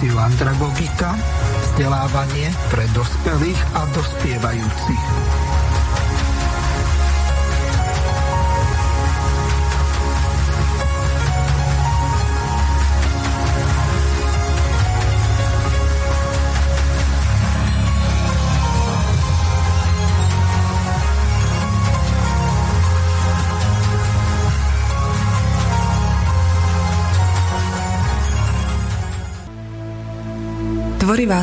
reláciu 0.00 0.16
Andragogika, 0.16 1.12
vzdelávanie 1.60 2.48
pre 2.72 2.88
dospelých 2.96 3.60
a 3.76 3.84
dospievajúcich. 3.92 5.59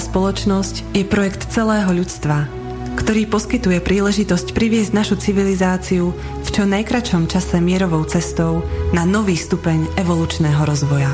Spoločnosť 0.07 0.95
je 0.95 1.03
projekt 1.03 1.51
celého 1.51 1.91
ľudstva, 1.91 2.47
ktorý 2.95 3.27
poskytuje 3.27 3.83
príležitosť 3.83 4.55
priviesť 4.55 4.95
našu 4.95 5.19
civilizáciu 5.19 6.15
v 6.15 6.47
čo 6.47 6.63
najkračom 6.63 7.27
čase 7.27 7.59
mierovou 7.59 8.07
cestou 8.07 8.63
na 8.95 9.03
nový 9.03 9.35
stupeň 9.35 9.99
evolučného 9.99 10.63
rozvoja. 10.63 11.11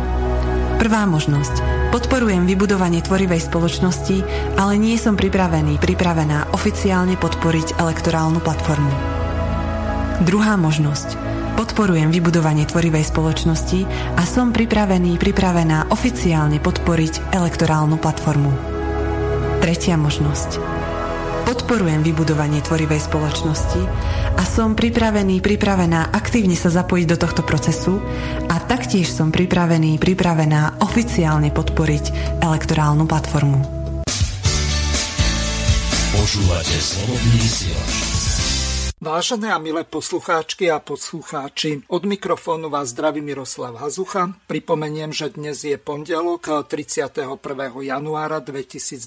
Prvá 0.82 1.06
možnosť– 1.06 1.62
Podporujem 1.94 2.50
vybudovanie 2.50 3.06
tvorivej 3.06 3.54
spoločnosti, 3.54 4.26
ale 4.58 4.82
nie 4.82 4.98
som 4.98 5.14
pripravený, 5.14 5.78
pripravená 5.78 6.50
oficiálne 6.50 7.14
podporiť 7.22 7.78
elektorálnu 7.78 8.42
platformu. 8.42 8.90
Druhá 10.26 10.58
možnosť. 10.58 11.14
Podporujem 11.54 12.10
vybudovanie 12.10 12.66
tvorivej 12.66 13.06
spoločnosti 13.06 13.86
a 14.18 14.26
som 14.26 14.50
pripravený, 14.50 15.22
pripravená 15.22 15.94
oficiálne 15.94 16.58
podporiť 16.58 17.30
elektorálnu 17.30 18.02
platformu. 18.02 18.50
Tretia 19.62 19.94
možnosť 19.94 20.83
podporujem 21.44 22.02
vybudovanie 22.02 22.64
tvorivej 22.64 23.04
spoločnosti 23.04 23.82
a 24.40 24.44
som 24.48 24.74
pripravený, 24.74 25.44
pripravená 25.44 26.16
aktívne 26.16 26.56
sa 26.56 26.72
zapojiť 26.72 27.06
do 27.12 27.18
tohto 27.20 27.44
procesu 27.44 28.00
a 28.48 28.56
taktiež 28.64 29.12
som 29.12 29.30
pripravený, 29.30 30.00
pripravená 30.00 30.80
oficiálne 30.80 31.52
podporiť 31.52 32.40
elektorálnu 32.40 33.04
platformu. 33.04 33.60
Počúvate 36.16 36.78
slobodný 36.80 37.36
vysielač. 37.44 38.14
Vážené 39.04 39.52
a 39.52 39.60
milé 39.60 39.84
poslucháčky 39.84 40.72
a 40.72 40.80
poslucháči, 40.80 41.84
od 41.92 42.08
mikrofónu 42.08 42.72
vás 42.72 42.96
zdraví 42.96 43.20
Miroslav 43.20 43.76
Hazucha. 43.76 44.32
Pripomeniem, 44.48 45.12
že 45.12 45.28
dnes 45.28 45.60
je 45.60 45.76
pondelok 45.76 46.64
31. 46.64 47.36
januára 47.84 48.40
2022 48.40 49.04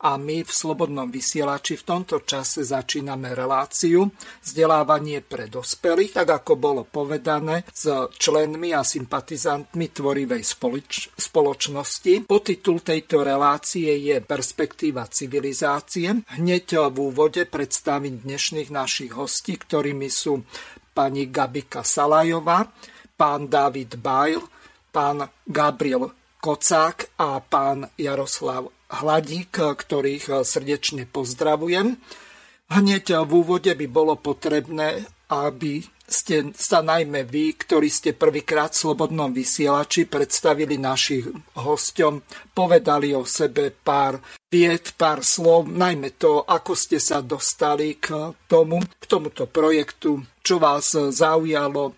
a 0.00 0.16
my 0.16 0.46
v 0.46 0.50
Slobodnom 0.50 1.12
vysielači 1.12 1.76
v 1.76 1.84
tomto 1.84 2.24
čase 2.24 2.64
začíname 2.64 3.36
reláciu 3.36 4.08
vzdelávanie 4.42 5.20
pre 5.20 5.46
dospelých, 5.46 6.24
tak 6.24 6.42
ako 6.42 6.52
bolo 6.56 6.82
povedané, 6.88 7.68
s 7.68 7.90
členmi 8.16 8.72
a 8.72 8.80
sympatizantmi 8.80 9.92
tvorivej 9.92 10.42
spoloč- 10.42 11.12
spoločnosti. 11.14 12.26
Potitul 12.26 12.80
tejto 12.80 13.20
relácie 13.20 13.92
je 14.00 14.18
Perspektíva 14.24 15.04
civilizácie. 15.06 16.24
Hneď 16.38 16.90
v 16.90 16.96
úvode 16.96 17.44
predstavím 17.44 18.24
dnešný 18.24 18.54
dnešných 18.54 18.70
našich 18.70 19.12
hostí, 19.18 19.58
ktorými 19.58 20.06
sú 20.06 20.46
pani 20.94 21.26
Gabika 21.26 21.82
Salajová, 21.82 22.70
pán 23.18 23.50
David 23.50 23.98
Bajl, 23.98 24.38
pán 24.94 25.26
Gabriel 25.42 26.12
Kocák 26.38 27.18
a 27.18 27.42
pán 27.42 27.90
Jaroslav 27.98 28.70
Hladík, 28.90 29.56
ktorých 29.56 30.44
srdečne 30.44 31.08
pozdravujem. 31.08 31.96
Hneď 32.68 33.24
v 33.24 33.30
úvode 33.44 33.72
by 33.72 33.86
bolo 33.88 34.16
potrebné, 34.16 35.04
aby 35.28 35.84
ste 36.04 36.52
sa 36.52 36.84
najmä 36.84 37.24
vy, 37.24 37.56
ktorí 37.56 37.88
ste 37.88 38.12
prvýkrát 38.12 38.76
v 38.76 38.80
Slobodnom 38.84 39.32
vysielači 39.32 40.04
predstavili 40.04 40.76
našich 40.76 41.24
hosťom, 41.56 42.20
povedali 42.52 43.16
o 43.16 43.24
sebe 43.24 43.72
pár 43.72 44.20
vied, 44.52 44.92
pár 45.00 45.24
slov, 45.24 45.64
najmä 45.72 46.20
to, 46.20 46.44
ako 46.44 46.76
ste 46.76 47.00
sa 47.00 47.24
dostali 47.24 47.96
k 47.96 48.36
tomu, 48.44 48.84
k 48.84 49.04
tomuto 49.08 49.48
projektu, 49.48 50.20
čo 50.44 50.60
vás 50.60 50.92
zaujalo, 50.92 51.96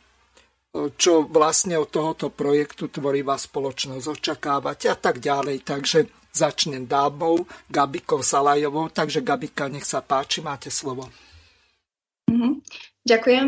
čo 0.94 1.26
vlastne 1.26 1.74
od 1.74 1.90
tohoto 1.90 2.30
projektu 2.30 2.86
Tvorivá 2.86 3.34
spoločnosť 3.34 4.06
očakávate 4.06 4.86
a 4.86 4.96
tak 4.96 5.18
ďalej. 5.18 5.66
Takže 5.66 6.25
začnem 6.36 6.84
dámou, 6.84 7.48
Gabikou 7.72 8.20
Salajovou. 8.20 8.92
Takže 8.92 9.24
Gabika, 9.24 9.72
nech 9.72 9.88
sa 9.88 10.04
páči, 10.04 10.44
máte 10.44 10.68
slovo. 10.68 11.08
Mm-hmm. 12.28 12.52
Ďakujem 13.08 13.46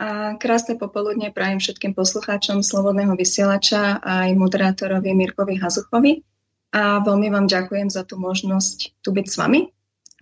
a 0.00 0.40
krásne 0.40 0.80
popoludne 0.80 1.28
prajem 1.28 1.60
všetkým 1.60 1.92
poslucháčom 1.92 2.64
Slobodného 2.64 3.12
vysielača 3.20 4.00
a 4.00 4.24
aj 4.24 4.32
moderátorovi 4.32 5.12
Mirkovi 5.12 5.60
Hazuchovi. 5.60 6.24
A 6.72 7.04
veľmi 7.04 7.28
vám 7.28 7.50
ďakujem 7.50 7.92
za 7.92 8.08
tú 8.08 8.16
možnosť 8.16 9.02
tu 9.04 9.12
byť 9.12 9.26
s 9.28 9.36
vami. 9.36 9.68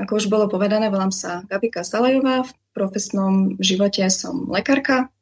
Ako 0.03 0.19
už 0.19 0.27
bolo 0.27 0.51
povedané, 0.51 0.91
volám 0.91 1.15
sa 1.15 1.47
Gabika 1.47 1.87
Salajová. 1.87 2.43
V 2.43 2.53
profesnom 2.75 3.55
živote 3.63 4.03
som 4.11 4.51
lekárka. 4.51 5.15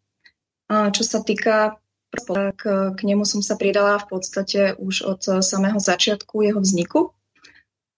A 0.73 0.89
čo 0.89 1.05
sa 1.05 1.21
týka 1.21 1.77
k, 2.25 2.63
k 2.97 3.01
nemu 3.05 3.25
som 3.29 3.45
sa 3.45 3.59
pridala 3.59 4.01
v 4.01 4.07
podstate 4.17 4.75
už 4.81 4.95
od 5.05 5.21
samého 5.45 5.77
začiatku 5.77 6.43
jeho 6.43 6.61
vzniku. 6.61 7.13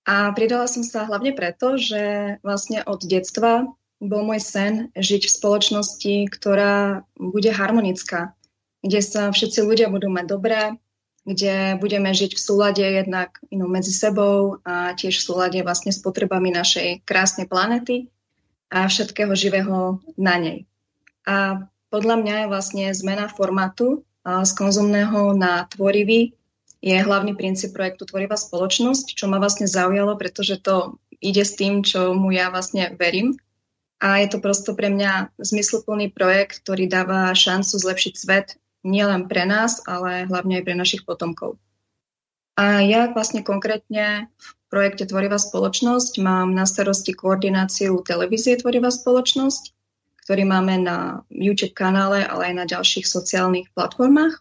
A 0.08 0.32
pridala 0.32 0.64
som 0.64 0.80
sa 0.80 1.04
hlavne 1.04 1.36
preto, 1.36 1.76
že 1.76 2.36
vlastne 2.40 2.80
od 2.88 3.04
detstva 3.04 3.68
bol 4.00 4.22
môj 4.24 4.40
sen 4.40 4.74
žiť 4.96 5.28
v 5.28 5.34
spoločnosti, 5.36 6.14
ktorá 6.32 7.04
bude 7.18 7.50
harmonická, 7.50 8.32
kde 8.80 9.00
sa 9.04 9.28
všetci 9.28 9.60
ľudia 9.60 9.90
budú 9.90 10.08
mať 10.08 10.24
dobré, 10.24 10.62
kde 11.28 11.76
budeme 11.76 12.08
žiť 12.08 12.32
v 12.32 12.40
súlade 12.40 12.80
jednak 12.80 13.36
ino 13.52 13.68
medzi 13.68 13.92
sebou 13.92 14.64
a 14.64 14.96
tiež 14.96 15.18
v 15.20 15.26
súlade 15.28 15.60
vlastne 15.60 15.92
s 15.92 16.00
potrebami 16.00 16.54
našej 16.54 17.04
krásnej 17.04 17.44
planety 17.44 18.08
a 18.72 18.88
všetkého 18.88 19.36
živého 19.36 20.00
na 20.16 20.40
nej. 20.40 20.58
A 21.28 21.68
podľa 21.92 22.16
mňa 22.24 22.34
je 22.44 22.50
vlastne 22.52 22.84
zmena 22.96 23.28
formátu 23.28 24.08
z 24.24 24.50
konzumného 24.56 25.34
na 25.36 25.66
tvorivý 25.68 26.34
je 26.78 26.94
hlavný 26.94 27.34
princíp 27.34 27.74
projektu 27.74 28.06
Tvorivá 28.06 28.38
spoločnosť, 28.38 29.18
čo 29.18 29.26
ma 29.26 29.42
vlastne 29.42 29.66
zaujalo, 29.66 30.14
pretože 30.14 30.62
to 30.62 30.98
ide 31.18 31.42
s 31.42 31.58
tým, 31.58 31.82
čo 31.82 32.14
mu 32.14 32.30
ja 32.30 32.54
vlastne 32.54 32.94
verím 32.94 33.34
a 33.98 34.22
je 34.22 34.30
to 34.30 34.38
prosto 34.38 34.78
pre 34.78 34.88
mňa 34.94 35.34
zmysluplný 35.42 36.14
projekt, 36.14 36.62
ktorý 36.62 36.86
dáva 36.86 37.34
šancu 37.34 37.74
zlepšiť 37.74 38.14
svet 38.14 38.54
nielen 38.86 39.26
pre 39.26 39.42
nás, 39.42 39.82
ale 39.90 40.30
hlavne 40.30 40.62
aj 40.62 40.64
pre 40.64 40.74
našich 40.78 41.02
potomkov. 41.02 41.58
A 42.54 42.82
ja 42.82 43.10
vlastne 43.10 43.42
konkrétne 43.42 44.30
v 44.38 44.48
projekte 44.70 45.06
Tvorivá 45.06 45.38
spoločnosť 45.38 46.22
mám 46.22 46.54
na 46.54 46.66
starosti 46.66 47.14
koordináciu 47.14 47.98
televízie 48.06 48.58
Tvorivá 48.58 48.94
spoločnosť, 48.94 49.74
ktorý 50.28 50.44
máme 50.44 50.76
na 50.76 51.24
YouTube 51.32 51.72
kanále, 51.72 52.20
ale 52.20 52.52
aj 52.52 52.54
na 52.60 52.68
ďalších 52.68 53.08
sociálnych 53.08 53.72
platformách. 53.72 54.36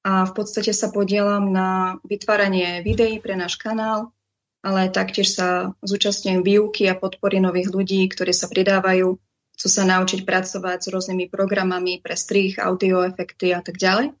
A 0.00 0.24
v 0.24 0.32
podstate 0.32 0.72
sa 0.72 0.88
podielam 0.88 1.52
na 1.52 2.00
vytváranie 2.08 2.80
videí 2.80 3.20
pre 3.20 3.36
náš 3.36 3.60
kanál, 3.60 4.16
ale 4.64 4.88
taktiež 4.88 5.36
sa 5.36 5.76
zúčastňujem 5.84 6.40
výuky 6.40 6.88
a 6.88 6.96
podpory 6.96 7.36
nových 7.36 7.68
ľudí, 7.68 8.00
ktorí 8.08 8.32
sa 8.32 8.48
pridávajú, 8.48 9.20
chcú 9.60 9.68
sa 9.68 9.84
naučiť 9.84 10.24
pracovať 10.24 10.78
s 10.80 10.88
rôznymi 10.88 11.28
programami 11.28 12.00
pre 12.00 12.16
strých, 12.16 12.56
audio 12.56 13.04
efekty 13.04 13.52
a 13.52 13.60
tak 13.60 13.76
ďalej. 13.76 14.16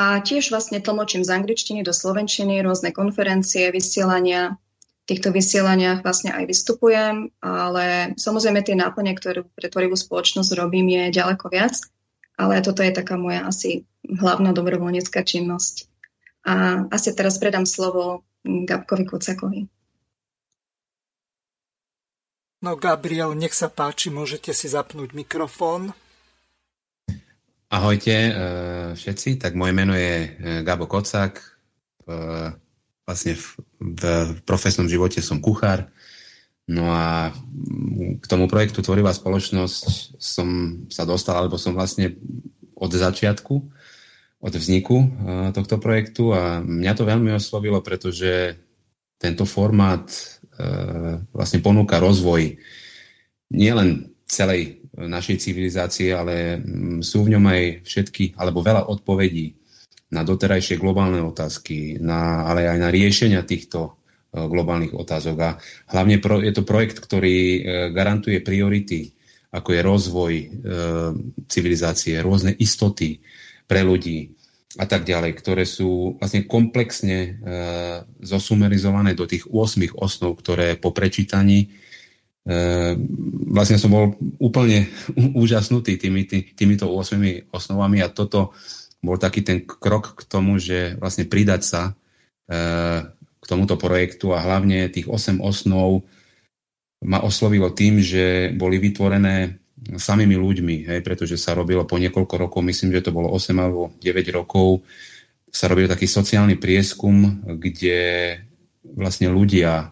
A 0.00 0.16
tiež 0.24 0.48
vlastne 0.48 0.80
tlmočím 0.80 1.28
z 1.28 1.44
angličtiny 1.44 1.84
do 1.84 1.92
slovenčiny 1.92 2.64
rôzne 2.64 2.96
konferencie, 2.96 3.68
vysielania, 3.68 4.56
týchto 5.10 5.34
vysielaniach 5.34 6.06
vlastne 6.06 6.30
aj 6.30 6.46
vystupujem, 6.46 7.34
ale 7.42 8.14
samozrejme 8.14 8.62
tie 8.62 8.78
náplne, 8.78 9.18
ktoré 9.18 9.42
pre 9.42 9.66
tvorivú 9.66 9.98
spoločnosť 9.98 10.54
robím, 10.54 10.86
je 10.86 11.18
ďaleko 11.18 11.50
viac, 11.50 11.74
ale 12.38 12.62
toto 12.62 12.86
je 12.86 12.94
taká 12.94 13.18
moja 13.18 13.42
asi 13.42 13.90
hlavná 14.06 14.54
dobrovoľnícka 14.54 15.26
činnosť. 15.26 15.90
A 16.46 16.86
asi 16.88 17.10
teraz 17.12 17.42
predám 17.42 17.66
slovo 17.66 18.22
Gabkovi 18.46 19.04
Kucakovi. 19.04 19.60
No 22.60 22.76
Gabriel, 22.76 23.34
nech 23.34 23.56
sa 23.56 23.72
páči, 23.72 24.12
môžete 24.14 24.54
si 24.54 24.70
zapnúť 24.70 25.16
mikrofón. 25.16 25.90
Ahojte 27.70 28.14
e, 28.14 28.32
všetci, 28.94 29.40
tak 29.40 29.56
moje 29.56 29.72
meno 29.72 29.96
je 29.96 30.12
e, 30.26 30.28
Gabo 30.60 30.84
Kocak. 30.84 31.40
Vlastne 33.10 33.34
v, 33.34 33.46
v 33.82 34.02
profesnom 34.46 34.86
živote 34.86 35.18
som 35.18 35.42
kuchár. 35.42 35.90
No 36.70 36.86
a 36.86 37.34
k 38.22 38.24
tomu 38.30 38.46
projektu 38.46 38.78
Tvorivá 38.78 39.10
spoločnosť 39.10 40.14
som 40.22 40.48
sa 40.86 41.02
dostal, 41.02 41.34
alebo 41.42 41.58
som 41.58 41.74
vlastne 41.74 42.14
od 42.78 42.90
začiatku, 42.94 43.54
od 44.40 44.52
vzniku 44.54 44.96
e, 45.02 45.06
tohto 45.50 45.82
projektu 45.82 46.30
a 46.30 46.62
mňa 46.62 46.92
to 46.94 47.02
veľmi 47.02 47.34
oslovilo, 47.34 47.82
pretože 47.82 48.54
tento 49.18 49.44
formát 49.44 50.06
E, 50.60 50.64
vlastne 51.32 51.64
ponúka 51.64 51.96
rozvoj 51.96 52.60
nielen 53.50 54.12
celej 54.28 54.84
našej 54.92 55.36
civilizácie, 55.40 56.12
ale 56.12 56.60
mm, 56.60 57.00
sú 57.00 57.24
v 57.24 57.32
ňom 57.36 57.44
aj 57.48 57.62
všetky, 57.88 58.36
alebo 58.36 58.60
veľa 58.60 58.86
odpovedí 58.90 59.56
na 60.10 60.26
doterajšie 60.26 60.78
globálne 60.78 61.22
otázky, 61.22 61.98
na, 62.02 62.46
ale 62.46 62.66
aj 62.66 62.78
na 62.78 62.90
riešenia 62.90 63.46
týchto 63.46 63.78
e, 63.86 63.90
globálnych 64.42 64.94
otázok. 64.94 65.36
A 65.38 65.50
hlavne 65.94 66.18
pro, 66.18 66.42
je 66.42 66.50
to 66.50 66.66
projekt, 66.66 66.98
ktorý 66.98 67.36
e, 67.38 67.60
garantuje 67.94 68.42
priority, 68.42 69.14
ako 69.54 69.68
je 69.70 69.80
rozvoj 69.80 70.32
e, 70.34 70.46
civilizácie, 71.46 72.18
rôzne 72.18 72.54
istoty 72.58 73.22
pre 73.70 73.86
ľudí, 73.86 74.34
a 74.78 74.86
tak 74.86 75.02
ďalej, 75.02 75.34
ktoré 75.34 75.66
sú 75.66 76.14
vlastne 76.22 76.46
komplexne 76.46 77.18
e, 77.18 77.30
zosumerizované 78.22 79.18
do 79.18 79.26
tých 79.26 79.50
8 79.50 79.98
osnov, 79.98 80.38
ktoré 80.38 80.78
po 80.78 80.94
prečítaní 80.94 81.66
e, 81.66 81.68
vlastne 83.50 83.82
som 83.82 83.90
bol 83.90 84.14
úplne 84.38 84.86
úžasnutý 85.42 85.98
tými, 85.98 86.22
tý, 86.30 86.54
týmito 86.54 86.86
8 86.86 87.50
osnovami 87.50 87.98
a 87.98 88.14
toto 88.14 88.54
bol 89.00 89.16
taký 89.16 89.40
ten 89.40 89.64
krok 89.64 90.16
k 90.16 90.22
tomu, 90.28 90.60
že 90.60 90.96
vlastne 91.00 91.24
pridať 91.24 91.62
sa 91.64 91.82
e, 91.88 91.92
k 93.40 93.44
tomuto 93.48 93.80
projektu 93.80 94.36
a 94.36 94.44
hlavne 94.44 94.92
tých 94.92 95.08
8 95.08 95.40
osnov 95.40 96.04
ma 97.00 97.24
oslovilo 97.24 97.72
tým, 97.72 98.04
že 98.04 98.52
boli 98.52 98.76
vytvorené 98.76 99.56
samými 99.80 100.36
ľuďmi, 100.36 100.76
hej, 100.92 101.00
pretože 101.00 101.40
sa 101.40 101.56
robilo 101.56 101.88
po 101.88 101.96
niekoľko 101.96 102.34
rokov, 102.36 102.60
myslím, 102.68 102.92
že 102.92 103.08
to 103.08 103.16
bolo 103.16 103.32
8 103.32 103.56
alebo 103.56 103.96
9 103.96 104.36
rokov, 104.36 104.84
sa 105.48 105.66
robil 105.66 105.88
taký 105.88 106.04
sociálny 106.04 106.60
prieskum, 106.60 107.42
kde 107.58 108.38
vlastne 108.84 109.32
ľudia 109.32 109.72
e, 109.80 109.86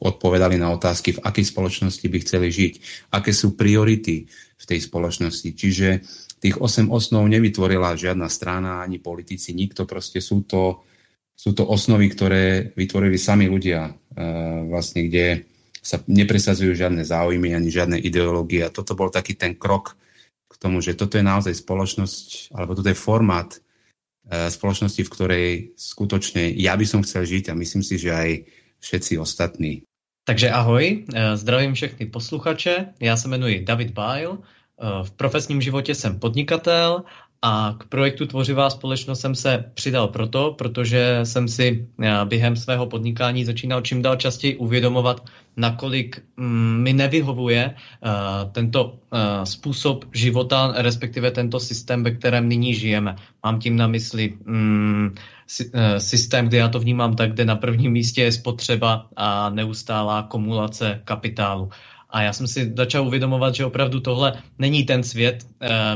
odpovedali 0.00 0.56
na 0.56 0.72
otázky, 0.72 1.20
v 1.20 1.22
akej 1.22 1.52
spoločnosti 1.52 2.06
by 2.08 2.18
chceli 2.24 2.48
žiť, 2.48 2.74
aké 3.12 3.30
sú 3.36 3.54
priority 3.54 4.24
v 4.56 4.64
tej 4.64 4.78
spoločnosti. 4.80 5.52
Čiže 5.52 5.88
tých 6.40 6.60
8 6.60 6.92
osnov 6.92 7.24
nevytvorila 7.26 7.96
žiadna 7.96 8.28
strana 8.28 8.84
ani 8.84 9.00
politici, 9.00 9.56
nikto, 9.56 9.88
proste 9.88 10.20
sú 10.20 10.44
to, 10.44 10.84
sú 11.32 11.56
to 11.56 11.64
osnovy, 11.64 12.12
ktoré 12.12 12.72
vytvorili 12.76 13.16
sami 13.16 13.48
ľudia, 13.48 13.88
e, 13.88 13.92
vlastne 14.68 15.08
kde 15.08 15.48
sa 15.80 16.02
nepresadzujú 16.02 16.74
žiadne 16.74 17.06
záujmy 17.06 17.54
ani 17.54 17.70
žiadne 17.70 17.96
ideológie. 18.02 18.66
A 18.66 18.74
toto 18.74 18.98
bol 18.98 19.08
taký 19.08 19.38
ten 19.38 19.54
krok 19.54 19.94
k 20.50 20.54
tomu, 20.58 20.82
že 20.82 20.98
toto 20.98 21.16
je 21.16 21.24
naozaj 21.24 21.54
spoločnosť, 21.62 22.50
alebo 22.58 22.74
toto 22.74 22.90
je 22.90 22.98
formát 22.98 23.50
e, 23.54 23.58
spoločnosti, 24.50 25.02
v 25.02 25.12
ktorej 25.12 25.46
skutočne 25.78 26.52
ja 26.58 26.74
by 26.74 26.84
som 26.84 27.00
chcel 27.06 27.24
žiť 27.24 27.54
a 27.54 27.58
myslím 27.58 27.86
si, 27.86 27.96
že 27.96 28.10
aj 28.12 28.30
všetci 28.82 29.12
ostatní. 29.16 29.86
Takže 30.26 30.50
ahoj, 30.50 30.84
e, 30.84 30.96
zdravím 31.36 31.74
všechny 31.74 32.06
posluchače, 32.06 32.98
já 33.00 33.16
se 33.16 33.28
jmenuji 33.28 33.64
David 33.64 33.94
Bile, 33.94 34.38
v 35.02 35.10
profesním 35.10 35.60
životě 35.60 35.94
jsem 35.94 36.18
podnikatel 36.18 37.02
a 37.42 37.74
k 37.78 37.84
projektu 37.84 38.26
Tvořivá 38.26 38.70
společnost 38.70 39.20
jsem 39.20 39.34
se 39.34 39.64
přidal 39.74 40.08
proto, 40.08 40.54
protože 40.58 41.20
jsem 41.22 41.48
si 41.48 41.88
eh, 42.02 42.24
během 42.24 42.56
svého 42.56 42.86
podnikání 42.86 43.44
začínal 43.44 43.80
čím 43.80 44.02
dál 44.02 44.16
častěji 44.16 44.56
uvědomovat, 44.56 45.24
nakolik 45.56 46.22
mm, 46.36 46.82
mi 46.82 46.92
nevyhovuje 46.92 47.74
uh, 47.74 48.10
tento 48.52 48.98
způsob 49.44 50.04
života, 50.12 50.74
respektive 50.76 51.30
tento 51.30 51.60
systém, 51.60 52.04
ve 52.04 52.10
kterém 52.10 52.48
nyní 52.48 52.74
žijeme. 52.74 53.16
Mám 53.44 53.58
tím 53.58 53.76
na 53.76 53.86
mysli 53.86 54.34
um, 54.46 55.14
systém, 55.98 56.48
kde 56.48 56.58
já 56.58 56.68
to 56.68 56.80
vnímám 56.80 57.16
tak, 57.16 57.32
kde 57.32 57.44
na 57.44 57.56
prvním 57.56 57.92
místě 57.92 58.22
je 58.22 58.32
spotřeba 58.32 59.06
a 59.16 59.50
neustálá 59.50 60.22
kumulace 60.22 61.00
kapitálu. 61.04 61.70
A 62.10 62.22
já 62.22 62.32
jsem 62.32 62.46
si 62.46 62.72
začal 62.76 63.06
uvědomovat, 63.06 63.54
že 63.54 63.64
opravdu 63.64 64.00
tohle 64.00 64.32
není 64.58 64.84
ten 64.84 65.02
svět, 65.02 65.46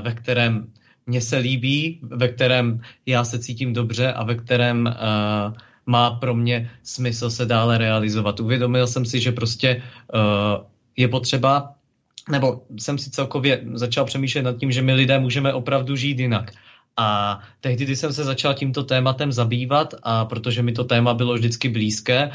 ve 0.02 0.14
kterém 0.14 0.66
mně 1.06 1.20
se 1.20 1.36
líbí, 1.36 2.00
ve 2.02 2.28
kterém 2.28 2.80
já 3.06 3.24
se 3.24 3.38
cítím 3.38 3.72
dobře 3.72 4.12
a 4.12 4.24
ve 4.24 4.34
kterém 4.34 4.86
uh, 4.86 5.52
má 5.86 6.10
pro 6.10 6.34
mě 6.34 6.70
smysl 6.82 7.30
se 7.30 7.46
dále 7.46 7.78
realizovat. 7.78 8.40
Uvědomil 8.40 8.86
jsem 8.86 9.04
si, 9.04 9.20
že 9.20 9.32
prostě 9.32 9.82
uh, 10.14 10.20
je 10.96 11.08
potřeba, 11.08 11.74
nebo 12.30 12.62
jsem 12.78 12.98
si 12.98 13.10
celkově 13.10 13.64
začal 13.74 14.04
přemýšlet 14.04 14.42
nad 14.42 14.56
tím, 14.56 14.72
že 14.72 14.82
my 14.82 14.92
lidé 14.92 15.18
můžeme 15.18 15.52
opravdu 15.52 15.96
žít 15.96 16.18
jinak. 16.18 16.52
A 16.96 17.40
tehdy, 17.60 17.84
když 17.84 17.98
jsem 17.98 18.12
se 18.12 18.24
začal 18.24 18.54
tímto 18.54 18.84
tématem 18.84 19.32
zabývat, 19.32 19.94
a 20.02 20.24
protože 20.24 20.62
mi 20.62 20.72
to 20.72 20.84
téma 20.84 21.14
bylo 21.14 21.34
vždycky 21.34 21.68
blízké, 21.68 22.30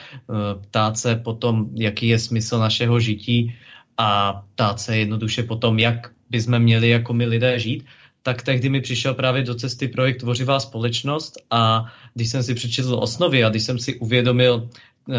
ptát 0.62 0.98
se 0.98 1.16
potom, 1.16 1.70
jaký 1.76 2.08
je 2.08 2.20
smysl 2.20 2.60
našeho 2.60 3.00
žití 3.00 3.56
a 3.98 4.34
ptát 4.54 4.80
se 4.80 4.98
jednoduše 4.98 5.44
potom, 5.44 5.80
jak 5.80 6.12
bychom 6.30 6.60
měli 6.60 6.90
jako 6.90 7.14
my 7.14 7.26
lidé 7.26 7.60
žít, 7.60 7.86
tak 8.24 8.42
tehdy 8.42 8.70
mi 8.70 8.82
přišel 8.82 9.14
právě 9.14 9.44
do 9.44 9.56
cesty 9.56 9.88
projekt 9.88 10.18
Tvořivá 10.18 10.60
společnost 10.60 11.38
a 11.52 11.86
když 12.14 12.30
jsem 12.30 12.44
si 12.44 12.54
přečetl 12.54 12.96
osnovy 12.96 13.44
a 13.44 13.50
když 13.50 13.64
jsem 13.64 13.80
si 13.80 14.00
uvědomil 14.00 14.70
uh, 15.08 15.16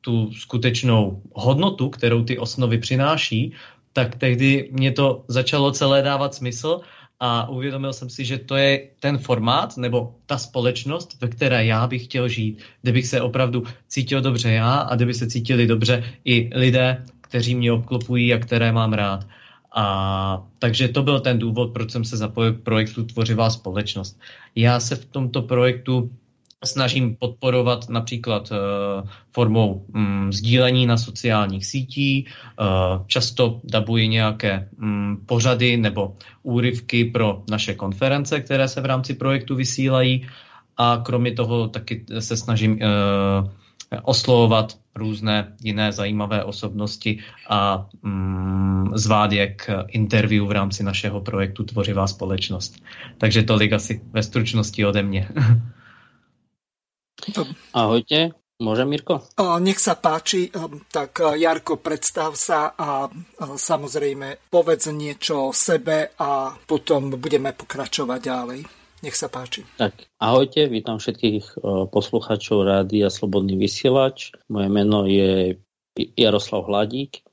tu 0.00 0.32
skutečnou 0.32 1.22
hodnotu, 1.32 1.88
kterou 1.88 2.24
ty 2.24 2.38
osnovy 2.38 2.78
přináší, 2.78 3.52
tak 3.92 4.16
tehdy 4.16 4.68
mě 4.72 4.92
to 4.92 5.24
začalo 5.28 5.72
celé 5.72 6.02
dávat 6.02 6.34
smysl 6.34 6.80
a 7.20 7.48
uvědomil 7.48 7.92
jsem 7.92 8.10
si, 8.10 8.24
že 8.24 8.38
to 8.38 8.56
je 8.56 8.88
ten 9.00 9.18
formát 9.18 9.76
nebo 9.76 10.14
ta 10.26 10.38
společnost, 10.38 11.16
ve 11.20 11.28
které 11.28 11.66
já 11.66 11.86
bych 11.86 12.04
chtěl 12.04 12.28
žít, 12.28 12.58
kde 12.82 12.92
bych 12.92 13.06
se 13.06 13.20
opravdu 13.20 13.62
cítil 13.88 14.20
dobře 14.20 14.50
já 14.50 14.74
a 14.74 14.94
kde 14.96 15.06
by 15.06 15.14
se 15.14 15.26
cítili 15.26 15.66
dobře 15.66 16.04
i 16.24 16.50
lidé, 16.54 17.04
kteří 17.32 17.54
mě 17.54 17.72
obklopují 17.72 18.34
a 18.34 18.38
které 18.38 18.72
mám 18.72 18.92
rád. 18.92 19.24
A 19.74 20.44
takže 20.58 20.88
to 20.88 21.02
byl 21.02 21.20
ten 21.20 21.38
důvod, 21.38 21.72
proč 21.72 21.90
jsem 21.90 22.04
se 22.04 22.16
zapojil 22.16 22.52
k 22.52 22.60
projektu 22.60 23.04
Tvořivá 23.04 23.50
společnost. 23.50 24.20
Já 24.54 24.80
se 24.80 24.96
v 24.96 25.04
tomto 25.04 25.42
projektu 25.42 26.10
snažím 26.64 27.16
podporovat 27.16 27.88
například 27.88 28.52
uh, 28.52 29.08
formou 29.32 29.86
um, 29.94 30.32
sdílení 30.32 30.86
na 30.86 30.96
sociálních 30.96 31.66
sítí, 31.66 32.26
uh, 32.28 33.06
často 33.06 33.60
dabuji 33.64 34.08
nějaké 34.08 34.68
um, 34.76 35.24
pořady 35.26 35.76
nebo 35.76 36.16
úryvky 36.42 37.04
pro 37.04 37.42
naše 37.50 37.74
konference, 37.74 38.40
které 38.40 38.68
se 38.68 38.80
v 38.80 38.86
rámci 38.86 39.14
projektu 39.14 39.56
vysílají 39.56 40.28
a 40.76 41.00
kromě 41.04 41.32
toho 41.32 41.68
taky 41.68 42.04
se 42.20 42.36
snažím 42.36 42.72
uh, 42.72 43.48
oslovovat 44.02 44.78
různé 44.94 45.56
jiné 45.62 45.92
zajímavé 45.92 46.44
osobnosti 46.44 47.18
a 47.48 47.86
mm, 48.02 48.92
zvát 48.94 49.32
je 49.32 49.46
k 49.46 49.84
interview 49.88 50.46
v 50.46 50.52
rámci 50.52 50.82
našeho 50.82 51.20
projektu 51.20 51.64
Tvořivá 51.64 52.06
společnost. 52.06 52.76
Takže 53.18 53.42
tolik 53.42 53.72
asi 53.72 54.00
ve 54.12 54.22
stručnosti 54.22 54.86
ode 54.86 55.02
mě. 55.02 55.28
Ahojte, 57.74 58.30
Môžem, 58.62 58.94
Mirko? 58.94 59.26
Nech 59.58 59.82
sa 59.82 59.98
páči, 59.98 60.46
tak 60.94 61.18
Jarko, 61.18 61.82
predstav 61.82 62.38
sa 62.38 62.78
a 62.78 63.10
samozrejme 63.42 64.46
povedz 64.46 64.86
niečo 64.94 65.50
o 65.50 65.56
sebe 65.56 66.14
a 66.14 66.54
potom 66.62 67.10
budeme 67.18 67.50
pokračovať 67.50 68.20
ďalej. 68.22 68.81
Nech 69.02 69.18
sa 69.18 69.26
páči. 69.26 69.66
Tak, 69.82 69.98
ahojte, 70.22 70.70
vítam 70.70 71.02
všetkých 71.02 71.58
poslucháčov 71.90 72.62
Rádia 72.62 73.10
Slobodný 73.10 73.58
vysielač. 73.58 74.30
Moje 74.46 74.70
meno 74.70 75.10
je 75.10 75.58
Jaroslav 76.14 76.70
Hladík. 76.70 77.26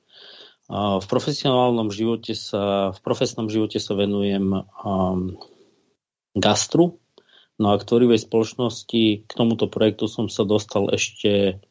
V 0.66 1.06
profesionálnom 1.06 1.94
živote 1.94 2.34
sa, 2.34 2.90
v 2.90 2.98
profesnom 3.06 3.46
živote 3.46 3.78
sa 3.78 3.94
venujem 3.94 4.50
um, 4.50 5.38
gastru. 6.34 6.98
No 7.62 7.70
a 7.70 7.78
k 7.78 7.86
spoločnosti, 7.86 9.02
k 9.22 9.30
tomuto 9.30 9.70
projektu 9.70 10.10
som 10.10 10.26
sa 10.26 10.42
dostal 10.42 10.90
ešte 10.90 11.62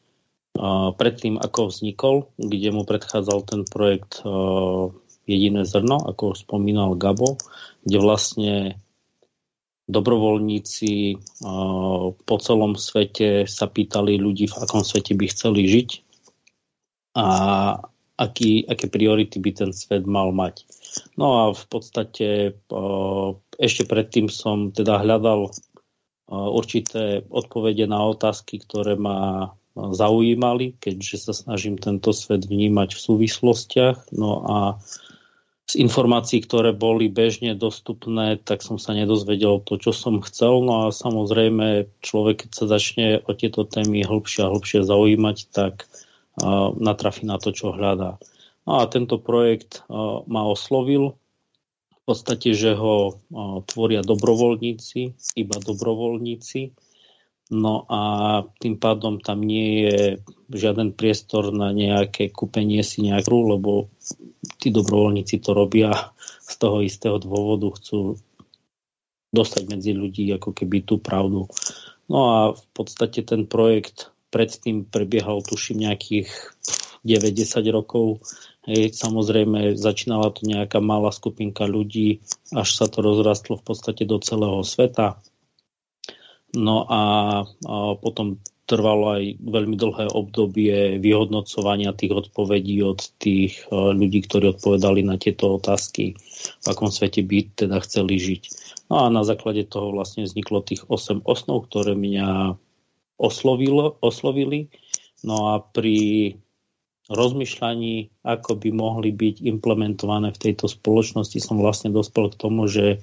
predtým, 0.96 1.36
ako 1.36 1.68
vznikol, 1.68 2.32
kde 2.40 2.72
mu 2.72 2.88
predchádzal 2.88 3.38
ten 3.44 3.68
projekt 3.68 4.24
Jediné 5.28 5.68
zrno, 5.68 6.00
ako 6.08 6.32
spomínal 6.32 6.96
Gabo, 6.96 7.36
kde 7.84 7.98
vlastne 8.00 8.54
dobrovoľníci 9.90 11.18
po 12.14 12.36
celom 12.38 12.78
svete 12.78 13.44
sa 13.50 13.66
pýtali 13.66 14.16
ľudí, 14.16 14.46
v 14.46 14.56
akom 14.62 14.86
svete 14.86 15.18
by 15.18 15.26
chceli 15.28 15.66
žiť 15.66 15.88
a 17.18 17.26
aký, 18.20 18.64
aké 18.70 18.86
priority 18.86 19.42
by 19.42 19.50
ten 19.50 19.70
svet 19.74 20.06
mal 20.06 20.30
mať. 20.30 20.62
No 21.18 21.26
a 21.34 21.42
v 21.50 21.64
podstate 21.66 22.54
ešte 23.58 23.82
predtým 23.84 24.30
som 24.30 24.70
teda 24.70 25.02
hľadal 25.02 25.50
určité 26.30 27.26
odpovede 27.26 27.90
na 27.90 28.06
otázky, 28.06 28.62
ktoré 28.62 28.94
ma 28.94 29.50
zaujímali, 29.74 30.78
keďže 30.78 31.30
sa 31.30 31.32
snažím 31.34 31.78
tento 31.80 32.14
svet 32.14 32.46
vnímať 32.46 32.94
v 32.94 33.00
súvislostiach. 33.00 34.14
No 34.14 34.30
a 34.46 34.58
z 35.70 35.78
informácií, 35.78 36.42
ktoré 36.42 36.74
boli 36.74 37.06
bežne 37.06 37.54
dostupné, 37.54 38.42
tak 38.42 38.66
som 38.66 38.74
sa 38.74 38.90
nedozvedel 38.90 39.62
to, 39.62 39.78
čo 39.78 39.94
som 39.94 40.18
chcel. 40.18 40.66
No 40.66 40.86
a 40.86 40.86
samozrejme, 40.90 41.86
človek, 42.02 42.46
keď 42.46 42.50
sa 42.50 42.66
začne 42.66 43.06
o 43.22 43.30
tieto 43.38 43.62
témy 43.62 44.02
hĺbšie 44.02 44.42
a 44.42 44.50
hĺbšie 44.50 44.82
zaujímať, 44.82 45.36
tak 45.54 45.86
uh, 45.86 46.74
natrafi 46.74 47.22
na 47.22 47.38
to, 47.38 47.54
čo 47.54 47.70
hľadá. 47.70 48.18
No 48.66 48.82
a 48.82 48.90
tento 48.90 49.22
projekt 49.22 49.86
uh, 49.86 50.26
ma 50.26 50.42
oslovil. 50.42 51.14
V 51.94 52.02
podstate, 52.02 52.50
že 52.50 52.74
ho 52.74 53.14
uh, 53.14 53.62
tvoria 53.70 54.02
dobrovoľníci, 54.02 55.14
iba 55.38 55.56
dobrovoľníci 55.62 56.74
No 57.50 57.82
a 57.90 58.00
tým 58.62 58.78
pádom 58.78 59.18
tam 59.18 59.42
nie 59.42 59.90
je 59.90 59.98
žiaden 60.54 60.94
priestor 60.94 61.50
na 61.50 61.74
nejaké 61.74 62.30
kúpenie 62.30 62.86
si 62.86 63.02
nejakú, 63.02 63.58
lebo 63.58 63.90
tí 64.62 64.70
dobrovoľníci 64.70 65.42
to 65.42 65.50
robia 65.50 66.14
z 66.46 66.54
toho 66.58 66.78
istého 66.82 67.18
dôvodu, 67.18 67.74
chcú 67.74 68.18
dostať 69.34 69.62
medzi 69.66 69.94
ľudí 69.94 70.30
ako 70.34 70.54
keby 70.54 70.86
tú 70.86 71.02
pravdu. 71.02 71.50
No 72.10 72.18
a 72.30 72.38
v 72.54 72.64
podstate 72.74 73.22
ten 73.22 73.46
projekt 73.46 74.10
predtým 74.30 74.86
prebiehal 74.86 75.42
tuším 75.42 75.86
nejakých 75.86 76.30
9-10 77.06 77.66
rokov. 77.70 78.22
Hej, 78.66 78.94
samozrejme 78.94 79.78
začínala 79.78 80.30
to 80.30 80.44
nejaká 80.46 80.78
malá 80.78 81.10
skupinka 81.10 81.64
ľudí, 81.64 82.20
až 82.52 82.68
sa 82.76 82.86
to 82.86 83.00
rozrastlo 83.00 83.56
v 83.58 83.64
podstate 83.66 84.04
do 84.06 84.20
celého 84.20 84.60
sveta. 84.62 85.18
No 86.56 86.86
a, 86.90 87.00
potom 88.02 88.42
trvalo 88.70 89.18
aj 89.18 89.24
veľmi 89.42 89.74
dlhé 89.74 90.14
obdobie 90.14 91.02
vyhodnocovania 91.02 91.90
tých 91.90 92.14
odpovedí 92.14 92.78
od 92.86 93.02
tých 93.18 93.66
e, 93.66 93.74
ľudí, 93.74 94.22
ktorí 94.22 94.54
odpovedali 94.54 95.02
na 95.02 95.18
tieto 95.18 95.58
otázky, 95.58 96.14
v 96.62 96.66
akom 96.70 96.86
svete 96.86 97.26
by 97.26 97.50
teda 97.58 97.82
chceli 97.82 98.22
žiť. 98.22 98.42
No 98.86 99.02
a 99.02 99.04
na 99.10 99.26
základe 99.26 99.66
toho 99.66 99.90
vlastne 99.90 100.22
vzniklo 100.22 100.62
tých 100.62 100.86
8 100.86 101.26
osnov, 101.26 101.66
ktoré 101.66 101.98
mňa 101.98 102.54
oslovilo, 103.18 103.98
oslovili. 103.98 104.70
No 105.26 105.58
a 105.58 105.66
pri 105.66 106.38
rozmýšľaní, 107.10 108.22
ako 108.22 108.54
by 108.54 108.70
mohli 108.70 109.10
byť 109.10 109.42
implementované 109.50 110.30
v 110.30 110.42
tejto 110.46 110.70
spoločnosti, 110.70 111.42
som 111.42 111.58
vlastne 111.58 111.90
dospel 111.90 112.30
k 112.30 112.38
tomu, 112.38 112.70
že 112.70 113.02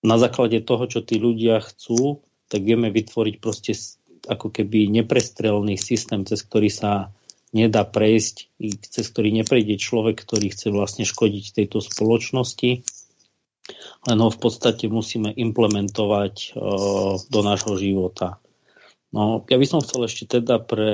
na 0.00 0.16
základe 0.16 0.64
toho, 0.64 0.84
čo 0.88 1.00
tí 1.04 1.20
ľudia 1.20 1.60
chcú, 1.60 2.24
tak 2.48 2.64
vieme 2.64 2.88
vytvoriť 2.88 3.34
proste 3.38 3.72
ako 4.26 4.52
keby 4.52 4.90
neprestrelný 4.90 5.80
systém, 5.80 6.24
cez 6.28 6.44
ktorý 6.44 6.68
sa 6.68 7.14
nedá 7.50 7.82
prejsť, 7.82 8.52
cez 8.84 9.04
ktorý 9.10 9.34
neprejde 9.34 9.80
človek, 9.80 10.22
ktorý 10.22 10.52
chce 10.52 10.68
vlastne 10.70 11.04
škodiť 11.08 11.56
tejto 11.56 11.82
spoločnosti, 11.82 12.70
len 14.08 14.18
ho 14.18 14.30
v 14.30 14.38
podstate 14.40 14.90
musíme 14.90 15.30
implementovať 15.34 16.34
uh, 16.54 17.16
do 17.20 17.40
nášho 17.42 17.76
života. 17.78 18.40
No, 19.10 19.42
ja 19.50 19.58
by 19.58 19.66
som 19.66 19.82
chcel 19.82 20.06
ešte 20.06 20.38
teda 20.38 20.62
pre 20.62 20.92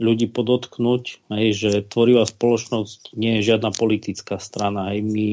ľudí 0.00 0.30
podotknúť, 0.30 1.26
hej, 1.34 1.48
že 1.52 1.70
tvorivá 1.84 2.24
spoločnosť 2.24 3.12
nie 3.18 3.38
je 3.38 3.52
žiadna 3.52 3.74
politická 3.76 4.40
strana. 4.40 4.94
Hej. 4.94 5.00
My 5.04 5.28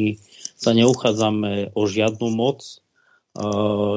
sa 0.59 0.75
neuchádzame 0.75 1.71
o 1.77 1.81
žiadnu 1.87 2.27
moc, 2.33 2.83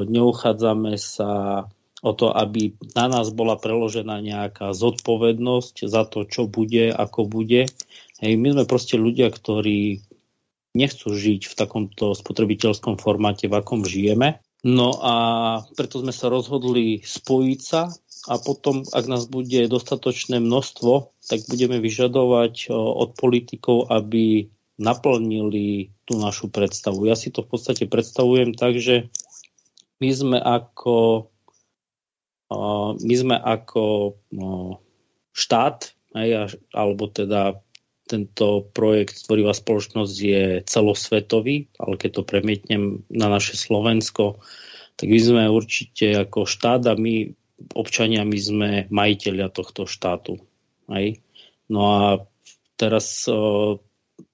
neuchádzame 0.07 0.95
sa 1.00 1.66
o 2.02 2.12
to, 2.14 2.35
aby 2.35 2.75
na 2.99 3.07
nás 3.07 3.31
bola 3.31 3.54
preložená 3.54 4.19
nejaká 4.23 4.75
zodpovednosť 4.75 5.87
za 5.87 6.02
to, 6.02 6.26
čo 6.26 6.50
bude, 6.50 6.90
ako 6.90 7.26
bude. 7.31 7.71
Hej, 8.23 8.33
my 8.38 8.54
sme 8.54 8.64
proste 8.66 8.99
ľudia, 8.99 9.31
ktorí 9.31 10.02
nechcú 10.73 11.12
žiť 11.12 11.52
v 11.52 11.54
takomto 11.59 12.16
spotrebiteľskom 12.16 12.97
formáte, 12.97 13.47
v 13.47 13.54
akom 13.61 13.85
žijeme. 13.85 14.40
No 14.62 14.95
a 15.02 15.14
preto 15.75 15.99
sme 15.99 16.14
sa 16.14 16.31
rozhodli 16.31 17.02
spojiť 17.02 17.61
sa 17.61 17.90
a 18.31 18.38
potom, 18.38 18.87
ak 18.95 19.04
nás 19.11 19.26
bude 19.26 19.66
dostatočné 19.66 20.38
množstvo, 20.38 21.11
tak 21.26 21.42
budeme 21.50 21.83
vyžadovať 21.83 22.71
od 22.71 23.19
politikov, 23.19 23.90
aby 23.90 24.47
naplnili 24.78 25.90
tú 26.07 26.14
našu 26.23 26.47
predstavu. 26.47 27.11
Ja 27.11 27.19
si 27.19 27.35
to 27.35 27.42
v 27.42 27.59
podstate 27.59 27.90
predstavujem 27.90 28.54
tak, 28.54 28.78
že 28.78 29.11
my 29.99 30.11
sme 30.14 30.38
ako, 30.38 31.26
my 33.02 33.14
sme 33.19 33.35
ako 33.35 34.14
štát, 35.35 35.78
alebo 36.71 37.04
teda 37.11 37.59
tento 38.12 38.69
projekt 38.76 39.25
Tvorivá 39.25 39.57
spoločnosť 39.57 40.16
je 40.21 40.45
celosvetový, 40.69 41.73
ale 41.81 41.97
keď 41.97 42.11
to 42.21 42.28
premietnem 42.28 43.09
na 43.09 43.33
naše 43.33 43.57
Slovensko, 43.57 44.45
tak 45.00 45.09
my 45.09 45.21
sme 45.21 45.42
určite 45.49 46.28
ako 46.28 46.45
štát 46.45 46.85
a 46.87 46.95
my 46.95 47.33
občania, 47.73 48.28
my 48.28 48.38
sme 48.38 48.71
majiteľia 48.92 49.49
tohto 49.49 49.88
štátu. 49.88 50.37
Hej? 50.92 51.25
No 51.73 51.81
a 51.97 52.04
teraz 52.76 53.25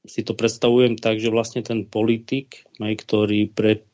si 0.08 0.20
to 0.24 0.32
predstavujem 0.34 0.96
tak, 0.98 1.22
že 1.22 1.30
vlastne 1.30 1.62
ten 1.62 1.86
politik, 1.86 2.66
aj, 2.80 2.94
ktorý 3.04 3.52
pre, 3.52 3.84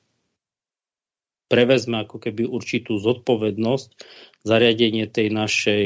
prevezme 1.51 2.07
ako 2.07 2.23
keby 2.23 2.49
určitú 2.49 2.97
zodpovednosť 2.97 3.89
za 4.47 4.57
riadenie 4.57 5.11
tej 5.11 5.29
našej 5.35 5.85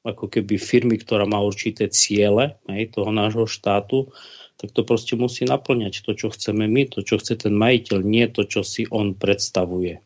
ako 0.00 0.32
keby 0.32 0.56
firmy, 0.56 0.96
ktorá 0.96 1.28
má 1.28 1.44
určité 1.44 1.92
ciele 1.92 2.56
aj, 2.64 2.96
toho 2.96 3.12
nášho 3.12 3.44
štátu, 3.44 4.08
tak 4.56 4.72
to 4.72 4.84
proste 4.84 5.16
musí 5.16 5.44
naplňať 5.44 6.04
to, 6.04 6.12
čo 6.16 6.32
chceme 6.32 6.68
my, 6.68 6.88
to, 6.88 7.04
čo 7.04 7.20
chce 7.20 7.48
ten 7.48 7.52
majiteľ, 7.56 7.98
nie 8.04 8.28
to, 8.28 8.44
čo 8.44 8.60
si 8.64 8.88
on 8.88 9.16
predstavuje. 9.16 10.00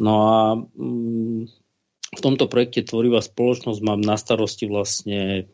No 0.00 0.12
a 0.28 0.40
mm, 0.56 1.48
v 2.14 2.20
tomto 2.20 2.46
projekte 2.46 2.84
Tvorivá 2.84 3.20
spoločnosť 3.24 3.80
mám 3.84 4.00
na 4.00 4.16
starosti 4.20 4.68
vlastne 4.68 5.48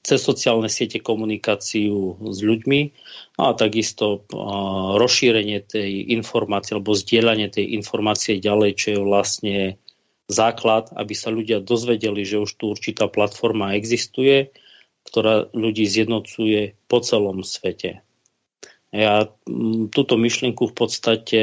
cez 0.00 0.20
sociálne 0.20 0.68
siete 0.72 0.98
komunikáciu 0.98 2.18
s 2.32 2.38
ľuďmi 2.40 2.80
a 3.36 3.52
takisto 3.52 4.24
rozšírenie 4.96 5.60
tej 5.60 6.12
informácie 6.16 6.76
alebo 6.76 6.96
zdieľanie 6.96 7.52
tej 7.52 7.76
informácie 7.76 8.40
ďalej, 8.40 8.70
čo 8.80 8.86
je 8.96 9.00
vlastne 9.00 9.56
základ, 10.30 10.94
aby 10.94 11.14
sa 11.18 11.34
ľudia 11.34 11.58
dozvedeli, 11.58 12.22
že 12.22 12.38
už 12.38 12.50
tu 12.54 12.70
určitá 12.70 13.10
platforma 13.10 13.74
existuje, 13.74 14.54
ktorá 15.04 15.50
ľudí 15.50 15.84
zjednocuje 15.84 16.78
po 16.86 17.02
celom 17.02 17.42
svete. 17.42 18.06
Ja 18.90 19.30
túto 19.94 20.18
myšlienku 20.18 20.66
v 20.70 20.74
podstate 20.74 21.40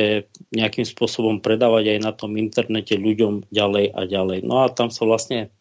nejakým 0.51 0.83
spôsobom 0.83 1.39
predávať 1.39 1.95
aj 1.95 1.99
na 2.03 2.11
tom 2.11 2.35
internete 2.35 2.99
ľuďom 2.99 3.47
ďalej 3.47 3.85
a 3.95 4.01
ďalej. 4.03 4.39
No 4.43 4.63
a 4.63 4.71
tam 4.71 4.91
sa 4.91 5.07
vlastne 5.07 5.51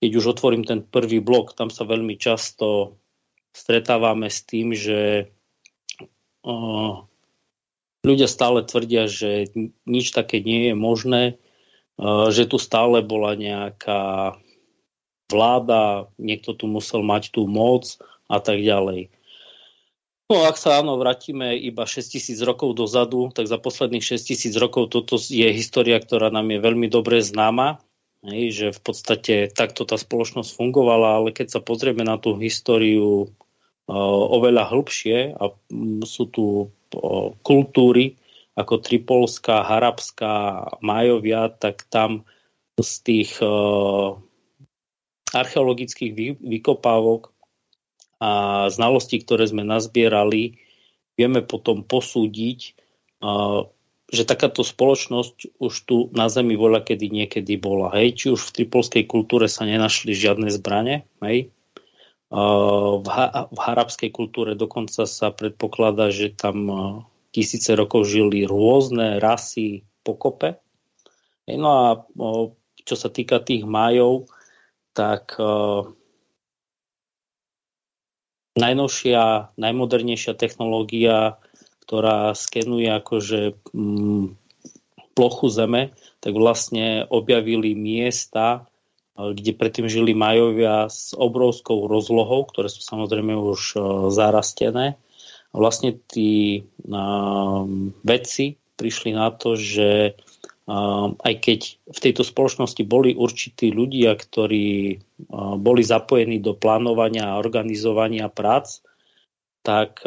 keď 0.00 0.10
už 0.16 0.32
otvorím 0.32 0.64
ten 0.64 0.80
prvý 0.80 1.20
blok, 1.20 1.52
tam 1.52 1.68
sa 1.68 1.84
veľmi 1.84 2.16
často 2.16 2.96
stretávame 3.52 4.32
s 4.32 4.40
tým, 4.48 4.72
že 4.72 5.28
uh, 6.40 7.04
ľudia 8.00 8.24
stále 8.24 8.64
tvrdia, 8.64 9.04
že 9.12 9.52
nič 9.84 10.16
také 10.16 10.40
nie 10.40 10.72
je 10.72 10.74
možné, 10.74 11.22
že 12.32 12.48
tu 12.48 12.56
stále 12.56 13.04
bola 13.04 13.36
nejaká 13.36 14.34
vláda, 15.28 16.08
niekto 16.16 16.56
tu 16.56 16.66
musel 16.66 17.04
mať 17.04 17.30
tú 17.36 17.44
moc 17.44 18.00
a 18.26 18.40
tak 18.40 18.64
ďalej. 18.64 19.12
No 20.30 20.46
ak 20.46 20.56
sa 20.56 20.78
áno, 20.78 20.94
vrátime 20.96 21.58
iba 21.58 21.84
6000 21.84 22.38
rokov 22.46 22.78
dozadu, 22.78 23.34
tak 23.34 23.50
za 23.50 23.58
posledných 23.58 24.02
6000 24.02 24.54
rokov 24.62 24.94
toto 24.94 25.18
je 25.18 25.48
história, 25.50 25.98
ktorá 25.98 26.30
nám 26.30 26.54
je 26.54 26.58
veľmi 26.62 26.86
dobre 26.86 27.18
známa 27.18 27.82
Hej, 28.20 28.46
že 28.52 28.66
v 28.76 28.80
podstate 28.84 29.34
takto 29.48 29.88
tá 29.88 29.96
spoločnosť 29.96 30.52
fungovala, 30.52 31.24
ale 31.24 31.32
keď 31.32 31.56
sa 31.56 31.60
pozrieme 31.64 32.04
na 32.04 32.20
tú 32.20 32.36
históriu 32.36 33.24
uh, 33.24 34.24
oveľa 34.36 34.68
hĺbšie 34.68 35.40
a 35.40 35.44
sú 36.04 36.28
tu 36.28 36.68
uh, 36.68 37.32
kultúry 37.40 38.12
a 38.12 38.20
ako 38.60 38.84
Tripolská, 38.84 39.64
Harabská, 39.64 40.66
Majovia, 40.84 41.48
tak 41.48 41.88
tam 41.88 42.28
z 42.80 42.92
tých 43.04 43.30
uh, 43.44 44.16
archeologických 45.32 46.12
vy, 46.12 46.26
vykopávok 46.40 47.32
a 48.20 48.66
znalostí, 48.68 49.20
ktoré 49.20 49.48
sme 49.48 49.64
nazbierali, 49.64 50.60
vieme 51.16 51.40
potom 51.44 51.84
posúdiť, 51.84 52.76
uh, 53.24 53.68
že 54.10 54.26
takáto 54.26 54.66
spoločnosť 54.66 55.60
už 55.62 55.74
tu 55.86 55.96
na 56.12 56.26
Zemi 56.26 56.58
voľa 56.58 56.82
kedy 56.82 57.08
niekedy 57.08 57.54
bola. 57.56 57.94
Hej? 57.94 58.08
Či 58.18 58.26
už 58.34 58.40
v 58.42 58.54
tripolskej 58.60 59.04
kultúre 59.06 59.46
sa 59.46 59.62
nenašli 59.62 60.12
žiadne 60.12 60.50
zbranie, 60.50 61.06
hej? 61.22 61.54
v, 62.30 63.06
ha- 63.10 63.50
v 63.50 63.58
harabskej 63.58 64.14
kultúre 64.14 64.54
dokonca 64.54 65.02
sa 65.02 65.34
predpokladá, 65.34 66.14
že 66.14 66.30
tam 66.30 66.56
tisíce 67.30 67.74
rokov 67.78 68.06
žili 68.10 68.46
rôzne 68.46 69.22
rasy 69.22 69.86
pokope. 70.02 70.58
No 71.50 71.68
a 71.70 71.86
čo 72.86 72.94
sa 72.94 73.10
týka 73.10 73.42
tých 73.42 73.66
majov, 73.66 74.30
tak 74.94 75.38
najnovšia, 78.58 79.54
najmodernejšia 79.54 80.34
technológia, 80.34 81.38
ktorá 81.86 82.34
skenuje 82.34 82.86
akože 82.90 83.58
plochu 85.14 85.46
Zeme, 85.50 85.94
tak 86.22 86.32
vlastne 86.38 87.06
objavili 87.10 87.74
miesta, 87.74 88.66
kde 89.18 89.52
predtým 89.52 89.90
žili 89.90 90.16
Majovia 90.16 90.88
s 90.88 91.12
obrovskou 91.12 91.90
rozlohou, 91.90 92.46
ktoré 92.48 92.72
sú 92.72 92.80
samozrejme 92.80 93.36
už 93.36 93.76
zarastené. 94.14 94.96
Vlastne 95.50 95.98
tí 96.06 96.62
um, 96.86 97.90
vedci 98.06 98.56
prišli 98.78 99.14
na 99.16 99.34
to, 99.34 99.58
že 99.58 100.14
um, 100.64 101.18
aj 101.20 101.34
keď 101.42 101.60
v 101.90 101.98
tejto 101.98 102.22
spoločnosti 102.22 102.82
boli 102.86 103.18
určití 103.18 103.74
ľudia, 103.74 104.14
ktorí 104.14 104.98
um, 105.26 105.58
boli 105.58 105.82
zapojení 105.82 106.38
do 106.38 106.54
plánovania 106.54 107.34
a 107.34 107.40
organizovania 107.42 108.30
prác, 108.30 108.80
tak 109.60 110.00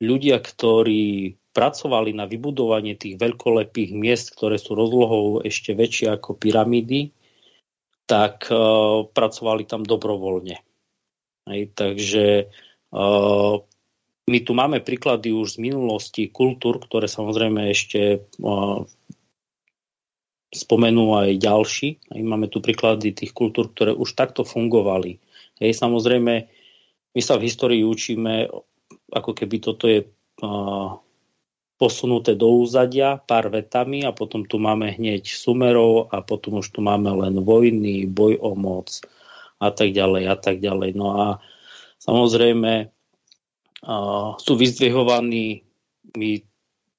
ľudia, 0.00 0.40
ktorí 0.40 1.36
pracovali 1.52 2.16
na 2.16 2.24
vybudovanie 2.24 2.96
tých 2.96 3.20
veľkolepých 3.20 3.92
miest, 3.92 4.32
ktoré 4.32 4.56
sú 4.56 4.72
rozlohou 4.78 5.44
ešte 5.44 5.74
väčšie 5.74 6.16
ako 6.16 6.38
pyramídy, 6.38 7.12
tak 8.08 8.48
pracovali 9.12 9.68
tam 9.68 9.84
dobrovoľne. 9.84 10.56
Hej, 11.44 11.60
takže 11.76 12.48
my 14.28 14.38
tu 14.44 14.52
máme 14.52 14.84
príklady 14.84 15.32
už 15.32 15.56
z 15.56 15.72
minulosti 15.72 16.28
kultúr, 16.28 16.78
ktoré 16.78 17.08
samozrejme 17.08 17.72
ešte 17.72 18.28
uh, 18.44 18.84
spomenú 20.52 21.16
aj 21.16 21.40
ďalší. 21.40 21.88
Hej, 22.12 22.22
máme 22.22 22.52
tu 22.52 22.60
príklady 22.60 23.16
tých 23.16 23.32
kultúr, 23.32 23.72
ktoré 23.72 23.96
už 23.96 24.12
takto 24.12 24.44
fungovali. 24.44 25.16
Hej, 25.58 25.80
samozrejme, 25.80 26.34
my 27.16 27.20
sa 27.24 27.40
v 27.40 27.48
histórii 27.48 27.82
učíme, 27.82 28.52
ako 29.08 29.32
keby 29.32 29.56
toto 29.64 29.88
je 29.88 30.04
uh, 30.04 31.00
posunuté 31.78 32.34
do 32.34 32.52
úzadia 32.58 33.22
pár 33.22 33.48
vetami 33.48 34.02
a 34.02 34.10
potom 34.10 34.44
tu 34.44 34.60
máme 34.60 34.92
hneď 34.92 35.24
Sumerov 35.30 36.10
a 36.10 36.20
potom 36.20 36.60
už 36.60 36.74
tu 36.74 36.84
máme 36.84 37.08
len 37.22 37.38
vojny, 37.40 38.04
boj 38.04 38.36
o 38.42 38.52
moc 38.58 38.98
a 39.62 39.70
tak 39.70 39.94
ďalej 39.94 40.24
a 40.26 40.36
tak 40.36 40.58
ďalej. 40.58 40.98
No 40.98 41.14
a 41.16 41.26
samozrejme 42.02 42.90
sú 44.38 44.52
vyzdvihovaní 44.58 45.62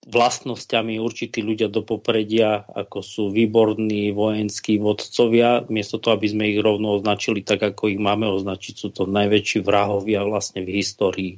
vlastnosťami 0.09 0.97
určití 0.97 1.43
ľudia 1.43 1.69
do 1.69 1.85
popredia, 1.85 2.65
ako 2.65 2.99
sú 3.03 3.23
výborní 3.29 4.15
vojenskí 4.15 4.79
vodcovia, 4.81 5.67
miesto 5.69 6.01
toho, 6.01 6.17
aby 6.17 6.27
sme 6.31 6.45
ich 6.55 6.59
rovno 6.59 6.97
označili 6.97 7.45
tak, 7.45 7.61
ako 7.61 7.93
ich 7.93 8.01
máme 8.01 8.25
označiť, 8.25 8.73
sú 8.73 8.89
to 8.89 9.03
najväčší 9.05 9.61
vrahovia 9.61 10.25
vlastne 10.25 10.65
v 10.65 10.81
histórii. 10.81 11.33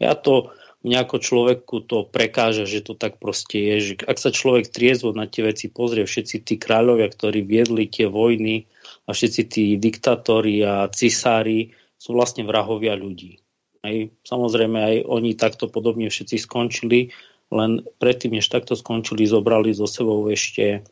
Ja 0.00 0.16
to 0.16 0.56
mňa 0.80 0.98
ako 1.04 1.16
človeku 1.20 1.76
to 1.84 2.08
prekáža, 2.08 2.64
že 2.64 2.80
to 2.80 2.96
tak 2.96 3.20
proste 3.20 3.60
je, 3.60 3.76
že 3.80 3.92
ak 4.00 4.16
sa 4.16 4.32
človek 4.32 4.72
triezvo 4.72 5.12
na 5.12 5.28
tie 5.28 5.44
veci 5.44 5.68
pozrie, 5.68 6.08
všetci 6.08 6.36
tí 6.40 6.54
kráľovia, 6.56 7.12
ktorí 7.12 7.44
viedli 7.44 7.84
tie 7.86 8.08
vojny 8.08 8.64
a 9.04 9.12
všetci 9.12 9.42
tí 9.44 9.64
diktátori 9.76 10.64
a 10.64 10.88
cisári 10.88 11.76
sú 12.00 12.16
vlastne 12.16 12.48
vrahovia 12.48 12.96
ľudí. 12.96 13.44
Aj, 13.80 13.96
samozrejme 14.28 14.76
aj 14.76 14.96
oni 15.08 15.32
takto 15.36 15.70
podobne 15.72 16.12
všetci 16.12 16.36
skončili, 16.36 17.10
len 17.50 17.82
predtým, 17.98 18.36
než 18.36 18.46
takto 18.52 18.76
skončili, 18.76 19.24
zobrali 19.26 19.72
zo 19.72 19.88
sebou 19.88 20.28
ešte 20.28 20.84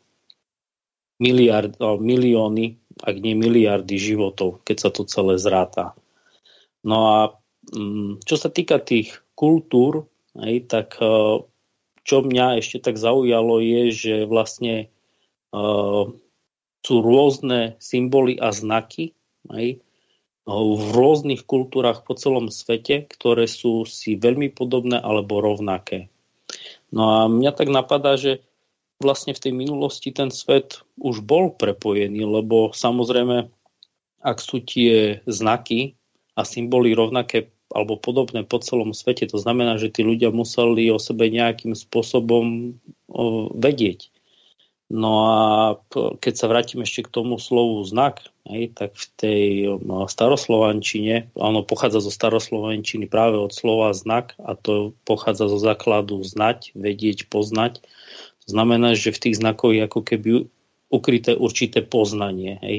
miliard, 1.21 1.77
milióny, 1.79 2.79
ak 2.99 3.15
nie 3.19 3.35
miliardy 3.37 3.95
životov, 3.95 4.65
keď 4.65 4.77
sa 4.77 4.89
to 4.89 5.07
celé 5.07 5.37
zráta. 5.39 5.95
No 6.83 6.97
a 7.11 7.17
mm, 7.71 8.25
čo 8.25 8.35
sa 8.35 8.49
týka 8.49 8.79
tých 8.81 9.21
kultúr, 9.35 10.07
hej, 10.35 10.67
tak 10.67 10.99
eh, 10.99 11.43
čo 12.03 12.25
mňa 12.25 12.59
ešte 12.59 12.81
tak 12.81 12.97
zaujalo 12.97 13.61
je, 13.61 13.93
že 13.93 14.15
vlastne 14.25 14.89
uh, 15.53 16.09
sú 16.81 16.95
rôzne 17.05 17.77
symboly 17.77 18.33
a 18.41 18.49
znaky 18.49 19.13
hej, 19.53 19.85
v 20.47 20.85
rôznych 20.95 21.43
kultúrach 21.43 22.05
po 22.07 22.15
celom 22.15 22.53
svete, 22.53 23.05
ktoré 23.09 23.45
sú 23.45 23.83
si 23.83 24.15
veľmi 24.15 24.53
podobné 24.53 24.97
alebo 24.97 25.43
rovnaké. 25.43 26.07
No 26.89 27.01
a 27.05 27.17
mňa 27.29 27.51
tak 27.53 27.69
napadá, 27.69 28.17
že 28.17 28.41
vlastne 28.97 29.31
v 29.31 29.43
tej 29.45 29.53
minulosti 29.53 30.09
ten 30.11 30.33
svet 30.33 30.83
už 30.99 31.21
bol 31.23 31.53
prepojený, 31.53 32.25
lebo 32.25 32.73
samozrejme, 32.73 33.47
ak 34.19 34.37
sú 34.41 34.59
tie 34.59 35.23
znaky 35.29 35.95
a 36.35 36.43
symboly 36.43 36.97
rovnaké 36.97 37.53
alebo 37.69 38.01
podobné 38.01 38.41
po 38.41 38.57
celom 38.57 38.97
svete. 38.97 39.29
To 39.29 39.37
znamená, 39.37 39.77
že 39.77 39.93
tí 39.93 40.01
ľudia 40.01 40.33
museli 40.33 40.89
o 40.89 40.97
sebe 40.97 41.29
nejakým 41.29 41.77
spôsobom 41.77 42.73
vedieť. 43.53 44.09
No 44.89 45.13
a 45.29 45.39
keď 46.17 46.33
sa 46.33 46.49
vrátim 46.49 46.81
ešte 46.81 47.05
k 47.05 47.13
tomu 47.13 47.37
slovu 47.37 47.85
znak, 47.85 48.25
hej, 48.49 48.73
tak 48.73 48.97
v 48.97 49.05
tej 49.21 49.43
staroslovančine, 50.09 51.29
ono 51.37 51.61
pochádza 51.61 52.01
zo 52.01 52.09
staroslovančiny 52.09 53.05
práve 53.05 53.37
od 53.37 53.53
slova 53.53 53.93
znak 53.93 54.33
a 54.41 54.57
to 54.57 54.97
pochádza 55.05 55.45
zo 55.45 55.61
základu 55.61 56.25
znať, 56.25 56.73
vedieť, 56.73 57.29
poznať. 57.29 57.85
To 58.45 58.47
znamená, 58.49 58.97
že 58.97 59.13
v 59.13 59.29
tých 59.29 59.37
znakoch 59.37 59.77
je 59.77 59.85
ako 59.85 60.01
keby 60.01 60.29
ukryté 60.89 61.37
určité 61.37 61.85
poznanie. 61.85 62.57
Hej. 62.65 62.77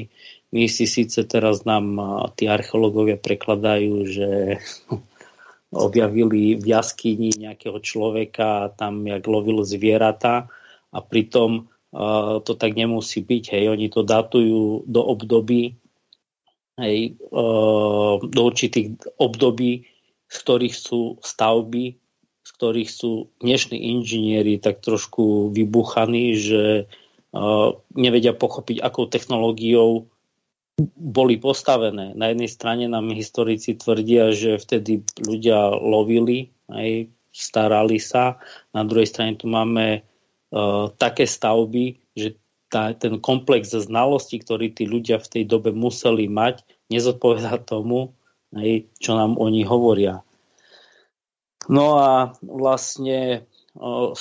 My 0.51 0.67
si 0.67 0.83
síce 0.83 1.23
teraz 1.23 1.63
nám 1.63 1.95
tí 2.35 2.51
archeológovia 2.51 3.15
prekladajú, 3.15 3.93
že 4.03 4.29
objavili 5.87 6.59
v 6.59 6.65
jaskyni 6.75 7.31
nejakého 7.39 7.79
človeka 7.79 8.67
a 8.67 8.71
tam 8.75 9.07
jak 9.07 9.23
lovil 9.23 9.63
zvieratá 9.63 10.51
a 10.91 10.99
pritom 10.99 11.71
to 12.41 12.51
tak 12.55 12.71
nemusí 12.73 13.19
byť. 13.19 13.43
Hej. 13.51 13.63
Oni 13.67 13.87
to 13.91 14.07
datujú 14.07 14.87
do 14.87 15.01
období, 15.03 15.75
hej, 16.79 17.19
do 18.23 18.41
určitých 18.47 18.95
období, 19.19 19.85
z 20.31 20.35
ktorých 20.39 20.75
sú 20.75 21.19
stavby, 21.19 21.99
z 22.41 22.49
ktorých 22.55 22.89
sú 22.89 23.29
dnešní 23.43 23.75
inžinieri 23.75 24.57
tak 24.57 24.79
trošku 24.79 25.51
vybuchaní, 25.51 26.33
že 26.39 26.87
nevedia 27.95 28.31
pochopiť, 28.31 28.79
akou 28.79 29.11
technológiou 29.11 30.07
boli 30.95 31.35
postavené. 31.37 32.15
Na 32.15 32.31
jednej 32.31 32.49
strane 32.49 32.87
nám 32.87 33.13
historici 33.13 33.75
tvrdia, 33.75 34.31
že 34.33 34.57
vtedy 34.57 35.03
ľudia 35.19 35.75
lovili, 35.75 36.49
aj 36.71 37.11
starali 37.29 37.99
sa. 37.99 38.39
Na 38.71 38.87
druhej 38.87 39.07
strane 39.07 39.37
tu 39.37 39.45
máme 39.51 40.01
také 40.99 41.23
stavby, 41.23 41.99
že 42.13 42.35
tá, 42.71 42.95
ten 42.95 43.19
komplex 43.19 43.75
znalostí, 43.75 44.39
ktorý 44.39 44.71
tí 44.71 44.87
ľudia 44.87 45.19
v 45.19 45.27
tej 45.27 45.43
dobe 45.47 45.75
museli 45.75 46.31
mať, 46.31 46.63
nezodpovedá 46.87 47.59
tomu, 47.63 48.15
aj, 48.55 48.87
čo 48.99 49.15
nám 49.15 49.35
oni 49.39 49.63
hovoria. 49.67 50.23
No 51.67 51.99
a 51.99 52.35
vlastne 52.43 53.47
uh, 53.75 54.11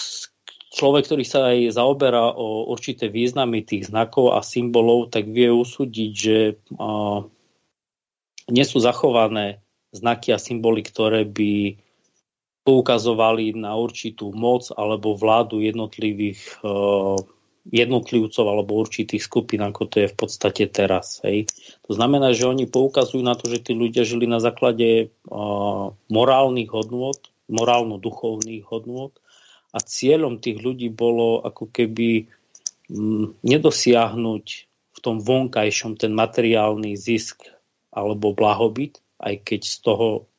človek, 0.71 1.07
ktorý 1.07 1.25
sa 1.27 1.55
aj 1.55 1.79
zaoberá 1.79 2.31
o 2.35 2.71
určité 2.71 3.11
významy 3.11 3.67
tých 3.67 3.91
znakov 3.91 4.35
a 4.35 4.43
symbolov, 4.43 5.11
tak 5.11 5.31
vie 5.31 5.51
usúdiť, 5.51 6.11
že 6.15 6.39
uh, 6.79 7.27
nie 8.51 8.67
sú 8.67 8.83
zachované 8.83 9.63
znaky 9.91 10.31
a 10.35 10.39
symboly, 10.39 10.87
ktoré 10.87 11.27
by 11.27 11.79
poukazovali 12.63 13.57
na 13.57 13.73
určitú 13.77 14.31
moc 14.37 14.69
alebo 14.77 15.17
vládu 15.17 15.65
jednotlivých 15.65 16.61
uh, 16.61 17.17
jednotlivcov 17.69 18.45
alebo 18.45 18.81
určitých 18.81 19.21
skupín, 19.21 19.61
ako 19.61 19.85
to 19.87 19.97
je 20.05 20.09
v 20.09 20.17
podstate 20.17 20.65
teraz. 20.73 21.21
Hej. 21.23 21.53
To 21.85 21.93
znamená, 21.93 22.33
že 22.33 22.49
oni 22.49 22.65
poukazujú 22.65 23.21
na 23.21 23.37
to, 23.37 23.53
že 23.53 23.61
tí 23.61 23.73
ľudia 23.77 24.03
žili 24.09 24.25
na 24.25 24.41
základe 24.41 25.13
uh, 25.29 25.93
morálnych 26.09 26.73
hodnôt, 26.73 27.21
morálno-duchovných 27.53 28.65
hodnôt 28.65 29.13
a 29.71 29.79
cieľom 29.79 30.41
tých 30.41 30.59
ľudí 30.63 30.89
bolo 30.91 31.45
ako 31.45 31.69
keby 31.69 32.31
mm, 32.91 33.45
nedosiahnuť 33.45 34.47
v 34.91 34.99
tom 34.99 35.23
vonkajšom 35.23 36.01
ten 36.01 36.11
materiálny 36.15 36.97
zisk 36.99 37.45
alebo 37.91 38.35
blahobyt, 38.35 39.03
aj 39.19 39.43
keď 39.43 39.61
z 39.67 39.77
toho, 39.83 40.30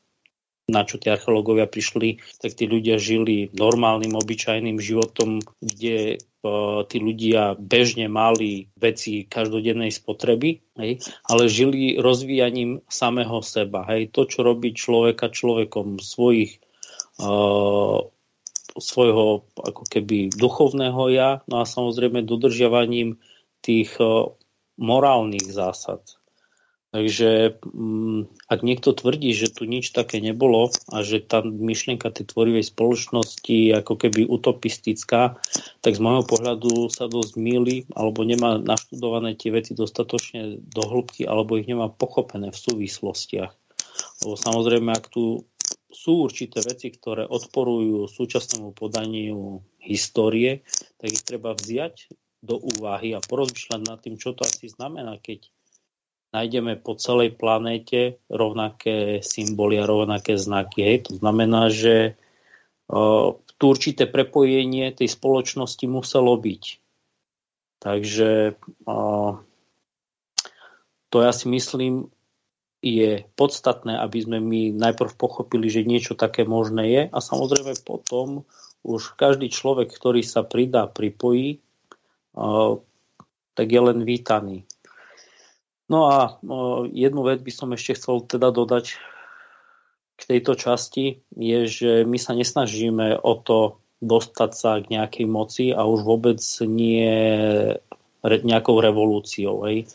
na 0.69 0.86
čo 0.86 1.02
tie 1.02 1.17
archeológovia 1.17 1.65
prišli, 1.65 2.21
tak 2.38 2.54
tí 2.54 2.69
ľudia 2.69 3.02
žili 3.02 3.50
normálnym, 3.56 4.13
obyčajným 4.13 4.78
životom, 4.78 5.41
kde 5.60 6.21
uh, 6.21 6.86
tí 6.86 6.97
ľudia 7.02 7.58
bežne 7.58 8.08
mali 8.08 8.69
veci 8.78 9.26
každodennej 9.26 9.89
spotreby, 9.89 10.62
hej, 10.78 11.02
ale 11.28 11.43
žili 11.52 11.97
rozvíjaním 11.97 12.86
samého 12.88 13.41
seba. 13.41 13.84
Hej. 13.89 14.13
To, 14.13 14.30
čo 14.30 14.45
robí 14.45 14.71
človeka 14.78 15.34
človekom 15.34 15.97
svojich 16.00 16.62
uh, 17.19 18.00
svojho 18.71 19.43
ako 19.60 19.84
keby 19.84 20.32
duchovného 20.32 21.12
ja, 21.12 21.30
no 21.52 21.60
a 21.60 21.67
samozrejme 21.67 22.24
dodržiavaním 22.24 23.19
tých 23.60 23.91
morálnych 24.80 25.52
zásad. 25.52 26.20
Takže 26.91 27.56
mm, 27.63 28.51
ak 28.51 28.60
niekto 28.67 28.91
tvrdí, 28.91 29.32
že 29.32 29.47
tu 29.47 29.63
nič 29.63 29.95
také 29.95 30.19
nebolo 30.19 30.75
a 30.91 31.08
že 31.08 31.23
tá 31.23 31.39
myšlienka 31.39 32.12
tej 32.12 32.36
tvorivej 32.36 32.67
spoločnosti 32.67 33.80
ako 33.80 33.93
keby 33.95 34.27
utopistická, 34.27 35.39
tak 35.80 35.93
z 35.95 36.04
môjho 36.04 36.27
pohľadu 36.27 36.91
sa 36.91 37.08
dosť 37.08 37.39
míli 37.39 37.88
alebo 37.95 38.27
nemá 38.27 38.60
naštudované 38.60 39.39
tie 39.39 39.56
veci 39.56 39.71
dostatočne 39.71 40.60
do 40.60 40.84
hĺbky 40.84 41.23
alebo 41.23 41.56
ich 41.56 41.71
nemá 41.71 41.88
pochopené 41.88 42.51
v 42.51 42.60
súvislostiach. 42.60 43.56
Lebo 44.27 44.36
samozrejme, 44.36 44.91
ak 44.91 45.08
tu 45.08 45.47
sú 45.95 46.27
určité 46.27 46.60
veci, 46.60 46.91
ktoré 46.91 47.23
odporujú 47.23 48.12
súčasnému 48.12 48.75
podaniu 48.75 49.63
histórie, 49.80 50.67
tak 50.99 51.08
ich 51.08 51.23
treba 51.23 51.56
vziať 51.56 52.12
do 52.43 52.60
úvahy 52.60 53.15
a 53.15 53.23
porozmýšľať 53.23 53.82
nad 53.88 53.99
tým, 54.04 54.19
čo 54.19 54.36
to 54.36 54.43
asi 54.43 54.67
znamená, 54.67 55.15
keď 55.23 55.47
nájdeme 56.31 56.79
po 56.79 56.95
celej 56.95 57.35
planéte 57.35 58.19
rovnaké 58.31 59.19
symboly 59.19 59.79
a 59.79 59.87
rovnaké 59.87 60.39
znaky. 60.39 60.79
Hej. 60.83 60.97
To 61.11 61.13
znamená, 61.19 61.67
že 61.67 62.15
uh, 62.87 63.35
tu 63.59 63.63
určité 63.67 64.07
prepojenie 64.07 64.95
tej 64.95 65.11
spoločnosti 65.11 65.85
muselo 65.91 66.33
byť. 66.39 66.63
Takže 67.83 68.55
uh, 68.87 69.31
to 71.11 71.17
ja 71.19 71.31
si 71.35 71.45
myslím 71.51 72.07
je 72.81 73.29
podstatné, 73.37 73.93
aby 74.01 74.25
sme 74.25 74.37
my 74.41 74.73
najprv 74.73 75.13
pochopili, 75.13 75.69
že 75.69 75.85
niečo 75.85 76.17
také 76.17 76.49
možné 76.49 76.83
je 76.89 77.01
a 77.13 77.17
samozrejme 77.21 77.77
potom 77.85 78.41
už 78.81 79.13
každý 79.13 79.53
človek, 79.53 79.93
ktorý 79.93 80.25
sa 80.25 80.41
pridá, 80.41 80.89
pripojí, 80.89 81.61
uh, 82.33 82.81
tak 83.53 83.67
je 83.69 83.81
len 83.85 84.01
vítaný. 84.01 84.65
No 85.91 86.08
a 86.08 86.39
jednu 86.95 87.21
vec 87.27 87.43
by 87.43 87.51
som 87.51 87.75
ešte 87.75 87.99
chcel 87.99 88.23
teda 88.23 88.56
dodať 88.56 88.95
k 90.15 90.21
tejto 90.23 90.56
časti, 90.56 91.19
je, 91.36 91.60
že 91.67 91.91
my 92.08 92.15
sa 92.15 92.32
nesnažíme 92.32 93.19
o 93.19 93.34
to 93.36 93.84
dostať 93.99 94.51
sa 94.56 94.80
k 94.80 94.88
nejakej 94.95 95.27
moci 95.27 95.65
a 95.75 95.84
už 95.84 96.08
vôbec 96.08 96.39
nie 96.63 97.12
nejakou 98.23 98.80
revolúciou. 98.80 99.67
Hej. 99.67 99.91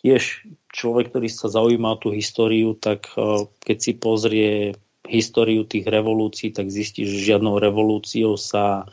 Tiež 0.00 0.48
človek, 0.72 1.12
ktorý 1.12 1.28
sa 1.28 1.52
zaujíma 1.52 1.92
o 1.92 2.00
tú 2.00 2.08
históriu, 2.16 2.72
tak 2.72 3.12
keď 3.60 3.76
si 3.76 3.92
pozrie 4.00 4.78
históriu 5.04 5.68
tých 5.68 5.84
revolúcií, 5.84 6.56
tak 6.56 6.72
zistí, 6.72 7.04
že 7.04 7.34
žiadnou 7.34 7.60
revolúciou 7.60 8.40
sa 8.40 8.88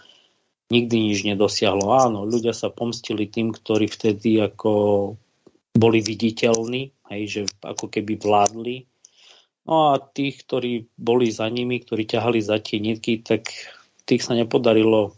nikdy 0.67 1.11
nič 1.11 1.23
nedosiahlo. 1.23 1.95
Áno, 1.95 2.27
ľudia 2.27 2.51
sa 2.51 2.67
pomstili 2.67 3.27
tým, 3.31 3.55
ktorí 3.55 3.87
vtedy 3.87 4.43
ako 4.43 5.15
boli 5.75 6.03
viditeľní, 6.03 6.91
hej, 7.11 7.23
že 7.27 7.41
ako 7.63 7.87
keby 7.87 8.19
vládli. 8.19 8.85
No 9.65 9.93
a 9.93 10.01
tých, 10.01 10.43
ktorí 10.43 10.89
boli 10.97 11.29
za 11.29 11.47
nimi, 11.47 11.79
ktorí 11.79 12.03
ťahali 12.09 12.41
za 12.41 12.59
tie 12.59 12.81
nitky, 12.81 13.21
tak 13.21 13.47
tých 14.09 14.25
sa 14.25 14.33
nepodarilo 14.35 15.15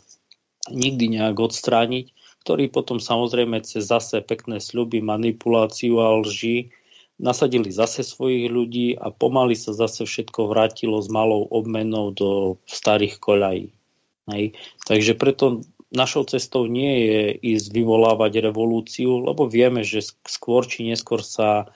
nikdy 0.70 1.20
nejak 1.20 1.40
odstrániť, 1.40 2.12
ktorí 2.44 2.70
potom 2.70 3.00
samozrejme 3.00 3.64
cez 3.64 3.88
zase 3.88 4.20
pekné 4.24 4.60
sľuby, 4.60 5.00
manipuláciu 5.00 6.00
a 6.04 6.20
lži 6.20 6.72
nasadili 7.22 7.72
zase 7.72 8.04
svojich 8.04 8.52
ľudí 8.52 9.00
a 9.00 9.14
pomaly 9.14 9.56
sa 9.56 9.72
zase 9.72 10.04
všetko 10.04 10.52
vrátilo 10.52 11.00
s 11.00 11.08
malou 11.08 11.48
obmenou 11.48 12.12
do 12.12 12.60
starých 12.68 13.22
koľají. 13.22 13.72
Hej. 14.32 14.56
Takže 14.88 15.14
preto 15.20 15.64
našou 15.94 16.26
cestou 16.26 16.66
nie 16.66 17.08
je 17.08 17.22
ísť 17.56 17.70
vyvolávať 17.70 18.42
revolúciu, 18.42 19.22
lebo 19.22 19.46
vieme, 19.46 19.86
že 19.86 20.02
skôr 20.26 20.66
či 20.66 20.90
neskôr 20.90 21.22
sa 21.22 21.70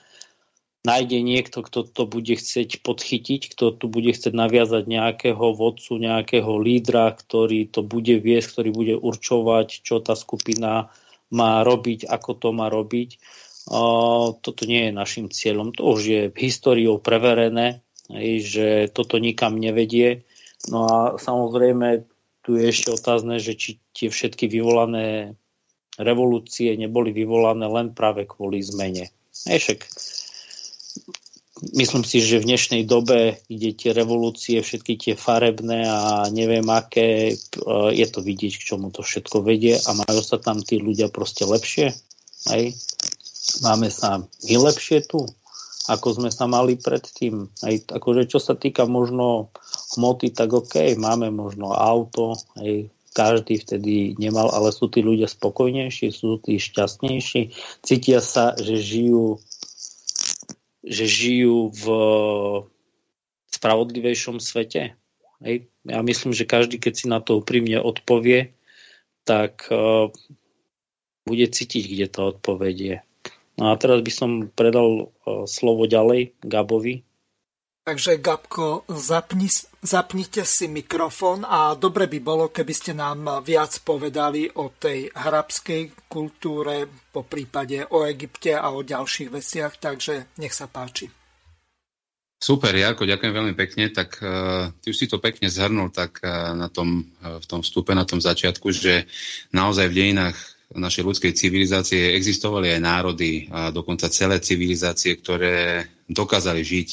nájde 0.86 1.22
niekto, 1.22 1.62
kto 1.62 1.86
to 1.86 2.02
bude 2.06 2.34
chcieť 2.38 2.82
podchytiť, 2.86 3.54
kto 3.54 3.74
tu 3.78 3.86
bude 3.90 4.10
chcieť 4.14 4.34
naviazať 4.34 4.86
nejakého 4.86 5.54
vodcu, 5.54 5.98
nejakého 5.98 6.54
lídra, 6.58 7.14
ktorý 7.14 7.70
to 7.70 7.82
bude 7.86 8.18
viesť, 8.22 8.46
ktorý 8.58 8.70
bude 8.74 8.94
určovať, 8.98 9.82
čo 9.82 10.02
tá 10.02 10.14
skupina 10.14 10.90
má 11.28 11.60
robiť, 11.66 12.08
ako 12.08 12.30
to 12.38 12.48
má 12.54 12.72
robiť. 12.72 13.20
Toto 14.40 14.62
nie 14.64 14.88
je 14.88 14.96
našim 14.96 15.28
cieľom. 15.28 15.76
To 15.76 15.92
už 15.92 16.00
je 16.08 16.22
históriou 16.32 16.96
preverené, 16.96 17.84
že 18.40 18.88
toto 18.88 19.20
nikam 19.20 19.60
nevedie. 19.60 20.24
No 20.72 20.88
a 20.88 20.96
samozrejme 21.20 22.08
tu 22.48 22.56
je 22.56 22.72
ešte 22.72 22.88
otázne, 22.88 23.36
že 23.36 23.52
či 23.52 23.76
tie 23.92 24.08
všetky 24.08 24.48
vyvolané 24.48 25.36
revolúcie 26.00 26.72
neboli 26.80 27.12
vyvolané 27.12 27.68
len 27.68 27.92
práve 27.92 28.24
kvôli 28.24 28.64
zmene. 28.64 29.12
Ešek, 29.44 29.84
myslím 31.76 32.08
si, 32.08 32.24
že 32.24 32.40
v 32.40 32.48
dnešnej 32.48 32.88
dobe, 32.88 33.36
kde 33.52 33.76
tie 33.76 33.92
revolúcie, 33.92 34.64
všetky 34.64 34.96
tie 34.96 35.14
farebné 35.18 35.84
a 35.84 36.24
neviem 36.32 36.64
aké, 36.72 37.34
e, 37.34 37.36
je 37.92 38.06
to 38.08 38.24
vidieť, 38.24 38.56
k 38.56 38.66
čomu 38.72 38.88
to 38.96 39.04
všetko 39.04 39.44
vedie 39.44 39.76
a 39.76 39.90
majú 39.92 40.24
sa 40.24 40.40
tam 40.40 40.64
tí 40.64 40.80
ľudia 40.80 41.12
proste 41.12 41.44
lepšie. 41.44 41.92
Hej? 42.48 42.80
Máme 43.60 43.92
sa 43.92 44.24
my 44.24 44.54
lepšie 44.56 45.04
tu, 45.04 45.20
ako 45.92 46.16
sme 46.16 46.32
sa 46.32 46.48
mali 46.48 46.80
predtým. 46.80 47.52
Hej? 47.60 47.84
Akože 47.92 48.24
čo 48.24 48.40
sa 48.40 48.56
týka 48.56 48.88
možno 48.88 49.52
hmoty, 49.96 50.34
tak 50.34 50.52
OK, 50.52 50.98
máme 50.98 51.32
možno 51.32 51.72
auto, 51.72 52.36
hej, 52.60 52.92
každý 53.16 53.58
vtedy 53.58 54.14
nemal, 54.20 54.52
ale 54.52 54.70
sú 54.70 54.86
tí 54.92 55.00
ľudia 55.00 55.26
spokojnejší, 55.26 56.12
sú 56.12 56.38
tí 56.38 56.60
šťastnejší, 56.60 57.54
cítia 57.82 58.20
sa, 58.20 58.54
že 58.58 58.78
žijú 58.78 59.40
že 60.88 61.04
žijú 61.04 61.68
v 61.74 61.84
spravodlivejšom 63.52 64.40
svete. 64.40 64.96
Hej. 65.44 65.68
Ja 65.84 66.00
myslím, 66.00 66.32
že 66.32 66.48
každý, 66.48 66.80
keď 66.80 66.92
si 66.94 67.06
na 67.10 67.20
to 67.20 67.44
úprimne 67.44 67.76
odpovie, 67.82 68.56
tak 69.28 69.68
uh, 69.68 70.08
bude 71.28 71.46
cítiť, 71.50 71.84
kde 71.84 72.06
to 72.08 72.20
odpovedie. 72.32 73.04
No 73.60 73.74
a 73.74 73.76
teraz 73.76 74.00
by 74.00 74.12
som 74.12 74.30
predal 74.48 75.10
uh, 75.10 75.44
slovo 75.44 75.84
ďalej 75.84 76.38
Gabovi. 76.40 77.04
Takže 77.88 78.20
Gabko, 78.20 78.84
zapni, 78.92 79.48
zapnite 79.80 80.44
si 80.44 80.68
mikrofón 80.68 81.40
a 81.40 81.72
dobre 81.72 82.04
by 82.04 82.20
bolo, 82.20 82.52
keby 82.52 82.74
ste 82.76 82.92
nám 82.92 83.40
viac 83.40 83.80
povedali 83.80 84.44
o 84.60 84.76
tej 84.76 85.08
arabskej 85.08 86.04
kultúre, 86.04 86.84
po 87.08 87.24
prípade 87.24 87.88
o 87.96 88.04
Egypte 88.04 88.52
a 88.52 88.76
o 88.76 88.84
ďalších 88.84 89.32
veciach, 89.32 89.80
takže 89.80 90.36
nech 90.36 90.52
sa 90.52 90.68
páči. 90.68 91.08
Super, 92.36 92.76
Jarko, 92.76 93.08
ďakujem 93.08 93.32
veľmi 93.32 93.54
pekne. 93.56 93.88
Tak 93.88 94.20
uh, 94.20 94.68
ty 94.84 94.92
už 94.92 94.98
si 95.00 95.08
to 95.08 95.16
pekne 95.16 95.48
zhrnul 95.48 95.88
tak 95.88 96.20
uh, 96.20 96.52
na 96.52 96.68
tom, 96.68 97.08
uh, 97.24 97.40
v 97.40 97.46
tom 97.48 97.64
vstupe, 97.64 97.96
na 97.96 98.04
tom 98.04 98.20
začiatku, 98.20 98.68
že 98.68 99.08
naozaj 99.56 99.88
v 99.88 99.96
dejinách 99.96 100.36
našej 100.76 101.08
ľudskej 101.08 101.32
civilizácie 101.32 102.12
existovali 102.12 102.68
aj 102.68 102.84
národy 102.84 103.48
a 103.48 103.72
dokonca 103.72 104.12
celé 104.12 104.44
civilizácie, 104.44 105.16
ktoré 105.16 105.88
dokázali 106.04 106.60
žiť 106.60 106.88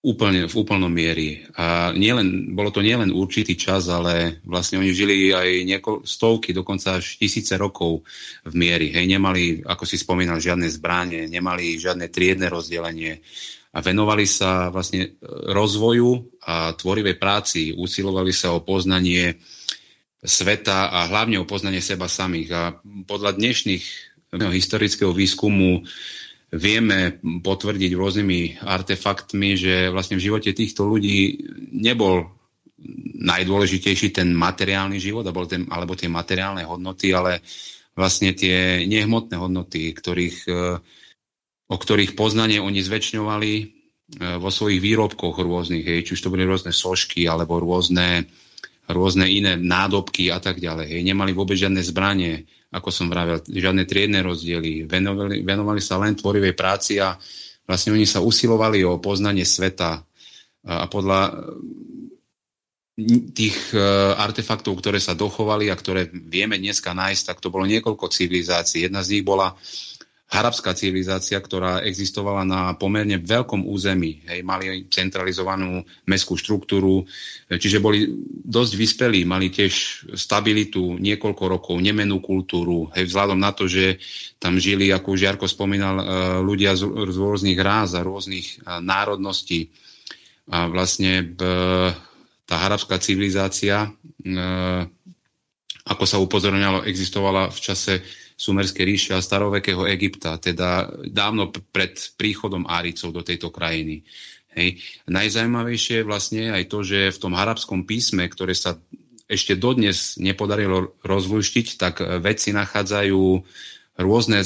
Úplne, 0.00 0.48
v 0.48 0.54
úplnom 0.56 0.88
miery. 0.88 1.44
A 1.60 1.92
nielen, 1.92 2.56
bolo 2.56 2.72
to 2.72 2.80
nielen 2.80 3.12
určitý 3.12 3.52
čas, 3.52 3.92
ale 3.92 4.40
vlastne 4.48 4.80
oni 4.80 4.96
žili 4.96 5.28
aj 5.28 5.48
nieko, 5.68 6.00
stovky, 6.08 6.56
dokonca 6.56 6.96
až 6.96 7.20
tisíce 7.20 7.52
rokov 7.60 8.00
v 8.48 8.54
miery. 8.56 8.96
Hej, 8.96 9.04
nemali, 9.04 9.60
ako 9.60 9.84
si 9.84 10.00
spomínal, 10.00 10.40
žiadne 10.40 10.72
zbranie, 10.72 11.28
nemali 11.28 11.76
žiadne 11.76 12.08
triedne 12.08 12.48
rozdelenie 12.48 13.20
a 13.70 13.78
venovali 13.84 14.24
sa 14.24 14.72
vlastne 14.72 15.20
rozvoju 15.52 16.40
a 16.42 16.74
tvorivej 16.74 17.20
práci, 17.20 17.70
usilovali 17.70 18.34
sa 18.34 18.56
o 18.56 18.64
poznanie 18.64 19.38
sveta 20.18 20.90
a 20.90 21.06
hlavne 21.06 21.38
o 21.38 21.48
poznanie 21.48 21.84
seba 21.84 22.10
samých. 22.10 22.48
A 22.50 22.62
podľa 23.06 23.36
dnešných 23.38 23.84
historického 24.32 25.14
výskumu 25.14 25.86
vieme 26.50 27.22
potvrdiť 27.22 27.90
rôznymi 27.94 28.66
artefaktmi, 28.66 29.54
že 29.54 29.74
vlastne 29.94 30.18
v 30.18 30.26
živote 30.26 30.50
týchto 30.50 30.82
ľudí 30.82 31.46
nebol 31.70 32.26
najdôležitejší 33.20 34.10
ten 34.10 34.34
materiálny 34.34 34.98
život 34.98 35.22
alebo 35.28 35.92
tie 35.94 36.10
materiálne 36.10 36.64
hodnoty, 36.66 37.12
ale 37.14 37.44
vlastne 37.94 38.32
tie 38.32 38.88
nehmotné 38.88 39.36
hodnoty, 39.36 39.92
ktorých, 39.92 40.38
o 41.70 41.76
ktorých 41.76 42.16
poznanie 42.16 42.58
oni 42.58 42.80
zväčšňovali 42.80 43.52
vo 44.40 44.50
svojich 44.50 44.80
výrobkoch 44.82 45.38
rôznych, 45.38 45.86
hej, 45.86 46.02
či 46.02 46.18
už 46.18 46.22
to 46.26 46.32
boli 46.34 46.42
rôzne 46.42 46.74
sošky 46.74 47.30
alebo 47.30 47.62
rôzne, 47.62 48.26
rôzne 48.90 49.26
iné 49.26 49.56
nádobky 49.56 50.30
a 50.30 50.38
tak 50.38 50.58
ďalej. 50.58 51.00
Nemali 51.02 51.32
vôbec 51.34 51.58
žiadne 51.58 51.80
zbranie, 51.82 52.46
ako 52.70 52.88
som 52.92 53.06
vravel, 53.10 53.42
žiadne 53.44 53.86
triedne 53.86 54.22
rozdiely. 54.22 54.86
Venovali, 54.86 55.42
venovali 55.42 55.80
sa 55.82 55.98
len 55.98 56.14
tvorivej 56.14 56.54
práci 56.54 57.02
a 57.02 57.14
vlastne 57.66 57.94
oni 57.94 58.06
sa 58.06 58.22
usilovali 58.22 58.82
o 58.86 59.02
poznanie 59.02 59.46
sveta 59.46 60.02
a 60.60 60.84
podľa 60.92 61.32
tých 63.32 63.72
e, 63.72 63.80
artefaktov, 64.12 64.76
ktoré 64.76 65.00
sa 65.00 65.16
dochovali 65.16 65.72
a 65.72 65.78
ktoré 65.78 66.12
vieme 66.12 66.60
dneska 66.60 66.92
nájsť, 66.92 67.32
tak 67.32 67.38
to 67.40 67.48
bolo 67.48 67.64
niekoľko 67.64 68.12
civilizácií. 68.12 68.84
Jedna 68.84 69.00
z 69.00 69.16
nich 69.16 69.24
bola 69.24 69.56
arabská 70.30 70.78
civilizácia, 70.78 71.42
ktorá 71.42 71.82
existovala 71.82 72.46
na 72.46 72.60
pomerne 72.78 73.18
veľkom 73.18 73.66
území. 73.66 74.22
Hej, 74.30 74.46
mali 74.46 74.86
centralizovanú 74.86 75.82
mestskú 76.06 76.38
štruktúru, 76.38 77.02
čiže 77.50 77.82
boli 77.82 78.06
dosť 78.46 78.72
vyspelí, 78.78 79.26
mali 79.26 79.50
tiež 79.50 80.06
stabilitu 80.14 81.02
niekoľko 81.02 81.44
rokov, 81.50 81.82
nemenú 81.82 82.22
kultúru, 82.22 82.86
hej, 82.94 83.10
vzhľadom 83.10 83.42
na 83.42 83.50
to, 83.50 83.66
že 83.66 83.98
tam 84.38 84.54
žili, 84.62 84.94
ako 84.94 85.18
už 85.18 85.20
Jarko 85.26 85.46
spomínal, 85.50 85.98
e, 85.98 86.04
ľudia 86.46 86.78
z, 86.78 86.86
z 86.86 87.16
rôznych 87.18 87.58
ráz 87.58 87.98
a 87.98 88.06
rôznych 88.06 88.62
e, 88.62 88.78
národností. 88.86 89.74
A 90.50 90.66
vlastne 90.66 91.30
tá 92.50 92.56
arabská 92.66 92.98
civilizácia, 92.98 93.86
e, 93.86 94.38
ako 95.90 96.04
sa 96.06 96.22
upozorňalo, 96.22 96.86
existovala 96.86 97.50
v 97.50 97.58
čase 97.58 98.02
Sumerskej 98.40 98.84
ríše 98.88 99.12
a 99.12 99.20
starovekého 99.20 99.84
Egypta, 99.84 100.40
teda 100.40 100.88
dávno 101.12 101.52
pred 101.52 101.92
príchodom 102.16 102.64
Áricov 102.64 103.12
do 103.12 103.20
tejto 103.20 103.52
krajiny. 103.52 104.00
Hej. 104.56 104.80
Najzajímavejšie 105.04 106.00
je 106.00 106.08
vlastne 106.08 106.42
aj 106.48 106.64
to, 106.72 106.80
že 106.80 107.12
v 107.12 107.20
tom 107.20 107.36
arabskom 107.36 107.84
písme, 107.84 108.24
ktoré 108.24 108.56
sa 108.56 108.80
ešte 109.28 109.54
dodnes 109.60 110.16
nepodarilo 110.16 110.96
rozluštiť, 111.04 111.66
tak 111.76 112.00
vedci 112.24 112.56
nachádzajú 112.56 113.22
rôzne 114.00 114.40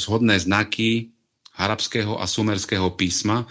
zhodné 0.00 0.40
znaky 0.40 1.14
arabského 1.54 2.16
a 2.16 2.24
sumerského 2.24 2.88
písma 2.96 3.44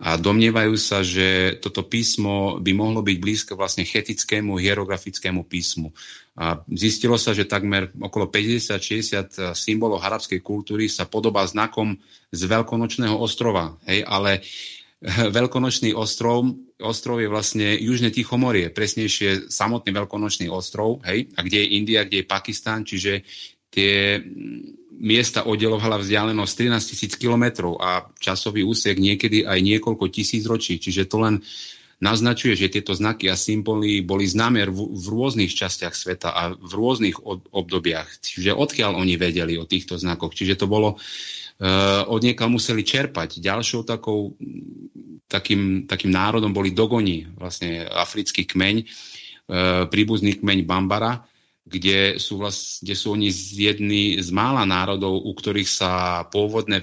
a 0.00 0.16
domnievajú 0.16 0.80
sa, 0.80 1.04
že 1.04 1.60
toto 1.60 1.84
písmo 1.84 2.56
by 2.56 2.72
mohlo 2.72 3.04
byť 3.04 3.16
blízko 3.20 3.52
vlastne 3.52 3.84
chetickému 3.84 4.56
hierografickému 4.56 5.44
písmu. 5.44 5.92
A 6.40 6.64
zistilo 6.72 7.20
sa, 7.20 7.36
že 7.36 7.44
takmer 7.44 7.92
okolo 8.00 8.32
50-60 8.32 9.52
symbolov 9.52 10.00
arabskej 10.00 10.40
kultúry 10.40 10.88
sa 10.88 11.04
podobá 11.04 11.44
znakom 11.44 12.00
z 12.32 12.40
Veľkonočného 12.48 13.12
ostrova. 13.12 13.76
Hej, 13.84 14.08
ale 14.08 14.40
Veľkonočný 15.36 15.92
ostrov, 15.92 16.48
ostrov 16.80 17.20
je 17.20 17.28
vlastne 17.28 17.76
Južné 17.76 18.08
Tichomorie, 18.08 18.72
presnejšie 18.72 19.52
samotný 19.52 19.92
Veľkonočný 19.96 20.48
ostrov, 20.48 21.04
hej, 21.04 21.28
a 21.36 21.40
kde 21.44 21.60
je 21.60 21.72
India, 21.76 22.04
kde 22.04 22.24
je 22.24 22.28
Pakistán, 22.28 22.84
čiže 22.88 23.24
tie 23.72 24.20
miesta 25.00 25.48
oddelovala 25.48 25.96
vzdialenosť 26.04 26.52
13 26.52 26.90
tisíc 26.92 27.12
kilometrov 27.16 27.80
a 27.80 28.04
časový 28.20 28.60
úsek 28.60 29.00
niekedy 29.00 29.48
aj 29.48 29.56
niekoľko 29.64 30.12
tisíc 30.12 30.44
ročí. 30.44 30.76
Čiže 30.76 31.08
to 31.08 31.16
len 31.24 31.40
naznačuje, 32.00 32.56
že 32.56 32.72
tieto 32.72 32.96
znaky 32.96 33.28
a 33.28 33.36
symboly 33.36 34.00
boli 34.00 34.24
známe 34.24 34.64
v, 34.72 34.88
rôznych 34.96 35.52
častiach 35.52 35.92
sveta 35.92 36.32
a 36.32 36.42
v 36.56 36.72
rôznych 36.72 37.20
obdobiach. 37.52 38.08
Čiže 38.24 38.56
odkiaľ 38.56 38.96
oni 38.96 39.20
vedeli 39.20 39.60
o 39.60 39.68
týchto 39.68 40.00
znakoch. 40.00 40.32
Čiže 40.32 40.64
to 40.64 40.66
bolo, 40.66 40.96
uh, 40.96 42.02
od 42.08 42.20
nieka 42.24 42.48
museli 42.48 42.80
čerpať. 42.80 43.44
Ďalšou 43.44 43.84
takou, 43.84 44.32
takým, 45.28 45.84
takým 45.84 46.10
národom 46.10 46.56
boli 46.56 46.72
Dogoni, 46.72 47.28
vlastne 47.36 47.84
africký 47.84 48.48
kmeň, 48.48 48.76
uh, 48.80 49.84
príbuzný 49.92 50.40
kmeň 50.40 50.64
Bambara, 50.64 51.20
kde 51.68 52.16
sú, 52.16 52.40
vlast, 52.40 52.80
kde 52.80 52.96
sú 52.96 53.12
oni 53.12 53.28
jedni 53.30 54.16
z 54.18 54.32
mála 54.32 54.64
národov, 54.64 55.20
u 55.20 55.32
ktorých 55.36 55.68
sa 55.68 56.24
pôvodné 56.32 56.80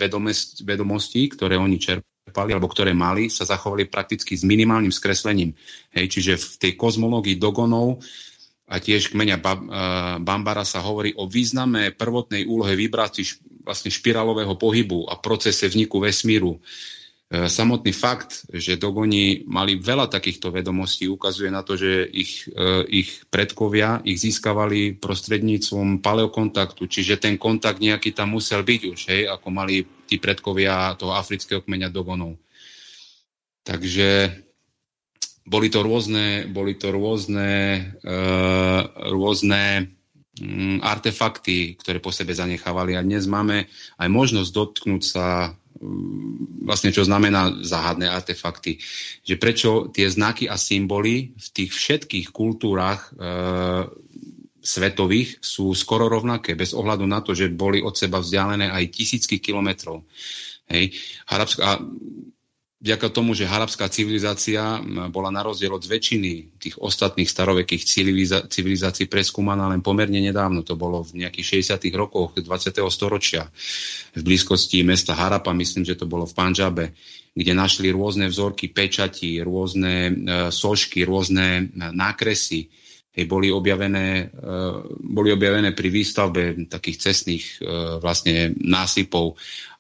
vedomosti, 0.62 1.28
ktoré 1.34 1.58
oni 1.58 1.82
čerpali, 1.82 2.17
alebo 2.38 2.70
ktoré 2.70 2.94
mali, 2.94 3.34
sa 3.34 3.48
zachovali 3.48 3.90
prakticky 3.90 4.38
s 4.38 4.46
minimálnym 4.46 4.94
skreslením. 4.94 5.58
Hej, 5.96 6.06
čiže 6.14 6.34
v 6.38 6.46
tej 6.62 6.72
kozmológii 6.78 7.42
Dogonov 7.42 8.04
a 8.68 8.78
tiež 8.78 9.16
kmeňa 9.16 9.40
Bambara 10.22 10.68
sa 10.68 10.84
hovorí 10.84 11.16
o 11.16 11.26
význame 11.26 11.96
prvotnej 11.96 12.44
úlohe 12.46 12.76
vibrácií 12.76 13.26
vlastne 13.64 13.90
špirálového 13.90 14.60
pohybu 14.60 15.08
a 15.08 15.16
procese 15.18 15.68
vzniku 15.72 16.04
vesmíru. 16.04 16.60
E, 17.28 17.52
samotný 17.52 17.92
fakt, 17.92 18.48
že 18.48 18.80
Dogoni 18.80 19.44
mali 19.52 19.76
veľa 19.76 20.08
takýchto 20.08 20.48
vedomostí, 20.48 21.12
ukazuje 21.12 21.52
na 21.52 21.60
to, 21.60 21.76
že 21.76 22.08
ich, 22.08 22.48
e, 22.48 22.88
ich 22.88 23.28
predkovia 23.28 24.00
ich 24.08 24.24
získavali 24.24 24.96
prostredníctvom 24.96 26.00
paleokontaktu, 26.00 26.88
čiže 26.88 27.20
ten 27.20 27.36
kontakt 27.36 27.84
nejaký 27.84 28.16
tam 28.16 28.40
musel 28.40 28.64
byť 28.64 28.82
už, 28.88 29.00
hej, 29.12 29.22
ako 29.28 29.48
mali 29.52 29.84
tí 30.08 30.24
predkovia 30.24 30.96
toho 30.96 31.20
afrického 31.20 31.60
kmeňa 31.60 31.92
Dogonov. 31.92 32.40
Takže 33.68 34.32
boli 35.44 35.68
to 35.68 35.84
rôzne, 35.84 36.48
boli 36.48 36.80
to 36.80 36.96
rôzne, 36.96 37.80
uh, 38.04 38.82
rôzne 39.12 39.92
um, 40.40 40.80
artefakty, 40.80 41.76
ktoré 41.76 42.00
po 42.00 42.12
sebe 42.16 42.32
zanechávali. 42.32 42.96
A 42.96 43.04
dnes 43.04 43.28
máme 43.28 43.68
aj 44.00 44.08
možnosť 44.08 44.52
dotknúť 44.52 45.04
sa 45.04 45.52
vlastne 46.68 46.92
čo 46.92 47.06
znamená 47.06 47.64
záhadné 47.64 48.10
artefakty. 48.10 48.82
Že 49.24 49.36
prečo 49.40 49.70
tie 49.94 50.10
znaky 50.10 50.50
a 50.50 50.60
symboly 50.60 51.32
v 51.38 51.48
tých 51.54 51.72
všetkých 51.72 52.28
kultúrach 52.34 53.14
e, 53.14 53.22
svetových 54.62 55.40
sú 55.40 55.72
skoro 55.72 56.12
rovnaké, 56.12 56.60
bez 56.60 56.76
ohľadu 56.76 57.06
na 57.08 57.24
to, 57.24 57.32
že 57.32 57.54
boli 57.54 57.80
od 57.80 57.96
seba 57.96 58.20
vzdialené 58.20 58.68
aj 58.68 58.84
tisícky 58.92 59.40
kilometrov. 59.40 60.04
Hej. 60.68 60.92
Arabská, 61.32 61.80
vďaka 62.78 63.10
tomu, 63.10 63.34
že 63.34 63.50
harabská 63.50 63.90
civilizácia 63.90 64.78
bola 65.10 65.34
na 65.34 65.42
rozdiel 65.42 65.74
od 65.74 65.82
väčšiny 65.82 66.62
tých 66.62 66.78
ostatných 66.78 67.26
starovekých 67.26 67.84
civilizácií 68.54 69.10
preskúmaná 69.10 69.66
len 69.66 69.82
pomerne 69.82 70.22
nedávno. 70.22 70.62
To 70.62 70.78
bolo 70.78 71.02
v 71.02 71.26
nejakých 71.26 71.66
60. 71.66 71.90
rokoch 71.98 72.38
20. 72.38 72.46
storočia 72.94 73.50
v 74.14 74.22
blízkosti 74.22 74.86
mesta 74.86 75.18
Harapa, 75.18 75.58
myslím, 75.58 75.90
že 75.90 75.98
to 75.98 76.06
bolo 76.06 76.30
v 76.30 76.38
Panžabe, 76.38 76.94
kde 77.34 77.54
našli 77.58 77.90
rôzne 77.90 78.30
vzorky 78.30 78.70
pečati, 78.70 79.42
rôzne 79.42 79.94
e, 80.10 80.12
sošky, 80.50 81.06
rôzne 81.06 81.46
e, 81.58 81.64
nákresy. 81.94 82.70
Boli, 83.26 83.50
objavené, 83.50 84.30
e, 84.30 84.46
boli 85.02 85.34
objavené 85.34 85.74
pri 85.74 85.90
výstavbe 85.90 86.70
takých 86.70 86.98
cestných 87.10 87.46
vlastne 87.98 88.54
násypov. 88.62 89.34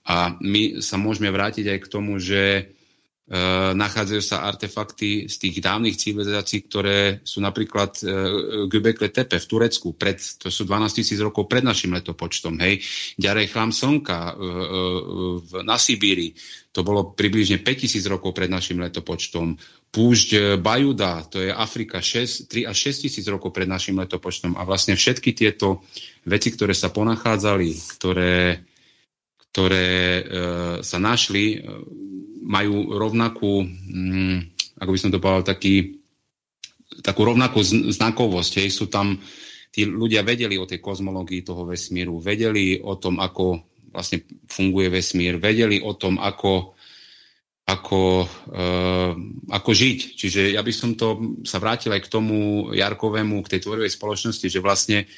A 0.10 0.34
my 0.42 0.82
sa 0.82 0.98
môžeme 0.98 1.30
vrátiť 1.30 1.70
aj 1.70 1.80
k 1.86 1.92
tomu, 1.92 2.18
že 2.18 2.74
nachádzajú 3.76 4.24
sa 4.24 4.48
artefakty 4.48 5.28
z 5.28 5.36
tých 5.36 5.60
dávnych 5.60 6.00
civilizácií, 6.00 6.64
ktoré 6.64 7.20
sú 7.28 7.44
napríklad 7.44 8.00
e, 8.00 8.04
Göbekli 8.72 9.12
Tepe 9.12 9.36
v 9.36 9.50
Turecku, 9.52 10.00
pred, 10.00 10.16
to 10.16 10.48
sú 10.48 10.64
12 10.64 11.04
tisíc 11.04 11.20
rokov 11.20 11.52
pred 11.52 11.60
našim 11.60 11.92
letopočtom, 11.92 12.56
hej. 12.64 12.80
Ďarej 13.20 13.52
chlám 13.52 13.76
slnka 13.76 14.32
e, 14.32 14.34
na 15.60 15.76
Sibíri, 15.76 16.32
to 16.72 16.88
bolo 16.88 17.12
približne 17.12 17.60
5 17.60 17.84
tisíc 17.84 18.08
rokov 18.08 18.32
pred 18.32 18.48
našim 18.48 18.80
letopočtom. 18.80 19.60
Púšť 19.92 20.56
Bajuda, 20.64 21.28
to 21.28 21.44
je 21.44 21.52
Afrika 21.52 22.00
6, 22.00 22.48
3 22.48 22.64
až 22.64 22.78
6 22.96 23.12
tisíc 23.12 23.26
rokov 23.28 23.52
pred 23.52 23.68
našim 23.68 24.00
letopočtom. 24.00 24.56
A 24.56 24.64
vlastne 24.64 24.96
všetky 24.96 25.36
tieto 25.36 25.84
veci, 26.24 26.48
ktoré 26.56 26.72
sa 26.72 26.96
ponachádzali, 26.96 27.70
ktoré, 28.00 28.64
ktoré 29.52 29.90
e, 29.92 30.24
sa 30.80 30.96
našli, 30.96 31.60
majú 32.48 32.96
rovnakú, 32.96 33.68
mm, 33.68 34.38
ako 34.80 34.92
by 34.96 35.00
som 35.00 35.12
to 35.12 35.20
povedal, 35.20 35.44
taký, 35.44 36.00
takú 37.04 37.28
rovnakú 37.28 37.60
znakovosť. 37.92 38.64
Hej. 38.64 38.70
Sú 38.72 38.86
tam, 38.88 39.20
tí 39.70 39.84
ľudia 39.84 40.24
vedeli 40.24 40.56
o 40.56 40.66
tej 40.66 40.80
kozmológii 40.80 41.44
toho 41.44 41.68
vesmíru, 41.68 42.24
vedeli 42.24 42.80
o 42.80 42.96
tom, 42.96 43.20
ako 43.20 43.76
vlastne 43.92 44.24
funguje 44.48 44.88
vesmír, 44.88 45.42
vedeli 45.42 45.84
o 45.84 45.96
tom, 46.00 46.22
ako, 46.22 46.78
ako, 47.68 48.24
e, 48.52 48.66
ako 49.52 49.70
žiť. 49.74 50.00
Čiže 50.16 50.42
ja 50.56 50.62
by 50.64 50.72
som 50.72 50.96
to 50.96 51.40
sa 51.44 51.60
vrátil 51.60 51.92
aj 51.92 52.06
k 52.08 52.12
tomu 52.12 52.70
Jarkovému, 52.72 53.44
k 53.44 53.58
tej 53.58 53.68
tvorivej 53.68 53.92
spoločnosti, 53.92 54.48
že 54.48 54.64
vlastne 54.64 55.10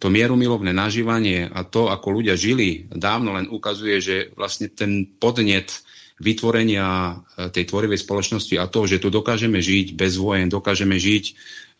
to 0.00 0.08
mierumilovné 0.08 0.72
nažívanie 0.72 1.44
a 1.44 1.68
to, 1.68 1.92
ako 1.92 2.22
ľudia 2.22 2.32
žili 2.32 2.88
dávno, 2.88 3.36
len 3.36 3.44
ukazuje, 3.52 4.00
že 4.00 4.16
vlastne 4.32 4.72
ten 4.72 5.04
podnet 5.04 5.84
vytvorenia 6.16 7.20
tej 7.52 7.68
tvorivej 7.68 8.00
spoločnosti 8.00 8.56
a 8.56 8.70
to, 8.72 8.88
že 8.88 9.04
tu 9.04 9.12
dokážeme 9.12 9.60
žiť 9.60 9.92
bez 9.92 10.16
vojen, 10.16 10.48
dokážeme 10.48 10.96
žiť 10.96 11.24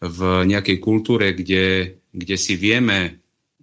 v 0.03 0.21
nejakej 0.45 0.77
kultúre, 0.83 1.33
kde, 1.33 1.97
kde 2.13 2.37
si 2.37 2.59
vieme 2.59 3.23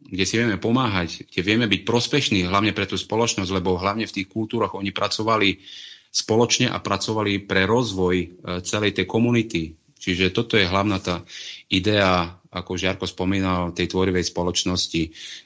kde 0.10 0.26
si 0.26 0.42
vieme 0.42 0.58
pomáhať, 0.58 1.30
kde 1.30 1.42
vieme 1.46 1.70
byť 1.70 1.86
prospešní 1.86 2.50
hlavne 2.50 2.74
pre 2.74 2.90
tú 2.90 2.98
spoločnosť, 2.98 3.54
lebo 3.54 3.78
hlavne 3.78 4.10
v 4.10 4.16
tých 4.18 4.26
kultúrach 4.26 4.74
oni 4.74 4.90
pracovali 4.90 5.62
spoločne 6.10 6.74
a 6.74 6.82
pracovali 6.82 7.46
pre 7.46 7.70
rozvoj 7.70 8.16
e, 8.18 8.28
celej 8.66 8.98
tej 8.98 9.06
komunity. 9.06 9.78
Čiže 10.00 10.34
toto 10.34 10.58
je 10.58 10.66
hlavná 10.66 10.98
tá 10.98 11.22
idea, 11.70 12.38
ako 12.50 12.82
Žiarko 12.82 13.06
spomínal, 13.06 13.78
tej 13.78 13.94
tvorivej 13.94 14.26
spoločnosti. 14.26 15.02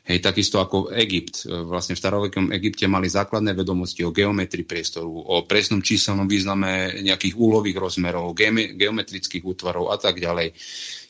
Hej, 0.08 0.18
takisto 0.24 0.64
ako 0.64 0.88
Egypt. 0.96 1.44
E, 1.44 1.52
vlastne 1.52 2.00
v 2.00 2.02
starovekom 2.04 2.56
Egypte 2.56 2.88
mali 2.88 3.12
základné 3.12 3.52
vedomosti 3.52 4.08
o 4.08 4.16
geometrii 4.16 4.64
priestoru, 4.64 5.12
o 5.12 5.44
presnom 5.44 5.84
číselnom 5.84 6.32
význame 6.32 7.04
nejakých 7.04 7.36
úlových 7.36 7.76
rozmerov, 7.76 8.32
geometrických 8.80 9.44
útvarov 9.44 9.92
a 9.92 10.00
tak 10.00 10.24
ďalej. 10.24 10.56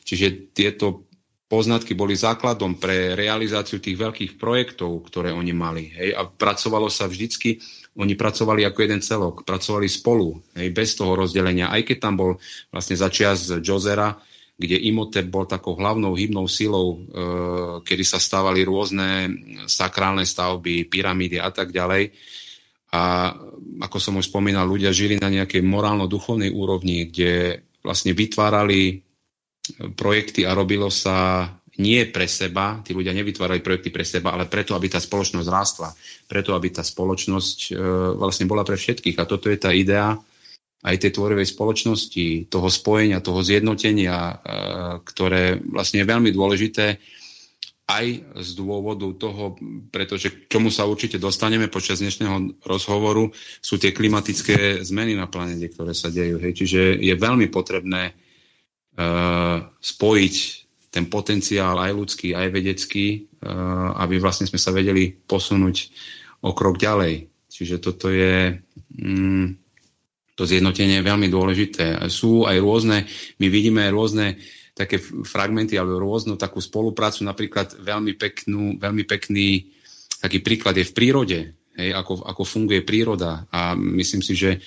Čiže 0.02 0.50
tieto 0.50 1.06
poznatky 1.46 1.94
boli 1.94 2.18
základom 2.18 2.82
pre 2.82 3.14
realizáciu 3.14 3.78
tých 3.78 3.94
veľkých 3.94 4.32
projektov, 4.34 5.06
ktoré 5.06 5.30
oni 5.30 5.54
mali. 5.54 5.94
Hej? 5.94 6.10
A 6.18 6.26
pracovalo 6.26 6.90
sa 6.90 7.06
vždycky, 7.06 7.62
oni 7.94 8.18
pracovali 8.18 8.66
ako 8.66 8.78
jeden 8.82 8.98
celok, 8.98 9.46
pracovali 9.46 9.86
spolu, 9.86 10.42
hej? 10.58 10.74
bez 10.74 10.98
toho 10.98 11.14
rozdelenia. 11.14 11.70
Aj 11.70 11.86
keď 11.86 11.96
tam 12.02 12.14
bol 12.18 12.30
vlastne 12.74 12.98
začias 12.98 13.54
Jozera, 13.62 14.18
kde 14.54 14.78
Imhotep 14.86 15.26
bol 15.26 15.50
takou 15.50 15.74
hlavnou 15.74 16.14
hybnou 16.14 16.46
silou, 16.46 16.94
e, 16.94 16.98
kedy 17.82 18.04
sa 18.06 18.22
stávali 18.22 18.62
rôzne 18.62 19.26
sakrálne 19.66 20.22
stavby, 20.22 20.86
pyramídy 20.86 21.42
a 21.42 21.50
tak 21.50 21.74
ďalej. 21.74 22.14
A 22.94 23.34
ako 23.82 23.98
som 23.98 24.14
už 24.14 24.30
spomínal, 24.30 24.70
ľudia 24.70 24.94
žili 24.94 25.18
na 25.18 25.26
nejakej 25.26 25.66
morálno-duchovnej 25.66 26.54
úrovni, 26.54 27.10
kde 27.10 27.66
vlastne 27.82 28.14
vytvárali 28.14 29.02
projekty 29.98 30.46
a 30.46 30.54
robilo 30.54 30.86
sa 30.86 31.50
nie 31.82 32.06
pre 32.06 32.30
seba, 32.30 32.78
tí 32.86 32.94
ľudia 32.94 33.10
nevytvárali 33.10 33.58
projekty 33.58 33.90
pre 33.90 34.06
seba, 34.06 34.30
ale 34.30 34.46
preto, 34.46 34.78
aby 34.78 34.86
tá 34.86 35.02
spoločnosť 35.02 35.48
rástla, 35.50 35.90
preto, 36.30 36.54
aby 36.54 36.70
tá 36.70 36.86
spoločnosť 36.86 37.58
e, 37.66 37.82
vlastne 38.14 38.46
bola 38.46 38.62
pre 38.62 38.78
všetkých. 38.78 39.18
A 39.18 39.26
toto 39.26 39.50
je 39.50 39.58
tá 39.58 39.74
idea 39.74 40.14
aj 40.84 40.96
tej 41.00 41.10
tvorivej 41.16 41.48
spoločnosti, 41.48 42.52
toho 42.52 42.68
spojenia, 42.68 43.24
toho 43.24 43.40
zjednotenia, 43.40 44.16
e, 44.16 44.34
ktoré 45.00 45.58
vlastne 45.64 46.04
je 46.04 46.10
veľmi 46.12 46.30
dôležité 46.30 47.00
aj 47.84 48.06
z 48.40 48.50
dôvodu 48.56 49.04
toho, 49.16 49.60
pretože 49.92 50.32
k 50.32 50.56
čomu 50.56 50.72
sa 50.72 50.88
určite 50.88 51.20
dostaneme 51.20 51.68
počas 51.68 52.00
dnešného 52.00 52.64
rozhovoru, 52.64 53.28
sú 53.60 53.76
tie 53.76 53.92
klimatické 53.92 54.80
zmeny 54.80 55.12
na 55.12 55.28
planete, 55.28 55.68
ktoré 55.68 55.92
sa 55.92 56.08
dejú. 56.08 56.40
Hej. 56.40 56.64
Čiže 56.64 56.80
je 56.96 57.12
veľmi 57.12 57.52
potrebné 57.52 58.16
Eh, 58.94 59.58
spojiť 59.82 60.36
ten 60.94 61.10
potenciál 61.10 61.74
aj 61.82 61.92
ľudský, 61.98 62.30
aj 62.30 62.46
vedecký, 62.54 63.06
eh, 63.10 63.50
aby 63.98 64.22
vlastne 64.22 64.46
sme 64.46 64.62
sa 64.62 64.70
vedeli 64.70 65.10
posunúť 65.10 65.90
o 66.46 66.54
krok 66.54 66.78
ďalej. 66.78 67.26
Čiže 67.50 67.82
toto 67.82 68.06
je 68.06 68.54
mm, 68.94 69.63
to 70.34 70.42
zjednotenie 70.46 70.98
je 70.98 71.08
veľmi 71.08 71.30
dôležité. 71.30 72.10
Sú 72.10 72.46
aj 72.46 72.58
rôzne, 72.58 73.06
my 73.38 73.46
vidíme 73.46 73.86
rôzne 73.90 74.38
také 74.74 74.98
fragmenty 75.00 75.78
alebo 75.78 76.02
rôznu 76.02 76.34
takú 76.34 76.58
spoluprácu, 76.58 77.22
napríklad 77.22 77.78
veľmi, 77.78 78.18
peknú, 78.18 78.74
veľmi 78.74 79.06
pekný 79.06 79.70
taký 80.18 80.42
príklad 80.42 80.74
je 80.74 80.88
v 80.88 80.96
prírode, 80.96 81.38
hej, 81.78 81.90
ako, 81.94 82.26
ako 82.26 82.42
funguje 82.42 82.82
príroda. 82.82 83.46
A 83.54 83.78
myslím 83.78 84.24
si, 84.24 84.34
že 84.34 84.58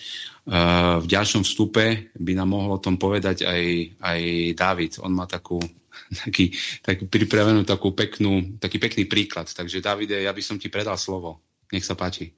v 0.98 1.06
ďalšom 1.06 1.44
vstupe 1.44 2.16
by 2.16 2.32
nám 2.40 2.56
mohol 2.56 2.80
o 2.80 2.84
tom 2.84 2.96
povedať 2.96 3.44
aj, 3.44 3.64
aj 4.00 4.20
David. 4.56 4.94
On 5.04 5.12
má 5.12 5.28
takú, 5.28 5.60
taký, 6.24 6.56
taký 6.80 7.04
pripravenú 7.12 7.68
takú 7.68 7.92
peknú, 7.92 8.56
taký 8.56 8.80
pekný 8.80 9.12
príklad. 9.12 9.52
Takže 9.52 9.84
Davide, 9.84 10.24
ja 10.24 10.32
by 10.32 10.40
som 10.40 10.56
ti 10.56 10.72
predal 10.72 10.96
slovo. 10.96 11.44
Nech 11.68 11.84
sa 11.84 12.00
páči. 12.00 12.32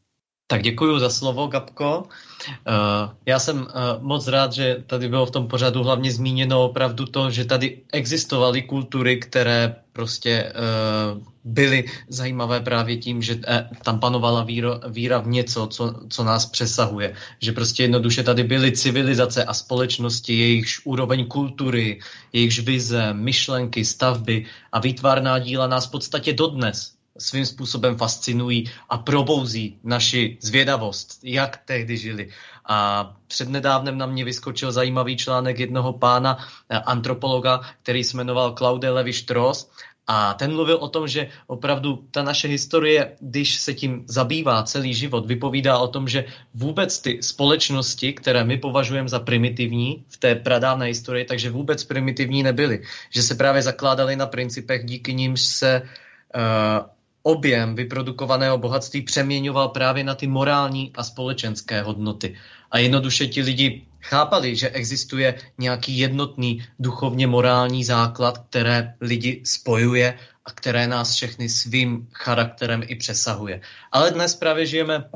Tak 0.51 0.63
děkuji 0.63 0.99
za 0.99 1.09
slovo, 1.09 1.47
Gabko. 1.47 2.03
Uh, 2.03 3.13
já 3.25 3.39
jsem 3.39 3.61
uh, 3.61 3.67
moc 4.01 4.27
rád, 4.27 4.53
že 4.53 4.83
tady 4.87 5.07
bylo 5.09 5.25
v 5.25 5.31
tom 5.31 5.47
pořadu 5.47 5.83
hlavně 5.83 6.11
zmíněno 6.11 6.63
opravdu 6.65 7.05
to, 7.05 7.31
že 7.31 7.45
tady 7.45 7.81
existovaly 7.91 8.61
kultury, 8.61 9.17
které 9.17 9.75
prostě 9.93 10.53
uh, 10.53 11.21
byly 11.43 11.85
zajímavé 12.07 12.59
právě 12.59 12.97
tím, 12.97 13.21
že 13.21 13.39
tam 13.83 13.99
panovala 13.99 14.47
víra 14.87 15.17
v 15.17 15.27
něco, 15.27 15.67
co, 15.67 15.95
co 16.09 16.23
nás 16.23 16.45
přesahuje. 16.45 17.13
Že 17.41 17.51
prostě 17.51 17.83
jednoduše 17.83 18.23
tady 18.23 18.43
byly 18.43 18.71
civilizace 18.71 19.43
a 19.43 19.53
společnosti, 19.53 20.39
jejichž 20.39 20.81
úroveň 20.83 21.25
kultury, 21.25 21.99
jejichž 22.33 22.59
vize, 22.59 23.13
myšlenky, 23.13 23.85
stavby 23.85 24.45
a 24.71 24.79
výtvarná 24.79 25.39
díla 25.39 25.67
nás 25.67 25.87
v 25.87 25.91
podstatě 25.91 26.33
dodnes 26.33 26.98
svým 27.19 27.45
způsobem 27.45 27.97
fascinují 27.97 28.71
a 28.89 28.97
probouzí 28.97 29.79
naši 29.83 30.37
zvědavost, 30.41 31.19
jak 31.23 31.57
tehdy 31.65 31.97
žili. 31.97 32.29
A 32.65 33.09
přednedávnem 33.27 33.97
na 33.97 34.05
mě 34.05 34.25
vyskočil 34.25 34.71
zajímavý 34.71 35.17
článek 35.17 35.59
jednoho 35.59 35.93
pána, 35.93 36.37
eh, 36.69 36.79
antropologa, 36.79 37.61
který 37.83 38.03
se 38.03 38.17
jmenoval 38.17 38.55
Claude 38.55 38.89
Levi 38.89 39.13
Strauss 39.13 39.69
a 40.11 40.33
ten 40.33 40.53
mluvil 40.53 40.75
o 40.75 40.89
tom, 40.89 41.07
že 41.07 41.29
opravdu 41.47 42.07
ta 42.11 42.23
naše 42.23 42.47
historie, 42.47 43.15
když 43.19 43.55
se 43.55 43.73
tím 43.73 44.03
zabývá 44.07 44.63
celý 44.63 44.93
život, 44.93 45.25
vypovídá 45.25 45.77
o 45.77 45.87
tom, 45.87 46.07
že 46.07 46.25
vůbec 46.53 46.99
ty 46.99 47.23
společnosti, 47.23 48.13
které 48.13 48.43
my 48.43 48.57
považujeme 48.57 49.09
za 49.09 49.19
primitivní 49.19 50.05
v 50.09 50.17
té 50.17 50.35
pradávné 50.35 50.85
historii, 50.85 51.25
takže 51.25 51.49
vůbec 51.49 51.83
primitivní 51.83 52.43
nebyly. 52.43 52.81
Že 53.09 53.21
se 53.21 53.35
právě 53.35 53.61
zakládaly 53.61 54.15
na 54.15 54.25
principech, 54.25 54.85
díky 54.85 55.13
nimž 55.13 55.41
se 55.41 55.81
uh, 55.81 56.89
objem 57.23 57.75
vyprodukovaného 57.75 58.57
bohatství 58.57 59.01
přeměňoval 59.01 59.69
právě 59.69 60.03
na 60.03 60.15
ty 60.15 60.27
morální 60.27 60.91
a 60.95 61.03
společenské 61.03 61.81
hodnoty. 61.81 62.35
A 62.71 62.77
jednoduše 62.77 63.27
ti 63.27 63.41
lidi 63.41 63.85
chápali, 64.01 64.55
že 64.55 64.69
existuje 64.69 65.35
nějaký 65.57 65.97
jednotný 65.97 66.65
duchovně 66.79 67.27
morální 67.27 67.83
základ, 67.83 68.37
které 68.49 68.93
lidi 69.01 69.41
spojuje 69.45 70.19
a 70.45 70.51
které 70.51 70.87
nás 70.87 71.15
všechny 71.15 71.49
svým 71.49 72.07
charakterem 72.13 72.83
i 72.87 72.95
přesahuje. 72.95 73.61
Ale 73.91 74.11
dnes 74.11 74.35
právě 74.35 74.65
žijeme 74.65 75.09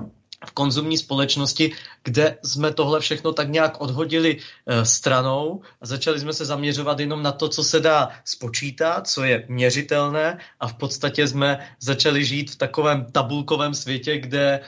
v 0.45 0.51
konzumní 0.51 0.97
společnosti, 0.97 1.71
kde 2.03 2.37
jsme 2.43 2.73
tohle 2.73 2.99
všechno 2.99 3.33
tak 3.33 3.49
nějak 3.49 3.81
odhodili 3.81 4.37
e, 4.37 4.85
stranou 4.85 5.61
a 5.81 5.85
začali 5.85 6.19
jsme 6.19 6.33
se 6.33 6.45
zaměřovat 6.45 6.99
jenom 6.99 7.23
na 7.23 7.31
to, 7.31 7.49
co 7.49 7.63
se 7.63 7.79
dá 7.79 8.09
spočítat, 8.25 9.07
co 9.07 9.23
je 9.23 9.45
měřitelné 9.47 10.37
a 10.59 10.67
v 10.67 10.73
podstatě 10.73 11.27
jsme 11.27 11.67
začali 11.79 12.25
žít 12.25 12.51
v 12.51 12.55
takovém 12.55 13.05
tabulkovém 13.11 13.73
světě, 13.73 14.17
kde 14.17 14.59
e, 14.59 14.61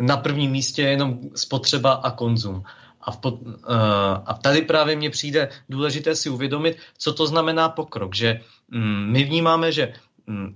na 0.00 0.16
prvním 0.16 0.50
místě 0.50 0.82
je 0.82 0.90
jenom 0.90 1.18
spotřeba 1.34 1.92
a 1.92 2.10
konzum. 2.10 2.62
A, 3.00 3.10
v 3.10 3.16
pod, 3.16 3.34
uh, 3.42 3.56
a 4.26 4.38
tady 4.42 4.62
právě 4.62 4.96
mně 4.96 5.10
přijde 5.10 5.48
důležité 5.68 6.16
si 6.16 6.30
uvědomit, 6.30 6.76
co 6.98 7.12
to 7.12 7.26
znamená 7.26 7.68
pokrok. 7.68 8.14
Že 8.14 8.40
um, 8.72 9.12
my 9.12 9.24
vnímáme, 9.24 9.72
že 9.72 9.84
Mm, 9.86 10.09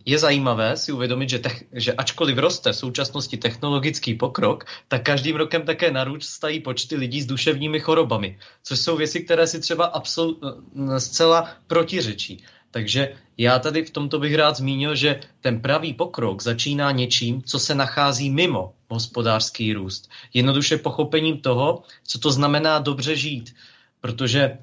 je 0.07 0.19
zajímavé 0.19 0.77
si 0.77 0.93
uvědomit, 0.93 1.31
že, 1.31 1.39
tech, 1.39 1.65
že 1.73 1.93
ačkoliv 1.93 2.39
roste 2.39 2.73
v 2.73 2.77
současnosti 2.77 3.37
technologický 3.37 4.15
pokrok, 4.15 4.65
tak 4.89 5.03
každým 5.03 5.37
rokem 5.37 5.63
také 5.63 5.91
narůstají 5.91 6.61
počty 6.61 6.97
lidí 6.97 7.23
s 7.23 7.27
duševními 7.27 7.81
chorobami, 7.81 8.39
což 8.63 8.81
jsou 8.81 8.97
věci, 8.97 9.21
které 9.21 9.47
si 9.47 9.61
třeba 9.61 9.85
absolut, 9.85 10.39
eh, 10.45 11.01
zcela 11.01 11.49
protiřečí. 11.67 12.45
Takže 12.71 13.15
já 13.39 13.59
tady 13.59 13.85
v 13.85 13.91
tomto 13.91 14.19
bych 14.19 14.35
rád 14.35 14.57
zmínil, 14.57 14.95
že 14.95 15.21
ten 15.41 15.61
pravý 15.61 15.95
pokrok 15.95 16.43
začíná 16.43 16.91
něčím, 16.91 17.43
co 17.43 17.59
se 17.59 17.75
nachází 17.75 18.31
mimo 18.31 18.75
hospodářský 18.91 19.73
růst. 19.73 20.11
Jednoduše 20.35 20.79
pochopením 20.79 21.39
toho, 21.39 21.83
co 22.07 22.19
to 22.19 22.31
znamená 22.31 22.79
dobře 22.79 23.17
žít. 23.17 23.55
Protože 24.01 24.59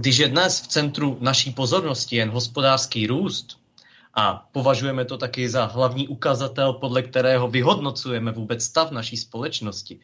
když 0.00 0.16
je 0.16 0.28
dnes 0.28 0.60
v 0.60 0.66
centru 0.66 1.18
naší 1.20 1.52
pozornosti 1.52 2.16
jen 2.16 2.30
hospodářský 2.30 3.06
růst, 3.06 3.57
a 4.14 4.48
považujeme 4.52 5.04
to 5.04 5.18
taky 5.18 5.48
za 5.48 5.64
hlavní 5.64 6.08
ukazatel, 6.08 6.72
podle 6.72 7.02
kterého 7.02 7.48
vyhodnocujeme 7.48 8.32
vůbec 8.32 8.64
stav 8.64 8.90
naší 8.90 9.16
společnosti, 9.16 10.00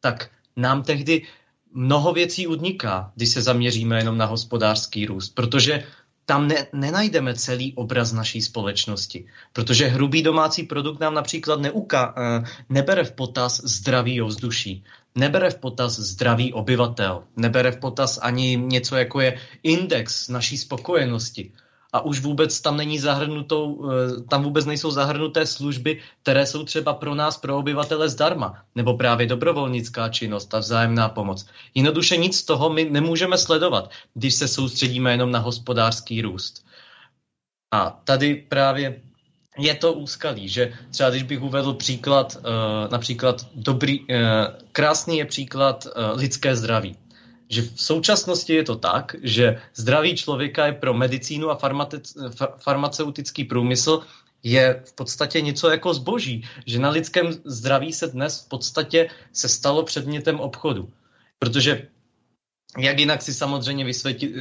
tak 0.00 0.30
nám 0.56 0.82
tehdy 0.82 1.26
mnoho 1.72 2.12
věcí 2.12 2.46
uniká, 2.46 3.12
když 3.14 3.28
se 3.28 3.42
zaměříme 3.42 3.98
jenom 3.98 4.18
na 4.18 4.26
hospodářský 4.26 5.06
růst, 5.06 5.34
protože 5.34 5.84
tam 6.28 6.48
ne, 6.48 6.66
nenajdeme 6.72 7.34
celý 7.34 7.74
obraz 7.74 8.12
naší 8.12 8.42
společnosti, 8.42 9.26
protože 9.52 9.86
hrubý 9.86 10.22
domácí 10.22 10.62
produkt 10.62 11.00
nám 11.00 11.14
například 11.14 11.60
neuka, 11.60 12.14
eh, 12.16 12.44
nebere 12.68 13.04
v 13.04 13.12
potaz 13.12 13.60
zdraví 13.64 14.22
ovzduší, 14.22 14.84
nebere 15.14 15.50
v 15.50 15.58
potaz 15.58 15.98
zdraví 15.98 16.52
obyvatel, 16.52 17.24
nebere 17.36 17.72
v 17.72 17.80
potaz 17.80 18.18
ani 18.22 18.56
něco 18.56 18.96
jako 18.96 19.20
je 19.20 19.40
index 19.62 20.28
naší 20.28 20.58
spokojenosti, 20.58 21.52
a 21.92 22.00
už 22.00 22.20
vůbec 22.20 22.60
tam 22.60 22.76
není 22.76 22.98
zahrnutou, 22.98 23.90
eh, 23.90 24.20
tam 24.28 24.42
vůbec 24.42 24.66
nejsou 24.66 24.90
zahrnuté 24.90 25.46
služby, 25.46 26.00
které 26.22 26.46
jsou 26.46 26.64
třeba 26.64 26.94
pro 26.94 27.14
nás, 27.14 27.36
pro 27.36 27.58
obyvatele 27.58 28.08
zdarma, 28.08 28.62
nebo 28.74 28.96
právě 28.96 29.26
dobrovolnická 29.26 30.08
činnost, 30.08 30.46
ta 30.46 30.58
vzájemná 30.58 31.08
pomoc. 31.08 31.46
Jednoduše 31.74 32.16
nic 32.16 32.36
z 32.36 32.42
toho 32.42 32.70
my 32.70 32.84
nemůžeme 32.90 33.38
sledovat, 33.38 33.90
když 34.14 34.34
se 34.34 34.48
soustředíme 34.48 35.10
jenom 35.10 35.30
na 35.30 35.38
hospodářský 35.38 36.22
růst. 36.22 36.64
A 37.72 38.00
tady 38.04 38.34
právě 38.48 39.02
je 39.58 39.74
to 39.74 39.92
úskalí, 39.92 40.48
že 40.48 40.72
třeba 40.90 41.10
když 41.10 41.22
bych 41.22 41.42
uvedl 41.42 41.74
příklad, 41.74 42.36
uh, 42.36 42.42
například 42.90 43.46
dobrý, 43.54 44.00
uh, 44.00 44.06
krásný 44.72 45.18
je 45.18 45.24
příklad 45.24 45.86
lidské 46.14 46.56
zdraví 46.56 46.96
že 47.48 47.62
v 47.62 47.82
současnosti 47.82 48.52
je 48.54 48.64
to 48.64 48.76
tak, 48.76 49.16
že 49.22 49.60
zdraví 49.74 50.16
člověka 50.16 50.66
je 50.66 50.72
pro 50.72 50.94
medicínu 50.94 51.50
a 51.50 51.58
farmaceutický 52.58 53.44
průmysl 53.44 54.02
je 54.42 54.82
v 54.86 54.92
podstatě 54.92 55.40
něco 55.40 55.70
jako 55.70 55.94
zboží, 55.94 56.44
že 56.66 56.78
na 56.78 56.90
lidském 56.90 57.32
zdraví 57.44 57.92
se 57.92 58.06
dnes 58.06 58.44
v 58.44 58.48
podstatě 58.48 59.08
se 59.32 59.48
stalo 59.48 59.82
předmětem 59.82 60.40
obchodu. 60.40 60.92
Protože 61.38 61.88
jak 62.78 62.98
jinak 62.98 63.22
si 63.22 63.34
samozřejmě 63.34 63.84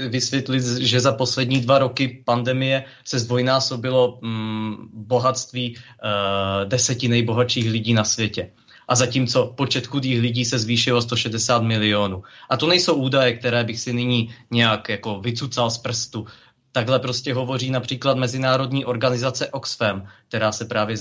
vysvětlit, 0.09 0.63
že 0.63 0.99
za 0.99 1.11
poslední 1.11 1.61
dva 1.61 1.79
roky 1.79 2.23
pandemie 2.25 2.85
se 3.05 3.19
zdvojnásobilo 3.19 4.19
mm, 4.21 4.89
bohatství 4.93 5.75
uh, 5.75 6.69
deseti 6.69 7.07
nejbohatších 7.07 7.71
lidí 7.71 7.93
na 7.93 8.03
světě 8.03 8.51
a 8.87 8.95
zatímco 8.95 9.53
počet 9.57 9.87
chudých 9.87 10.21
lidí 10.21 10.45
se 10.45 10.59
zvýšil 10.59 10.97
o 10.97 11.01
160 11.01 11.63
milionů. 11.63 12.23
A 12.49 12.57
to 12.57 12.67
nejsou 12.67 12.93
údaje, 12.93 13.33
které 13.33 13.63
bych 13.63 13.79
si 13.79 13.93
nyní 13.93 14.35
nějak 14.51 14.89
jako 14.89 15.19
vycucal 15.19 15.69
z 15.69 15.77
prstu. 15.77 16.25
Takhle 16.71 16.99
prostě 16.99 17.33
hovoří 17.33 17.71
například 17.71 18.17
Mezinárodní 18.17 18.85
organizace 18.85 19.47
Oxfam, 19.51 20.07
která 20.27 20.51
se 20.51 20.65
právě 20.65 20.97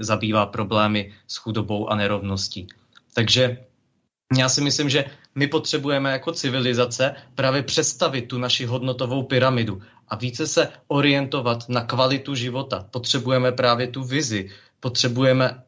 zabývá 0.00 0.46
problémy 0.46 1.12
s 1.26 1.36
chudobou 1.36 1.88
a 1.88 1.96
nerovností. 1.96 2.66
Takže 3.14 3.58
já 4.38 4.48
si 4.48 4.60
myslím, 4.60 4.90
že 4.90 5.04
my 5.34 5.46
potřebujeme 5.46 6.12
jako 6.12 6.32
civilizace 6.32 7.14
právě 7.34 7.62
přestavit 7.62 8.28
tu 8.28 8.38
naši 8.38 8.64
hodnotovou 8.64 9.22
pyramidu 9.22 9.82
a 10.08 10.16
více 10.16 10.46
se 10.46 10.68
orientovat 10.88 11.68
na 11.68 11.84
kvalitu 11.84 12.34
života. 12.34 12.86
Potřebujeme 12.90 13.52
právě 13.52 13.86
tu 13.86 14.04
vizi, 14.04 14.50
potřebujeme 14.80 15.62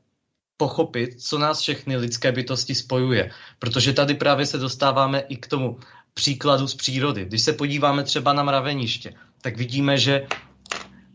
pochopit, 0.63 1.19
co 1.19 1.39
nás 1.39 1.59
všechny 1.61 1.97
lidské 1.97 2.33
bytosti 2.33 2.75
spojuje. 2.75 3.31
Protože 3.59 3.93
tady 3.93 4.15
právě 4.15 4.47
se 4.47 4.59
dostáváme 4.59 5.27
i 5.27 5.37
k 5.37 5.47
tomu 5.47 5.83
příkladu 6.15 6.71
z 6.71 6.75
přírody. 6.75 7.25
Když 7.25 7.43
se 7.43 7.53
podíváme 7.53 8.07
třeba 8.07 8.33
na 8.33 8.43
mraveniště, 8.47 9.15
tak 9.43 9.59
vidíme, 9.59 9.99
že 9.99 10.27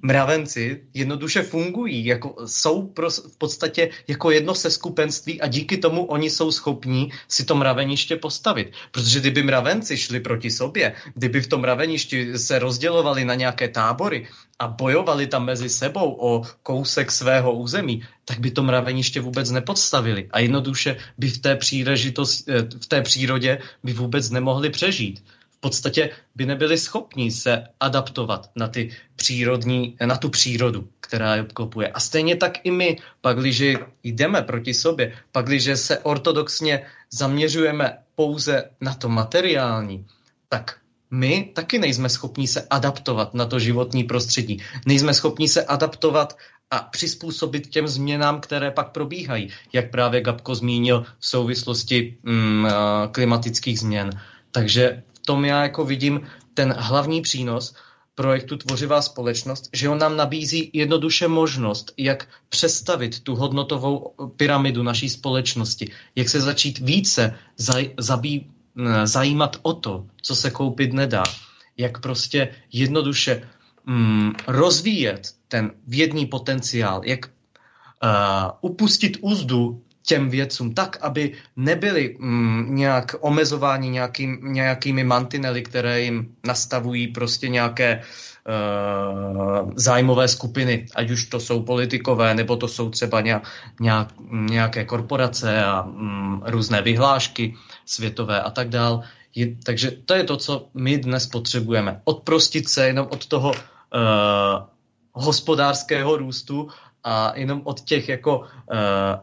mravenci 0.02 0.82
jednoduše 0.94 1.44
fungují, 1.44 2.06
jako 2.06 2.36
jsou 2.46 2.88
pro, 2.88 3.10
v 3.10 3.38
podstatě 3.38 3.90
jako 4.08 4.32
jedno 4.32 4.56
se 4.56 4.72
skupenství 4.72 5.42
a 5.42 5.48
díky 5.48 5.78
tomu 5.78 6.06
oni 6.06 6.30
jsou 6.30 6.52
schopní 6.52 7.12
si 7.28 7.46
to 7.46 7.56
mraveniště 7.56 8.16
postavit. 8.16 8.72
Protože 8.92 9.20
kdyby 9.20 9.44
mravenci 9.44 9.98
šli 9.98 10.20
proti 10.20 10.52
sobě, 10.52 10.94
kdyby 11.14 11.42
v 11.42 11.48
tom 11.48 11.62
mraveništi 11.62 12.38
se 12.38 12.60
rozdělovali 12.60 13.26
na 13.26 13.36
nějaké 13.36 13.68
tábory 13.68 14.28
a 14.60 14.68
bojovali 14.68 15.28
tam 15.28 15.46
mezi 15.46 15.70
sebou 15.70 16.18
o 16.20 16.42
kousek 16.64 17.12
svého 17.12 17.54
území, 17.54 18.04
tak 18.26 18.40
by 18.40 18.52
to 18.52 18.64
mraveniště 18.64 19.22
vůbec 19.22 19.52
nepodstavili. 19.52 20.28
A 20.32 20.40
jednoduše 20.40 20.98
by 21.18 21.28
v 21.28 21.38
té, 21.38 21.56
příležitost, 21.56 22.50
eh, 22.50 22.62
v 22.82 22.88
té 22.88 23.02
přírodě 23.02 23.60
by 23.84 23.94
vůbec 23.94 24.30
nemohli 24.30 24.70
přežít 24.70 25.24
podstatě 25.68 26.10
by 26.36 26.46
nebyli 26.46 26.78
schopni 26.78 27.32
se 27.32 27.68
adaptovat 27.80 28.50
na, 28.56 28.68
ty 28.68 28.96
přírodní, 29.16 29.98
na 30.06 30.18
tu 30.18 30.30
přírodu, 30.30 30.88
která 31.00 31.36
je 31.36 31.42
obklopuje. 31.42 31.88
A 31.88 32.00
stejně 32.00 32.36
tak 32.36 32.64
i 32.64 32.72
my, 32.72 32.98
pakliže 33.22 33.76
jdeme 34.04 34.42
proti 34.42 34.74
sobě, 34.74 35.14
pakliže 35.32 35.78
se 35.78 36.00
ortodoxně 36.00 36.88
zaměřujeme 37.12 37.98
pouze 38.16 38.72
na 38.82 38.96
to 38.96 39.10
materiální, 39.10 40.06
tak 40.50 40.80
my 41.12 41.52
taky 41.56 41.80
nejsme 41.80 42.10
schopni 42.10 42.48
se 42.48 42.68
adaptovat 42.70 43.34
na 43.34 43.46
to 43.46 43.60
životní 43.60 44.04
prostředí. 44.04 44.64
Nejsme 44.86 45.14
schopni 45.14 45.48
se 45.48 45.66
adaptovat 45.66 46.38
a 46.72 46.80
přizpůsobit 46.80 47.68
těm 47.68 47.88
změnám, 47.88 48.40
které 48.40 48.72
pak 48.72 48.92
probíhají, 48.92 49.50
jak 49.74 49.92
právě 49.92 50.22
Gabko 50.22 50.56
zmínil 50.56 51.06
v 51.20 51.28
souvislosti 51.28 52.18
mm, 52.24 52.68
klimatických 53.12 53.80
změn. 53.80 54.10
Takže 54.52 55.04
tom 55.28 55.46
já 55.46 55.64
jako 55.64 55.86
vidím 55.86 56.22
ten 56.54 56.76
hlavní 56.78 57.22
přínos 57.22 57.76
projektu 58.16 58.58
Tvořivá 58.58 59.02
společnost, 59.02 59.70
že 59.74 59.90
on 59.90 60.00
nám 60.00 60.18
nabízí 60.18 60.72
jednoduše 60.74 61.28
možnost, 61.28 61.94
jak 61.98 62.28
přestavit 62.50 63.20
tu 63.20 63.36
hodnotovou 63.36 64.16
pyramidu 64.38 64.84
naší 64.84 65.10
společnosti, 65.10 65.92
jak 66.16 66.30
se 66.30 66.42
začít 66.42 66.80
více 66.80 67.36
zaj, 67.58 67.94
zabý, 67.98 68.48
zajímat 69.04 69.58
o 69.62 69.74
to, 69.74 70.06
co 70.22 70.36
se 70.36 70.52
koupit 70.52 70.94
nedá, 70.94 71.24
jak 71.78 72.02
prostě 72.02 72.50
jednoduše 72.72 73.44
mm, 73.86 74.32
rozvíjet 74.48 75.36
ten 75.48 75.72
vědní 75.88 76.26
potenciál, 76.26 77.02
jak 77.06 77.26
uh, 77.28 78.72
upustit 78.72 79.18
úzdu 79.22 79.84
těm 80.08 80.30
věcům 80.30 80.74
tak, 80.74 80.98
aby 81.02 81.36
nebyli 81.56 82.16
mm, 82.20 82.76
nějak 82.76 83.16
omezováni 83.20 83.90
nějaký, 83.90 84.28
nějakými 84.42 85.04
mantinely, 85.04 85.62
které 85.62 86.02
jim 86.02 86.36
nastavují 86.48 87.08
prostě 87.08 87.50
nějaké 87.50 88.02
uh, 88.48 89.72
zájmové 89.76 90.28
skupiny, 90.28 90.88
ať 90.96 91.12
už 91.12 91.26
to 91.26 91.40
jsou 91.40 91.62
politikové, 91.68 92.34
nebo 92.36 92.56
to 92.56 92.68
jsou 92.68 92.90
třeba 92.90 93.22
nějak, 93.22 93.44
nějaké 94.32 94.86
korporace 94.86 95.64
a 95.64 95.84
mm, 95.84 96.42
různé 96.56 96.82
vyhlášky 96.82 97.56
světové 97.86 98.42
a 98.42 98.50
tak 98.50 98.70
dál. 98.70 99.04
Je, 99.36 99.56
takže 99.64 99.92
to 99.92 100.14
je 100.14 100.24
to, 100.24 100.38
co 100.38 100.68
my 100.74 100.98
dnes 100.98 101.28
potřebujeme. 101.28 102.02
Odprostit 102.04 102.70
se 102.70 102.88
jenom 102.88 103.08
od 103.12 103.26
toho 103.28 103.52
uh, 103.52 103.60
hospodářského 105.12 106.18
růstu 106.18 106.68
a 107.08 107.34
jenom 107.36 107.62
od 107.64 107.82
těch 107.82 108.10
jako 108.10 108.40
uh, 108.40 108.46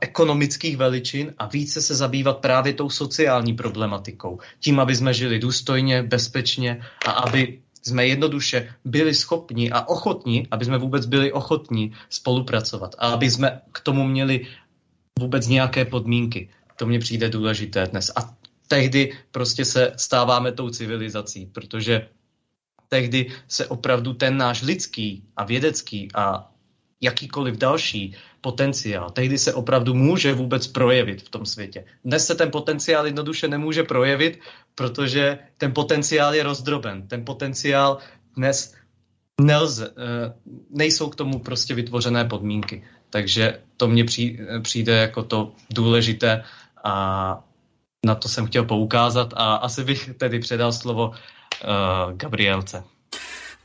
ekonomických 0.01 0.77
veličin 0.77 1.35
a 1.39 1.47
více 1.47 1.83
se 1.83 1.95
zabývat 1.95 2.39
právě 2.39 2.73
tou 2.73 2.91
sociální 2.91 3.53
problematikou. 3.53 4.39
Tím, 4.61 4.81
aby 4.81 4.97
jsme 4.97 5.15
žili 5.15 5.39
důstojně, 5.39 6.03
bezpečně 6.03 6.81
a 7.07 7.11
aby 7.11 7.61
jsme 7.83 8.07
jednoduše 8.07 8.75
byli 8.85 9.15
schopni 9.15 9.71
a 9.71 9.89
ochotní, 9.89 10.49
aby 10.51 10.65
jsme 10.65 10.79
vůbec 10.79 11.07
byli 11.07 11.33
ochotní 11.33 11.93
spolupracovat 12.09 12.95
a 12.99 13.13
aby 13.13 13.31
jsme 13.31 13.61
k 13.73 13.81
tomu 13.81 14.05
měli 14.05 14.47
vůbec 15.19 15.47
nějaké 15.47 15.85
podmínky. 15.85 16.49
To 16.77 16.87
mně 16.87 16.99
přijde 16.99 17.29
důležité 17.29 17.87
dnes. 17.87 18.13
A 18.17 18.35
tehdy 18.69 19.13
prostě 19.31 19.65
se 19.65 19.93
stáváme 19.97 20.53
tou 20.53 20.71
civilizací, 20.71 21.47
protože 21.47 22.09
tehdy 22.89 23.33
se 23.49 23.67
opravdu 23.67 24.15
ten 24.15 24.37
náš 24.37 24.63
lidský 24.63 25.25
a 25.37 25.45
vědecký 25.45 26.09
a 26.15 26.54
jakýkoliv 27.05 27.57
další 27.57 28.17
potenciál. 28.41 29.11
Tehdy 29.11 29.39
se 29.39 29.55
opravdu 29.55 29.95
může 29.95 30.35
vůbec 30.35 30.67
projevit 30.67 31.23
v 31.23 31.29
tom 31.29 31.47
světě. 31.47 31.85
Dnes 32.05 32.27
se 32.27 32.35
ten 32.35 32.51
potenciál 32.51 33.07
jednoduše 33.07 33.49
nemůže 33.49 33.83
projevit, 33.83 34.41
protože 34.75 35.39
ten 35.59 35.73
potenciál 35.73 36.35
je 36.35 36.43
rozdroben. 36.43 37.09
Ten 37.09 37.25
potenciál 37.25 37.99
dnes 38.37 38.75
nelze, 39.41 39.91
eh, 39.97 40.33
nejsou 40.71 41.09
k 41.09 41.17
tomu 41.17 41.39
prostě 41.39 41.75
vytvořené 41.75 42.25
podmínky. 42.25 42.85
Takže 43.11 43.61
to 43.77 43.89
mně 43.89 44.05
přijde 44.63 44.93
jako 44.97 45.23
to 45.23 45.53
důležité 45.71 46.45
a 46.85 46.95
na 48.07 48.15
to 48.15 48.29
jsem 48.29 48.47
chtěl 48.47 48.65
poukázat 48.65 49.35
a 49.37 49.55
asi 49.55 49.85
bych 49.85 50.11
tedy 50.19 50.39
předal 50.39 50.73
slovo 50.73 51.09
uh, 51.09 52.13
Gabrielce. 52.13 52.85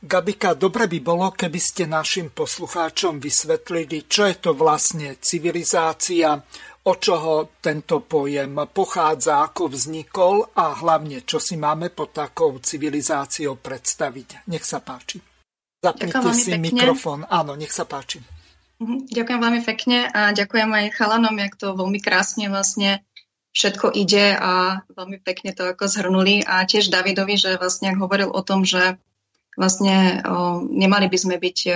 Gabika, 0.00 0.56
dobre 0.56 0.88
by 0.88 0.98
bolo, 1.04 1.28
keby 1.36 1.60
ste 1.60 1.84
našim 1.84 2.32
poslucháčom 2.32 3.20
vysvetlili, 3.20 4.08
čo 4.08 4.24
je 4.24 4.36
to 4.40 4.56
vlastne 4.56 5.20
civilizácia, 5.20 6.40
o 6.88 6.92
čoho 6.96 7.60
tento 7.60 8.00
pojem 8.00 8.64
pochádza, 8.72 9.44
ako 9.44 9.68
vznikol 9.76 10.56
a 10.56 10.72
hlavne, 10.80 11.20
čo 11.28 11.36
si 11.36 11.60
máme 11.60 11.92
pod 11.92 12.16
takou 12.16 12.56
civilizáciou 12.56 13.60
predstaviť. 13.60 14.48
Nech 14.48 14.64
sa 14.64 14.80
páči. 14.80 15.20
Zapnite 15.84 16.32
si 16.32 16.56
pekne. 16.56 16.64
mikrofón. 16.72 17.28
Áno, 17.28 17.52
nech 17.52 17.72
sa 17.72 17.84
páči. 17.84 18.24
Mhm, 18.80 19.12
ďakujem 19.12 19.40
veľmi 19.44 19.60
pekne 19.68 20.08
a 20.08 20.32
ďakujem 20.32 20.70
aj 20.72 20.86
chalanom, 20.96 21.36
jak 21.36 21.60
to 21.60 21.76
veľmi 21.76 22.00
krásne 22.00 22.48
vlastne 22.48 23.04
všetko 23.52 23.92
ide 23.92 24.32
a 24.32 24.80
veľmi 24.96 25.20
pekne 25.20 25.52
to 25.52 25.68
ako 25.68 25.84
zhrnuli 25.84 26.40
a 26.48 26.64
tiež 26.64 26.88
Davidovi, 26.88 27.36
že 27.36 27.60
vlastne 27.60 27.92
ak 27.92 28.00
hovoril 28.00 28.32
o 28.32 28.40
tom, 28.40 28.64
že 28.64 28.96
vlastne 29.60 30.24
nemali 30.72 31.12
by 31.12 31.18
sme 31.20 31.36
byť 31.36 31.58
e, 31.68 31.72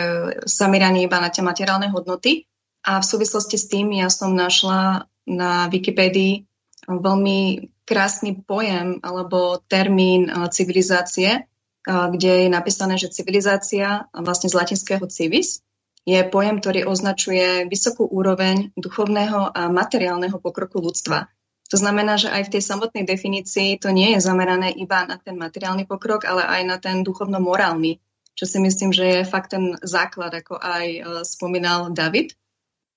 zameraní 0.48 1.04
iba 1.04 1.20
na 1.20 1.28
tie 1.28 1.44
materiálne 1.44 1.92
hodnoty. 1.92 2.48
A 2.88 3.04
v 3.04 3.04
súvislosti 3.04 3.60
s 3.60 3.68
tým 3.68 3.92
ja 3.92 4.08
som 4.08 4.32
našla 4.32 5.04
na 5.28 5.68
Wikipédii 5.68 6.48
veľmi 6.88 7.68
krásny 7.84 8.40
pojem 8.40 9.04
alebo 9.04 9.60
termín 9.68 10.32
e, 10.32 10.48
civilizácie 10.48 11.44
kde 11.84 12.48
je 12.48 12.48
napísané, 12.48 12.96
že 12.96 13.12
civilizácia, 13.12 14.08
vlastne 14.16 14.48
z 14.48 14.56
latinského 14.56 15.04
civis, 15.12 15.60
je 16.04 16.20
pojem, 16.28 16.60
ktorý 16.60 16.84
označuje 16.84 17.64
vysokú 17.68 18.04
úroveň 18.04 18.72
duchovného 18.76 19.52
a 19.52 19.72
materiálneho 19.72 20.36
pokroku 20.36 20.80
ľudstva. 20.80 21.32
To 21.72 21.76
znamená, 21.80 22.20
že 22.20 22.28
aj 22.28 22.48
v 22.48 22.52
tej 22.58 22.62
samotnej 22.62 23.04
definícii 23.08 23.80
to 23.80 23.88
nie 23.90 24.14
je 24.14 24.20
zamerané 24.20 24.70
iba 24.76 25.08
na 25.08 25.16
ten 25.16 25.34
materiálny 25.40 25.88
pokrok, 25.88 26.28
ale 26.28 26.44
aj 26.44 26.62
na 26.68 26.76
ten 26.76 27.00
duchovno-morálny, 27.00 27.98
čo 28.36 28.44
si 28.44 28.58
myslím, 28.60 28.92
že 28.92 29.04
je 29.04 29.30
fakt 29.30 29.56
ten 29.56 29.80
základ, 29.80 30.34
ako 30.34 30.60
aj 30.60 30.86
e, 30.86 31.00
spomínal 31.24 31.90
David. 31.90 32.36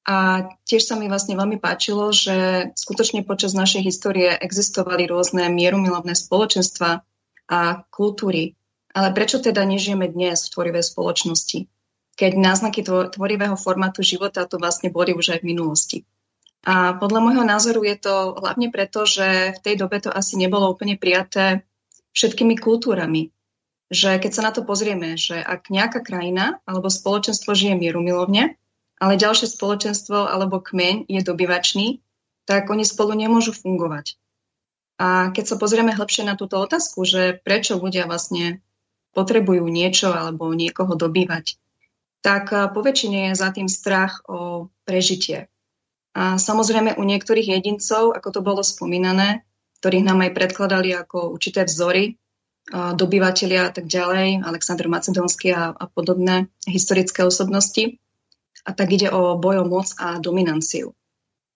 A 0.08 0.48
tiež 0.68 0.88
sa 0.88 0.96
mi 0.96 1.12
vlastne 1.12 1.36
veľmi 1.36 1.60
páčilo, 1.60 2.16
že 2.16 2.72
skutočne 2.80 3.28
počas 3.28 3.52
našej 3.52 3.84
histórie 3.84 4.32
existovali 4.36 5.04
rôzne 5.08 5.52
mierumilovné 5.52 6.16
spoločenstva 6.16 7.04
a 7.52 7.60
kultúry. 7.92 8.56
Ale 8.96 9.12
prečo 9.12 9.44
teda 9.44 9.68
nežijeme 9.68 10.08
dnes 10.08 10.48
v 10.48 10.52
tvorivej 10.56 10.84
spoločnosti? 10.84 11.68
keď 12.18 12.32
náznaky 12.34 12.82
tvorivého 13.14 13.54
formátu 13.54 14.02
života 14.02 14.50
tu 14.50 14.58
vlastne 14.58 14.90
boli 14.90 15.14
už 15.14 15.38
aj 15.38 15.40
v 15.46 15.50
minulosti. 15.54 15.98
A 16.66 16.98
podľa 16.98 17.20
môjho 17.22 17.46
názoru 17.46 17.86
je 17.86 17.98
to 18.00 18.16
hlavne 18.40 18.74
preto, 18.74 19.06
že 19.06 19.54
v 19.56 19.60
tej 19.62 19.76
dobe 19.78 20.02
to 20.02 20.10
asi 20.10 20.40
nebolo 20.40 20.72
úplne 20.72 20.98
prijaté 20.98 21.68
všetkými 22.18 22.58
kultúrami. 22.58 23.30
Že 23.88 24.20
keď 24.20 24.32
sa 24.34 24.42
na 24.44 24.52
to 24.52 24.68
pozrieme, 24.68 25.16
že 25.16 25.40
ak 25.40 25.72
nejaká 25.72 26.04
krajina 26.04 26.60
alebo 26.68 26.92
spoločenstvo 26.92 27.56
žije 27.56 27.80
mierumilovne, 27.80 28.60
ale 28.98 29.22
ďalšie 29.22 29.48
spoločenstvo 29.54 30.28
alebo 30.28 30.60
kmeň 30.60 31.08
je 31.08 31.22
dobyvačný, 31.24 31.88
tak 32.50 32.68
oni 32.68 32.84
spolu 32.84 33.14
nemôžu 33.14 33.54
fungovať. 33.54 34.18
A 34.98 35.30
keď 35.30 35.46
sa 35.46 35.56
pozrieme 35.62 35.94
hlbšie 35.94 36.26
na 36.26 36.34
túto 36.34 36.58
otázku, 36.58 37.06
že 37.06 37.38
prečo 37.38 37.78
ľudia 37.78 38.10
vlastne 38.10 38.66
potrebujú 39.14 39.70
niečo 39.70 40.10
alebo 40.10 40.50
niekoho 40.52 40.98
dobývať, 40.98 41.62
tak 42.26 42.50
poväčšine 42.50 43.30
je 43.30 43.34
za 43.38 43.54
tým 43.54 43.70
strach 43.70 44.26
o 44.26 44.68
prežitie. 44.90 45.48
A 46.18 46.42
samozrejme 46.42 46.98
u 46.98 47.04
niektorých 47.06 47.54
jedincov, 47.62 48.18
ako 48.18 48.30
to 48.34 48.42
bolo 48.42 48.66
spomínané, 48.66 49.46
ktorých 49.78 50.08
nám 50.10 50.26
aj 50.26 50.32
predkladali 50.34 50.90
ako 50.98 51.38
určité 51.38 51.62
vzory, 51.62 52.18
dobyvateľia 52.74 53.70
a 53.70 53.72
tak 53.72 53.86
ďalej, 53.86 54.42
Aleksandr 54.44 54.90
Macedónsky 54.90 55.54
a, 55.54 55.72
a 55.72 55.86
podobné 55.88 56.50
historické 56.66 57.22
osobnosti. 57.22 58.02
A 58.68 58.76
tak 58.76 58.92
ide 58.92 59.08
o 59.14 59.38
boj 59.40 59.64
o 59.64 59.66
moc 59.70 59.94
a 60.02 60.20
dominanciu. 60.20 60.92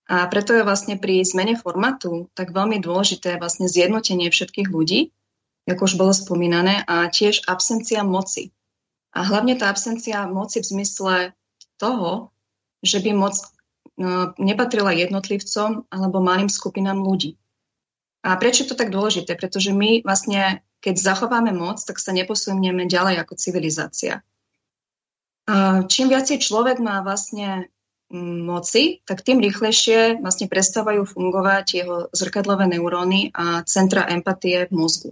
A 0.07 0.23
preto 0.31 0.55
je 0.55 0.63
vlastne 0.63 0.95
pri 0.95 1.25
zmene 1.27 1.59
formátu 1.59 2.31
tak 2.37 2.55
veľmi 2.55 2.79
dôležité 2.79 3.35
vlastne 3.41 3.67
zjednotenie 3.67 4.31
všetkých 4.31 4.71
ľudí, 4.71 5.11
ako 5.67 5.87
už 5.89 5.93
bolo 5.99 6.13
spomínané, 6.15 6.85
a 6.87 7.09
tiež 7.11 7.49
absencia 7.49 8.05
moci. 8.07 8.55
A 9.11 9.27
hlavne 9.27 9.59
tá 9.59 9.67
absencia 9.67 10.23
moci 10.31 10.63
v 10.63 10.69
zmysle 10.69 11.15
toho, 11.75 12.31
že 12.79 13.03
by 13.03 13.11
moc 13.11 13.35
nepatrila 14.37 14.91
jednotlivcom 14.91 15.85
alebo 15.89 16.17
malým 16.19 16.49
skupinám 16.49 16.99
ľudí. 17.01 17.37
A 18.21 18.37
prečo 18.37 18.65
je 18.65 18.69
to 18.69 18.77
tak 18.77 18.93
dôležité? 18.93 19.33
Pretože 19.33 19.73
my 19.73 20.05
vlastne, 20.05 20.61
keď 20.77 20.95
zachováme 21.01 21.49
moc, 21.57 21.81
tak 21.81 21.97
sa 21.97 22.13
neposunieme 22.13 22.85
ďalej 22.85 23.25
ako 23.25 23.33
civilizácia. 23.33 24.21
A 25.49 25.85
čím 25.89 26.13
viacej 26.13 26.37
človek 26.37 26.77
má 26.77 27.01
vlastne 27.01 27.73
moci, 28.45 29.01
tak 29.07 29.23
tým 29.23 29.39
rýchlejšie 29.39 30.21
vlastne 30.21 30.51
prestávajú 30.51 31.07
fungovať 31.07 31.65
jeho 31.73 31.95
zrkadlové 32.11 32.67
neuróny 32.67 33.31
a 33.33 33.63
centra 33.63 34.05
empatie 34.11 34.67
v 34.67 34.73
mozgu. 34.75 35.11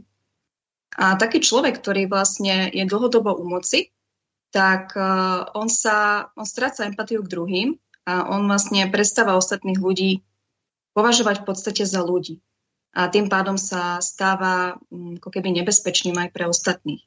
A 1.00 1.16
taký 1.16 1.40
človek, 1.40 1.80
ktorý 1.80 2.12
vlastne 2.12 2.68
je 2.70 2.84
dlhodobo 2.84 3.34
u 3.40 3.48
moci, 3.48 3.90
tak 4.52 4.94
on 5.56 5.72
sa, 5.72 6.30
on 6.36 6.46
stráca 6.46 6.86
empatiu 6.86 7.24
k 7.24 7.32
druhým 7.32 7.70
a 8.10 8.26
on 8.26 8.50
vlastne 8.50 8.90
prestáva 8.90 9.38
ostatných 9.38 9.78
ľudí 9.78 10.26
považovať 10.98 11.46
v 11.46 11.46
podstate 11.46 11.84
za 11.86 12.02
ľudí. 12.02 12.42
A 12.98 13.06
tým 13.06 13.30
pádom 13.30 13.54
sa 13.54 14.02
stáva 14.02 14.82
um, 14.90 15.22
ako 15.22 15.30
keby 15.30 15.54
nebezpečným 15.62 16.18
aj 16.18 16.30
pre 16.34 16.50
ostatných. 16.50 17.06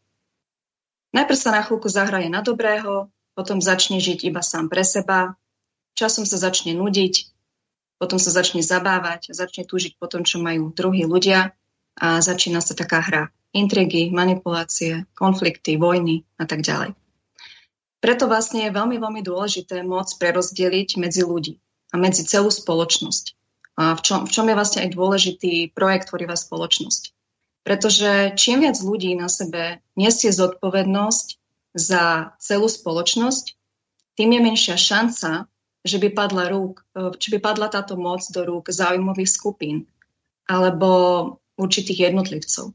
Najprv 1.11 1.39
sa 1.39 1.51
na 1.51 1.67
chvíľku 1.67 1.91
zahraje 1.91 2.31
na 2.31 2.39
dobrého, 2.41 3.11
potom 3.35 3.59
začne 3.59 3.99
žiť 3.99 4.31
iba 4.31 4.41
sám 4.47 4.71
pre 4.71 4.87
seba, 4.87 5.35
časom 5.99 6.23
sa 6.23 6.39
začne 6.39 6.79
nudiť, 6.79 7.35
potom 7.99 8.23
sa 8.23 8.31
začne 8.31 8.63
zabávať, 8.63 9.35
začne 9.35 9.67
túžiť 9.67 9.99
po 9.99 10.07
tom, 10.07 10.23
čo 10.23 10.39
majú 10.39 10.71
druhí 10.71 11.03
ľudia 11.03 11.51
a 11.99 12.23
začína 12.23 12.63
sa 12.63 12.79
taká 12.79 13.03
hra 13.03 13.23
intrigy, 13.53 14.09
manipulácie, 14.09 15.05
konflikty, 15.13 15.77
vojny 15.77 16.25
a 16.39 16.49
tak 16.49 16.63
ďalej. 16.65 16.97
Preto 18.03 18.27
vlastne 18.27 18.67
je 18.67 18.75
veľmi, 18.75 18.99
veľmi 18.99 19.23
dôležité 19.23 19.87
môcť 19.87 20.19
prerozdeliť 20.19 20.99
medzi 20.99 21.23
ľudí 21.23 21.63
a 21.95 22.03
medzi 22.03 22.27
celú 22.27 22.51
spoločnosť. 22.51 23.39
A 23.79 23.95
v 23.95 24.01
čom, 24.03 24.19
v 24.27 24.31
čom 24.35 24.51
je 24.51 24.59
vlastne 24.59 24.83
aj 24.83 24.99
dôležitý 24.99 25.71
projekt 25.71 26.11
Tvorivá 26.11 26.35
spoločnosť. 26.35 27.15
Pretože 27.63 28.35
čím 28.35 28.67
viac 28.67 28.75
ľudí 28.83 29.15
na 29.15 29.31
sebe 29.31 29.79
nesie 29.95 30.35
zodpovednosť 30.35 31.27
za 31.79 32.35
celú 32.43 32.67
spoločnosť, 32.67 33.55
tým 34.19 34.35
je 34.35 34.41
menšia 34.43 34.77
šanca, 34.77 35.47
že 35.87 35.97
by 36.03 36.11
padla, 36.11 36.51
rúk, 36.51 36.83
či 37.23 37.33
by 37.33 37.39
padla 37.39 37.71
táto 37.71 37.95
moc 37.95 38.27
do 38.35 38.43
rúk 38.43 38.67
záujmových 38.69 39.31
skupín 39.31 39.87
alebo 40.51 40.91
určitých 41.55 42.11
jednotlivcov. 42.11 42.75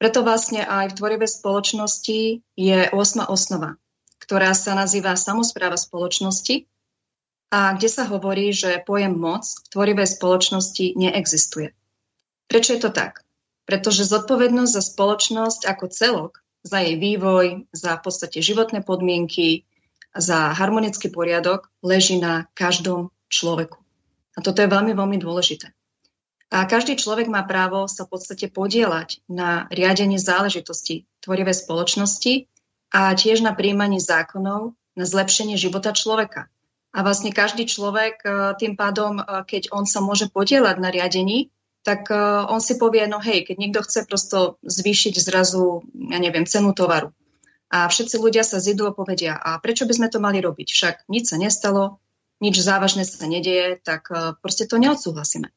Preto 0.00 0.24
vlastne 0.24 0.64
aj 0.64 0.90
v 0.90 0.96
tvorivej 0.96 1.28
spoločnosti 1.28 2.20
je 2.56 2.78
8. 2.88 2.96
osnova, 3.28 3.76
ktorá 4.30 4.54
sa 4.54 4.78
nazýva 4.78 5.18
Samozpráva 5.18 5.74
spoločnosti 5.74 6.70
a 7.50 7.74
kde 7.74 7.88
sa 7.90 8.06
hovorí, 8.06 8.54
že 8.54 8.78
pojem 8.86 9.10
moc 9.10 9.42
v 9.42 9.66
tvorivej 9.74 10.06
spoločnosti 10.06 10.94
neexistuje. 10.94 11.74
Prečo 12.46 12.78
je 12.78 12.80
to 12.86 12.94
tak? 12.94 13.26
Pretože 13.66 14.06
zodpovednosť 14.06 14.70
za 14.70 14.82
spoločnosť 14.86 15.66
ako 15.66 15.84
celok, 15.90 16.32
za 16.62 16.78
jej 16.78 16.94
vývoj, 16.94 17.66
za 17.74 17.98
v 17.98 18.02
podstate 18.06 18.38
životné 18.38 18.86
podmienky, 18.86 19.66
za 20.14 20.54
harmonický 20.54 21.10
poriadok 21.10 21.66
leží 21.82 22.22
na 22.22 22.46
každom 22.54 23.10
človeku. 23.26 23.82
A 24.38 24.46
toto 24.46 24.62
je 24.62 24.70
veľmi, 24.70 24.94
veľmi 24.94 25.18
dôležité. 25.18 25.74
A 26.54 26.70
každý 26.70 26.94
človek 26.94 27.26
má 27.26 27.42
právo 27.42 27.90
sa 27.90 28.06
v 28.06 28.14
podstate 28.14 28.46
podielať 28.46 29.26
na 29.26 29.66
riadenie 29.74 30.22
záležitosti 30.22 31.02
tvorivej 31.18 31.66
spoločnosti 31.66 32.49
a 32.90 33.14
tiež 33.14 33.42
na 33.42 33.54
príjmanie 33.54 34.02
zákonov 34.02 34.74
na 34.98 35.04
zlepšenie 35.06 35.54
života 35.54 35.94
človeka. 35.94 36.50
A 36.90 37.06
vlastne 37.06 37.30
každý 37.30 37.70
človek 37.70 38.26
e, 38.26 38.28
tým 38.58 38.74
pádom, 38.74 39.22
e, 39.22 39.24
keď 39.46 39.70
on 39.70 39.86
sa 39.86 40.02
môže 40.02 40.26
podielať 40.26 40.76
na 40.82 40.90
riadení, 40.90 41.54
tak 41.86 42.10
e, 42.10 42.18
on 42.50 42.58
si 42.58 42.74
povie, 42.82 43.06
no 43.06 43.22
hej, 43.22 43.46
keď 43.46 43.56
niekto 43.62 43.80
chce 43.86 44.10
prosto 44.10 44.58
zvýšiť 44.66 45.14
zrazu, 45.22 45.86
ja 46.10 46.18
neviem, 46.18 46.50
cenu 46.50 46.74
tovaru. 46.74 47.14
A 47.70 47.86
všetci 47.86 48.18
ľudia 48.18 48.42
sa 48.42 48.58
zidú 48.58 48.90
a 48.90 48.96
povedia, 48.96 49.38
a 49.38 49.62
prečo 49.62 49.86
by 49.86 49.94
sme 49.94 50.08
to 50.10 50.18
mali 50.18 50.42
robiť? 50.42 50.68
Však 50.74 50.94
nič 51.06 51.30
sa 51.30 51.38
nestalo, 51.38 52.02
nič 52.42 52.58
závažné 52.58 53.06
sa 53.06 53.30
nedieje, 53.30 53.78
tak 53.78 54.10
proste 54.42 54.66
to 54.66 54.74
neodsúhlasíme 54.82 55.54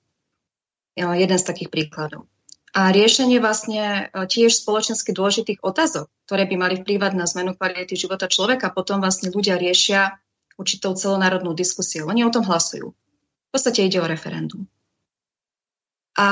jeden 0.94 1.40
z 1.42 1.48
takých 1.50 1.74
príkladov. 1.74 2.30
A 2.74 2.90
riešenie 2.90 3.38
vlastne 3.38 4.10
e, 4.10 4.26
tiež 4.26 4.66
spoločensky 4.66 5.14
dôležitých 5.14 5.62
otázok, 5.62 6.10
ktoré 6.26 6.50
by 6.50 6.56
mali 6.58 6.76
vplývať 6.82 7.14
na 7.14 7.30
zmenu 7.30 7.54
kvality 7.54 7.94
života 7.94 8.26
človeka, 8.26 8.74
potom 8.74 8.98
vlastne 8.98 9.30
ľudia 9.30 9.62
riešia 9.62 10.18
určitou 10.58 10.98
celonárodnú 10.98 11.54
diskusiu. 11.54 12.10
Oni 12.10 12.26
o 12.26 12.34
tom 12.34 12.42
hlasujú. 12.42 12.94
V 12.94 13.50
podstate 13.54 13.86
ide 13.86 14.02
o 14.02 14.10
referendum. 14.10 14.66
A 16.18 16.30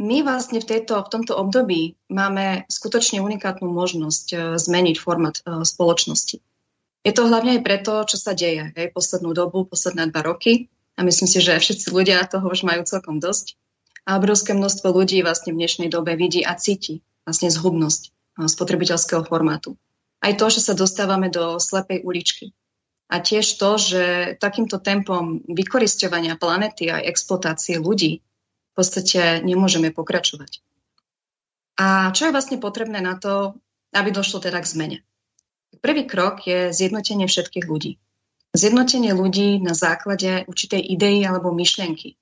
my 0.00 0.16
vlastne 0.24 0.60
v, 0.60 0.68
tejto, 0.68 1.00
v 1.04 1.12
tomto 1.12 1.36
období 1.36 1.96
máme 2.08 2.64
skutočne 2.68 3.24
unikátnu 3.24 3.68
možnosť 3.68 4.26
e, 4.32 4.36
zmeniť 4.60 4.96
format 5.00 5.40
e, 5.40 5.64
spoločnosti. 5.64 6.40
Je 7.00 7.12
to 7.16 7.28
hlavne 7.28 7.56
aj 7.56 7.64
preto, 7.64 8.04
čo 8.04 8.20
sa 8.20 8.36
deje 8.36 8.76
aj 8.76 8.92
poslednú 8.92 9.32
dobu, 9.32 9.64
posledné 9.64 10.12
dva 10.12 10.20
roky, 10.20 10.68
a 10.96 11.04
myslím 11.04 11.28
si, 11.32 11.40
že 11.40 11.56
všetci 11.56 11.96
ľudia 11.96 12.28
toho 12.28 12.44
už 12.52 12.60
majú 12.64 12.84
celkom 12.84 13.24
dosť. 13.24 13.56
A 14.10 14.18
obrovské 14.18 14.58
množstvo 14.58 14.90
ľudí 14.90 15.22
vlastne 15.22 15.54
v 15.54 15.62
dnešnej 15.62 15.86
dobe 15.86 16.18
vidí 16.18 16.42
a 16.42 16.58
cíti 16.58 16.98
vlastne 17.22 17.46
zhubnosť 17.46 18.10
spotrebiteľského 18.42 19.22
formátu. 19.22 19.78
Aj 20.18 20.34
to, 20.34 20.50
že 20.50 20.66
sa 20.66 20.74
dostávame 20.74 21.30
do 21.30 21.62
slepej 21.62 22.02
uličky. 22.02 22.50
A 23.06 23.22
tiež 23.22 23.46
to, 23.54 23.78
že 23.78 24.34
takýmto 24.42 24.82
tempom 24.82 25.46
vykoristovania 25.46 26.34
planety 26.34 26.90
a 26.90 26.98
exploatácie 26.98 27.78
ľudí 27.78 28.18
v 28.18 28.74
podstate 28.74 29.46
nemôžeme 29.46 29.94
pokračovať. 29.94 30.58
A 31.78 32.10
čo 32.10 32.26
je 32.26 32.34
vlastne 32.34 32.58
potrebné 32.58 32.98
na 32.98 33.14
to, 33.14 33.62
aby 33.94 34.10
došlo 34.10 34.42
teda 34.42 34.58
k 34.58 34.70
zmene? 34.74 34.98
Prvý 35.78 36.02
krok 36.10 36.50
je 36.50 36.74
zjednotenie 36.74 37.30
všetkých 37.30 37.62
ľudí. 37.62 38.02
Zjednotenie 38.58 39.14
ľudí 39.14 39.62
na 39.62 39.78
základe 39.78 40.42
určitej 40.50 40.82
idei 40.82 41.22
alebo 41.22 41.54
myšlienky. 41.54 42.18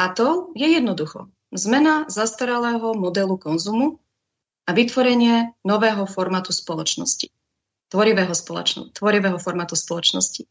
A 0.00 0.08
to 0.16 0.48
je 0.56 0.64
jednoducho. 0.64 1.28
Zmena 1.52 2.08
zastaralého 2.08 2.96
modelu 2.96 3.36
konzumu 3.36 4.00
a 4.64 4.72
vytvorenie 4.72 5.52
nového 5.60 6.08
formátu 6.08 6.56
spoločnosti. 6.56 7.28
Tvorivého, 7.92 8.32
spoločno, 8.32 8.88
tvorivého 8.96 9.36
formátu 9.36 9.76
spoločnosti. 9.76 10.48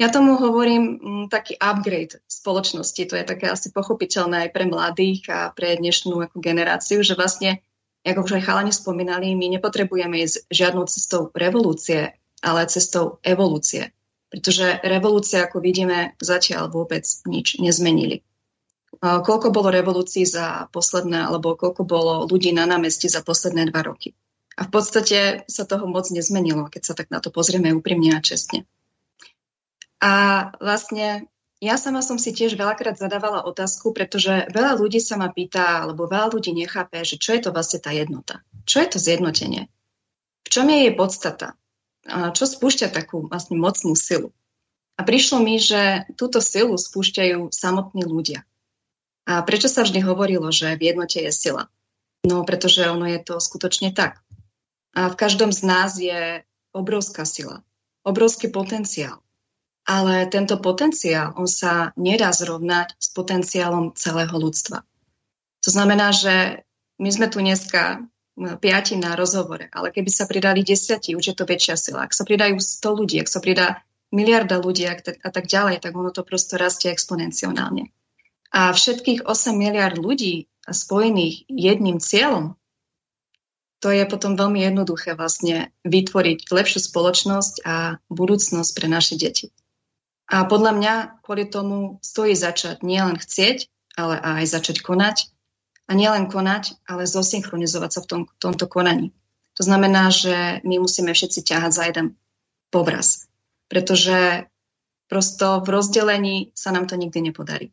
Ja 0.00 0.08
tomu 0.08 0.40
hovorím 0.40 0.96
m, 0.96 0.96
mm, 0.96 1.24
taký 1.28 1.60
upgrade 1.60 2.24
spoločnosti. 2.24 3.02
To 3.04 3.20
je 3.20 3.24
také 3.28 3.52
asi 3.52 3.68
pochopiteľné 3.68 4.48
aj 4.48 4.50
pre 4.56 4.64
mladých 4.64 5.20
a 5.28 5.52
pre 5.52 5.76
dnešnú 5.76 6.16
ako 6.16 6.40
generáciu, 6.40 7.04
že 7.04 7.20
vlastne, 7.20 7.60
ako 8.00 8.24
už 8.24 8.40
aj 8.40 8.44
chalani 8.48 8.72
spomínali, 8.72 9.36
my 9.36 9.60
nepotrebujeme 9.60 10.24
ísť 10.24 10.48
žiadnou 10.48 10.88
cestou 10.88 11.28
revolúcie, 11.36 12.16
ale 12.40 12.70
cestou 12.72 13.20
evolúcie. 13.20 13.92
Pretože 14.32 14.80
revolúcia, 14.80 15.44
ako 15.44 15.60
vidíme, 15.60 16.16
zatiaľ 16.16 16.72
vôbec 16.72 17.04
nič 17.28 17.60
nezmenili. 17.60 18.24
Koľko 19.02 19.52
bolo 19.52 19.68
revolúcií 19.68 20.24
za 20.24 20.72
posledné, 20.72 21.28
alebo 21.28 21.56
koľko 21.56 21.82
bolo 21.84 22.14
ľudí 22.24 22.52
na 22.56 22.64
námestí 22.64 23.12
za 23.12 23.20
posledné 23.20 23.68
dva 23.68 23.84
roky. 23.84 24.16
A 24.56 24.64
v 24.64 24.70
podstate 24.72 25.44
sa 25.52 25.68
toho 25.68 25.84
moc 25.84 26.08
nezmenilo, 26.08 26.72
keď 26.72 26.82
sa 26.82 26.94
tak 26.96 27.12
na 27.12 27.20
to 27.20 27.28
pozrieme 27.28 27.76
úprimne 27.76 28.16
a 28.16 28.24
čestne. 28.24 28.64
A 30.00 30.48
vlastne 30.60 31.28
ja 31.60 31.76
sama 31.80 32.00
som 32.00 32.16
si 32.20 32.32
tiež 32.32 32.56
veľakrát 32.56 32.96
zadávala 33.00 33.44
otázku, 33.44 33.92
pretože 33.92 34.48
veľa 34.52 34.76
ľudí 34.80 35.00
sa 35.00 35.20
ma 35.20 35.32
pýta, 35.32 35.84
alebo 35.84 36.08
veľa 36.08 36.32
ľudí 36.32 36.52
nechápe, 36.56 37.00
že 37.04 37.20
čo 37.20 37.36
je 37.36 37.48
to 37.48 37.50
vlastne 37.52 37.80
tá 37.80 37.92
jednota. 37.92 38.44
Čo 38.64 38.84
je 38.84 38.88
to 38.92 38.98
zjednotenie? 39.00 39.68
V 40.44 40.48
čom 40.48 40.68
je 40.72 40.88
jej 40.88 40.92
podstata? 40.96 41.56
Čo 42.06 42.44
spúšťa 42.44 42.92
takú 42.92 43.28
vlastne 43.28 43.60
mocnú 43.60 43.92
silu? 43.92 44.32
A 44.96 45.04
prišlo 45.04 45.44
mi, 45.44 45.60
že 45.60 46.08
túto 46.16 46.40
silu 46.40 46.80
spúšťajú 46.80 47.52
samotní 47.52 48.08
ľudia. 48.08 48.44
A 49.26 49.42
prečo 49.42 49.66
sa 49.66 49.82
vždy 49.82 50.06
hovorilo, 50.06 50.48
že 50.54 50.78
v 50.78 50.94
jednote 50.94 51.18
je 51.18 51.34
sila? 51.34 51.66
No, 52.22 52.46
pretože 52.46 52.86
ono 52.86 53.10
je 53.10 53.18
to 53.22 53.42
skutočne 53.42 53.90
tak. 53.90 54.22
A 54.94 55.10
v 55.10 55.18
každom 55.18 55.50
z 55.50 55.60
nás 55.66 55.98
je 55.98 56.46
obrovská 56.70 57.26
sila, 57.26 57.66
obrovský 58.06 58.48
potenciál. 58.48 59.20
Ale 59.86 60.26
tento 60.26 60.58
potenciál, 60.58 61.34
on 61.38 61.46
sa 61.46 61.94
nedá 61.94 62.34
zrovnať 62.34 62.98
s 62.98 63.14
potenciálom 63.14 63.94
celého 63.94 64.34
ľudstva. 64.34 64.82
To 65.62 65.70
znamená, 65.70 66.10
že 66.10 66.66
my 66.98 67.10
sme 67.10 67.26
tu 67.30 67.38
dneska 67.42 68.02
piati 68.36 68.94
na 68.98 69.14
rozhovore, 69.14 69.70
ale 69.72 69.94
keby 69.94 70.10
sa 70.10 70.26
pridali 70.26 70.66
desiatí, 70.66 71.14
už 71.14 71.32
je 71.32 71.36
to 71.38 71.48
väčšia 71.48 71.74
sila. 71.78 72.04
Ak 72.06 72.14
sa 72.14 72.26
pridajú 72.26 72.58
100 72.58 72.98
ľudí, 72.98 73.16
ak 73.22 73.30
sa 73.30 73.40
pridá 73.40 73.82
miliarda 74.10 74.62
ľudí 74.62 74.86
a 74.86 75.30
tak 75.30 75.46
ďalej, 75.50 75.82
tak 75.82 75.92
ono 75.94 76.10
to 76.14 76.22
prosto 76.22 76.58
rastie 76.58 76.92
exponenciálne. 76.92 77.90
A 78.56 78.72
všetkých 78.72 79.28
8 79.28 79.52
miliard 79.52 80.00
ľudí 80.00 80.48
spojených 80.64 81.44
jedným 81.52 82.00
cieľom, 82.00 82.56
to 83.84 83.92
je 83.92 84.08
potom 84.08 84.40
veľmi 84.40 84.64
jednoduché 84.64 85.12
vlastne 85.12 85.68
vytvoriť 85.84 86.48
lepšiu 86.48 86.80
spoločnosť 86.80 87.54
a 87.68 88.00
budúcnosť 88.08 88.70
pre 88.72 88.88
naše 88.88 89.20
deti. 89.20 89.52
A 90.32 90.48
podľa 90.48 90.72
mňa 90.72 90.94
kvôli 91.20 91.44
tomu 91.46 92.00
stojí 92.00 92.32
začať 92.32 92.80
nielen 92.80 93.20
chcieť, 93.20 93.68
ale 93.94 94.16
aj 94.16 94.48
začať 94.48 94.80
konať. 94.80 95.28
A 95.86 95.94
nielen 95.94 96.26
konať, 96.26 96.82
ale 96.88 97.06
zosynchronizovať 97.06 97.90
sa 97.92 98.00
v 98.02 98.08
tom, 98.10 98.22
tomto 98.42 98.66
konaní. 98.66 99.14
To 99.54 99.62
znamená, 99.62 100.10
že 100.10 100.64
my 100.66 100.82
musíme 100.82 101.14
všetci 101.14 101.46
ťahať 101.46 101.70
za 101.70 101.84
jeden 101.86 102.06
povraz. 102.74 103.30
Pretože 103.70 104.50
prosto 105.06 105.62
v 105.62 105.68
rozdelení 105.70 106.36
sa 106.58 106.74
nám 106.74 106.90
to 106.90 106.98
nikdy 106.98 107.30
nepodarí. 107.30 107.70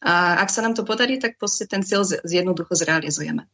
A 0.00 0.40
ak 0.40 0.48
sa 0.48 0.64
nám 0.64 0.72
to 0.72 0.82
podarí, 0.82 1.20
tak 1.20 1.36
proste 1.36 1.68
ten 1.68 1.84
cieľ 1.84 2.08
jednoducho 2.24 2.72
zrealizujeme. 2.72 3.44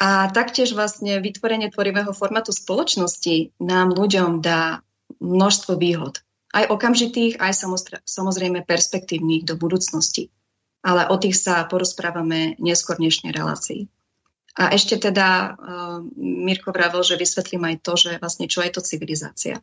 A 0.00 0.32
taktiež 0.32 0.72
vlastne 0.72 1.20
vytvorenie 1.20 1.68
tvorivého 1.68 2.16
formátu 2.16 2.56
spoločnosti 2.56 3.52
nám 3.60 3.92
ľuďom 3.92 4.40
dá 4.40 4.80
množstvo 5.20 5.76
výhod 5.76 6.24
aj 6.50 6.66
okamžitých, 6.66 7.38
aj 7.38 7.62
samozrejme 8.04 8.66
perspektívnych 8.66 9.46
do 9.46 9.54
budúcnosti. 9.54 10.34
Ale 10.80 11.06
o 11.12 11.16
tých 11.20 11.36
sa 11.38 11.62
porozprávame 11.68 12.56
neskôr 12.58 12.96
dnešnej 12.96 13.36
relácii. 13.36 13.86
A 14.58 14.74
ešte 14.74 14.98
teda 14.98 15.54
uh, 15.54 16.02
Mirko 16.18 16.74
vravel, 16.74 17.06
že 17.06 17.20
vysvetlím 17.20 17.70
aj 17.70 17.76
to, 17.86 17.92
že 17.94 18.10
vlastne 18.18 18.50
čo 18.50 18.66
je 18.66 18.70
to 18.74 18.82
civilizácia. 18.82 19.62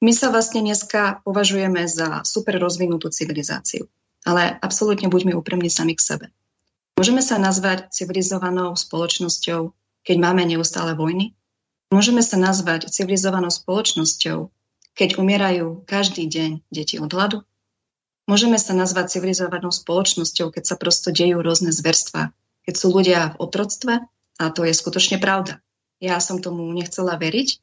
My 0.00 0.10
sa 0.16 0.32
vlastne 0.32 0.64
dneska 0.64 1.20
považujeme 1.22 1.84
za 1.84 2.24
super 2.24 2.56
rozvinutú 2.58 3.12
civilizáciu, 3.12 3.86
ale 4.22 4.58
absolútne 4.62 5.10
buďme 5.10 5.34
úprimní 5.34 5.70
sami 5.70 5.98
k 5.98 6.04
sebe. 6.04 6.26
Môžeme 6.98 7.24
sa 7.24 7.40
nazvať 7.40 7.90
civilizovanou 7.90 8.76
spoločnosťou, 8.78 9.74
keď 10.06 10.16
máme 10.18 10.46
neustále 10.46 10.94
vojny? 10.94 11.34
Môžeme 11.92 12.24
sa 12.24 12.38
nazvať 12.38 12.88
civilizovanou 12.88 13.50
spoločnosťou, 13.52 14.48
keď 14.92 15.18
umierajú 15.18 15.84
každý 15.88 16.28
deň 16.28 16.50
deti 16.72 16.96
od 17.00 17.10
hladu? 17.10 17.44
Môžeme 18.30 18.56
sa 18.56 18.72
nazvať 18.72 19.18
civilizovanou 19.18 19.74
spoločnosťou, 19.74 20.54
keď 20.54 20.62
sa 20.62 20.76
prosto 20.78 21.10
dejú 21.10 21.42
rôzne 21.42 21.74
zverstva, 21.74 22.30
keď 22.62 22.74
sú 22.78 22.86
ľudia 22.94 23.34
v 23.34 23.36
otroctve 23.42 23.94
a 24.38 24.44
to 24.54 24.62
je 24.62 24.72
skutočne 24.72 25.18
pravda. 25.18 25.58
Ja 25.98 26.22
som 26.22 26.38
tomu 26.38 26.64
nechcela 26.70 27.18
veriť, 27.18 27.58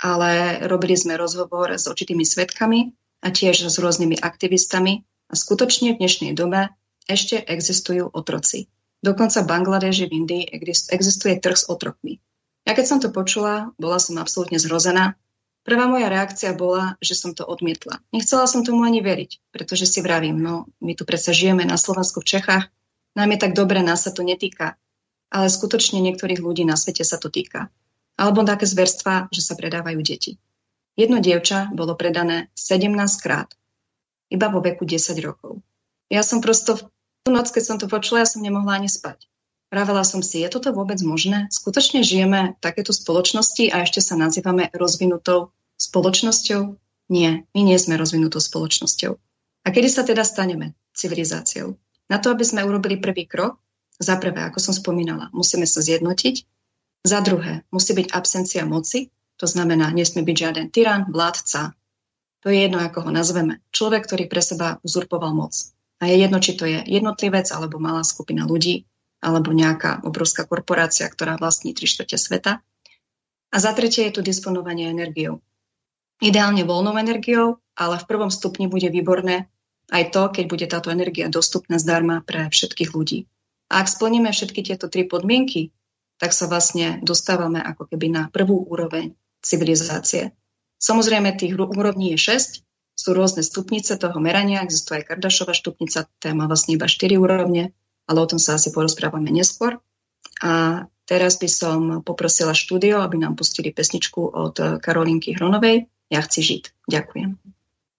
ale 0.00 0.62
robili 0.64 0.96
sme 0.96 1.18
rozhovor 1.18 1.76
s 1.76 1.84
určitými 1.90 2.24
svetkami 2.24 2.94
a 3.20 3.28
tiež 3.34 3.68
s 3.68 3.76
rôznymi 3.76 4.22
aktivistami 4.22 5.02
a 5.28 5.34
skutočne 5.36 5.94
v 5.94 6.00
dnešnej 6.00 6.32
dobe 6.32 6.72
ešte 7.04 7.38
existujú 7.38 8.08
otroci. 8.10 8.72
Dokonca 9.04 9.44
v 9.44 9.50
Bangladeži 9.52 10.08
v 10.08 10.24
Indii 10.24 10.44
existuje 10.90 11.38
trh 11.38 11.56
s 11.56 11.68
otrokmi. 11.70 12.18
Ja 12.66 12.74
keď 12.74 12.84
som 12.88 12.98
to 12.98 13.14
počula, 13.14 13.70
bola 13.78 14.02
som 14.02 14.18
absolútne 14.18 14.58
zrozená 14.58 15.14
Prvá 15.68 15.84
moja 15.84 16.08
reakcia 16.08 16.56
bola, 16.56 16.96
že 16.96 17.12
som 17.12 17.36
to 17.36 17.44
odmietla. 17.44 18.00
Nechcela 18.08 18.48
som 18.48 18.64
tomu 18.64 18.88
ani 18.88 19.04
veriť, 19.04 19.52
pretože 19.52 19.84
si 19.84 20.00
vravím, 20.00 20.40
no 20.40 20.64
my 20.80 20.96
tu 20.96 21.04
predsa 21.04 21.36
žijeme 21.36 21.60
na 21.68 21.76
Slovensku 21.76 22.24
v 22.24 22.40
Čechách, 22.40 22.72
nám 23.12 23.28
je 23.36 23.38
tak 23.44 23.52
dobre, 23.52 23.84
nás 23.84 24.00
sa 24.00 24.08
to 24.08 24.24
netýka. 24.24 24.80
Ale 25.28 25.52
skutočne 25.52 26.00
niektorých 26.00 26.40
ľudí 26.40 26.64
na 26.64 26.72
svete 26.72 27.04
sa 27.04 27.20
to 27.20 27.28
týka. 27.28 27.68
Alebo 28.16 28.48
také 28.48 28.64
zverstva, 28.64 29.28
že 29.28 29.44
sa 29.44 29.60
predávajú 29.60 30.00
deti. 30.00 30.40
Jedno 30.96 31.20
dievča 31.20 31.68
bolo 31.76 31.92
predané 32.00 32.48
17 32.56 32.96
krát, 33.20 33.52
iba 34.28 34.46
vo 34.48 34.60
veku 34.60 34.84
10 34.84 35.18
rokov. 35.24 35.60
Ja 36.08 36.24
som 36.24 36.40
prosto 36.40 36.76
v 36.76 36.82
tú 37.28 37.36
noc, 37.36 37.52
keď 37.52 37.64
som 37.64 37.76
to 37.76 37.92
počula, 37.92 38.24
ja 38.24 38.28
som 38.28 38.40
nemohla 38.40 38.80
ani 38.80 38.88
spať. 38.88 39.28
Pravila 39.68 40.00
som 40.00 40.24
si, 40.24 40.40
je 40.40 40.48
toto 40.48 40.72
vôbec 40.72 40.96
možné? 41.04 41.52
Skutočne 41.52 42.00
žijeme 42.00 42.56
v 42.56 42.60
takéto 42.64 42.96
spoločnosti 42.96 43.68
a 43.68 43.84
ešte 43.84 44.00
sa 44.00 44.16
nazývame 44.16 44.72
rozvinutou 44.72 45.52
spoločnosťou? 45.76 46.72
Nie, 47.12 47.44
my 47.52 47.60
nie 47.60 47.76
sme 47.76 48.00
rozvinutou 48.00 48.40
spoločnosťou. 48.40 49.12
A 49.64 49.68
kedy 49.68 49.88
sa 49.92 50.08
teda 50.08 50.24
staneme 50.24 50.72
civilizáciou? 50.96 51.76
Na 52.08 52.16
to, 52.16 52.32
aby 52.32 52.48
sme 52.48 52.64
urobili 52.64 52.96
prvý 52.96 53.28
krok, 53.28 53.60
za 54.00 54.16
prvé, 54.16 54.48
ako 54.48 54.56
som 54.56 54.72
spomínala, 54.72 55.28
musíme 55.36 55.68
sa 55.68 55.84
zjednotiť. 55.84 56.48
Za 57.04 57.20
druhé, 57.20 57.68
musí 57.68 57.92
byť 57.92 58.08
absencia 58.14 58.64
moci, 58.64 59.12
to 59.36 59.44
znamená, 59.44 59.92
nesmie 59.92 60.24
byť 60.24 60.36
žiaden 60.38 60.66
tyran, 60.72 61.04
vládca. 61.12 61.76
To 62.42 62.54
je 62.54 62.64
jedno, 62.66 62.78
ako 62.78 63.08
ho 63.08 63.10
nazveme. 63.10 63.58
Človek, 63.74 64.06
ktorý 64.06 64.24
pre 64.30 64.38
seba 64.38 64.78
uzurpoval 64.86 65.34
moc. 65.34 65.54
A 65.98 66.06
je 66.06 66.22
jedno, 66.22 66.38
či 66.38 66.54
to 66.54 66.64
je 66.64 66.78
jednotlivec 66.86 67.50
alebo 67.50 67.82
malá 67.82 68.06
skupina 68.06 68.46
ľudí, 68.46 68.86
alebo 69.18 69.50
nejaká 69.50 70.06
obrovská 70.06 70.46
korporácia, 70.46 71.10
ktorá 71.10 71.34
vlastní 71.34 71.74
tri 71.74 71.90
štvrte 71.90 72.14
sveta. 72.14 72.62
A 73.50 73.56
za 73.58 73.74
tretie 73.74 74.06
je 74.06 74.14
tu 74.14 74.20
disponovanie 74.22 74.86
energiou. 74.86 75.42
Ideálne 76.22 76.62
voľnou 76.62 76.94
energiou, 76.94 77.58
ale 77.74 77.98
v 77.98 78.06
prvom 78.06 78.30
stupni 78.30 78.70
bude 78.70 78.86
výborné 78.90 79.50
aj 79.88 80.12
to, 80.12 80.22
keď 80.28 80.44
bude 80.46 80.66
táto 80.68 80.92
energia 80.92 81.32
dostupná 81.32 81.80
zdarma 81.80 82.20
pre 82.22 82.52
všetkých 82.52 82.92
ľudí. 82.92 83.24
A 83.72 83.80
ak 83.84 83.88
splníme 83.88 84.30
všetky 84.30 84.60
tieto 84.64 84.86
tri 84.92 85.08
podmienky, 85.08 85.72
tak 86.18 86.34
sa 86.34 86.50
vlastne 86.50 87.00
dostávame 87.00 87.62
ako 87.62 87.88
keby 87.88 88.06
na 88.10 88.22
prvú 88.28 88.68
úroveň 88.68 89.14
civilizácie. 89.40 90.34
Samozrejme, 90.78 91.34
tých 91.34 91.58
úrovní 91.58 92.14
je 92.14 92.38
6, 92.38 92.62
sú 92.98 93.14
rôzne 93.14 93.46
stupnice 93.46 93.94
toho 93.94 94.18
merania, 94.18 94.62
existuje 94.66 95.02
aj 95.02 95.14
Kardašova 95.14 95.54
stupnica, 95.54 96.10
tá 96.18 96.34
má 96.34 96.50
vlastne 96.50 96.74
iba 96.74 96.90
4 96.90 97.14
úrovne, 97.18 97.70
ale 98.10 98.18
o 98.18 98.26
tom 98.26 98.42
sa 98.42 98.58
asi 98.58 98.74
porozprávame 98.74 99.30
neskôr. 99.30 99.78
A 100.42 100.86
teraz 101.06 101.38
by 101.38 101.48
som 101.50 101.80
poprosila 102.02 102.54
štúdio, 102.54 103.02
aby 103.02 103.22
nám 103.22 103.38
pustili 103.38 103.74
pesničku 103.74 104.22
od 104.22 104.82
Karolinky 104.82 105.34
Hronovej, 105.34 105.86
ja 106.10 106.20
chci 106.22 106.40
žiť. 106.42 106.64
Ďakujem. 106.90 107.57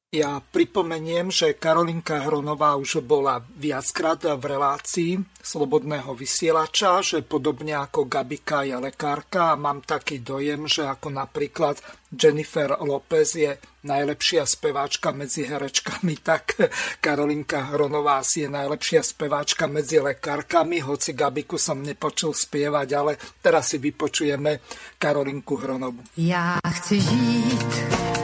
Ja 0.09 0.41
pripomeniem, 0.41 1.29
že 1.29 1.53
Karolinka 1.53 2.25
Hronová 2.25 2.73
už 2.81 3.05
bola 3.05 3.45
viackrát 3.45 4.17
v 4.25 4.41
relácii 4.41 5.21
slobodného 5.37 6.17
vysielača, 6.17 7.05
že 7.05 7.21
podobne 7.21 7.77
ako 7.77 8.09
Gabika 8.09 8.65
je 8.65 8.73
lekárka 8.73 9.53
a 9.53 9.59
mám 9.61 9.85
taký 9.85 10.25
dojem, 10.25 10.65
že 10.65 10.89
ako 10.89 11.13
napríklad 11.13 11.77
Jennifer 12.09 12.73
Lopez 12.81 13.37
je 13.37 13.53
najlepšia 13.85 14.49
speváčka 14.49 15.13
medzi 15.13 15.45
herečkami, 15.45 16.17
tak 16.33 16.57
Karolinka 16.97 17.69
Hronová 17.69 18.25
asi 18.25 18.43
je 18.45 18.49
najlepšia 18.49 19.05
speváčka 19.05 19.69
medzi 19.69 20.01
lekárkami, 20.01 20.81
hoci 20.81 21.13
Gabiku 21.13 21.61
som 21.61 21.85
nepočul 21.85 22.33
spievať, 22.33 22.89
ale 22.97 23.13
teraz 23.45 23.69
si 23.69 23.77
vypočujeme 23.77 24.57
Karolinku 24.97 25.53
Hronovu. 25.53 26.01
Ja 26.17 26.57
chci 26.65 26.97
žít 26.97 28.18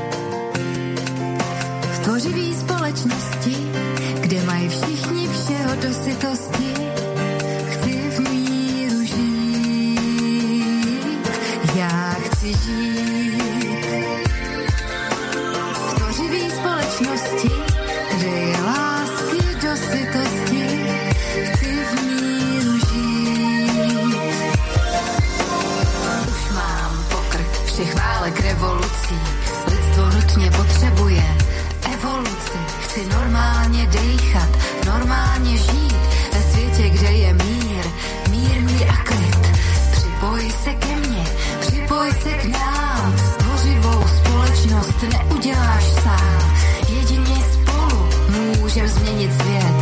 tvořivý 2.06 2.56
společnosti, 2.56 3.56
kde 4.20 4.44
mají 4.44 4.70
všichni 4.70 5.28
všeho 5.28 5.76
dosytosti. 5.76 6.74
Chci 7.70 8.10
v 8.10 8.20
míru 8.20 9.06
žít, 9.06 10.50
já 11.76 12.12
chci 12.12 12.54
žít 12.54 13.15
společnost 44.96 45.30
neuděláš 45.30 45.84
sám. 45.84 46.56
Jedině 46.88 47.36
spolu 47.54 48.10
můžeme 48.60 48.88
změnit 48.88 49.32
svět, 49.42 49.76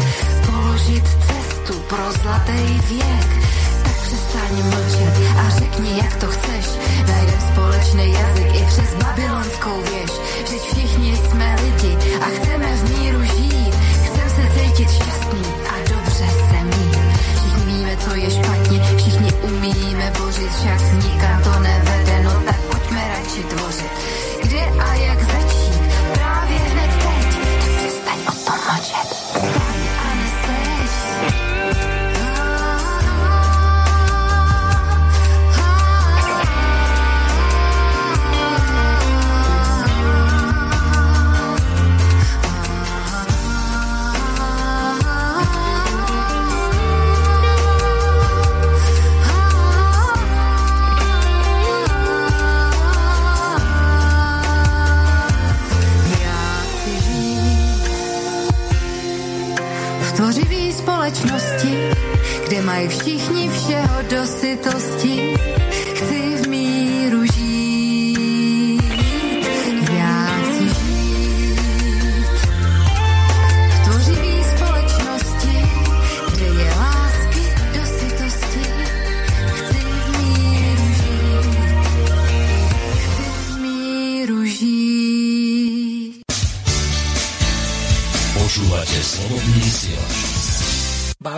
položit 0.46 1.04
cestu 1.04 1.74
pro 1.80 2.12
zlatý 2.22 2.82
věk. 2.90 3.28
Tak 3.84 4.02
přestaň 4.02 4.64
mlčet 4.64 5.38
a 5.38 5.50
řekni, 5.50 5.98
jak 5.98 6.16
to 6.16 6.28
chceš. 6.28 6.66
Najdem 7.08 7.42
společný 7.52 8.14
jazyk 8.14 8.56
i 8.56 8.66
přes 8.66 8.94
babylonskou 8.94 9.82
věž. 9.82 10.12
Že 10.50 10.58
všichni 10.58 10.93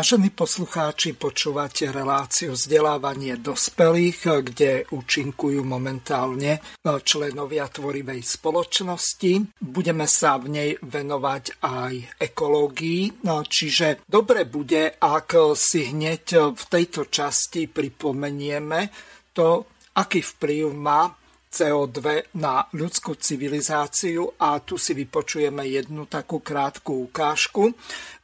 Vážení 0.06 0.30
poslucháči, 0.38 1.18
počúvate 1.18 1.89
reláciu 1.89 2.53
vzdelávanie 2.53 3.41
dospelých, 3.41 4.38
kde 4.45 4.86
účinkujú 4.93 5.66
momentálne 5.66 6.62
členovia 6.86 7.66
tvorivej 7.66 8.22
spoločnosti. 8.22 9.58
Budeme 9.58 10.06
sa 10.06 10.38
v 10.38 10.45
nej 10.53 10.72
venovať 10.78 11.58
aj 11.58 12.22
ekológii, 12.22 13.26
čiže 13.26 14.06
dobre 14.06 14.45
bude, 14.45 14.93
ak 14.93 15.58
si 15.58 15.89
hneď 15.89 16.53
v 16.53 16.64
tejto 16.70 17.10
časti 17.10 17.66
pripomenieme 17.66 18.93
to, 19.34 19.66
aký 19.97 20.22
vplyv 20.22 20.70
má 20.70 21.10
CO2 21.49 22.36
na 22.38 22.62
ľudskú 22.78 23.18
civilizáciu 23.18 24.38
a 24.38 24.60
tu 24.62 24.78
si 24.78 24.93
vypočujeme 24.93 25.66
jednu 25.66 26.06
takú 26.06 26.45
krátku 26.45 27.10
ukážku. 27.10 27.74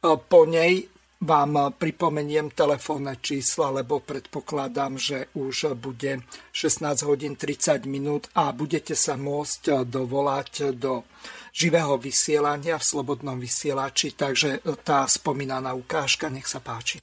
Po 0.04 0.40
nej 0.44 0.91
vám 1.22 1.78
pripomeniem 1.78 2.50
telefónne 2.50 3.14
čísla, 3.22 3.70
lebo 3.70 4.02
predpokladám, 4.02 4.98
že 4.98 5.30
už 5.38 5.78
bude 5.78 6.26
16 6.50 7.06
hodín 7.06 7.38
30 7.38 7.86
minút 7.86 8.26
a 8.34 8.50
budete 8.50 8.98
sa 8.98 9.14
môcť 9.14 9.86
dovolať 9.86 10.74
do 10.74 11.06
živého 11.54 11.94
vysielania 11.94 12.74
v 12.80 12.88
Slobodnom 12.90 13.38
vysielači, 13.38 14.18
takže 14.18 14.66
tá 14.82 15.06
spomínaná 15.06 15.78
ukážka, 15.78 16.26
nech 16.26 16.50
sa 16.50 16.58
páči. 16.58 16.98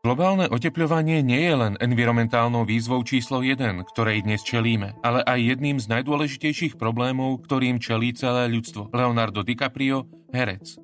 Globálne 0.00 0.48
otepľovanie 0.48 1.20
nie 1.20 1.44
je 1.44 1.54
len 1.60 1.74
environmentálnou 1.76 2.64
výzvou 2.64 3.04
číslo 3.04 3.44
1, 3.44 3.84
ktorej 3.84 4.24
dnes 4.24 4.40
čelíme, 4.40 4.96
ale 5.04 5.20
aj 5.20 5.36
jedným 5.36 5.76
z 5.76 5.92
najdôležitejších 5.92 6.80
problémov, 6.80 7.44
ktorým 7.44 7.76
čelí 7.76 8.16
celé 8.16 8.48
ľudstvo. 8.48 8.88
Leonardo 8.96 9.44
DiCaprio, 9.44 10.08
herec. 10.32 10.80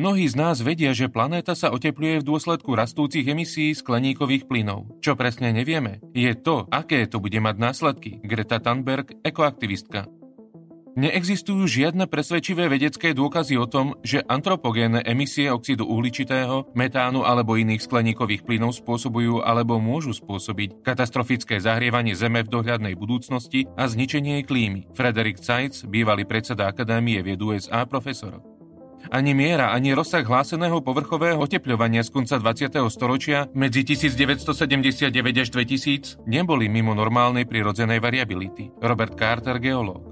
Mnohí 0.00 0.24
z 0.24 0.40
nás 0.40 0.64
vedia, 0.64 0.96
že 0.96 1.12
planéta 1.12 1.52
sa 1.52 1.76
otepluje 1.76 2.24
v 2.24 2.28
dôsledku 2.32 2.72
rastúcich 2.72 3.28
emisí 3.28 3.76
skleníkových 3.76 4.48
plynov. 4.48 4.88
Čo 5.04 5.12
presne 5.12 5.52
nevieme, 5.52 6.00
je 6.16 6.32
to, 6.32 6.64
aké 6.72 7.04
to 7.04 7.20
bude 7.20 7.36
mať 7.36 7.60
následky. 7.60 8.16
Greta 8.24 8.56
Thunberg, 8.64 9.12
ekoaktivistka. 9.28 10.08
Neexistujú 10.92 11.64
žiadne 11.64 12.04
presvedčivé 12.04 12.68
vedecké 12.68 13.16
dôkazy 13.16 13.56
o 13.56 13.64
tom, 13.64 13.96
že 14.04 14.20
antropogénne 14.28 15.00
emisie 15.00 15.48
oxidu 15.48 15.88
uhličitého, 15.88 16.68
metánu 16.76 17.24
alebo 17.24 17.56
iných 17.56 17.80
skleníkových 17.80 18.44
plynov 18.44 18.76
spôsobujú 18.76 19.40
alebo 19.40 19.80
môžu 19.80 20.12
spôsobiť 20.12 20.84
katastrofické 20.84 21.64
zahrievanie 21.64 22.12
Zeme 22.12 22.44
v 22.44 22.52
dohľadnej 22.52 22.92
budúcnosti 22.92 23.72
a 23.72 23.88
zničenie 23.88 24.44
klímy. 24.44 24.92
Frederick 24.92 25.40
Zeitz, 25.40 25.88
bývalý 25.88 26.28
predseda 26.28 26.68
Akadémie 26.68 27.24
vied 27.24 27.40
USA, 27.40 27.88
profesor. 27.88 28.44
Ani 29.08 29.32
miera, 29.32 29.72
ani 29.72 29.96
rozsah 29.96 30.22
hláseného 30.22 30.84
povrchového 30.84 31.40
otepľovania 31.40 32.04
z 32.04 32.12
konca 32.12 32.36
20. 32.36 32.68
storočia 32.92 33.48
medzi 33.56 33.80
1979 33.82 35.08
až 35.40 35.48
2000 35.48 36.22
neboli 36.28 36.68
mimo 36.68 36.92
normálnej 36.92 37.48
prirodzenej 37.48 37.98
variability. 37.98 38.70
Robert 38.78 39.16
Carter, 39.16 39.56
geológ. 39.58 40.11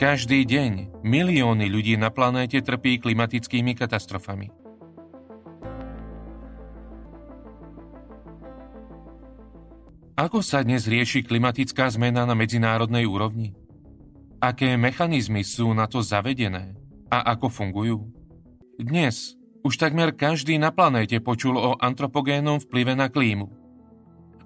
Každý 0.00 0.48
deň 0.48 1.04
milióny 1.04 1.68
ľudí 1.68 1.94
na 2.00 2.08
planéte 2.08 2.58
trpí 2.64 2.96
klimatickými 2.98 3.76
katastrofami. 3.76 4.48
Ako 10.16 10.44
sa 10.44 10.60
dnes 10.62 10.84
rieši 10.88 11.24
klimatická 11.24 11.88
zmena 11.88 12.28
na 12.28 12.36
medzinárodnej 12.36 13.08
úrovni? 13.08 13.56
Aké 14.42 14.76
mechanizmy 14.76 15.44
sú 15.44 15.72
na 15.72 15.88
to 15.88 16.04
zavedené 16.04 16.76
a 17.12 17.32
ako 17.36 17.48
fungujú? 17.48 17.98
Dnes 18.80 19.36
už 19.62 19.78
takmer 19.78 20.12
každý 20.12 20.58
na 20.58 20.74
planéte 20.74 21.20
počul 21.22 21.54
o 21.54 21.78
antropogénnom 21.78 22.58
vplyve 22.58 22.98
na 22.98 23.06
klímu. 23.06 23.46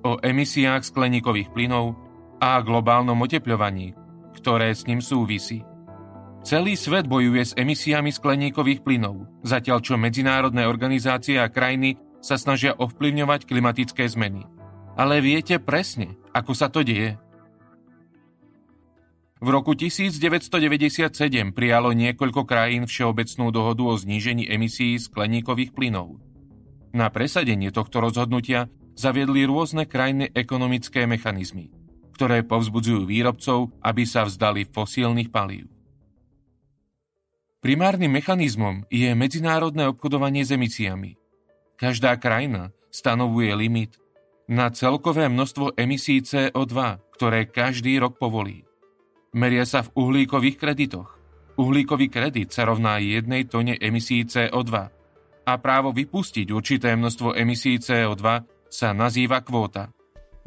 O 0.07 0.21
emisiách 0.23 0.87
skleníkových 0.87 1.51
plynov, 1.51 1.97
a 2.37 2.61
globálnom 2.61 3.17
otepľovaní, 3.25 3.97
ktoré 4.37 4.77
s 4.77 4.85
ním 4.85 5.01
súvisí. 5.01 5.65
Celý 6.47 6.79
svet 6.79 7.11
bojuje 7.11 7.43
s 7.43 7.57
emisiami 7.59 8.15
skleníkových 8.15 8.87
plynov, 8.87 9.27
zatiaľ 9.43 9.83
čo 9.83 9.99
medzinárodné 9.99 10.69
organizácie 10.69 11.43
a 11.43 11.51
krajiny 11.51 11.99
sa 12.23 12.39
snažia 12.39 12.77
ovplyvňovať 12.79 13.51
klimatické 13.51 14.07
zmeny. 14.07 14.47
Ale 14.95 15.19
viete 15.19 15.59
presne, 15.59 16.15
ako 16.31 16.53
sa 16.55 16.71
to 16.71 16.87
deje? 16.87 17.19
V 19.37 19.49
roku 19.53 19.77
1997 19.77 21.53
prijalo 21.53 21.93
niekoľko 21.93 22.49
krajín 22.49 22.89
Všeobecnú 22.89 23.53
dohodu 23.53 23.85
o 23.85 23.95
znížení 23.99 24.49
emisí 24.49 24.97
skleníkových 24.97 25.77
plynov. 25.77 26.17
Na 26.97 27.13
presadenie 27.13 27.69
tohto 27.69 28.01
rozhodnutia 28.01 28.73
zaviedli 28.97 29.45
rôzne 29.45 29.85
krajné 29.85 30.33
ekonomické 30.33 31.05
mechanizmy, 31.05 31.69
ktoré 32.17 32.41
povzbudzujú 32.49 33.05
výrobcov, 33.05 33.77
aby 33.85 34.09
sa 34.09 34.25
vzdali 34.25 34.65
fosílnych 34.65 35.29
palív. 35.29 35.69
Primárnym 37.61 38.09
mechanizmom 38.09 38.89
je 38.89 39.13
medzinárodné 39.13 39.91
obchodovanie 39.93 40.47
s 40.47 40.55
emisiami. 40.57 41.21
Každá 41.77 42.17
krajina 42.17 42.73
stanovuje 42.89 43.53
limit 43.53 44.01
na 44.49 44.73
celkové 44.73 45.29
množstvo 45.29 45.77
emisí 45.77 46.25
CO2, 46.25 46.73
ktoré 47.19 47.51
každý 47.51 48.01
rok 48.01 48.17
povolí. 48.17 48.65
Meria 49.37 49.69
sa 49.69 49.85
v 49.85 49.93
uhlíkových 49.93 50.57
kreditoch. 50.57 51.21
Uhlíkový 51.61 52.09
kredit 52.09 52.55
sa 52.55 52.65
rovná 52.65 52.97
jednej 53.03 53.45
tone 53.45 53.77
emisí 53.77 54.25
CO2 54.25 54.73
a 55.47 55.53
právo 55.61 55.93
vypustiť 55.93 56.49
určité 56.55 56.95
množstvo 56.97 57.37
emisí 57.37 57.77
CO2 57.77 58.25
sa 58.71 58.89
nazýva 58.97 59.43
kvóta. 59.43 59.93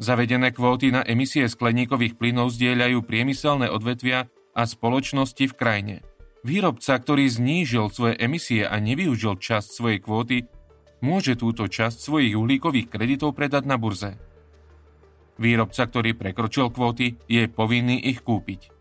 Zavedené 0.00 0.48
kvóty 0.56 0.88
na 0.88 1.04
emisie 1.04 1.44
skleníkových 1.44 2.16
plynov 2.16 2.56
zdieľajú 2.56 3.04
priemyselné 3.04 3.68
odvetvia 3.68 4.32
a 4.56 4.64
spoločnosti 4.64 5.44
v 5.44 5.52
krajine. 5.52 5.96
Výrobca, 6.40 6.96
ktorý 6.96 7.28
znížil 7.28 7.92
svoje 7.92 8.16
emisie 8.16 8.64
a 8.64 8.80
nevyužil 8.80 9.36
časť 9.36 9.68
svojej 9.68 10.00
kvóty, 10.00 10.48
môže 11.04 11.36
túto 11.36 11.68
časť 11.68 12.00
svojich 12.00 12.32
uhlíkových 12.32 12.88
kreditov 12.88 13.36
predať 13.36 13.68
na 13.68 13.76
burze. 13.76 14.16
Výrobca, 15.36 15.84
ktorý 15.84 16.16
prekročil 16.16 16.72
kvóty, 16.72 17.20
je 17.28 17.44
povinný 17.52 18.00
ich 18.00 18.24
kúpiť. 18.24 18.72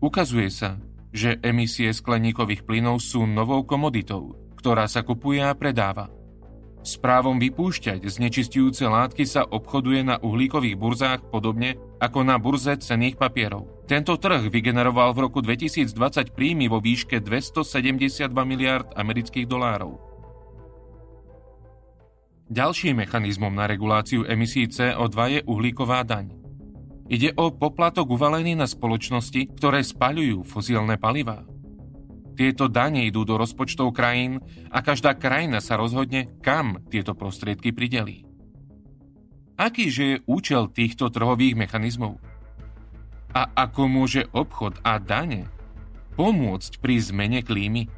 Ukazuje 0.00 0.48
sa, 0.48 0.80
že 1.12 1.36
emisie 1.44 1.92
skleníkových 1.92 2.64
plynov 2.64 3.04
sú 3.04 3.28
novou 3.28 3.68
komoditou, 3.68 4.32
ktorá 4.56 4.88
sa 4.88 5.04
kupuje 5.04 5.44
a 5.44 5.52
predáva. 5.52 6.08
S 6.82 6.98
právom 6.98 7.38
vypúšťať 7.38 8.02
znečistujúce 8.02 8.82
látky 8.82 9.22
sa 9.22 9.46
obchoduje 9.46 10.02
na 10.02 10.18
uhlíkových 10.18 10.74
burzách 10.74 11.20
podobne 11.30 11.78
ako 12.02 12.26
na 12.26 12.42
burze 12.42 12.74
cenných 12.82 13.14
papierov. 13.14 13.86
Tento 13.86 14.18
trh 14.18 14.50
vygeneroval 14.50 15.14
v 15.14 15.30
roku 15.30 15.38
2020 15.38 16.34
príjmy 16.34 16.66
vo 16.66 16.82
výške 16.82 17.22
272 17.22 18.26
miliard 18.42 18.90
amerických 18.98 19.46
dolárov. 19.46 20.02
Ďalším 22.50 23.06
mechanizmom 23.06 23.54
na 23.54 23.70
reguláciu 23.70 24.26
emisí 24.26 24.66
CO2 24.66 25.16
je 25.38 25.40
uhlíková 25.46 26.02
daň. 26.02 26.34
Ide 27.06 27.30
o 27.38 27.54
poplatok 27.54 28.10
uvalený 28.10 28.58
na 28.58 28.66
spoločnosti, 28.66 29.54
ktoré 29.54 29.86
spaľujú 29.86 30.42
fosílne 30.42 30.98
palivá. 30.98 31.46
Tieto 32.32 32.66
dane 32.66 33.04
idú 33.04 33.28
do 33.28 33.36
rozpočtov 33.36 33.92
krajín 33.92 34.40
a 34.72 34.80
každá 34.80 35.12
krajina 35.12 35.60
sa 35.60 35.76
rozhodne, 35.76 36.32
kam 36.40 36.80
tieto 36.88 37.12
prostriedky 37.12 37.70
pridelí. 37.70 38.24
Akýže 39.60 40.04
je 40.16 40.22
účel 40.24 40.72
týchto 40.72 41.12
trhových 41.12 41.54
mechanizmov? 41.54 42.16
A 43.32 43.48
ako 43.52 43.88
môže 43.88 44.28
obchod 44.32 44.80
a 44.84 44.96
dane 44.96 45.48
pomôcť 46.16 46.80
pri 46.80 47.00
zmene 47.00 47.40
klímy? 47.44 47.88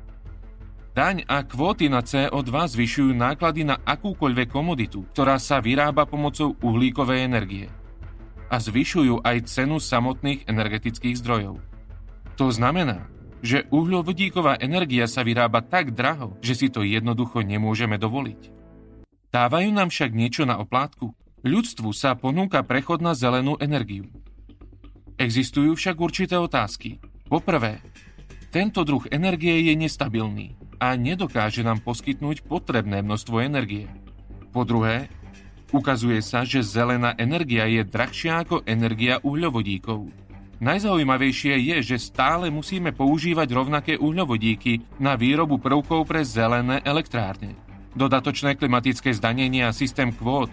Daň 0.95 1.27
a 1.27 1.43
kvóty 1.43 1.91
na 1.91 2.07
CO2 2.07 2.51
zvyšujú 2.51 3.11
náklady 3.19 3.67
na 3.67 3.83
akúkoľvek 3.83 4.47
komoditu, 4.47 5.03
ktorá 5.11 5.43
sa 5.43 5.59
vyrába 5.59 6.07
pomocou 6.07 6.55
uhlíkovej 6.63 7.27
energie– 7.27 7.67
a 8.55 8.57
zvyšujú 8.63 9.27
aj 9.27 9.51
cenu 9.51 9.83
samotných 9.83 10.47
energetických 10.47 11.19
zdrojov. 11.19 11.59
To 12.39 12.47
znamená, 12.55 13.11
že 13.45 13.69
uhľovodíková 13.69 14.57
energia 14.65 15.05
sa 15.05 15.21
vyrába 15.21 15.61
tak 15.61 15.93
draho, 15.93 16.41
že 16.41 16.57
si 16.57 16.73
to 16.73 16.81
jednoducho 16.81 17.45
nemôžeme 17.45 18.01
dovoliť. 18.01 18.49
Dávajú 19.29 19.69
nám 19.69 19.93
však 19.93 20.17
niečo 20.17 20.49
na 20.49 20.57
oplátku. 20.57 21.13
Ľudstvu 21.45 21.93
sa 21.93 22.17
ponúka 22.17 22.65
prechod 22.65 23.05
na 23.05 23.13
zelenú 23.13 23.61
energiu. 23.61 24.09
Existujú 25.21 25.77
však 25.77 25.97
určité 26.01 26.41
otázky. 26.41 27.05
Poprvé, 27.29 27.85
tento 28.49 28.81
druh 28.81 29.05
energie 29.13 29.69
je 29.69 29.77
nestabilný 29.77 30.57
a 30.81 30.97
nedokáže 30.97 31.61
nám 31.61 31.85
poskytnúť 31.85 32.49
potrebné 32.49 33.05
množstvo 33.05 33.45
energie. 33.45 33.93
Po 34.57 34.65
druhé, 34.65 35.13
Ukazuje 35.75 36.23
sa, 36.23 36.47
že 36.47 36.63
zelená 36.63 37.19
energia 37.19 37.67
je 37.67 37.83
drahšia 37.83 38.47
ako 38.47 38.63
energia 38.63 39.19
uhľovodíkov. 39.27 40.07
Najzaujímavejšie 40.65 41.61
je, 41.61 41.77
že 41.93 41.97
stále 42.01 42.49
musíme 42.49 42.97
používať 42.97 43.53
rovnaké 43.53 44.01
uhľovodíky 44.01 44.97
na 44.97 45.13
výrobu 45.13 45.61
prvkov 45.61 46.09
pre 46.09 46.25
zelené 46.25 46.81
elektrárne. 46.89 47.53
Dodatočné 47.93 48.57
klimatické 48.57 49.13
zdanenie 49.13 49.61
a 49.61 49.77
systém 49.77 50.09
kvót 50.09 50.49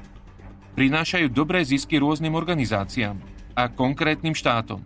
prinášajú 0.75 1.31
dobré 1.31 1.63
zisky 1.63 1.95
rôznym 1.95 2.35
organizáciám 2.35 3.23
a 3.55 3.71
konkrétnym 3.71 4.35
štátom. 4.35 4.83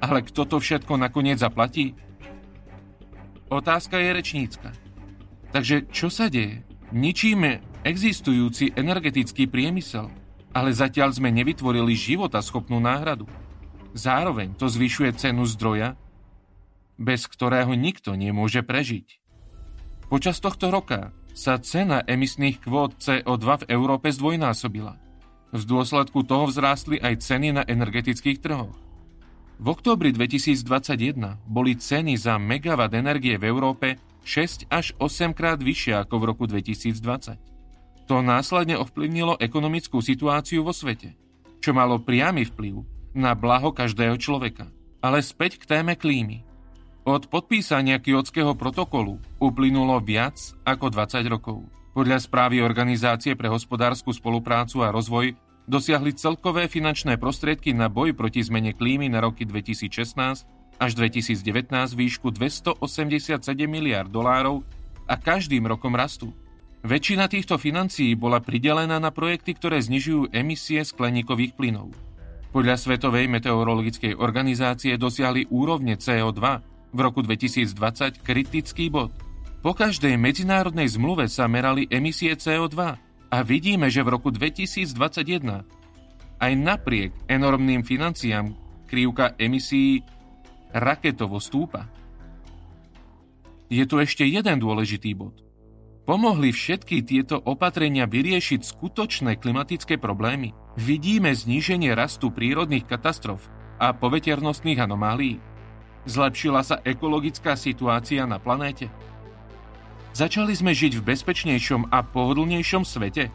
Ale 0.00 0.24
kto 0.24 0.48
to 0.48 0.56
všetko 0.56 0.96
nakoniec 0.96 1.44
zaplatí? 1.44 1.92
Otázka 3.52 4.00
je 4.00 4.08
rečnícka. 4.08 4.72
Takže 5.52 5.84
čo 5.92 6.08
sa 6.08 6.32
deje? 6.32 6.64
Ničíme 6.96 7.60
existujúci 7.84 8.72
energetický 8.72 9.52
priemysel, 9.52 10.08
ale 10.56 10.72
zatiaľ 10.72 11.12
sme 11.12 11.28
nevytvorili 11.28 11.92
schopnú 12.40 12.80
náhradu. 12.80 13.28
Zároveň 13.96 14.52
to 14.56 14.68
zvyšuje 14.68 15.16
cenu 15.16 15.48
zdroja, 15.48 15.96
bez 16.98 17.24
ktorého 17.30 17.72
nikto 17.78 18.18
nemôže 18.18 18.60
prežiť. 18.66 19.22
Počas 20.10 20.42
tohto 20.42 20.68
roka 20.68 21.14
sa 21.32 21.56
cena 21.62 22.02
emisných 22.02 22.64
kvót 22.66 22.98
CO2 22.98 23.64
v 23.64 23.68
Európe 23.70 24.10
zdvojnásobila. 24.10 24.98
V 25.54 25.62
dôsledku 25.64 26.26
toho 26.26 26.50
vzrástli 26.50 26.98
aj 27.00 27.24
ceny 27.24 27.48
na 27.54 27.62
energetických 27.64 28.42
trhoch. 28.42 28.74
V 29.58 29.66
októbri 29.70 30.12
2021 30.14 31.38
boli 31.46 31.78
ceny 31.78 32.18
za 32.18 32.36
megawatt 32.36 32.94
energie 32.94 33.38
v 33.38 33.48
Európe 33.48 33.98
6 34.26 34.68
až 34.68 34.92
8 35.00 35.32
krát 35.32 35.58
vyššie 35.62 36.04
ako 36.04 36.14
v 36.20 36.24
roku 36.28 36.44
2020. 36.44 37.38
To 38.10 38.20
následne 38.20 38.76
ovplyvnilo 38.76 39.40
ekonomickú 39.40 40.00
situáciu 40.04 40.64
vo 40.64 40.72
svete, 40.76 41.16
čo 41.60 41.72
malo 41.72 42.00
priamy 42.02 42.44
vplyv 42.44 42.97
na 43.18 43.34
blaho 43.34 43.74
každého 43.74 44.14
človeka. 44.16 44.70
Ale 45.02 45.18
späť 45.20 45.58
k 45.58 45.66
téme 45.66 45.98
klímy. 45.98 46.46
Od 47.02 47.26
podpísania 47.26 47.98
kiotského 47.98 48.54
protokolu 48.54 49.18
uplynulo 49.42 49.98
viac 49.98 50.38
ako 50.62 50.94
20 50.94 51.26
rokov. 51.26 51.66
Podľa 51.98 52.22
správy 52.22 52.62
Organizácie 52.62 53.34
pre 53.34 53.50
hospodárskú 53.50 54.14
spoluprácu 54.14 54.86
a 54.86 54.94
rozvoj 54.94 55.34
dosiahli 55.66 56.14
celkové 56.14 56.70
finančné 56.70 57.18
prostriedky 57.18 57.74
na 57.74 57.90
boj 57.90 58.14
proti 58.14 58.40
zmene 58.40 58.72
klímy 58.72 59.10
na 59.10 59.20
roky 59.20 59.42
2016 59.44 60.46
až 60.78 60.90
2019 60.94 61.74
výšku 61.98 62.30
287 62.30 62.78
miliard 63.66 64.08
dolárov 64.08 64.62
a 65.10 65.14
každým 65.18 65.66
rokom 65.66 65.98
rastú. 65.98 66.30
Väčšina 66.86 67.26
týchto 67.26 67.58
financií 67.58 68.14
bola 68.14 68.38
pridelená 68.38 69.02
na 69.02 69.10
projekty, 69.10 69.58
ktoré 69.58 69.82
znižujú 69.82 70.30
emisie 70.30 70.86
skleníkových 70.86 71.58
plynov. 71.58 71.90
Podľa 72.48 72.80
Svetovej 72.80 73.28
meteorologickej 73.28 74.16
organizácie 74.16 74.96
dosiahli 74.96 75.52
úrovne 75.52 76.00
CO2 76.00 76.40
v 76.96 76.98
roku 76.98 77.20
2020 77.20 78.24
kritický 78.24 78.88
bod. 78.88 79.12
Po 79.60 79.76
každej 79.76 80.16
medzinárodnej 80.16 80.88
zmluve 80.88 81.28
sa 81.28 81.44
merali 81.44 81.84
emisie 81.92 82.32
CO2 82.32 82.78
a 83.28 83.38
vidíme, 83.44 83.92
že 83.92 84.00
v 84.00 84.16
roku 84.16 84.32
2021 84.32 84.96
aj 86.38 86.52
napriek 86.54 87.12
enormným 87.28 87.84
financiám 87.84 88.54
krivka 88.88 89.36
emisí 89.36 90.00
raketovo 90.72 91.42
stúpa. 91.42 91.90
Je 93.68 93.84
tu 93.84 94.00
ešte 94.00 94.24
jeden 94.24 94.56
dôležitý 94.56 95.12
bod. 95.12 95.47
Pomohli 96.08 96.56
všetky 96.56 97.04
tieto 97.04 97.36
opatrenia 97.36 98.08
vyriešiť 98.08 98.64
skutočné 98.64 99.36
klimatické 99.36 100.00
problémy? 100.00 100.56
Vidíme 100.80 101.36
zníženie 101.36 101.92
rastu 101.92 102.32
prírodných 102.32 102.88
katastrof 102.88 103.44
a 103.76 103.92
poveternostných 103.92 104.88
anomálií? 104.88 105.36
Zlepšila 106.08 106.64
sa 106.64 106.80
ekologická 106.80 107.60
situácia 107.60 108.24
na 108.24 108.40
planéte? 108.40 108.88
Začali 110.16 110.56
sme 110.56 110.72
žiť 110.72 110.96
v 110.96 111.12
bezpečnejšom 111.12 111.92
a 111.92 112.00
pohodlnejšom 112.00 112.88
svete? 112.88 113.28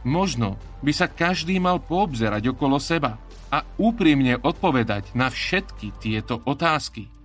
Možno 0.00 0.56
by 0.80 0.96
sa 0.96 1.04
každý 1.04 1.60
mal 1.60 1.84
poobzerať 1.84 2.56
okolo 2.56 2.80
seba 2.80 3.20
a 3.52 3.60
úprimne 3.76 4.40
odpovedať 4.40 5.12
na 5.12 5.28
všetky 5.28 5.92
tieto 6.00 6.40
otázky. 6.48 7.19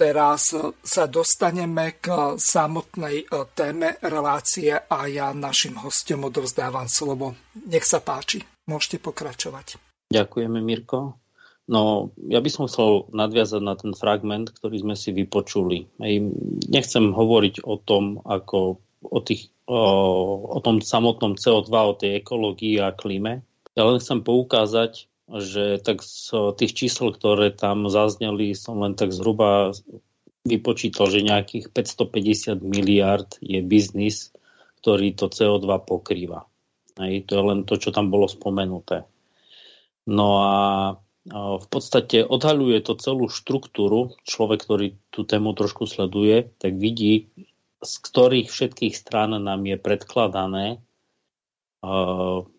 Teraz 0.00 0.56
sa 0.80 1.04
dostaneme 1.04 2.00
k 2.00 2.32
samotnej 2.40 3.20
e, 3.20 3.24
téme 3.52 4.00
relácie 4.00 4.72
a 4.72 5.04
ja 5.04 5.36
našim 5.36 5.76
hostom 5.76 6.24
odovzdávam 6.24 6.88
slovo. 6.88 7.36
Nech 7.68 7.84
sa 7.84 8.00
páči, 8.00 8.40
môžete 8.64 8.96
pokračovať. 8.96 9.76
Ďakujeme, 10.08 10.64
Mirko. 10.64 11.20
No, 11.68 12.16
ja 12.32 12.40
by 12.40 12.48
som 12.48 12.64
chcel 12.64 13.12
nadviazať 13.12 13.60
na 13.60 13.76
ten 13.76 13.92
fragment, 13.92 14.56
ktorý 14.56 14.80
sme 14.80 14.96
si 14.96 15.12
vypočuli. 15.12 15.92
Nechcem 16.72 17.12
hovoriť 17.12 17.60
o 17.68 17.76
tom, 17.76 18.24
ako 18.24 18.80
o, 19.04 19.18
tých, 19.20 19.52
o, 19.68 19.80
o 20.48 20.58
tom 20.64 20.80
samotnom 20.80 21.36
CO2, 21.36 21.70
o 21.76 21.92
tej 21.92 22.24
ekológii 22.24 22.80
a 22.80 22.96
klíme. 22.96 23.44
Ja 23.76 23.84
len 23.84 24.00
chcem 24.00 24.24
poukázať 24.24 25.09
že 25.38 25.78
tak 25.78 26.02
z 26.02 26.34
tých 26.58 26.72
čísel, 26.74 27.14
ktoré 27.14 27.54
tam 27.54 27.86
zazneli, 27.86 28.50
som 28.58 28.82
len 28.82 28.98
tak 28.98 29.14
zhruba 29.14 29.70
vypočítal, 30.42 31.06
že 31.06 31.22
nejakých 31.22 31.70
550 31.70 32.58
miliard 32.64 33.30
je 33.38 33.62
biznis, 33.62 34.34
ktorý 34.82 35.14
to 35.14 35.30
CO2 35.30 35.68
pokrýva. 35.86 36.50
Hej, 36.98 37.30
to 37.30 37.38
je 37.38 37.42
len 37.46 37.58
to, 37.62 37.78
čo 37.78 37.94
tam 37.94 38.10
bolo 38.10 38.26
spomenuté. 38.26 39.06
No 40.10 40.28
a 40.42 40.56
v 41.30 41.66
podstate 41.68 42.24
odhaľuje 42.24 42.80
to 42.82 42.96
celú 42.96 43.28
štruktúru. 43.30 44.16
Človek, 44.24 44.66
ktorý 44.66 44.86
tú 45.12 45.22
tému 45.28 45.54
trošku 45.54 45.86
sleduje, 45.86 46.50
tak 46.58 46.74
vidí, 46.80 47.30
z 47.80 47.94
ktorých 48.08 48.48
všetkých 48.48 48.96
strán 48.96 49.36
nám 49.36 49.62
je 49.68 49.76
predkladané 49.76 50.80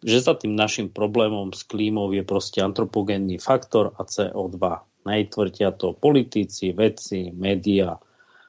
že 0.01 0.17
za 0.17 0.33
tým 0.33 0.57
našim 0.57 0.89
problémom 0.89 1.53
s 1.53 1.61
klímou 1.61 2.09
je 2.09 2.25
proste 2.25 2.57
antropogénny 2.57 3.37
faktor 3.37 3.93
a 3.97 4.05
CO2. 4.05 4.57
Najtvrdia 5.05 5.73
to 5.77 5.93
politici, 5.93 6.73
vedci, 6.73 7.29
média. 7.33 8.01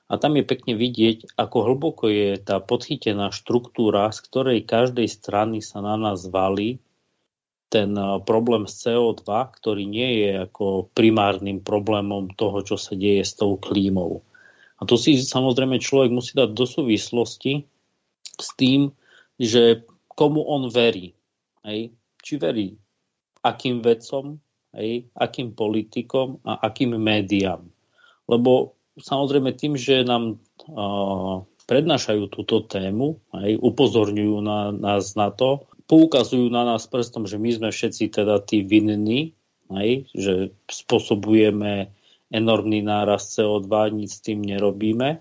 A 0.09 0.21
tam 0.21 0.37
je 0.37 0.45
pekne 0.45 0.77
vidieť, 0.77 1.37
ako 1.41 1.57
hlboko 1.73 2.05
je 2.09 2.37
tá 2.41 2.61
podchytená 2.61 3.33
štruktúra, 3.33 4.13
z 4.13 4.21
ktorej 4.29 4.69
každej 4.69 5.09
strany 5.09 5.65
sa 5.65 5.81
na 5.81 5.97
nás 5.97 6.29
valí 6.29 6.81
ten 7.73 7.97
problém 8.29 8.69
s 8.69 8.85
CO2, 8.85 9.25
ktorý 9.29 9.89
nie 9.89 10.25
je 10.25 10.45
ako 10.45 10.93
primárnym 10.93 11.65
problémom 11.65 12.29
toho, 12.37 12.61
čo 12.61 12.77
sa 12.77 12.93
deje 12.93 13.25
s 13.25 13.33
tou 13.33 13.57
klímou. 13.57 14.21
A 14.77 14.85
to 14.85 15.01
si 15.01 15.17
samozrejme 15.17 15.81
človek 15.81 16.13
musí 16.13 16.37
dať 16.37 16.53
do 16.53 16.69
súvislosti 16.69 17.65
s 18.37 18.49
tým, 18.61 18.93
že 19.41 19.89
komu 20.15 20.45
on 20.45 20.69
verí. 20.69 21.13
Hej? 21.65 21.95
Či 22.23 22.35
verí 22.39 22.69
akým 23.43 23.83
vedcom, 23.83 24.39
hej? 24.79 25.11
akým 25.19 25.53
politikom 25.53 26.39
a 26.47 26.63
akým 26.63 26.95
médiám. 26.95 27.67
Lebo 28.31 28.79
samozrejme 28.97 29.53
tým, 29.59 29.75
že 29.75 30.07
nám 30.07 30.39
uh, 30.71 31.43
prednášajú 31.67 32.31
túto 32.31 32.63
tému, 32.65 33.19
hej? 33.43 33.59
upozorňujú 33.59 34.37
na, 34.41 34.71
nás 34.71 35.19
na 35.19 35.35
to, 35.35 35.67
poukazujú 35.91 36.49
na 36.49 36.65
nás 36.65 36.87
prstom, 36.87 37.27
že 37.27 37.37
my 37.37 37.51
sme 37.51 37.69
všetci 37.75 38.15
teda 38.15 38.41
tí 38.47 38.63
vinní, 38.63 39.35
hej? 39.75 40.07
že 40.15 40.55
spôsobujeme 40.71 41.91
enormný 42.33 42.81
náraz 42.81 43.35
CO2, 43.37 43.93
nic 43.93 44.09
s 44.09 44.25
tým 44.25 44.41
nerobíme. 44.41 45.21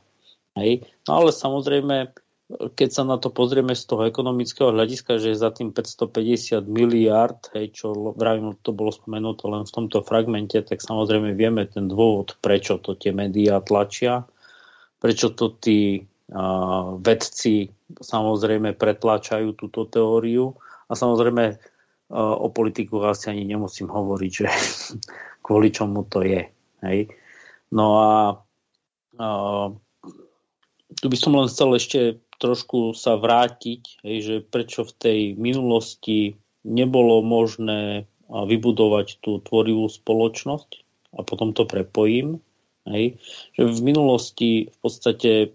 Hej? 0.56 0.86
No 1.10 1.26
ale 1.26 1.36
samozrejme 1.36 2.16
keď 2.52 2.89
sa 2.91 3.04
na 3.08 3.16
to 3.22 3.32
pozrieme 3.32 3.78
z 3.78 3.84
toho 3.88 4.08
ekonomického 4.08 4.74
hľadiska, 4.74 5.22
že 5.22 5.38
za 5.38 5.54
tým 5.54 5.72
550 5.72 6.66
miliard, 6.68 7.39
hej, 7.56 7.72
čo 7.72 8.16
vravím, 8.18 8.58
to 8.60 8.76
bolo 8.76 8.91
spomenuté 8.91 9.47
len 9.47 9.64
v 9.64 9.72
tomto 9.72 10.04
fragmente, 10.04 10.60
tak 10.60 10.84
samozrejme 10.84 11.38
vieme 11.38 11.70
ten 11.70 11.88
dôvod, 11.88 12.36
prečo 12.43 12.82
to 12.82 12.97
tie 12.97 13.16
médiá 13.16 13.64
tlačia, 13.64 14.28
prečo 14.99 15.32
to 15.32 15.56
tí 15.58 16.04
uh, 16.04 16.97
vedci 16.99 17.72
samozrejme 17.99 18.76
pretláčajú 18.76 19.56
túto 19.56 19.88
teóriu 19.88 20.56
a 20.88 20.93
samozrejme 20.93 21.45
uh, 21.56 22.36
o 22.36 22.47
politiku 22.52 23.04
asi 23.06 23.32
ani 23.32 23.47
nemusím 23.47 23.88
hovoriť, 23.88 24.32
že 24.32 24.47
kvôli 25.45 25.72
čomu 25.72 26.04
to 26.10 26.26
je. 26.26 26.47
Hej. 26.84 26.99
No 27.72 27.86
a 28.02 28.12
uh, 29.22 29.68
tu 30.99 31.06
by 31.08 31.18
som 31.18 31.38
len 31.38 31.47
chcel 31.47 31.70
ešte 31.78 31.99
trošku 32.42 32.98
sa 32.98 33.22
vrátiť, 33.22 34.02
hej, 34.02 34.18
že 34.26 34.36
prečo 34.42 34.82
v 34.82 34.94
tej 34.98 35.20
minulosti 35.38 36.34
nebolo 36.66 37.22
možné 37.22 38.10
vybudovať 38.28 39.22
tú 39.22 39.38
tvorivú 39.46 39.86
spoločnosť 39.86 40.70
a 41.16 41.22
potom 41.22 41.54
to 41.54 41.70
prepojím. 41.70 42.42
Hej, 42.82 43.22
že 43.54 43.70
v 43.70 43.94
minulosti 43.94 44.74
v 44.74 44.78
podstate 44.82 45.54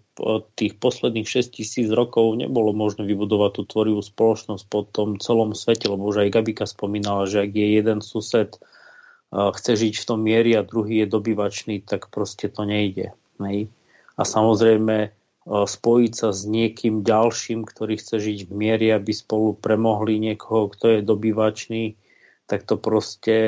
tých 0.55 0.79
posledných 0.79 1.27
6 1.27 1.59
tisíc 1.59 1.91
rokov 1.91 2.39
nebolo 2.39 2.71
možné 2.71 3.03
vybudovať 3.03 3.51
tú 3.59 3.63
tvorivú 3.67 3.99
spoločnosť 3.99 4.63
po 4.71 4.87
tom 4.87 5.19
celom 5.19 5.51
svete, 5.51 5.91
lebo 5.91 6.07
už 6.07 6.23
aj 6.23 6.39
Gabika 6.39 6.71
spomínala, 6.71 7.27
že 7.27 7.43
ak 7.43 7.51
je 7.51 7.67
jeden 7.83 7.99
sused 7.99 8.55
chce 9.35 9.73
žiť 9.75 9.95
v 9.99 10.07
tom 10.07 10.23
miery 10.23 10.55
a 10.55 10.63
druhý 10.63 11.03
je 11.03 11.11
dobyvačný, 11.11 11.83
tak 11.83 12.15
proste 12.15 12.47
to 12.47 12.63
nejde. 12.63 13.11
Hej. 13.43 13.75
A 14.15 14.23
samozrejme 14.23 15.11
spojiť 15.47 16.13
sa 16.13 16.35
s 16.35 16.43
niekým 16.43 17.07
ďalším, 17.07 17.63
ktorý 17.63 18.03
chce 18.03 18.19
žiť 18.19 18.39
v 18.51 18.53
miery, 18.53 18.87
aby 18.91 19.15
spolu 19.15 19.55
premohli 19.55 20.19
niekoho, 20.19 20.67
kto 20.75 20.99
je 20.99 21.01
dobývačný, 21.07 21.95
tak 22.51 22.67
to 22.67 22.75
proste 22.75 23.39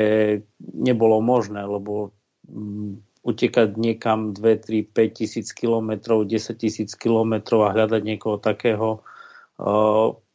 nebolo 0.59 1.19
možné, 1.19 1.59
lebo 1.67 2.15
mm, 2.47 3.23
utekať 3.27 3.75
niekam 3.75 4.31
2, 4.31 4.39
3, 4.39 4.95
5 4.95 5.19
tisíc 5.19 5.51
kilometrov, 5.51 6.23
10 6.23 6.55
tisíc 6.55 6.95
kilometrov 6.95 7.67
a 7.67 7.75
hľadať 7.75 8.01
niekoho 8.03 8.39
takého, 8.39 9.03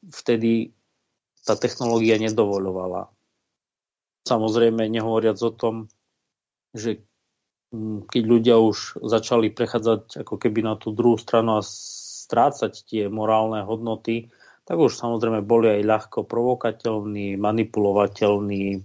vtedy 0.05 0.77
tá 1.45 1.57
technológia 1.57 2.21
nedovoľovala. 2.21 3.09
Samozrejme, 4.25 4.89
nehovoriac 4.89 5.37
o 5.45 5.53
tom, 5.53 5.75
že 6.73 7.05
keď 8.09 8.23
ľudia 8.23 8.57
už 8.59 9.03
začali 9.03 9.51
prechádzať 9.51 10.27
ako 10.27 10.35
keby 10.39 10.61
na 10.65 10.75
tú 10.79 10.95
druhú 10.95 11.19
stranu 11.19 11.59
a 11.59 11.67
strácať 11.67 12.73
tie 12.87 13.03
morálne 13.13 13.63
hodnoty, 13.67 14.33
tak 14.65 14.81
už 14.81 14.97
samozrejme 14.97 15.45
boli 15.45 15.69
aj 15.69 15.83
ľahko 15.85 16.19
provokateľní, 16.25 17.37
manipulovateľní. 17.37 18.81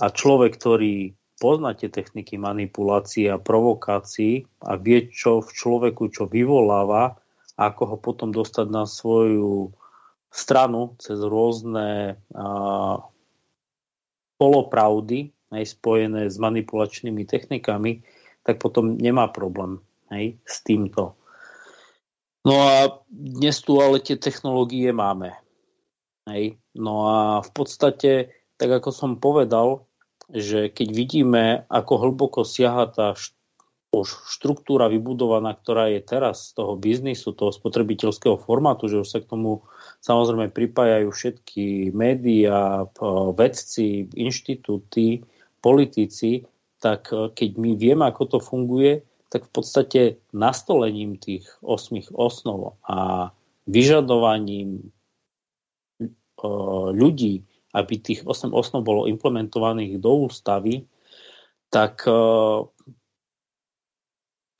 A 0.00 0.06
človek, 0.08 0.56
ktorý 0.56 1.12
pozná 1.36 1.76
tie 1.76 1.92
techniky 1.92 2.40
manipulácie 2.40 3.28
a 3.28 3.42
provokácií 3.42 4.48
a 4.64 4.78
vie, 4.80 5.10
čo 5.12 5.44
v 5.44 5.50
človeku 5.52 6.08
čo 6.08 6.30
vyvoláva, 6.30 7.20
ako 7.60 7.82
ho 7.84 7.96
potom 8.00 8.32
dostať 8.32 8.66
na 8.72 8.88
svoju 8.88 9.74
stranu 10.32 10.96
cez 10.96 11.20
rôzne 11.20 12.16
a, 12.32 12.46
polopravdy, 14.40 15.34
aj 15.52 15.64
spojené 15.78 16.32
s 16.32 16.40
manipulačnými 16.40 17.28
technikami, 17.28 18.02
tak 18.42 18.58
potom 18.58 18.96
nemá 18.96 19.28
problém 19.28 19.78
hej, 20.10 20.40
s 20.42 20.64
týmto. 20.64 21.14
No 22.42 22.54
a 22.58 22.98
dnes 23.06 23.62
tu 23.62 23.78
ale 23.78 24.02
tie 24.02 24.18
technológie 24.18 24.90
máme. 24.90 25.38
Hej. 26.26 26.58
No 26.74 27.06
a 27.06 27.18
v 27.44 27.50
podstate, 27.54 28.34
tak 28.58 28.70
ako 28.82 28.90
som 28.90 29.22
povedal, 29.22 29.86
že 30.32 30.72
keď 30.72 30.88
vidíme, 30.90 31.44
ako 31.70 31.92
hlboko 32.08 32.42
siaha 32.42 32.90
tá 32.90 33.14
štruktúra 34.00 34.88
vybudovaná, 34.88 35.52
ktorá 35.52 35.92
je 35.92 36.00
teraz 36.00 36.50
z 36.50 36.64
toho 36.64 36.80
biznisu, 36.80 37.36
toho 37.36 37.52
spotrebiteľského 37.52 38.40
formátu, 38.40 38.88
že 38.88 39.04
už 39.04 39.08
sa 39.08 39.20
k 39.20 39.28
tomu 39.28 39.68
samozrejme 40.00 40.48
pripájajú 40.48 41.12
všetky 41.12 41.92
médiá, 41.92 42.88
vedci, 43.36 44.08
inštitúty, 44.16 45.28
politici, 45.62 46.44
tak 46.82 47.14
e, 47.14 47.30
keď 47.30 47.50
my 47.56 47.70
vieme, 47.78 48.04
ako 48.04 48.36
to 48.36 48.38
funguje, 48.42 49.06
tak 49.32 49.48
v 49.48 49.52
podstate 49.54 50.02
nastolením 50.34 51.16
tých 51.16 51.48
osmých 51.64 52.12
osnov 52.12 52.76
a 52.84 53.30
vyžadovaním 53.64 54.82
e, 54.82 54.86
ľudí, 56.92 57.46
aby 57.72 57.94
tých 57.96 58.28
8 58.28 58.52
osnov 58.52 58.84
bolo 58.84 59.08
implementovaných 59.08 59.96
do 59.96 60.28
ústavy, 60.28 60.84
tak 61.72 62.04
e, 62.04 62.12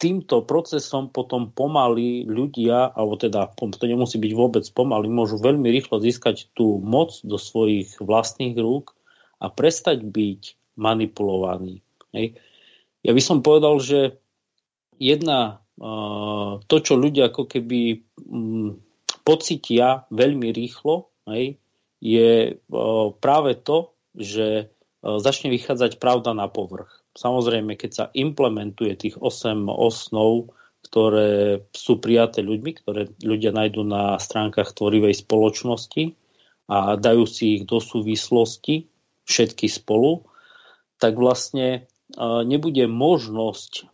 týmto 0.00 0.42
procesom 0.48 1.12
potom 1.12 1.52
pomaly 1.52 2.24
ľudia, 2.24 2.90
alebo 2.96 3.20
teda 3.20 3.52
to 3.54 3.86
nemusí 3.86 4.16
byť 4.16 4.32
vôbec 4.32 4.64
pomaly, 4.72 5.06
môžu 5.12 5.36
veľmi 5.36 5.68
rýchlo 5.68 6.00
získať 6.00 6.48
tú 6.56 6.80
moc 6.80 7.20
do 7.22 7.36
svojich 7.36 8.00
vlastných 8.00 8.56
rúk 8.56 8.96
a 9.38 9.52
prestať 9.52 10.02
byť 10.02 10.61
manipulovaní. 10.76 11.80
Hej. 12.12 12.36
Ja 13.02 13.12
by 13.12 13.22
som 13.22 13.44
povedal, 13.44 13.82
že 13.82 14.20
jedna 15.00 15.62
to, 16.68 16.76
čo 16.78 16.94
ľudia 16.94 17.32
ako 17.32 17.48
keby 17.50 18.04
um, 18.28 18.78
pocitia 19.26 20.06
veľmi 20.14 20.54
rýchlo, 20.54 21.10
hej, 21.26 21.58
je 22.02 22.58
práve 23.18 23.52
to, 23.62 23.94
že 24.14 24.70
začne 25.02 25.50
vychádzať 25.50 25.98
pravda 25.98 26.34
na 26.34 26.46
povrch. 26.46 27.02
Samozrejme, 27.18 27.74
keď 27.74 27.90
sa 27.90 28.04
implementuje 28.14 28.94
tých 28.94 29.16
8 29.18 29.66
osnov, 29.70 30.54
ktoré 30.82 31.62
sú 31.70 32.02
prijaté 32.02 32.42
ľuďmi, 32.42 32.70
ktoré 32.82 33.10
ľudia 33.22 33.54
nájdú 33.54 33.86
na 33.86 34.18
stránkach 34.18 34.74
tvorivej 34.74 35.14
spoločnosti 35.14 36.14
a 36.66 36.98
dajú 36.98 37.24
si 37.26 37.58
ich 37.58 37.62
do 37.66 37.78
súvislosti 37.78 38.90
všetky 39.22 39.70
spolu, 39.70 40.26
tak 41.02 41.18
vlastne 41.18 41.90
nebude 42.46 42.86
možnosť 42.86 43.90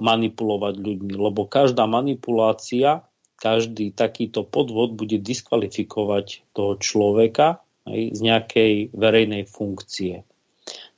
manipulovať 0.00 0.74
ľuďmi, 0.80 1.14
lebo 1.18 1.44
každá 1.44 1.84
manipulácia 1.84 3.04
každý 3.38 3.94
takýto 3.94 4.42
podvod 4.42 4.98
bude 4.98 5.22
diskvalifikovať 5.22 6.42
toho 6.58 6.74
človeka 6.74 7.62
aj, 7.86 8.00
z 8.18 8.20
nejakej 8.20 8.72
verejnej 8.90 9.46
funkcie. 9.46 10.26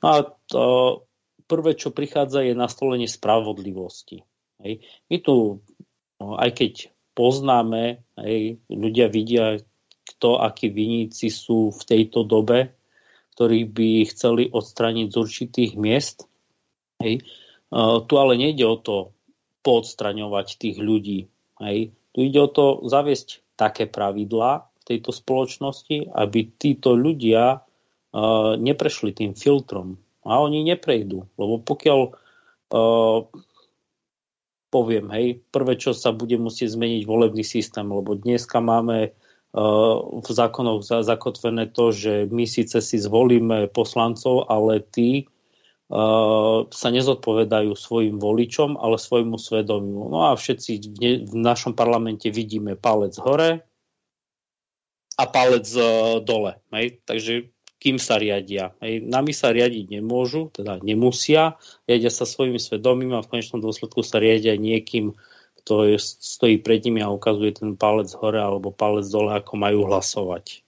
No 0.01 0.07
a 0.09 0.17
to 0.49 0.63
prvé, 1.45 1.77
čo 1.77 1.93
prichádza, 1.93 2.41
je 2.41 2.57
nastolenie 2.57 3.05
spravodlivosti. 3.05 4.25
Aj. 4.57 4.73
My 4.81 5.17
tu, 5.21 5.61
aj 6.17 6.49
keď 6.57 6.73
poznáme, 7.13 8.01
aj, 8.17 8.57
ľudia 8.73 9.13
vidia, 9.13 9.61
kto, 10.17 10.41
akí 10.41 10.73
viníci 10.73 11.29
sú 11.29 11.69
v 11.69 11.81
tejto 11.85 12.25
dobe, 12.25 12.73
ktorých 13.33 13.67
by 13.71 13.89
chceli 14.11 14.43
odstraniť 14.51 15.07
z 15.11 15.15
určitých 15.15 15.71
miest. 15.79 16.29
Hej. 16.99 17.23
Tu 17.71 18.13
ale 18.19 18.33
nejde 18.35 18.65
o 18.67 18.77
to 18.77 19.15
podstraňovať 19.63 20.47
tých 20.59 20.77
ľudí. 20.81 21.31
Hej. 21.63 21.95
Tu 22.11 22.19
ide 22.27 22.39
o 22.43 22.49
to 22.51 22.83
zaviesť 22.85 23.55
také 23.55 23.87
pravidlá 23.87 24.67
v 24.81 24.83
tejto 24.83 25.13
spoločnosti, 25.15 26.11
aby 26.11 26.39
títo 26.59 26.97
ľudia 26.97 27.63
neprešli 28.59 29.15
tým 29.15 29.31
filtrom. 29.37 29.95
A 30.27 30.43
oni 30.43 30.61
neprejdú, 30.67 31.25
lebo 31.39 31.63
pokiaľ 31.63 31.99
poviem, 34.71 35.05
hej, 35.11 35.43
prvé, 35.51 35.75
čo 35.75 35.91
sa 35.91 36.15
bude 36.15 36.39
musieť 36.39 36.75
zmeniť 36.75 37.03
volebný 37.03 37.43
systém, 37.43 37.83
lebo 37.83 38.15
dneska 38.15 38.63
máme 38.63 39.11
v 39.51 40.27
zákonoch 40.31 40.83
zakotvené 40.83 41.67
to, 41.75 41.91
že 41.91 42.31
my 42.31 42.47
síce 42.47 42.79
si 42.79 42.95
zvolíme 42.95 43.67
poslancov, 43.67 44.47
ale 44.47 44.79
tí 44.79 45.27
sa 46.71 46.87
nezodpovedajú 46.87 47.75
svojim 47.75 48.15
voličom, 48.15 48.79
ale 48.79 48.95
svojmu 48.95 49.35
svedomiu. 49.35 50.07
No 50.07 50.31
a 50.31 50.39
všetci 50.39 50.71
v 51.27 51.35
našom 51.35 51.75
parlamente 51.75 52.31
vidíme 52.31 52.79
palec 52.79 53.19
hore 53.19 53.59
a 55.19 55.23
palec 55.27 55.67
e, 55.75 55.83
dole. 56.23 56.63
Hej? 56.71 57.03
Takže 57.03 57.51
kým 57.75 57.99
sa 57.99 58.15
riadia. 58.15 58.71
Hej? 58.79 59.03
Nami 59.03 59.35
sa 59.35 59.51
riadiť 59.51 59.99
nemôžu, 59.99 60.47
teda 60.55 60.79
nemusia, 60.79 61.59
riadia 61.83 62.07
sa 62.07 62.23
svojim 62.23 62.55
svedomím 62.55 63.11
a 63.19 63.25
v 63.25 63.27
konečnom 63.27 63.59
dôsledku 63.59 63.99
sa 63.99 64.23
riadia 64.23 64.55
niekým, 64.55 65.11
kto 65.61 65.93
je, 65.93 65.97
stojí 66.01 66.57
pred 66.59 66.81
nimi 66.81 67.05
a 67.05 67.13
ukazuje 67.13 67.61
ten 67.61 67.77
palec 67.77 68.09
hore 68.17 68.41
alebo 68.41 68.73
palec 68.73 69.05
dole, 69.07 69.37
ako 69.37 69.53
majú 69.61 69.85
hlasovať. 69.85 70.65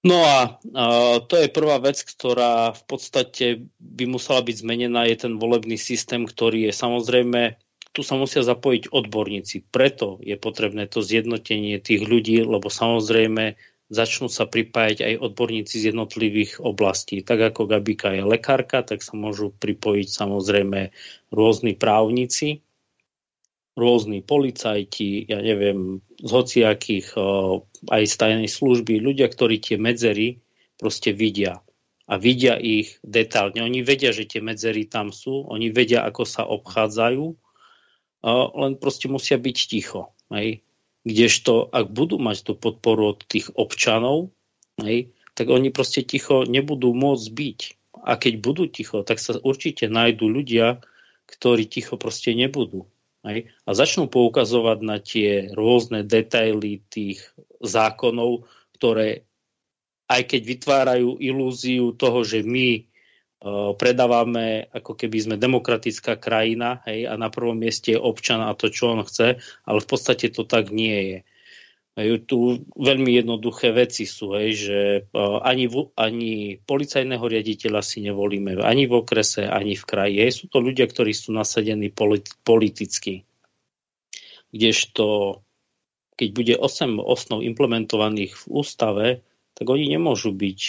No 0.00 0.16
a 0.24 0.56
uh, 0.56 1.20
to 1.28 1.36
je 1.36 1.52
prvá 1.52 1.76
vec, 1.76 2.00
ktorá 2.00 2.72
v 2.72 2.82
podstate 2.88 3.46
by 3.76 4.08
musela 4.08 4.40
byť 4.40 4.56
zmenená, 4.64 5.04
je 5.04 5.28
ten 5.28 5.36
volebný 5.36 5.76
systém, 5.76 6.24
ktorý 6.24 6.70
je 6.70 6.72
samozrejme, 6.72 7.60
tu 7.92 8.00
sa 8.00 8.16
musia 8.16 8.40
zapojiť 8.40 8.88
odborníci. 8.88 9.68
Preto 9.68 10.16
je 10.24 10.40
potrebné 10.40 10.88
to 10.88 11.04
zjednotenie 11.04 11.76
tých 11.84 12.00
ľudí, 12.06 12.40
lebo 12.40 12.72
samozrejme 12.72 13.60
začnú 13.90 14.30
sa 14.30 14.46
pripájať 14.46 15.02
aj 15.02 15.14
odborníci 15.20 15.82
z 15.82 15.92
jednotlivých 15.92 16.62
oblastí. 16.62 17.26
Tak 17.26 17.52
ako 17.52 17.66
Gabika 17.66 18.14
je 18.14 18.22
lekárka, 18.22 18.86
tak 18.86 19.02
sa 19.02 19.18
môžu 19.18 19.50
pripojiť 19.52 20.08
samozrejme 20.08 20.94
rôzni 21.34 21.74
právnici, 21.74 22.62
rôzni 23.78 24.20
policajti, 24.20 25.30
ja 25.30 25.38
neviem, 25.40 26.02
z 26.18 26.30
hociakých 26.30 27.14
aj 27.88 28.02
z 28.04 28.14
tajnej 28.18 28.50
služby, 28.50 28.98
ľudia, 28.98 29.30
ktorí 29.30 29.62
tie 29.62 29.78
medzery 29.78 30.42
proste 30.76 31.14
vidia. 31.14 31.62
A 32.10 32.18
vidia 32.18 32.58
ich 32.58 32.98
detálne. 33.06 33.62
Oni 33.62 33.86
vedia, 33.86 34.10
že 34.10 34.26
tie 34.26 34.42
medzery 34.42 34.90
tam 34.90 35.14
sú, 35.14 35.46
oni 35.46 35.70
vedia, 35.70 36.02
ako 36.02 36.26
sa 36.26 36.42
obchádzajú, 36.42 37.24
len 38.58 38.72
proste 38.82 39.06
musia 39.06 39.38
byť 39.38 39.56
ticho. 39.70 40.10
Hej. 40.34 40.66
Kdežto, 41.06 41.70
ak 41.70 41.94
budú 41.94 42.18
mať 42.18 42.50
tú 42.50 42.52
podporu 42.58 43.14
od 43.14 43.22
tých 43.24 43.54
občanov, 43.54 44.34
hej, 44.82 45.14
tak 45.38 45.48
oni 45.48 45.70
proste 45.70 46.02
ticho 46.02 46.42
nebudú 46.42 46.92
môcť 46.92 47.26
byť. 47.30 47.60
A 48.02 48.18
keď 48.18 48.34
budú 48.42 48.66
ticho, 48.66 49.06
tak 49.06 49.22
sa 49.22 49.38
určite 49.38 49.86
nájdú 49.86 50.26
ľudia, 50.26 50.82
ktorí 51.30 51.70
ticho 51.70 51.94
proste 51.94 52.34
nebudú. 52.34 52.89
Hej? 53.26 53.52
A 53.68 53.70
začnú 53.76 54.08
poukazovať 54.08 54.78
na 54.80 54.96
tie 55.00 55.52
rôzne 55.52 56.04
detaily 56.04 56.80
tých 56.88 57.20
zákonov, 57.60 58.48
ktoré 58.80 59.28
aj 60.10 60.22
keď 60.26 60.40
vytvárajú 60.42 61.10
ilúziu 61.22 61.94
toho, 61.94 62.26
že 62.26 62.42
my 62.42 62.82
uh, 62.82 63.72
predávame, 63.78 64.66
ako 64.74 64.98
keby 64.98 65.18
sme 65.22 65.36
demokratická 65.38 66.18
krajina 66.18 66.82
hej, 66.90 67.06
a 67.06 67.14
na 67.14 67.30
prvom 67.30 67.54
mieste 67.54 67.94
je 67.94 68.00
občan 68.00 68.42
a 68.42 68.58
to, 68.58 68.72
čo 68.74 68.90
on 68.90 69.06
chce, 69.06 69.38
ale 69.38 69.78
v 69.78 69.86
podstate 69.86 70.34
to 70.34 70.42
tak 70.42 70.74
nie 70.74 70.98
je. 71.14 71.18
Tu 72.26 72.38
veľmi 72.78 73.10
jednoduché 73.12 73.74
veci 73.74 74.06
sú, 74.06 74.32
hej, 74.38 74.50
že 74.54 74.78
uh, 75.10 75.42
ani, 75.42 75.66
v, 75.66 75.90
ani 75.98 76.32
policajného 76.62 77.22
riaditeľa 77.22 77.80
si 77.82 78.00
nevolíme, 78.06 78.58
ani 78.62 78.86
v 78.86 79.02
okrese, 79.02 79.44
ani 79.44 79.74
v 79.74 79.84
kraji. 79.84 80.16
Hej, 80.22 80.32
sú 80.42 80.44
to 80.48 80.62
ľudia, 80.62 80.86
ktorí 80.86 81.10
sú 81.10 81.34
nasadení 81.34 81.90
politi- 81.90 82.32
politicky. 82.46 83.26
Kdežto, 84.50 85.38
keď 86.14 86.28
bude 86.34 86.54
8 86.58 86.98
osnov 86.98 87.42
implementovaných 87.42 88.34
v 88.34 88.44
ústave, 88.50 89.06
tak 89.54 89.66
oni 89.66 89.92
nemôžu 89.92 90.32
byť 90.32 90.60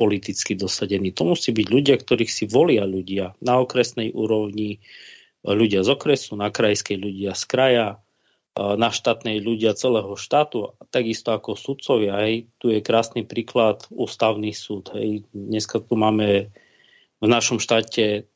politicky 0.00 0.56
dosadení. 0.56 1.12
To 1.12 1.28
musí 1.28 1.52
byť 1.52 1.66
ľudia, 1.68 1.96
ktorých 2.00 2.32
si 2.32 2.48
volia 2.48 2.88
ľudia 2.88 3.36
na 3.44 3.60
okresnej 3.60 4.16
úrovni, 4.16 4.80
ľudia 5.44 5.84
z 5.84 5.92
okresu, 5.92 6.40
na 6.40 6.48
krajskej 6.48 6.96
ľudia 6.96 7.36
z 7.36 7.44
kraja, 7.44 7.86
na 8.58 8.90
štátnej 8.90 9.38
ľudia 9.40 9.78
celého 9.78 10.18
štátu, 10.18 10.74
takisto 10.90 11.30
ako 11.30 11.54
sudcovia. 11.54 12.18
Hej. 12.26 12.50
Tu 12.58 12.76
je 12.76 12.80
krásny 12.82 13.22
príklad 13.22 13.86
ústavný 13.94 14.50
súd. 14.50 14.90
Hej. 14.92 15.24
Dneska 15.30 15.78
tu 15.80 15.94
máme 15.94 16.50
v 17.20 17.26
našom 17.26 17.62
štáte 17.62 18.26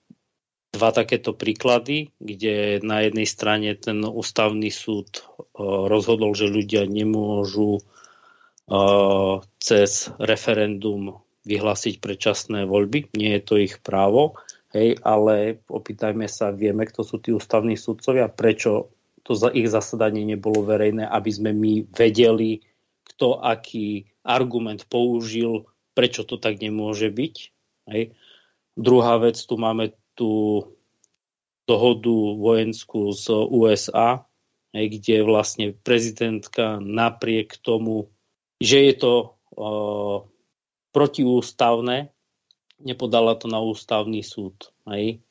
dva 0.74 0.90
takéto 0.90 1.34
príklady, 1.34 2.10
kde 2.18 2.82
na 2.82 3.06
jednej 3.06 3.26
strane 3.30 3.74
ten 3.78 4.02
ústavný 4.02 4.74
súd 4.74 5.22
rozhodol, 5.90 6.34
že 6.34 6.50
ľudia 6.50 6.86
nemôžu 6.86 7.78
cez 9.62 9.90
referendum 10.18 11.20
vyhlásiť 11.44 12.00
predčasné 12.00 12.64
voľby. 12.64 13.12
Nie 13.14 13.38
je 13.38 13.42
to 13.44 13.54
ich 13.60 13.78
právo, 13.84 14.40
hej, 14.72 14.96
ale 15.04 15.60
opýtajme 15.68 16.24
sa, 16.26 16.50
vieme, 16.50 16.88
kto 16.88 17.04
sú 17.04 17.20
tí 17.20 17.30
ústavní 17.30 17.76
sudcovia, 17.76 18.32
prečo 18.32 18.90
to 19.24 19.32
za 19.32 19.48
ich 19.50 19.72
zasadanie 19.72 20.22
nebolo 20.28 20.62
verejné, 20.62 21.08
aby 21.08 21.30
sme 21.32 21.50
my 21.56 21.88
vedeli, 21.96 22.60
kto 23.14 23.40
aký 23.40 24.04
argument 24.20 24.84
použil, 24.86 25.64
prečo 25.96 26.28
to 26.28 26.36
tak 26.36 26.60
nemôže 26.60 27.08
byť. 27.08 27.34
Hej. 27.88 28.12
Druhá 28.76 29.16
vec, 29.22 29.40
tu 29.40 29.56
máme 29.56 29.96
tú 30.12 30.64
dohodu 31.64 32.16
vojenskú 32.36 33.16
z 33.16 33.32
USA, 33.48 34.28
hej, 34.76 35.00
kde 35.00 35.24
vlastne 35.24 35.66
prezidentka 35.72 36.76
napriek 36.82 37.56
tomu, 37.64 38.12
že 38.60 38.92
je 38.92 38.94
to 39.00 39.12
uh, 39.56 40.28
protiústavné, 40.92 42.12
nepodala 42.84 43.32
to 43.40 43.48
na 43.48 43.64
ústavný 43.64 44.20
súd. 44.20 44.68
Hej. 44.84 45.23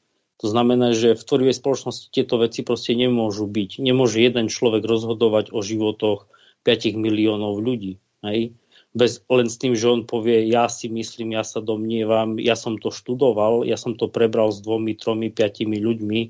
To 0.44 0.52
znamená, 0.52 0.92
že 0.92 1.16
v 1.16 1.24
tvorivej 1.24 1.56
spoločnosti 1.56 2.12
tieto 2.12 2.36
veci 2.36 2.68
proste 2.68 2.92
nemôžu 3.00 3.48
byť. 3.48 3.80
Nemôže 3.80 4.20
jeden 4.20 4.52
človek 4.52 4.84
rozhodovať 4.84 5.56
o 5.56 5.64
životoch 5.64 6.28
5 6.68 7.00
miliónov 7.00 7.64
ľudí. 7.64 8.04
Hej? 8.28 8.52
Bez, 8.92 9.24
len 9.32 9.48
s 9.48 9.56
tým, 9.56 9.72
že 9.72 9.88
on 9.88 10.04
povie, 10.04 10.44
ja 10.52 10.68
si 10.68 10.92
myslím, 10.92 11.40
ja 11.40 11.48
sa 11.48 11.64
domnievam, 11.64 12.36
ja 12.44 12.60
som 12.60 12.76
to 12.76 12.92
študoval, 12.92 13.64
ja 13.64 13.80
som 13.80 13.96
to 13.96 14.12
prebral 14.12 14.52
s 14.52 14.60
dvomi, 14.60 15.00
tromi, 15.00 15.32
piatimi 15.32 15.80
ľuďmi, 15.80 16.22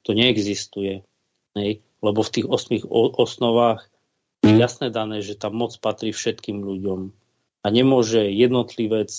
to 0.00 0.16
neexistuje. 0.16 1.04
Hej? 1.52 1.84
Lebo 2.00 2.24
v 2.24 2.32
tých 2.40 2.46
osmých 2.48 2.88
osnovách 3.20 3.84
je 4.48 4.56
jasné 4.56 4.88
dané, 4.88 5.20
že 5.20 5.36
tá 5.36 5.52
moc 5.52 5.76
patrí 5.76 6.16
všetkým 6.16 6.64
ľuďom. 6.64 7.12
A 7.62 7.66
nemôže 7.68 8.32
jednotlivec 8.32 9.12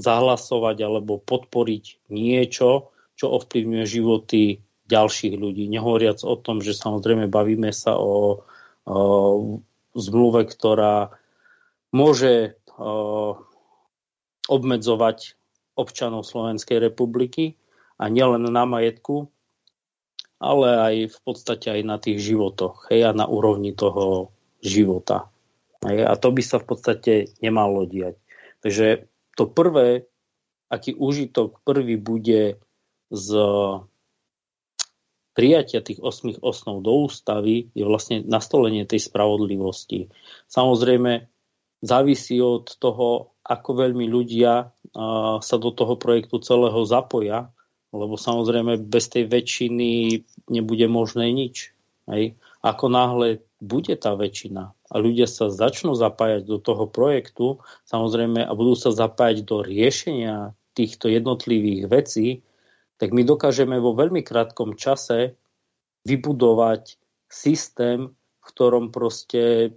zahlasovať 0.00 0.76
alebo 0.80 1.20
podporiť 1.20 2.08
niečo, 2.08 2.88
čo 3.18 3.34
ovplyvňuje 3.34 3.84
životy 3.84 4.62
ďalších 4.88 5.34
ľudí. 5.36 5.66
Nehovoriac 5.68 6.22
o 6.24 6.38
tom, 6.38 6.62
že 6.64 6.72
samozrejme 6.72 7.28
bavíme 7.28 7.74
sa 7.74 7.98
o, 7.98 8.46
o 8.88 8.98
zmluve, 9.92 10.46
ktorá 10.48 11.12
môže 11.92 12.56
o, 12.78 13.36
obmedzovať 14.48 15.34
občanov 15.74 16.24
Slovenskej 16.24 16.78
republiky 16.78 17.58
a 17.98 18.08
nielen 18.08 18.48
na 18.48 18.64
majetku, 18.64 19.28
ale 20.38 20.68
aj 20.78 20.94
v 21.10 21.18
podstate 21.26 21.74
aj 21.74 21.82
na 21.82 21.96
tých 21.98 22.22
životoch 22.22 22.88
hej, 22.94 23.10
a 23.10 23.12
na 23.12 23.26
úrovni 23.26 23.74
toho 23.74 24.30
života. 24.62 25.26
Hej, 25.82 26.06
a 26.06 26.14
to 26.18 26.30
by 26.30 26.42
sa 26.42 26.62
v 26.62 26.66
podstate 26.66 27.12
nemalo 27.42 27.86
diať. 27.86 28.18
Takže 28.62 29.06
to 29.38 29.46
prvé, 29.46 30.10
aký 30.66 30.94
užitok 30.94 31.62
prvý 31.62 31.94
bude 31.94 32.58
z 33.08 33.28
prijatia 35.32 35.78
tých 35.78 36.02
osmých 36.02 36.42
osnov 36.42 36.82
do 36.82 37.06
ústavy 37.06 37.70
je 37.70 37.84
vlastne 37.86 38.26
nastolenie 38.26 38.82
tej 38.84 39.06
spravodlivosti. 39.06 40.10
Samozrejme, 40.50 41.30
závisí 41.78 42.42
od 42.42 42.74
toho, 42.74 43.38
ako 43.46 43.70
veľmi 43.86 44.10
ľudia 44.10 44.74
sa 45.38 45.56
do 45.62 45.70
toho 45.70 45.94
projektu 45.94 46.42
celého 46.42 46.82
zapoja, 46.82 47.54
lebo 47.94 48.18
samozrejme 48.18 48.82
bez 48.82 49.08
tej 49.08 49.30
väčšiny 49.30 50.20
nebude 50.50 50.90
možné 50.90 51.30
nič. 51.30 51.72
Hej. 52.10 52.34
Ako 52.60 52.90
náhle 52.90 53.44
bude 53.62 53.94
tá 53.94 54.18
väčšina 54.18 54.74
a 54.88 54.94
ľudia 54.96 55.28
sa 55.28 55.52
začnú 55.52 55.92
zapájať 55.92 56.48
do 56.48 56.58
toho 56.58 56.88
projektu, 56.88 57.60
samozrejme, 57.84 58.40
a 58.40 58.52
budú 58.56 58.74
sa 58.74 58.90
zapájať 58.90 59.44
do 59.44 59.60
riešenia 59.60 60.56
týchto 60.72 61.12
jednotlivých 61.12 61.86
vecí, 61.86 62.40
tak 62.98 63.14
my 63.14 63.22
dokážeme 63.22 63.78
vo 63.78 63.94
veľmi 63.94 64.26
krátkom 64.26 64.74
čase 64.74 65.38
vybudovať 66.02 66.98
systém, 67.30 68.10
v 68.14 68.44
ktorom 68.50 68.90
proste 68.90 69.42
e, 69.42 69.70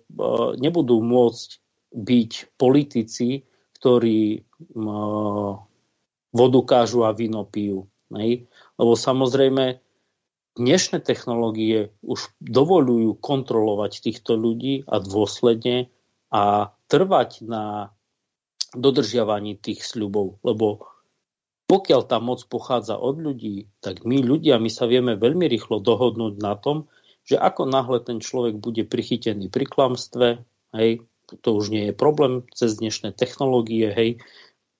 nebudú 0.57 0.99
môcť 1.05 1.49
byť 1.91 2.31
politici, 2.57 3.45
ktorí 3.77 4.21
e, 4.35 4.39
vodu 6.31 6.59
kážu 6.65 7.05
a 7.05 7.11
víno 7.13 7.45
pijú. 7.45 7.85
Lebo 8.11 8.93
samozrejme 8.99 9.79
dnešné 10.59 10.99
technológie 10.99 11.95
už 12.03 12.27
dovolujú 12.43 13.15
kontrolovať 13.19 14.03
týchto 14.03 14.35
ľudí 14.35 14.83
a 14.87 14.99
dôsledne 14.99 15.87
a 16.31 16.75
trvať 16.91 17.43
na 17.47 17.95
dodržiavaní 18.75 19.59
tých 19.59 19.83
sľubov. 19.83 20.39
Lebo 20.43 20.91
pokiaľ 21.71 22.01
tá 22.03 22.19
moc 22.19 22.43
pochádza 22.51 22.99
od 22.99 23.15
ľudí, 23.15 23.71
tak 23.79 24.03
my 24.03 24.19
ľudia, 24.19 24.59
my 24.59 24.67
sa 24.67 24.91
vieme 24.91 25.15
veľmi 25.15 25.47
rýchlo 25.47 25.79
dohodnúť 25.79 26.35
na 26.43 26.59
tom, 26.59 26.91
že 27.23 27.39
ako 27.39 27.63
náhle 27.63 28.03
ten 28.03 28.19
človek 28.19 28.59
bude 28.59 28.83
prichytený 28.83 29.47
pri 29.47 29.63
klamstve, 29.71 30.43
hej, 30.75 31.07
to 31.39 31.49
už 31.55 31.71
nie 31.71 31.87
je 31.87 31.93
problém 31.95 32.43
cez 32.51 32.75
dnešné 32.75 33.15
technológie, 33.15 33.87
hej, 33.87 34.19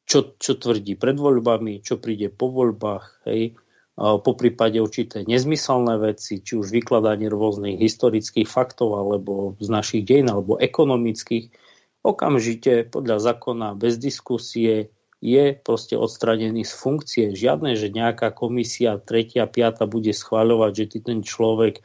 čo, 0.04 0.36
čo 0.36 0.60
tvrdí 0.60 1.00
pred 1.00 1.16
voľbami, 1.16 1.80
čo 1.80 1.96
príde 1.96 2.28
po 2.28 2.52
voľbách, 2.52 3.24
hej, 3.24 3.56
po 3.96 4.32
prípade 4.36 4.76
určité 4.84 5.24
nezmyselné 5.24 5.96
veci, 5.96 6.44
či 6.44 6.60
už 6.60 6.76
vykladanie 6.76 7.32
rôznych 7.32 7.80
historických 7.80 8.52
faktov 8.52 9.00
alebo 9.00 9.56
z 9.64 9.68
našich 9.72 10.04
dejín 10.04 10.28
alebo 10.28 10.60
ekonomických, 10.60 11.56
okamžite 12.04 12.92
podľa 12.92 13.24
zákona 13.32 13.80
bez 13.80 13.96
diskusie 13.96 14.92
je 15.22 15.54
proste 15.54 15.94
odstranený 15.94 16.66
z 16.66 16.74
funkcie. 16.74 17.26
Žiadne, 17.38 17.78
že 17.78 17.94
nejaká 17.94 18.34
komisia 18.34 18.98
tretia, 18.98 19.46
piata 19.46 19.86
bude 19.86 20.12
schváľovať, 20.12 20.72
že 20.74 20.86
ty 20.90 20.98
ten 21.00 21.20
človek 21.22 21.80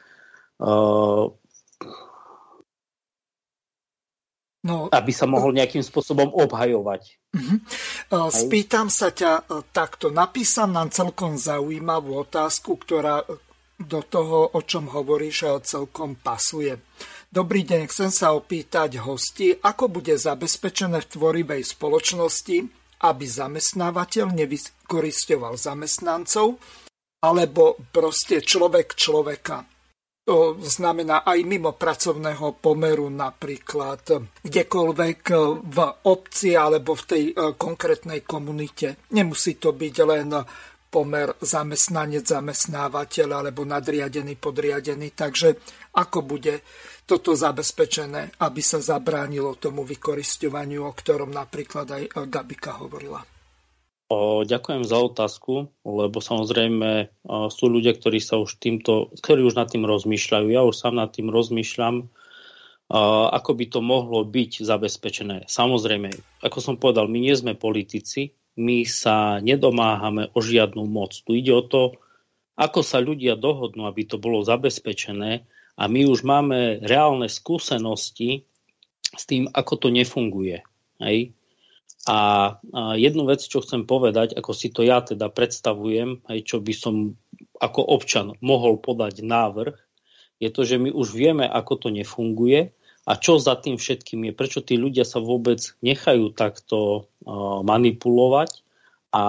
uh, 0.59 1.31
No, 4.67 4.91
aby 4.91 5.15
sa 5.15 5.31
mohol 5.31 5.55
nejakým 5.55 5.79
spôsobom 5.79 6.35
obhajovať. 6.43 7.23
Uh-huh. 7.39 8.27
Spýtam 8.35 8.91
sa 8.91 9.15
ťa 9.15 9.47
uh, 9.47 9.63
takto. 9.71 10.11
Napísam 10.11 10.75
nám 10.75 10.91
celkom 10.91 11.39
zaujímavú 11.39 12.27
otázku, 12.27 12.75
ktorá 12.75 13.23
do 13.79 14.01
toho, 14.03 14.51
o 14.57 14.61
čom 14.67 14.91
hovoríš, 14.91 15.63
celkom 15.63 16.19
pasuje. 16.19 16.83
Dobrý 17.31 17.63
deň, 17.63 17.87
chcem 17.87 18.11
sa 18.11 18.35
opýtať 18.35 18.99
hosti, 18.99 19.55
ako 19.55 20.01
bude 20.01 20.17
zabezpečené 20.19 21.05
v 21.05 21.11
tvorivej 21.15 21.63
spoločnosti 21.63 22.86
aby 23.07 23.27
zamestnávateľ 23.27 24.35
nevykoristoval 24.35 25.55
zamestnancov, 25.55 26.59
alebo 27.23 27.79
proste 27.91 28.43
človek 28.43 28.99
človeka. 28.99 29.65
To 30.27 30.59
znamená 30.59 31.23
aj 31.23 31.39
mimo 31.47 31.79
pracovného 31.79 32.59
pomeru 32.59 33.07
napríklad 33.07 34.03
kdekoľvek 34.43 35.21
v 35.63 35.79
obci 36.11 36.59
alebo 36.59 36.99
v 36.99 37.03
tej 37.07 37.25
e, 37.31 37.35
konkrétnej 37.55 38.27
komunite. 38.27 39.07
Nemusí 39.15 39.55
to 39.55 39.71
byť 39.71 39.97
len 40.03 40.35
pomer 40.91 41.31
zamestnanec, 41.39 42.27
zamestnávateľ 42.27 43.29
alebo 43.39 43.63
nadriadený, 43.63 44.35
podriadený. 44.35 45.15
Takže 45.15 45.49
ako 45.95 46.19
bude 46.27 46.59
toto 47.07 47.39
zabezpečené, 47.39 48.35
aby 48.43 48.61
sa 48.61 48.83
zabránilo 48.83 49.55
tomu 49.55 49.87
vykoristovaniu, 49.87 50.83
o 50.85 50.93
ktorom 50.93 51.31
napríklad 51.31 51.87
aj 51.87 52.03
Gabika 52.27 52.83
hovorila? 52.83 53.23
O, 54.07 54.47
ďakujem 54.47 54.87
za 54.87 54.99
otázku, 55.03 55.67
lebo 55.83 56.19
samozrejme 56.23 57.11
o, 57.27 57.51
sú 57.51 57.67
ľudia, 57.67 57.95
ktorí 57.95 58.23
sa 58.23 58.39
už 58.39 58.59
týmto, 58.63 59.11
ktorí 59.19 59.43
už 59.43 59.59
nad 59.59 59.67
tým 59.67 59.83
rozmýšľajú. 59.83 60.47
Ja 60.51 60.63
už 60.63 60.79
sám 60.79 60.99
nad 60.99 61.11
tým 61.11 61.27
rozmýšľam, 61.31 62.07
o, 62.07 62.07
ako 63.35 63.51
by 63.55 63.65
to 63.67 63.81
mohlo 63.83 64.23
byť 64.23 64.63
zabezpečené. 64.63 65.51
Samozrejme, 65.51 66.15
ako 66.43 66.59
som 66.63 66.75
povedal, 66.79 67.11
my 67.11 67.19
nie 67.19 67.35
sme 67.35 67.59
politici, 67.59 68.31
my 68.55 68.87
sa 68.87 69.43
nedomáhame 69.43 70.31
o 70.35 70.39
žiadnu 70.39 70.87
moc. 70.87 71.11
Tu 71.27 71.43
ide 71.43 71.51
o 71.51 71.67
to, 71.67 71.99
ako 72.55 72.87
sa 72.87 73.03
ľudia 73.03 73.35
dohodnú, 73.35 73.91
aby 73.91 74.07
to 74.07 74.23
bolo 74.23 74.47
zabezpečené 74.47 75.51
a 75.77 75.83
my 75.87 76.09
už 76.09 76.25
máme 76.25 76.81
reálne 76.81 77.29
skúsenosti 77.29 78.49
s 79.13 79.23
tým, 79.29 79.49
ako 79.53 79.87
to 79.87 79.89
nefunguje. 79.93 80.65
Hej? 81.01 81.37
A, 82.09 82.19
jednu 82.97 83.29
vec, 83.29 83.45
čo 83.45 83.61
chcem 83.61 83.85
povedať, 83.85 84.33
ako 84.33 84.53
si 84.57 84.73
to 84.73 84.87
ja 84.87 85.05
teda 85.05 85.29
predstavujem, 85.29 86.25
aj 86.27 86.39
čo 86.49 86.65
by 86.65 86.73
som 86.73 86.95
ako 87.61 87.83
občan 87.83 88.33
mohol 88.41 88.81
podať 88.81 89.21
návrh, 89.21 89.77
je 90.37 90.49
to, 90.53 90.69
že 90.69 90.77
my 90.77 90.93
už 90.93 91.17
vieme, 91.17 91.49
ako 91.49 91.87
to 91.87 91.89
nefunguje 91.89 92.73
a 93.09 93.13
čo 93.17 93.41
za 93.41 93.57
tým 93.57 93.81
všetkým 93.81 94.29
je, 94.29 94.33
prečo 94.37 94.61
tí 94.61 94.77
ľudia 94.77 95.09
sa 95.09 95.21
vôbec 95.21 95.61
nechajú 95.81 96.37
takto 96.37 97.09
manipulovať 97.65 98.61
a 99.17 99.25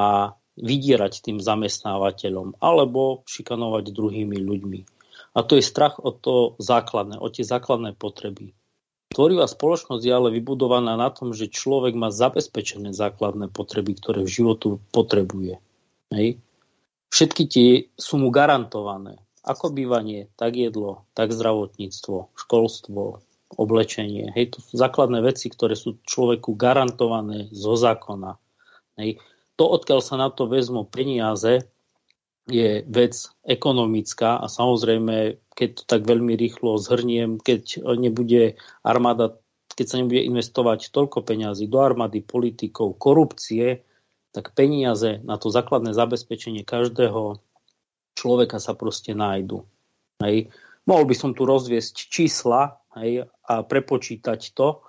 vydierať 0.58 1.14
tým 1.24 1.38
zamestnávateľom 1.40 2.60
alebo 2.60 3.24
šikanovať 3.30 3.94
druhými 3.94 4.38
ľuďmi. 4.42 4.97
A 5.38 5.46
to 5.46 5.54
je 5.54 5.62
strach 5.62 6.02
o 6.02 6.10
to 6.10 6.58
základné, 6.58 7.22
o 7.22 7.30
tie 7.30 7.46
základné 7.46 7.94
potreby. 7.94 8.58
Tvorivá 9.14 9.46
spoločnosť 9.46 10.02
je 10.02 10.14
ale 10.14 10.34
vybudovaná 10.34 10.98
na 10.98 11.14
tom, 11.14 11.32
že 11.32 11.54
človek 11.54 11.94
má 11.94 12.10
zabezpečené 12.10 12.92
základné 12.92 13.54
potreby, 13.54 13.94
ktoré 14.02 14.26
v 14.26 14.34
životu 14.34 14.82
potrebuje. 14.90 15.62
Hej. 16.10 16.42
Všetky 17.14 17.44
tie 17.48 17.70
sú 17.96 18.18
mu 18.18 18.34
garantované. 18.34 19.22
Ako 19.48 19.72
bývanie, 19.72 20.28
tak 20.36 20.60
jedlo, 20.60 21.08
tak 21.16 21.32
zdravotníctvo, 21.32 22.36
školstvo, 22.36 23.24
oblečenie. 23.56 24.36
Hej, 24.36 24.58
to 24.58 24.60
sú 24.60 24.76
základné 24.76 25.24
veci, 25.24 25.48
ktoré 25.48 25.80
sú 25.80 26.02
človeku 26.04 26.58
garantované 26.60 27.48
zo 27.56 27.80
zákona. 27.80 28.36
Hej. 29.00 29.24
To, 29.56 29.72
odkiaľ 29.72 30.02
sa 30.04 30.20
na 30.20 30.28
to 30.28 30.52
vezmú 30.52 30.84
peniaze, 30.84 31.64
je 32.48 32.82
vec 32.88 33.14
ekonomická 33.44 34.40
a 34.40 34.48
samozrejme, 34.48 35.36
keď 35.52 35.70
to 35.78 35.84
tak 35.84 36.08
veľmi 36.08 36.40
rýchlo 36.40 36.80
zhrniem, 36.80 37.44
keď 37.44 37.84
nebude 38.00 38.56
armáda, 38.88 39.36
keď 39.76 39.86
sa 39.86 40.00
nebude 40.00 40.24
investovať 40.24 40.90
toľko 40.96 41.28
peňazí 41.28 41.68
do 41.68 41.84
armády, 41.84 42.24
politikov, 42.24 42.96
korupcie, 42.96 43.84
tak 44.32 44.56
peniaze 44.56 45.20
na 45.28 45.36
to 45.36 45.52
základné 45.52 45.92
zabezpečenie 45.92 46.64
každého 46.64 47.44
človeka 48.16 48.64
sa 48.64 48.74
proste 48.74 49.12
nájdu. 49.12 49.68
Hej. 50.24 50.50
Mohol 50.88 51.04
by 51.12 51.16
som 51.20 51.32
tu 51.36 51.44
rozviesť 51.44 52.08
čísla 52.08 52.80
hej, 52.96 53.28
a 53.28 53.54
prepočítať 53.62 54.56
to, 54.56 54.82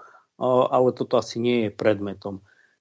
ale 0.42 0.94
toto 0.94 1.18
asi 1.18 1.42
nie 1.42 1.66
je 1.66 1.70
predmetom. 1.74 2.38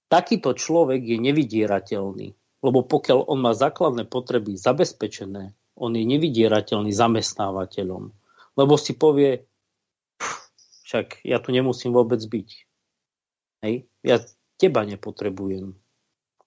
Takýto 0.07 0.53
človek 0.53 1.01
je 1.01 1.17
nevydierateľný 1.17 2.27
lebo 2.61 2.81
pokiaľ 2.85 3.29
on 3.29 3.39
má 3.41 3.53
základné 3.53 4.09
potreby 4.09 4.57
zabezpečené, 4.57 5.53
on 5.77 5.91
je 5.93 6.03
nevydierateľný 6.03 6.89
zamestnávateľom. 6.89 8.09
Lebo 8.57 8.73
si 8.81 8.97
povie, 8.97 9.45
však 10.89 11.21
ja 11.21 11.37
tu 11.37 11.53
nemusím 11.53 11.93
vôbec 11.93 12.17
byť. 12.17 12.49
Hej? 13.61 13.85
Ja 14.01 14.17
teba 14.57 14.81
nepotrebujem. 14.89 15.77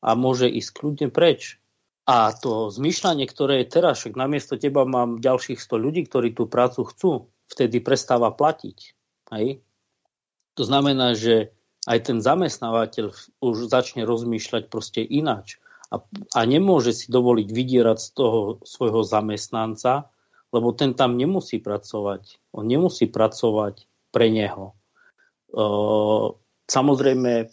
A 0.02 0.18
môže 0.18 0.50
ísť 0.50 0.70
kľudne 0.74 1.08
preč. 1.14 1.62
A 2.10 2.34
to 2.34 2.74
zmýšľanie, 2.74 3.30
ktoré 3.30 3.62
je 3.62 3.70
teraz, 3.70 4.02
však 4.02 4.18
namiesto 4.18 4.58
teba 4.58 4.82
mám 4.82 5.22
ďalších 5.22 5.62
100 5.62 5.78
ľudí, 5.78 6.02
ktorí 6.10 6.34
tú 6.34 6.50
prácu 6.50 6.82
chcú, 6.90 7.30
vtedy 7.46 7.78
prestáva 7.78 8.34
platiť. 8.34 8.78
Hej? 9.30 9.62
To 10.58 10.62
znamená, 10.66 11.14
že 11.14 11.54
aj 11.86 12.10
ten 12.10 12.18
zamestnávateľ 12.18 13.14
už 13.38 13.56
začne 13.70 14.02
rozmýšľať 14.02 14.66
proste 14.66 15.06
ináč 15.06 15.62
a, 15.90 15.96
a 16.34 16.40
nemôže 16.46 16.94
si 16.94 17.10
dovoliť 17.10 17.48
vydierať 17.50 17.98
z 17.98 18.08
toho 18.14 18.38
svojho 18.62 19.02
zamestnanca, 19.02 20.06
lebo 20.54 20.70
ten 20.74 20.94
tam 20.94 21.18
nemusí 21.18 21.58
pracovať. 21.58 22.38
On 22.54 22.66
nemusí 22.66 23.06
pracovať 23.06 23.86
pre 24.10 24.30
neho. 24.30 24.74
Samozrejme, 26.70 27.50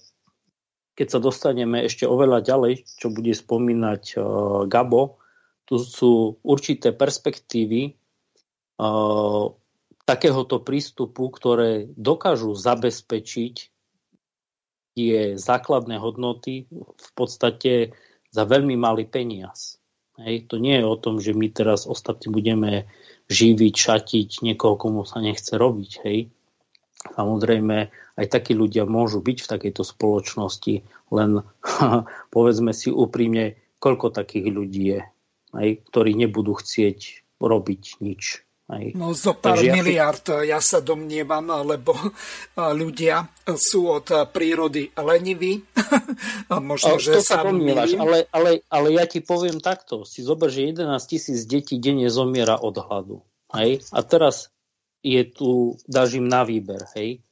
keď 0.98 1.08
sa 1.10 1.20
dostaneme 1.22 1.86
ešte 1.86 2.10
oveľa 2.10 2.42
ďalej, 2.42 2.86
čo 2.98 3.14
bude 3.14 3.30
spomínať 3.30 4.18
uh, 4.18 4.24
Gabo, 4.66 5.22
tu 5.70 5.78
sú 5.78 6.42
určité 6.42 6.90
perspektívy 6.90 7.94
uh, 7.94 9.46
takéhoto 10.10 10.58
prístupu, 10.66 11.30
ktoré 11.30 11.86
dokážu 11.94 12.58
zabezpečiť 12.58 13.56
tie 14.98 15.38
základné 15.38 16.02
hodnoty 16.02 16.66
v 16.74 17.10
podstate 17.14 17.94
za 18.32 18.44
veľmi 18.44 18.76
malý 18.76 19.08
peniaz. 19.08 19.78
Hej, 20.18 20.50
to 20.50 20.58
nie 20.58 20.82
je 20.82 20.86
o 20.86 20.98
tom, 20.98 21.22
že 21.22 21.38
my 21.38 21.54
teraz 21.54 21.86
ostatní 21.86 22.34
budeme 22.34 22.90
živiť, 23.30 23.74
šatiť 23.78 24.30
niekoho, 24.42 24.74
komu 24.74 25.06
sa 25.06 25.22
nechce 25.22 25.54
robiť. 25.54 25.92
Hej. 26.02 26.34
Samozrejme, 27.14 27.78
aj 28.18 28.28
takí 28.28 28.58
ľudia 28.58 28.90
môžu 28.90 29.22
byť 29.22 29.38
v 29.46 29.52
takejto 29.52 29.84
spoločnosti, 29.86 30.76
len 31.14 31.32
povedzme 32.36 32.74
si 32.74 32.90
úprimne, 32.90 33.62
koľko 33.78 34.10
takých 34.10 34.48
ľudí 34.50 34.84
je, 34.98 35.02
aj, 35.54 35.70
ktorí 35.94 36.18
nebudú 36.18 36.58
chcieť 36.58 37.22
robiť 37.38 38.02
nič. 38.02 38.47
Aj. 38.68 38.84
No 39.00 39.16
zo 39.16 39.32
pár 39.32 39.56
Takže 39.56 39.72
miliard, 39.80 40.28
ja, 40.28 40.40
si... 40.44 40.50
ja 40.52 40.60
sa 40.60 40.80
domnievam, 40.84 41.48
lebo 41.64 41.96
ľudia 42.60 43.24
sú 43.56 43.88
od 43.96 44.28
prírody 44.36 44.92
leniví. 44.92 45.64
Možno, 46.52 47.00
že 47.00 47.24
sa, 47.24 47.40
sa 47.40 47.48
ale, 47.48 48.28
ale, 48.28 48.68
ale 48.68 48.88
ja 48.92 49.08
ti 49.08 49.24
poviem 49.24 49.64
takto. 49.64 50.04
Si 50.04 50.20
zober, 50.20 50.52
že 50.52 50.68
11 50.76 50.84
tisíc 51.08 51.48
detí 51.48 51.80
denne 51.80 52.12
zomiera 52.12 52.60
od 52.60 52.76
hladu. 52.76 53.24
Hej? 53.56 53.88
A 53.96 54.04
teraz 54.04 54.52
je 55.00 55.24
tu, 55.24 55.80
dáš 55.88 56.20
im 56.20 56.28
na 56.28 56.44
výber, 56.44 56.84
hej. 57.00 57.24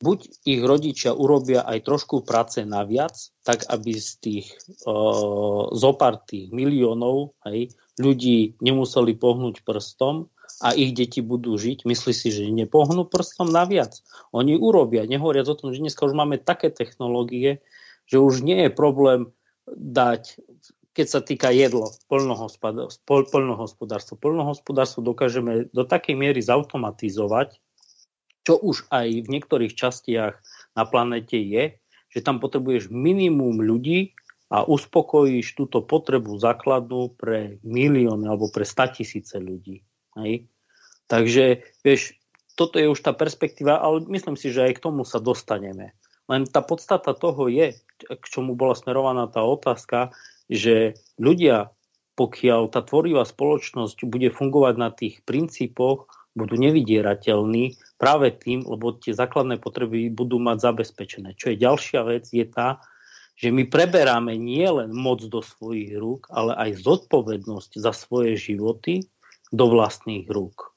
Buď 0.00 0.32
ich 0.48 0.64
rodičia 0.64 1.12
urobia 1.12 1.60
aj 1.60 1.84
trošku 1.84 2.24
práce 2.24 2.64
naviac, 2.64 3.12
tak 3.44 3.68
aby 3.68 4.00
z 4.00 4.10
tých 4.18 4.46
uh, 4.88 5.68
zopár 5.76 6.24
tých 6.24 6.48
miliónov 6.56 7.36
hej, 7.44 7.76
ľudí 8.00 8.56
nemuseli 8.64 9.12
pohnúť 9.20 9.60
prstom 9.60 10.32
a 10.60 10.76
ich 10.76 10.92
deti 10.92 11.24
budú 11.24 11.56
žiť, 11.56 11.88
myslí 11.88 12.12
si, 12.12 12.28
že 12.28 12.44
nepohnú 12.52 13.08
prstom 13.08 13.48
naviac. 13.48 13.96
Oni 14.36 14.54
urobia, 14.54 15.08
nehovoriac 15.08 15.48
o 15.48 15.56
tom, 15.56 15.72
že 15.72 15.80
dneska 15.80 16.04
už 16.04 16.12
máme 16.12 16.36
také 16.36 16.68
technológie, 16.68 17.64
že 18.04 18.20
už 18.20 18.44
nie 18.44 18.68
je 18.68 18.70
problém 18.70 19.32
dať 19.70 20.42
keď 20.90 21.06
sa 21.06 21.20
týka 21.22 21.54
jedlo, 21.54 21.94
poľnohospodárstvo. 22.10 24.18
Poľnohospodárstvo 24.18 25.00
dokážeme 25.00 25.70
do 25.70 25.86
takej 25.86 26.18
miery 26.18 26.42
zautomatizovať, 26.42 27.62
čo 28.42 28.58
už 28.58 28.90
aj 28.90 29.06
v 29.24 29.28
niektorých 29.30 29.72
častiach 29.72 30.34
na 30.74 30.84
planete 30.84 31.38
je, 31.38 31.78
že 32.10 32.20
tam 32.20 32.42
potrebuješ 32.42 32.90
minimum 32.90 33.62
ľudí 33.62 34.18
a 34.50 34.66
uspokojíš 34.66 35.54
túto 35.54 35.78
potrebu 35.78 36.34
základnú 36.34 37.14
pre 37.14 37.62
milióny 37.62 38.26
alebo 38.26 38.50
pre 38.50 38.66
statisíce 38.66 39.38
ľudí. 39.38 39.86
Hej? 40.22 40.46
Takže, 41.10 41.66
vieš, 41.82 42.14
toto 42.54 42.76
je 42.76 42.92
už 42.92 43.00
tá 43.00 43.16
perspektíva, 43.16 43.80
ale 43.80 44.04
myslím 44.12 44.36
si, 44.36 44.52
že 44.52 44.68
aj 44.68 44.78
k 44.78 44.84
tomu 44.84 45.02
sa 45.08 45.18
dostaneme. 45.18 45.96
Len 46.30 46.46
tá 46.46 46.62
podstata 46.62 47.16
toho 47.16 47.50
je, 47.50 47.74
k 47.98 48.24
čomu 48.30 48.54
bola 48.54 48.78
smerovaná 48.78 49.26
tá 49.26 49.42
otázka, 49.42 50.14
že 50.46 50.94
ľudia, 51.18 51.74
pokiaľ 52.14 52.70
tá 52.70 52.86
tvorivá 52.86 53.26
spoločnosť 53.26 54.06
bude 54.06 54.30
fungovať 54.30 54.74
na 54.78 54.94
tých 54.94 55.24
princípoch, 55.26 56.06
budú 56.38 56.54
nevydierateľní 56.54 57.80
práve 57.98 58.30
tým, 58.30 58.62
lebo 58.62 58.94
tie 58.94 59.10
základné 59.10 59.58
potreby 59.58 60.06
budú 60.14 60.38
mať 60.38 60.62
zabezpečené. 60.62 61.34
Čo 61.34 61.50
je 61.50 61.56
ďalšia 61.58 62.00
vec, 62.06 62.30
je 62.30 62.46
tá, 62.46 62.78
že 63.34 63.50
my 63.50 63.66
preberáme 63.66 64.36
nielen 64.36 64.92
moc 64.94 65.24
do 65.26 65.40
svojich 65.42 65.96
rúk, 65.96 66.28
ale 66.30 66.54
aj 66.54 66.84
zodpovednosť 66.86 67.80
za 67.80 67.90
svoje 67.90 68.36
životy 68.36 69.02
do 69.50 69.66
vlastných 69.70 70.26
rúk. 70.30 70.70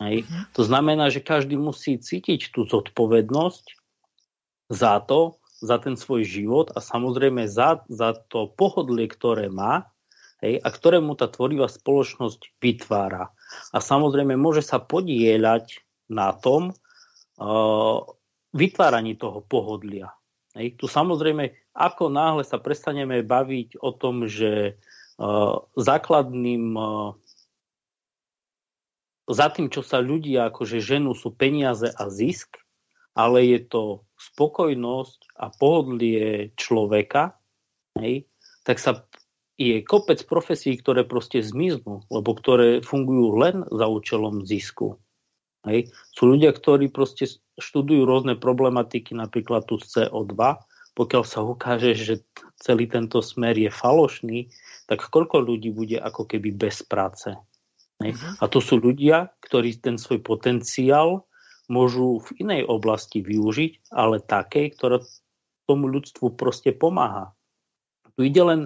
Hej. 0.00 0.24
Mhm. 0.24 0.56
To 0.56 0.62
znamená, 0.64 1.12
že 1.12 1.20
každý 1.20 1.60
musí 1.60 2.00
cítiť 2.00 2.52
tú 2.56 2.64
zodpovednosť 2.64 3.76
za 4.72 5.02
to, 5.04 5.36
za 5.60 5.76
ten 5.76 5.92
svoj 5.98 6.24
život 6.24 6.72
a 6.72 6.80
samozrejme 6.80 7.44
za, 7.44 7.84
za 7.92 8.16
to 8.32 8.48
pohodlie, 8.56 9.04
ktoré 9.12 9.52
má 9.52 9.92
hej, 10.40 10.56
a 10.60 10.68
ktorému 10.72 11.20
tá 11.20 11.28
tvorivá 11.28 11.68
spoločnosť 11.68 12.56
vytvára. 12.64 13.28
A 13.76 13.78
samozrejme 13.78 14.40
môže 14.40 14.64
sa 14.64 14.80
podieľať 14.80 15.84
na 16.08 16.32
tom 16.32 16.72
uh, 16.72 17.98
vytváraní 18.56 19.20
toho 19.20 19.44
pohodlia. 19.44 20.10
Hej. 20.56 20.80
Tu 20.80 20.88
samozrejme, 20.88 21.52
ako 21.76 22.08
náhle 22.10 22.42
sa 22.42 22.58
prestaneme 22.58 23.20
baviť 23.20 23.78
o 23.84 23.92
tom, 23.94 24.26
že 24.26 24.74
uh, 24.74 25.60
základným 25.76 26.74
uh, 26.74 27.14
za 29.34 29.50
tým, 29.50 29.70
čo 29.70 29.80
sa 29.80 30.02
ľudia 30.02 30.50
akože 30.50 30.82
ženú, 30.82 31.14
sú 31.14 31.30
peniaze 31.34 31.88
a 31.90 32.10
zisk, 32.10 32.58
ale 33.14 33.46
je 33.46 33.60
to 33.66 33.82
spokojnosť 34.16 35.34
a 35.38 35.50
pohodlie 35.50 36.54
človeka, 36.54 37.36
hej, 37.98 38.26
tak 38.62 38.78
sa 38.78 39.06
je 39.60 39.84
kopec 39.84 40.24
profesí, 40.24 40.72
ktoré 40.72 41.04
proste 41.04 41.44
zmiznú, 41.44 42.00
lebo 42.08 42.32
ktoré 42.32 42.80
fungujú 42.80 43.36
len 43.36 43.56
za 43.68 43.92
účelom 43.92 44.48
zisku. 44.48 44.96
Hej. 45.68 45.92
Sú 46.16 46.32
ľudia, 46.32 46.56
ktorí 46.56 46.88
proste 46.88 47.28
študujú 47.60 48.08
rôzne 48.08 48.40
problematiky, 48.40 49.12
napríklad 49.12 49.68
tu 49.68 49.76
z 49.76 50.08
CO2. 50.08 50.32
Pokiaľ 50.96 51.22
sa 51.28 51.44
ukáže, 51.44 51.92
že 51.92 52.24
celý 52.56 52.88
tento 52.88 53.20
smer 53.20 53.60
je 53.60 53.68
falošný, 53.68 54.48
tak 54.88 55.04
koľko 55.12 55.44
ľudí 55.44 55.76
bude 55.76 56.00
ako 56.00 56.24
keby 56.24 56.56
bez 56.56 56.80
práce. 56.80 57.36
Mhm. 58.00 58.40
A 58.40 58.44
to 58.48 58.64
sú 58.64 58.80
ľudia, 58.80 59.32
ktorí 59.44 59.76
ten 59.76 60.00
svoj 60.00 60.24
potenciál 60.24 61.28
môžu 61.70 62.18
v 62.26 62.42
inej 62.42 62.62
oblasti 62.66 63.22
využiť, 63.22 63.92
ale 63.94 64.18
takej, 64.18 64.74
ktorá 64.74 64.98
tomu 65.70 65.86
ľudstvu 65.86 66.34
proste 66.34 66.74
pomáha. 66.74 67.30
Tu 68.18 68.26
ide 68.26 68.42
len 68.42 68.60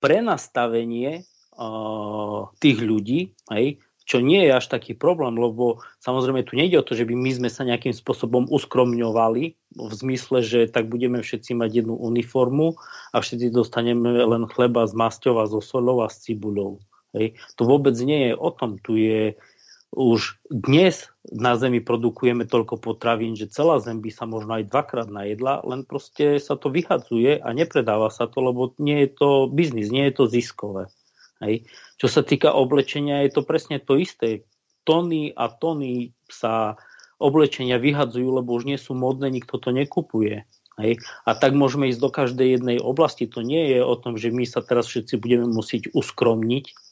prenastavenie 0.00 1.28
uh, 1.58 2.48
tých 2.56 2.80
ľudí, 2.80 3.36
hej, 3.52 3.84
čo 4.06 4.22
nie 4.22 4.46
je 4.46 4.54
až 4.54 4.70
taký 4.70 4.94
problém, 4.94 5.34
lebo 5.34 5.82
samozrejme 5.98 6.46
tu 6.46 6.54
nejde 6.54 6.78
o 6.78 6.86
to, 6.86 6.94
že 6.94 7.04
by 7.04 7.12
my 7.18 7.30
sme 7.34 7.50
sa 7.50 7.66
nejakým 7.66 7.90
spôsobom 7.90 8.46
uskromňovali 8.48 9.44
v 9.76 9.92
zmysle, 9.92 10.46
že 10.46 10.70
tak 10.70 10.86
budeme 10.86 11.20
všetci 11.20 11.58
mať 11.58 11.84
jednu 11.84 11.98
uniformu 11.98 12.78
a 13.10 13.16
všetci 13.18 13.50
dostaneme 13.50 14.08
len 14.24 14.46
chleba 14.46 14.86
s 14.86 14.94
masťou 14.94 15.42
a 15.42 15.50
so 15.50 15.58
solou 15.58 16.06
a 16.06 16.08
s 16.08 16.22
cibuľou. 16.22 16.78
Hej. 17.16 17.40
To 17.56 17.64
vôbec 17.64 17.96
nie 18.04 18.30
je 18.30 18.32
o 18.36 18.52
tom. 18.52 18.76
Tu 18.76 18.92
je 19.08 19.20
už 19.96 20.36
dnes 20.52 21.08
na 21.32 21.56
Zemi 21.56 21.80
produkujeme 21.80 22.44
toľko 22.44 22.78
potravín, 22.84 23.32
že 23.32 23.48
celá 23.48 23.80
Zem 23.80 24.04
by 24.04 24.10
sa 24.12 24.28
možno 24.28 24.60
aj 24.60 24.68
dvakrát 24.68 25.08
najedla, 25.08 25.64
len 25.64 25.88
proste 25.88 26.36
sa 26.36 26.54
to 26.54 26.68
vyhadzuje 26.68 27.40
a 27.40 27.48
nepredáva 27.56 28.12
sa 28.12 28.28
to, 28.28 28.44
lebo 28.44 28.76
nie 28.76 29.08
je 29.08 29.10
to 29.16 29.28
biznis, 29.48 29.88
nie 29.88 30.04
je 30.12 30.14
to 30.20 30.24
ziskové. 30.28 30.92
Hej. 31.40 31.64
Čo 31.96 32.12
sa 32.12 32.20
týka 32.20 32.52
oblečenia, 32.52 33.24
je 33.24 33.40
to 33.40 33.42
presne 33.42 33.80
to 33.80 33.96
isté. 33.96 34.44
Tony 34.84 35.32
a 35.32 35.48
tony 35.48 36.12
sa 36.28 36.76
oblečenia 37.16 37.80
vyhadzujú, 37.80 38.28
lebo 38.28 38.52
už 38.52 38.68
nie 38.68 38.76
sú 38.76 38.92
modné, 38.92 39.32
nikto 39.32 39.56
to 39.56 39.72
nekupuje. 39.72 40.44
Hej. 40.76 41.00
A 41.24 41.32
tak 41.32 41.56
môžeme 41.56 41.88
ísť 41.88 42.00
do 42.04 42.10
každej 42.12 42.60
jednej 42.60 42.78
oblasti. 42.84 43.24
To 43.32 43.40
nie 43.40 43.72
je 43.72 43.80
o 43.80 43.96
tom, 43.96 44.20
že 44.20 44.28
my 44.28 44.44
sa 44.44 44.60
teraz 44.60 44.92
všetci 44.92 45.16
budeme 45.16 45.48
musieť 45.48 45.88
uskromniť, 45.96 46.85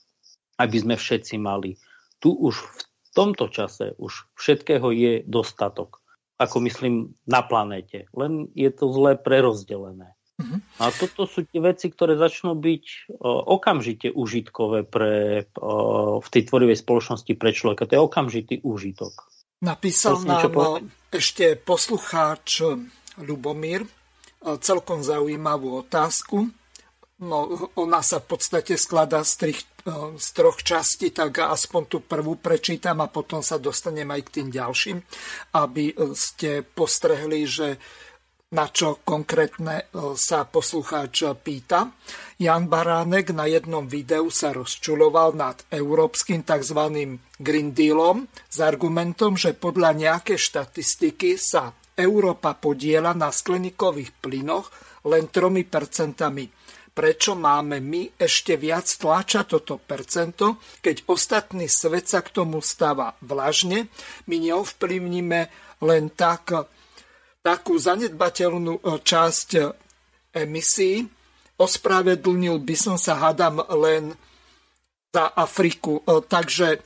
aby 0.59 0.77
sme 0.79 0.95
všetci 0.95 1.37
mali. 1.41 1.77
Tu 2.23 2.31
už 2.31 2.55
v 2.61 3.09
tomto 3.15 3.51
čase 3.51 3.95
už 3.99 4.27
všetkého 4.35 4.91
je 4.91 5.13
dostatok. 5.27 6.03
Ako 6.39 6.59
myslím 6.67 7.15
na 7.31 7.47
planéte. 7.47 8.11
Len 8.11 8.51
je 8.59 8.71
to 8.75 8.91
zle 8.91 9.15
prerozdelené. 9.15 10.19
Uh-huh. 10.35 10.59
A 10.83 10.91
toto 10.91 11.31
sú 11.31 11.47
tie 11.47 11.63
veci, 11.63 11.95
ktoré 11.95 12.19
začnú 12.19 12.59
byť 12.59 13.15
o, 13.23 13.55
okamžite 13.55 14.11
užitkové 14.11 14.83
pre, 14.83 15.47
o, 15.55 16.19
v 16.19 16.27
tej 16.27 16.43
tvorivej 16.51 16.83
spoločnosti 16.83 17.33
pre 17.39 17.55
človeka. 17.55 17.87
To 17.87 17.95
je 17.95 18.03
okamžitý 18.03 18.55
úžitok. 18.67 19.31
Napísal 19.63 20.27
nám 20.27 20.91
ešte 21.15 21.55
poslucháč 21.55 22.67
Lubomír 23.23 23.87
celkom 24.61 25.01
zaujímavú 25.01 25.81
otázku. 25.87 26.51
No, 27.23 27.71
ona 27.79 28.03
sa 28.03 28.19
v 28.21 28.37
podstate 28.37 28.75
skladá 28.75 29.23
z, 29.23 29.33
trich, 29.39 29.61
e, 29.63 29.67
z 30.17 30.27
troch 30.33 30.65
častí, 30.65 31.13
tak 31.13 31.45
aspoň 31.45 31.83
tú 31.85 31.99
prvú 32.01 32.41
prečítam 32.41 33.05
a 33.05 33.13
potom 33.13 33.45
sa 33.45 33.61
dostanem 33.61 34.09
aj 34.09 34.23
k 34.25 34.35
tým 34.41 34.49
ďalším, 34.49 34.99
aby 35.61 35.93
ste 36.17 36.65
postrehli, 36.65 37.45
že 37.45 37.69
na 38.55 38.71
čo 38.71 39.03
konkrétne 39.03 39.83
e, 39.83 40.15
sa 40.15 40.47
poslucháč 40.47 41.27
pýta. 41.43 41.91
Jan 42.39 42.71
Baránek 42.71 43.35
na 43.35 43.51
jednom 43.51 43.83
videu 43.91 44.31
sa 44.31 44.55
rozčuloval 44.55 45.35
nad 45.35 45.59
európskym 45.75 46.47
tzv. 46.47 46.81
Green 47.35 47.75
Dealom 47.75 48.31
s 48.47 48.63
argumentom, 48.63 49.35
že 49.35 49.59
podľa 49.59 49.99
nejaké 49.99 50.39
štatistiky 50.39 51.35
sa 51.35 51.75
Európa 51.99 52.55
podiela 52.55 53.11
na 53.11 53.35
skleníkových 53.35 54.23
plynoch 54.23 54.71
len 55.05 55.29
3% 55.29 56.15
prečo 56.95 57.35
máme 57.35 57.83
my 57.83 58.15
ešte 58.15 58.55
viac 58.55 58.87
tlačať 58.87 59.45
toto 59.51 59.83
percento, 59.83 60.63
keď 60.79 61.11
ostatný 61.11 61.67
svet 61.67 62.07
sa 62.07 62.23
k 62.23 62.31
tomu 62.31 62.63
stáva 62.63 63.19
vlažne, 63.19 63.91
my 64.31 64.37
neovplyvníme 64.39 65.41
len 65.83 66.05
tak, 66.15 66.55
takú 67.43 67.75
zanedbateľnú 67.77 68.79
e, 68.79 68.83
časť 69.03 69.49
e, 69.59 69.63
emisí. 70.39 71.05
Ospravedlnil 71.59 72.63
by 72.63 72.77
som 72.79 72.97
sa, 72.97 73.19
hadam, 73.19 73.59
len 73.75 74.15
za 75.11 75.35
Afriku. 75.35 76.01
E, 76.07 76.23
takže 76.25 76.79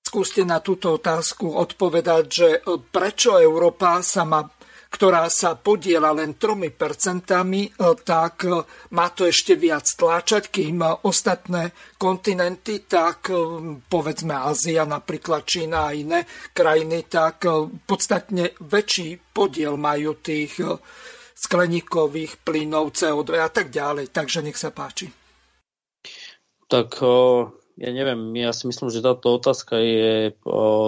skúste 0.00 0.48
na 0.48 0.64
túto 0.64 0.96
otázku 0.96 1.54
odpovedať, 1.54 2.24
že 2.26 2.48
prečo 2.88 3.36
Európa 3.36 4.00
sa 4.00 4.24
má 4.24 4.48
ktorá 4.92 5.24
sa 5.32 5.56
podiela 5.56 6.12
len 6.12 6.36
3%, 6.36 6.68
e, 6.68 7.66
tak 8.04 8.44
e, 8.44 8.60
má 8.92 9.08
to 9.08 9.24
ešte 9.24 9.56
viac 9.56 9.88
tláčať, 9.88 10.52
kým 10.52 10.84
ostatné 11.08 11.72
kontinenty, 11.96 12.84
tak 12.84 13.32
e, 13.32 13.40
povedzme 13.88 14.36
Ázia, 14.36 14.84
napríklad 14.84 15.48
Čína 15.48 15.88
a 15.88 15.96
iné 15.96 16.28
krajiny, 16.52 17.08
tak 17.08 17.48
podstatne 17.88 18.52
väčší 18.60 19.32
podiel 19.32 19.80
majú 19.80 20.20
tých 20.20 20.60
skleníkových 21.32 22.44
plynov, 22.44 22.92
CO2 22.92 23.30
a 23.40 23.48
tak 23.48 23.72
ďalej. 23.72 24.12
Takže 24.12 24.44
nech 24.44 24.60
sa 24.60 24.70
páči. 24.70 25.08
Tak 26.68 27.00
ja 27.80 27.90
neviem, 27.90 28.32
ja 28.36 28.52
si 28.54 28.68
myslím, 28.68 28.92
že 28.92 29.04
táto 29.04 29.36
otázka 29.40 29.76
je 29.80 30.36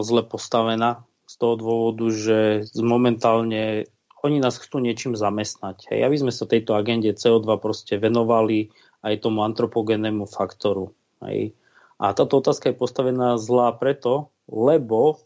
zle 0.01 0.23
postavená 0.25 1.05
z 1.25 1.35
toho 1.41 1.55
dôvodu, 1.59 2.07
že 2.15 2.39
momentálne 2.79 3.91
oni 4.25 4.41
nás 4.41 4.57
chcú 4.57 4.81
niečím 4.81 5.13
zamestnať. 5.13 5.93
Hej, 5.93 6.01
aby 6.09 6.17
sme 6.17 6.33
sa 6.33 6.49
tejto 6.49 6.73
agende 6.73 7.13
CO2 7.13 7.61
proste 7.61 8.01
venovali 8.01 8.73
aj 9.05 9.21
tomu 9.21 9.45
antropogénnemu 9.45 10.25
faktoru. 10.25 10.97
Hej. 11.21 11.53
A 12.01 12.17
táto 12.17 12.41
otázka 12.41 12.73
je 12.73 12.81
postavená 12.81 13.37
zlá 13.37 13.77
preto, 13.77 14.33
lebo 14.49 15.21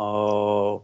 uh, 0.00 0.80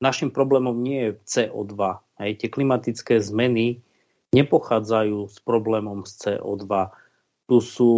našim 0.00 0.32
problémom 0.32 0.72
nie 0.72 1.12
je 1.12 1.20
CO2. 1.28 2.00
Hej. 2.16 2.30
Tie 2.40 2.48
klimatické 2.48 3.20
zmeny 3.20 3.84
nepochádzajú 4.32 5.28
s 5.28 5.36
problémom 5.44 6.08
z 6.08 6.40
CO2. 6.40 6.96
Tu 7.46 7.56
sú 7.60 7.92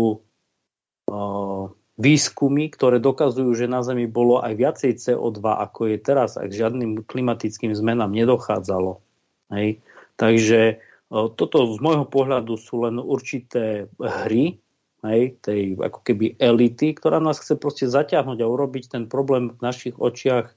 uh, 1.06 1.70
výskumy, 1.98 2.70
ktoré 2.70 3.02
dokazujú, 3.02 3.50
že 3.58 3.66
na 3.66 3.82
Zemi 3.82 4.06
bolo 4.06 4.38
aj 4.38 4.54
viacej 4.54 4.92
CO2, 5.02 5.42
ako 5.42 5.90
je 5.90 5.98
teraz, 5.98 6.38
ak 6.38 6.54
žiadnym 6.54 7.02
klimatickým 7.02 7.74
zmenám 7.74 8.14
nedochádzalo. 8.14 9.02
Hej. 9.50 9.82
Takže 10.14 10.78
toto 11.10 11.58
z 11.74 11.78
môjho 11.82 12.06
pohľadu 12.06 12.54
sú 12.54 12.86
len 12.86 13.02
určité 13.02 13.90
hry, 13.98 14.62
hej, 15.02 15.22
tej 15.42 15.74
ako 15.78 16.00
keby 16.06 16.38
elity, 16.38 16.94
ktorá 16.94 17.18
nás 17.18 17.42
chce 17.42 17.58
proste 17.58 17.86
zaťahnuť 17.90 18.38
a 18.42 18.50
urobiť 18.50 18.94
ten 18.94 19.04
problém 19.10 19.50
v 19.54 19.60
našich 19.62 19.94
očiach 19.98 20.54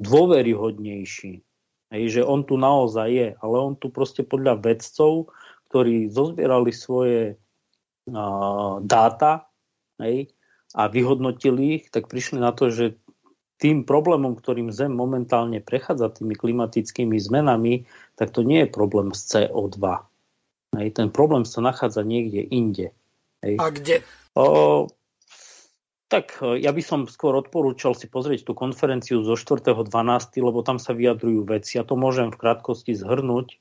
dôveryhodnejší. 0.00 1.44
Hej, 1.88 2.20
že 2.20 2.22
on 2.24 2.44
tu 2.44 2.60
naozaj 2.60 3.08
je, 3.08 3.28
ale 3.40 3.56
on 3.56 3.74
tu 3.76 3.88
proste 3.88 4.20
podľa 4.20 4.60
vedcov, 4.60 5.32
ktorí 5.72 6.12
zozbierali 6.12 6.72
svoje 6.72 7.34
uh, 7.34 8.76
dáta, 8.84 9.48
hej, 10.00 10.32
a 10.78 10.86
vyhodnotili 10.86 11.82
ich, 11.82 11.84
tak 11.90 12.06
prišli 12.06 12.38
na 12.38 12.54
to, 12.54 12.70
že 12.70 12.94
tým 13.58 13.82
problémom, 13.82 14.38
ktorým 14.38 14.70
Zem 14.70 14.94
momentálne 14.94 15.58
prechádza 15.58 16.14
tými 16.14 16.38
klimatickými 16.38 17.18
zmenami, 17.18 17.90
tak 18.14 18.30
to 18.30 18.46
nie 18.46 18.62
je 18.62 18.68
problém 18.70 19.10
z 19.10 19.50
CO2. 19.50 20.06
Hej, 20.78 20.88
ten 20.94 21.10
problém 21.10 21.42
sa 21.42 21.58
nachádza 21.58 22.06
niekde 22.06 22.46
inde. 22.46 22.94
Hej. 23.42 23.58
A 23.58 23.74
kde? 23.74 24.06
O, 24.38 24.86
tak 26.06 26.38
ja 26.40 26.70
by 26.70 26.82
som 26.86 27.10
skôr 27.10 27.34
odporúčal 27.34 27.98
si 27.98 28.06
pozrieť 28.06 28.46
tú 28.46 28.54
konferenciu 28.54 29.26
zo 29.26 29.34
4.12., 29.34 29.90
lebo 30.38 30.62
tam 30.62 30.78
sa 30.78 30.94
vyjadrujú 30.94 31.42
veci. 31.50 31.82
Ja 31.82 31.84
to 31.84 31.98
môžem 31.98 32.30
v 32.30 32.38
krátkosti 32.38 32.94
zhrnúť 32.94 33.58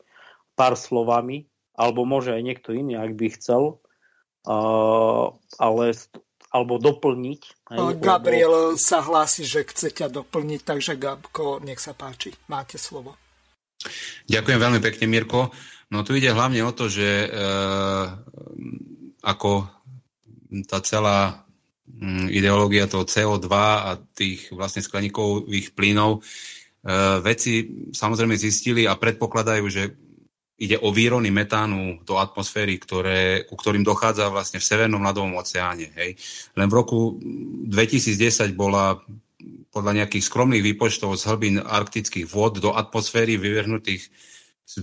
pár 0.53 0.77
slovami, 0.77 1.49
alebo 1.73 2.05
môže 2.05 2.37
aj 2.37 2.41
niekto 2.45 2.77
iný, 2.77 3.01
ak 3.01 3.17
by 3.17 3.27
chcel. 3.33 3.81
Uh, 4.47 5.35
ale 5.59 5.91
alebo 6.57 6.81
doplniť. 6.81 7.41
Hej, 7.69 8.01
Gabriel 8.01 8.73
lebo... 8.73 8.79
sa 8.81 9.05
hlási, 9.05 9.45
že 9.45 9.69
chce 9.69 9.93
ťa 9.93 10.09
doplniť, 10.09 10.61
takže 10.65 10.97
Gabko, 10.97 11.61
nech 11.61 11.77
sa 11.77 11.93
páči, 11.93 12.33
máte 12.49 12.81
slovo. 12.81 13.13
Ďakujem 14.25 14.59
veľmi 14.59 14.79
pekne, 14.81 15.05
Mirko. 15.05 15.53
No 15.93 16.01
tu 16.03 16.17
ide 16.17 16.33
hlavne 16.33 16.59
o 16.65 16.73
to, 16.73 16.89
že 16.89 17.29
e, 17.29 17.29
ako 19.23 19.51
tá 20.67 20.83
celá 20.83 21.47
mm, 21.87 22.27
ideológia 22.33 22.89
toho 22.89 23.07
CO2 23.07 23.47
a 23.53 23.95
tých 24.11 24.51
vlastne 24.51 24.83
skleníkových 24.83 25.71
plynov, 25.77 26.19
e, 26.19 26.21
veci 27.23 27.87
samozrejme 27.95 28.35
zistili 28.35 28.83
a 28.83 28.99
predpokladajú, 28.99 29.63
že 29.71 30.06
ide 30.57 30.77
o 30.81 30.89
výrony 30.89 31.29
metánu 31.29 32.01
do 32.01 32.17
atmosféry, 32.17 32.81
ktoré, 32.81 33.45
ku 33.45 33.53
ktorým 33.53 33.85
dochádza 33.85 34.33
vlastne 34.33 34.57
v 34.57 34.65
Severnom 34.65 35.05
ľadovom 35.05 35.37
oceáne. 35.37 35.93
Hej. 35.93 36.17
Len 36.57 36.67
v 36.67 36.77
roku 36.77 37.21
2010 37.69 38.57
bola 38.57 38.97
podľa 39.69 40.03
nejakých 40.03 40.25
skromných 40.25 40.65
výpočtov 40.65 41.13
z 41.13 41.29
hlbín 41.29 41.55
arktických 41.61 42.25
vod 42.25 42.57
do 42.57 42.73
atmosféry 42.73 43.37
vyvrhnutých 43.37 44.09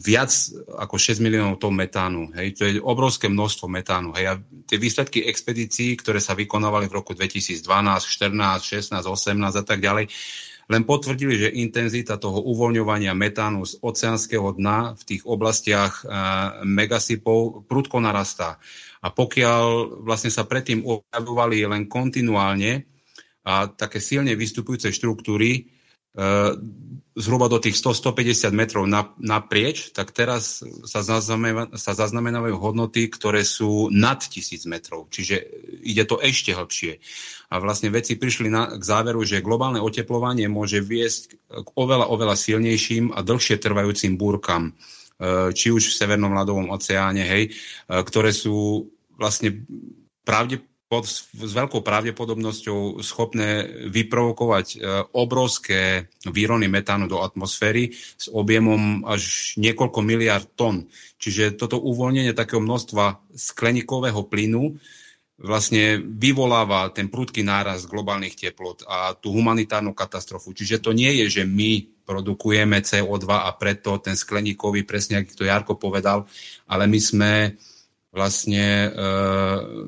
viac 0.00 0.32
ako 0.80 0.96
6 0.96 1.18
miliónov 1.20 1.58
tón 1.58 1.74
metánu. 1.74 2.30
Hej. 2.38 2.48
To 2.56 2.62
je 2.64 2.78
obrovské 2.78 3.26
množstvo 3.26 3.66
metánu. 3.66 4.14
Hej. 4.14 4.24
A 4.30 4.34
tie 4.70 4.78
výsledky 4.78 5.26
expedícií, 5.26 5.98
ktoré 5.98 6.22
sa 6.22 6.38
vykonávali 6.38 6.86
v 6.86 7.02
roku 7.02 7.18
2012, 7.18 7.66
14, 7.66 8.30
16, 8.62 8.94
18 8.94 9.60
a 9.60 9.64
tak 9.66 9.82
ďalej, 9.82 10.06
len 10.72 10.82
potvrdili, 10.88 11.36
že 11.36 11.56
intenzita 11.60 12.16
toho 12.16 12.40
uvoľňovania 12.40 13.12
metánu 13.12 13.68
z 13.68 13.76
oceánskeho 13.84 14.56
dna 14.56 14.96
v 14.96 15.02
tých 15.04 15.22
oblastiach 15.28 16.04
megasypov 16.64 17.68
prudko 17.68 18.00
narastá. 18.00 18.56
A 19.04 19.12
pokiaľ 19.12 20.00
vlastne 20.00 20.32
sa 20.32 20.48
predtým 20.48 20.80
objavovali 20.84 21.68
len 21.68 21.84
kontinuálne 21.84 22.88
a 23.44 23.68
také 23.68 24.00
silne 24.00 24.32
vystupujúce 24.32 24.88
štruktúry, 24.88 25.68
zhruba 27.14 27.46
do 27.46 27.62
tých 27.62 27.78
100-150 27.78 28.50
metrov 28.50 28.84
naprieč, 29.22 29.94
tak 29.94 30.10
teraz 30.10 30.66
sa, 30.86 31.02
sa 31.74 31.92
zaznamenávajú 31.94 32.58
hodnoty, 32.58 33.06
ktoré 33.06 33.46
sú 33.46 33.86
nad 33.90 34.18
1000 34.18 34.66
metrov. 34.66 35.06
Čiže 35.14 35.46
ide 35.86 36.02
to 36.06 36.18
ešte 36.18 36.54
hlbšie. 36.54 36.98
A 37.54 37.62
vlastne 37.62 37.94
veci 37.94 38.18
prišli 38.18 38.50
na, 38.50 38.74
k 38.74 38.82
záveru, 38.82 39.22
že 39.22 39.46
globálne 39.46 39.78
oteplovanie 39.78 40.50
môže 40.50 40.82
viesť 40.82 41.38
k 41.62 41.68
oveľa, 41.78 42.10
oveľa 42.10 42.34
silnejším 42.34 43.14
a 43.14 43.22
dlhšie 43.22 43.62
trvajúcim 43.62 44.18
búrkam, 44.18 44.74
e, 45.18 45.54
či 45.54 45.70
už 45.70 45.94
v 45.94 45.98
Severnom 46.02 46.34
ľadovom 46.34 46.74
oceáne, 46.74 47.22
hej, 47.22 47.54
ktoré 47.86 48.34
sú 48.34 48.90
vlastne 49.14 49.62
pravdepodobne 50.26 50.73
pod, 50.88 51.08
s 51.08 51.52
veľkou 51.56 51.80
pravdepodobnosťou 51.80 53.00
schopné 53.00 53.66
vyprovokovať 53.88 54.66
e, 54.74 54.76
obrovské 55.16 56.12
výrony 56.28 56.68
metánu 56.68 57.08
do 57.08 57.24
atmosféry 57.24 57.92
s 57.94 58.28
objemom 58.30 59.02
až 59.08 59.54
niekoľko 59.56 60.00
miliard 60.04 60.46
tón. 60.54 60.86
Čiže 61.16 61.56
toto 61.56 61.80
uvoľnenie 61.80 62.36
takého 62.36 62.60
množstva 62.60 63.32
skleníkového 63.32 64.28
plynu 64.28 64.76
vlastne 65.34 65.98
vyvoláva 65.98 66.94
ten 66.94 67.10
prudký 67.10 67.42
náraz 67.42 67.90
globálnych 67.90 68.38
teplot 68.38 68.86
a 68.86 69.18
tú 69.18 69.34
humanitárnu 69.34 69.90
katastrofu. 69.90 70.54
Čiže 70.54 70.78
to 70.78 70.94
nie 70.94 71.10
je, 71.24 71.42
že 71.42 71.44
my 71.48 71.90
produkujeme 72.06 72.78
CO2 72.84 73.26
a 73.26 73.50
preto 73.58 73.98
ten 73.98 74.14
skleníkový, 74.14 74.86
presne 74.86 75.24
ako 75.24 75.32
to 75.34 75.48
Jarko 75.48 75.74
povedal, 75.74 76.30
ale 76.70 76.86
my 76.86 77.00
sme 77.02 77.32
vlastne 78.14 78.86
e, 78.86 78.88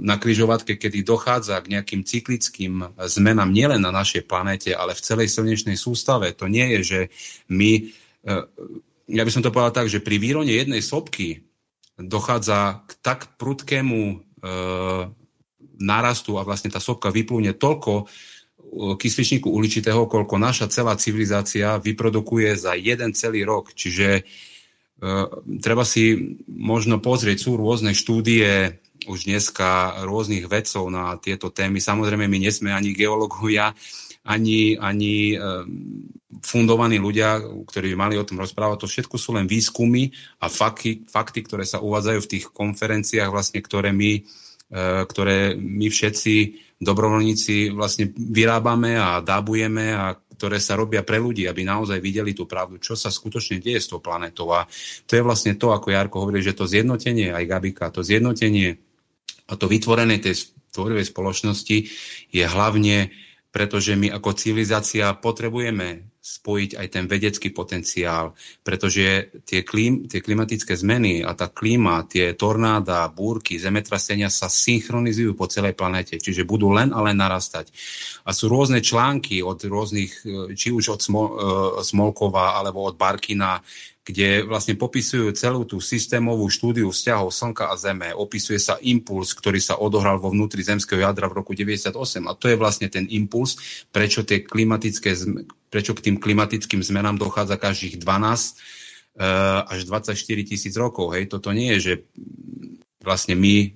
na 0.02 0.18
kryžovatke, 0.18 0.74
kedy 0.74 1.06
dochádza 1.06 1.62
k 1.62 1.78
nejakým 1.78 2.02
cyklickým 2.02 2.98
zmenám 2.98 3.54
nielen 3.54 3.78
na 3.78 3.94
našej 3.94 4.26
planete, 4.26 4.74
ale 4.74 4.98
v 4.98 5.04
celej 5.06 5.30
slnečnej 5.30 5.78
sústave. 5.78 6.34
To 6.34 6.50
nie 6.50 6.74
je, 6.76 6.80
že 6.82 7.00
my, 7.54 7.70
e, 8.26 8.34
ja 9.14 9.22
by 9.22 9.30
som 9.30 9.46
to 9.46 9.54
povedal 9.54 9.70
tak, 9.70 9.86
že 9.86 10.02
pri 10.02 10.18
výrone 10.18 10.50
jednej 10.50 10.82
sopky 10.82 11.46
dochádza 11.94 12.82
k 12.90 12.92
tak 12.98 13.38
prudkému 13.38 14.00
e, 14.10 14.16
nárastu 15.78 16.34
a 16.36 16.42
vlastne 16.42 16.74
tá 16.74 16.82
sopka 16.82 17.14
vyplúne 17.14 17.54
toľko 17.54 18.10
kysličníku 18.98 19.46
uličitého, 19.46 20.10
koľko 20.10 20.36
naša 20.42 20.66
celá 20.66 20.98
civilizácia 20.98 21.78
vyprodukuje 21.78 22.58
za 22.58 22.74
jeden 22.74 23.14
celý 23.14 23.46
rok. 23.46 23.70
Čiže 23.72 24.26
treba 25.60 25.85
si 25.85 26.36
možno 26.48 26.98
pozrieť, 27.05 27.36
sú 27.48 27.60
rôzne 27.60 27.93
štúdie 27.93 28.81
už 29.06 29.28
dneska 29.28 30.02
rôznych 30.09 30.48
vedcov 30.48 30.89
na 30.89 31.20
tieto 31.20 31.52
témy. 31.52 31.78
Samozrejme, 31.78 32.24
my 32.27 32.39
nesme 32.40 32.73
ani 32.73 32.97
geológovia, 32.97 33.77
ani, 34.24 34.74
ani 34.81 35.36
fundovaní 36.43 36.98
ľudia, 37.01 37.40
ktorí 37.40 37.97
mali 37.97 38.18
o 38.18 38.27
tom 38.27 38.43
rozprávať. 38.43 38.77
To 38.85 38.90
všetko 38.90 39.16
sú 39.16 39.36
len 39.36 39.48
výskumy 39.48 40.10
a 40.43 40.51
fakty, 40.51 41.06
fakty 41.06 41.47
ktoré 41.47 41.64
sa 41.64 41.81
uvádzajú 41.81 42.18
v 42.23 42.31
tých 42.31 42.44
konferenciách, 42.52 43.31
vlastne, 43.31 43.60
ktoré 43.62 43.94
my, 43.94 44.20
e, 44.20 44.23
ktoré 45.06 45.56
my 45.56 45.86
všetci 45.89 46.35
dobrovoľníci 46.77 47.73
vlastne 47.73 48.12
vyrábame 48.12 49.01
a 49.01 49.24
dábujeme 49.24 49.97
a 49.97 50.12
ktoré 50.36 50.60
sa 50.60 50.76
robia 50.76 51.00
pre 51.02 51.16
ľudí, 51.16 51.48
aby 51.48 51.64
naozaj 51.64 51.98
videli 51.98 52.36
tú 52.36 52.44
pravdu, 52.44 52.76
čo 52.76 52.92
sa 52.92 53.08
skutočne 53.08 53.58
deje 53.58 53.80
s 53.80 53.88
tou 53.88 54.04
planetou. 54.04 54.52
A 54.52 54.68
to 55.08 55.16
je 55.16 55.24
vlastne 55.24 55.56
to, 55.56 55.72
ako 55.72 55.90
Jarko 55.90 56.22
hovorí, 56.22 56.44
že 56.44 56.52
to 56.52 56.68
zjednotenie, 56.68 57.32
aj 57.32 57.44
Gabika, 57.48 57.88
to 57.88 58.04
zjednotenie 58.04 58.76
a 59.48 59.52
to 59.56 59.64
vytvorené 59.66 60.20
tej 60.20 60.52
tvorivej 60.76 61.08
spoločnosti 61.08 61.76
je 62.30 62.44
hlavne 62.44 63.10
pretože 63.56 63.96
my 63.96 64.12
ako 64.12 64.36
civilizácia 64.36 65.16
potrebujeme 65.16 66.15
spojiť 66.26 66.74
aj 66.74 66.86
ten 66.90 67.04
vedecký 67.06 67.54
potenciál, 67.54 68.34
pretože 68.66 69.30
tie, 69.46 69.62
klím, 69.62 70.10
tie 70.10 70.18
klimatické 70.18 70.74
zmeny 70.74 71.22
a 71.22 71.30
tá 71.38 71.46
klíma, 71.46 72.02
tie 72.10 72.34
tornáda, 72.34 73.06
búrky, 73.06 73.62
zemetrasenia 73.62 74.26
sa 74.26 74.50
synchronizujú 74.50 75.38
po 75.38 75.46
celej 75.46 75.78
planete, 75.78 76.18
čiže 76.18 76.42
budú 76.42 76.74
len 76.74 76.90
a 76.90 76.98
len 76.98 77.14
narastať. 77.14 77.70
A 78.26 78.34
sú 78.34 78.50
rôzne 78.50 78.82
články 78.82 79.38
od 79.46 79.62
rôznych, 79.62 80.26
či 80.58 80.74
už 80.74 80.98
od 80.98 81.00
e, 81.00 81.08
Smolkova 81.86 82.58
alebo 82.58 82.82
od 82.82 82.98
Barkina, 82.98 83.62
kde 84.06 84.46
vlastne 84.46 84.78
popisujú 84.78 85.34
celú 85.34 85.66
tú 85.66 85.82
systémovú 85.82 86.46
štúdiu 86.46 86.94
vzťahov 86.94 87.34
Slnka 87.34 87.66
a 87.66 87.74
Zeme. 87.74 88.14
Opisuje 88.14 88.62
sa 88.62 88.78
impuls, 88.78 89.34
ktorý 89.34 89.58
sa 89.58 89.82
odohral 89.82 90.22
vo 90.22 90.30
vnútri 90.30 90.62
zemského 90.62 91.02
jadra 91.02 91.26
v 91.26 91.42
roku 91.42 91.58
98. 91.58 91.90
A 92.22 92.32
to 92.38 92.46
je 92.46 92.54
vlastne 92.54 92.86
ten 92.86 93.10
impuls, 93.10 93.58
prečo, 93.90 94.22
tie 94.22 94.46
klimatické, 94.46 95.10
prečo 95.66 95.92
k 95.98 96.04
tým 96.06 96.16
klimatickým 96.22 96.86
zmenám 96.86 97.18
dochádza 97.18 97.58
každých 97.58 97.98
12 97.98 98.06
uh, 98.06 98.46
eh, 99.66 99.74
až 99.74 99.80
24 99.90 100.14
tisíc 100.46 100.78
rokov. 100.78 101.10
Hej. 101.10 101.26
Toto 101.26 101.50
nie 101.50 101.74
je, 101.74 101.78
že 101.82 101.94
vlastne 103.02 103.34
my, 103.34 103.54
eh, 103.58 103.70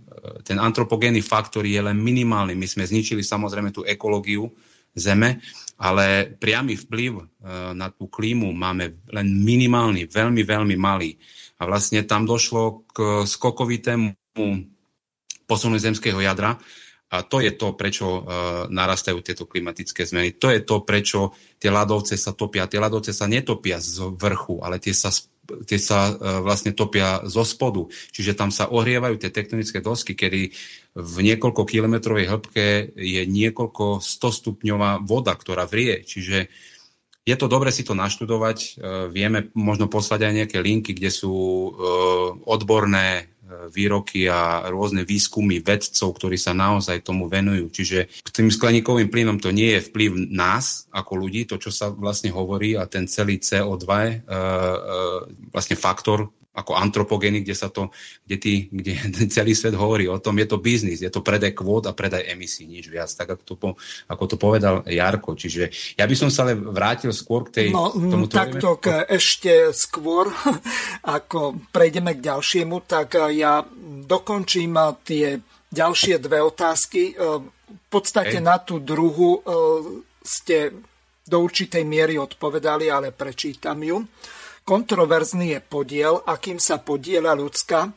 ten 0.46 0.62
antropogénny 0.62 1.26
faktor 1.26 1.66
je 1.66 1.82
len 1.82 1.98
minimálny. 1.98 2.54
My 2.54 2.70
sme 2.70 2.86
zničili 2.86 3.26
samozrejme 3.26 3.74
tú 3.74 3.82
ekológiu 3.82 4.46
Zeme, 4.94 5.38
ale 5.80 6.28
priamy 6.36 6.76
vplyv 6.76 7.12
e, 7.16 7.24
na 7.72 7.88
tú 7.88 8.10
klímu 8.10 8.50
máme 8.52 9.06
len 9.10 9.28
minimálny, 9.30 10.10
veľmi, 10.10 10.42
veľmi 10.44 10.76
malý. 10.76 11.16
A 11.60 11.68
vlastne 11.68 12.02
tam 12.04 12.26
došlo 12.26 12.84
k 12.90 13.24
skokovitému 13.24 14.12
posunu 15.46 15.76
zemského 15.76 16.18
jadra, 16.22 16.58
a 17.10 17.26
to 17.26 17.42
je 17.42 17.58
to, 17.58 17.74
prečo 17.74 18.06
uh, 18.06 18.22
narastajú 18.70 19.18
tieto 19.18 19.42
klimatické 19.50 20.06
zmeny. 20.06 20.38
To 20.38 20.46
je 20.46 20.62
to, 20.62 20.86
prečo 20.86 21.34
tie 21.58 21.66
ľadovce 21.66 22.14
sa 22.14 22.38
topia. 22.38 22.70
Tie 22.70 22.78
ľadovce 22.78 23.10
sa 23.10 23.26
netopia 23.26 23.82
z 23.82 24.14
vrchu, 24.14 24.62
ale 24.62 24.78
tie 24.78 24.94
sa, 24.94 25.10
tie 25.66 25.78
sa 25.78 26.10
uh, 26.10 26.40
vlastne 26.44 26.72
topia 26.76 27.22
zo 27.26 27.42
spodu. 27.46 27.86
Čiže 28.14 28.36
tam 28.38 28.50
sa 28.54 28.70
ohrievajú 28.70 29.16
tie 29.18 29.30
tektonické 29.32 29.82
dosky, 29.82 30.14
kedy 30.14 30.50
v 30.96 31.16
niekoľko 31.22 31.62
kilometrovej 31.66 32.26
hĺbke 32.26 32.94
je 32.98 33.22
niekoľko 33.26 34.02
stostupňová 34.02 35.02
voda, 35.02 35.34
ktorá 35.34 35.66
vrie. 35.66 36.02
Čiže 36.02 36.50
je 37.26 37.36
to 37.36 37.46
dobre 37.46 37.70
si 37.70 37.84
to 37.84 37.94
naštudovať. 37.94 38.58
Uh, 38.58 39.06
vieme 39.12 39.50
možno 39.54 39.86
poslať 39.86 40.30
aj 40.30 40.36
nejaké 40.44 40.58
linky, 40.62 40.96
kde 40.96 41.10
sú 41.12 41.32
uh, 41.32 41.70
odborné 42.44 43.30
výroky 43.70 44.30
a 44.30 44.66
rôzne 44.70 45.02
výskumy 45.02 45.62
vedcov, 45.62 46.16
ktorí 46.16 46.38
sa 46.38 46.54
naozaj 46.56 47.02
tomu 47.02 47.26
venujú. 47.26 47.70
Čiže 47.70 47.98
k 48.08 48.28
tým 48.30 48.48
skleníkovým 48.48 49.10
plynom 49.10 49.38
to 49.42 49.50
nie 49.50 49.76
je 49.78 49.86
vplyv 49.90 50.30
nás 50.30 50.86
ako 50.94 51.12
ľudí, 51.18 51.44
to, 51.46 51.58
čo 51.58 51.74
sa 51.74 51.90
vlastne 51.90 52.30
hovorí 52.30 52.78
a 52.78 52.86
ten 52.86 53.10
celý 53.10 53.42
CO2 53.42 53.86
uh, 53.86 54.00
uh, 54.30 55.20
vlastne 55.50 55.76
faktor 55.76 56.30
ako 56.60 56.76
antropogény, 56.76 57.40
kde 57.40 57.56
sa 57.56 57.72
to, 57.72 57.88
kde, 58.28 58.36
tý, 58.36 58.54
kde 58.68 58.94
celý 59.34 59.56
svet 59.56 59.72
hovorí 59.74 60.06
o 60.06 60.20
tom, 60.20 60.36
je 60.36 60.46
to 60.46 60.60
biznis, 60.60 61.00
je 61.00 61.08
to 61.08 61.24
predaj 61.24 61.56
kvót 61.56 61.88
a 61.88 61.96
predaj 61.96 62.28
emisí, 62.28 62.68
nič 62.68 62.86
viac, 62.92 63.08
tak 63.08 63.34
ako 63.34 63.42
to, 63.42 63.54
ako 64.12 64.24
to 64.28 64.36
povedal 64.36 64.74
Jarko. 64.84 65.32
Čiže 65.34 65.96
ja 65.96 66.04
by 66.04 66.14
som 66.14 66.28
sa 66.28 66.44
ale 66.44 66.56
vrátil 66.56 67.10
skôr 67.10 67.48
k 67.48 67.50
tej... 67.50 67.66
No, 67.72 67.90
tomuto 67.92 68.36
takto 68.36 68.76
k, 68.76 69.08
ešte 69.08 69.72
skôr, 69.72 70.28
ako 71.18 71.56
prejdeme 71.72 72.14
k 72.20 72.28
ďalšiemu, 72.28 72.84
tak 72.84 73.16
ja 73.32 73.64
dokončím 74.04 74.76
tie 75.02 75.40
ďalšie 75.70 76.18
dve 76.20 76.42
otázky. 76.42 77.14
V 77.14 77.86
podstate 77.86 78.42
Hej. 78.42 78.44
na 78.44 78.58
tú 78.58 78.82
druhu 78.82 79.38
ste 80.20 80.74
do 81.30 81.38
určitej 81.46 81.86
miery 81.86 82.18
odpovedali, 82.18 82.90
ale 82.90 83.14
prečítam 83.14 83.78
ju. 83.78 84.02
Kontroverzný 84.70 85.58
je 85.58 85.60
podiel, 85.66 86.22
akým 86.22 86.62
sa 86.62 86.78
podiela 86.78 87.34
ľudská 87.34 87.90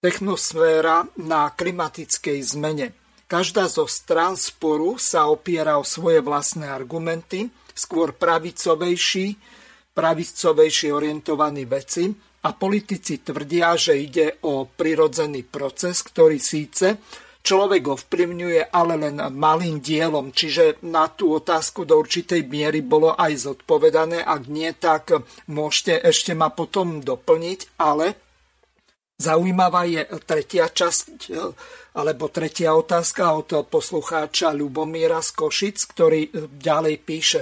technosféra 0.00 1.04
na 1.20 1.52
klimatickej 1.52 2.40
zmene. 2.40 2.96
Každá 3.28 3.68
zo 3.68 3.84
strán 3.84 4.40
sporu 4.40 4.96
sa 4.96 5.28
opiera 5.28 5.76
o 5.76 5.84
svoje 5.84 6.24
vlastné 6.24 6.72
argumenty, 6.72 7.52
skôr 7.76 8.16
pravicovejší, 8.16 9.36
pravicovejšie 9.92 10.88
orientovaní 10.88 11.68
veci 11.68 12.08
a 12.16 12.48
politici 12.56 13.20
tvrdia, 13.20 13.76
že 13.76 13.92
ide 13.92 14.40
o 14.48 14.64
prirodzený 14.64 15.44
proces, 15.44 16.00
ktorý 16.00 16.40
síce 16.40 16.96
človek 17.42 17.82
ovplyvňuje, 17.98 18.72
ale 18.72 18.94
len 18.96 19.16
malým 19.34 19.82
dielom. 19.82 20.30
Čiže 20.30 20.84
na 20.86 21.08
tú 21.10 21.34
otázku 21.36 21.82
do 21.82 21.98
určitej 21.98 22.46
miery 22.46 22.80
bolo 22.84 23.16
aj 23.16 23.50
zodpovedané. 23.50 24.22
Ak 24.22 24.46
nie, 24.46 24.70
tak 24.76 25.12
môžete 25.50 25.98
ešte 25.98 26.32
ma 26.36 26.52
potom 26.52 27.02
doplniť, 27.02 27.80
ale 27.80 28.14
zaujímavá 29.18 29.82
je 29.90 30.06
tretia 30.22 30.70
časť, 30.70 31.34
alebo 31.98 32.30
tretia 32.30 32.78
otázka 32.78 33.34
od 33.34 33.66
poslucháča 33.66 34.54
Ľubomíra 34.54 35.18
z 35.18 35.30
Košic, 35.34 35.76
ktorý 35.90 36.30
ďalej 36.54 36.94
píše. 37.02 37.40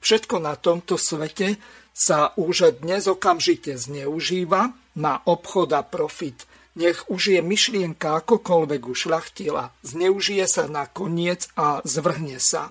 Všetko 0.00 0.40
na 0.40 0.56
tomto 0.56 0.96
svete 0.96 1.60
sa 1.92 2.32
už 2.38 2.80
dnes 2.80 3.04
okamžite 3.10 3.76
zneužíva 3.76 4.72
na 4.96 5.20
obchod 5.28 5.76
a 5.76 5.84
profit 5.84 6.47
nech 6.78 7.10
už 7.10 7.34
je 7.34 7.40
myšlienka 7.42 8.22
akokoľvek 8.22 8.82
ušľachtila, 8.86 9.74
zneužije 9.82 10.46
sa 10.46 10.70
na 10.70 10.86
koniec 10.86 11.50
a 11.58 11.82
zvrhne 11.82 12.38
sa. 12.38 12.70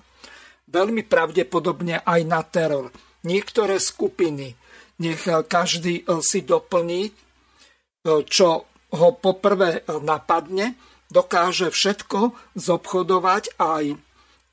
Veľmi 0.64 1.04
pravdepodobne 1.04 2.00
aj 2.02 2.20
na 2.24 2.40
teror. 2.40 2.88
Niektoré 3.28 3.76
skupiny, 3.76 4.56
nech 4.98 5.22
každý 5.28 6.08
si 6.24 6.40
doplní, 6.40 7.12
čo 8.28 8.48
ho 8.88 9.08
poprvé 9.20 9.84
napadne, 10.00 10.76
dokáže 11.12 11.68
všetko 11.68 12.32
zobchodovať 12.56 13.60
aj 13.60 13.84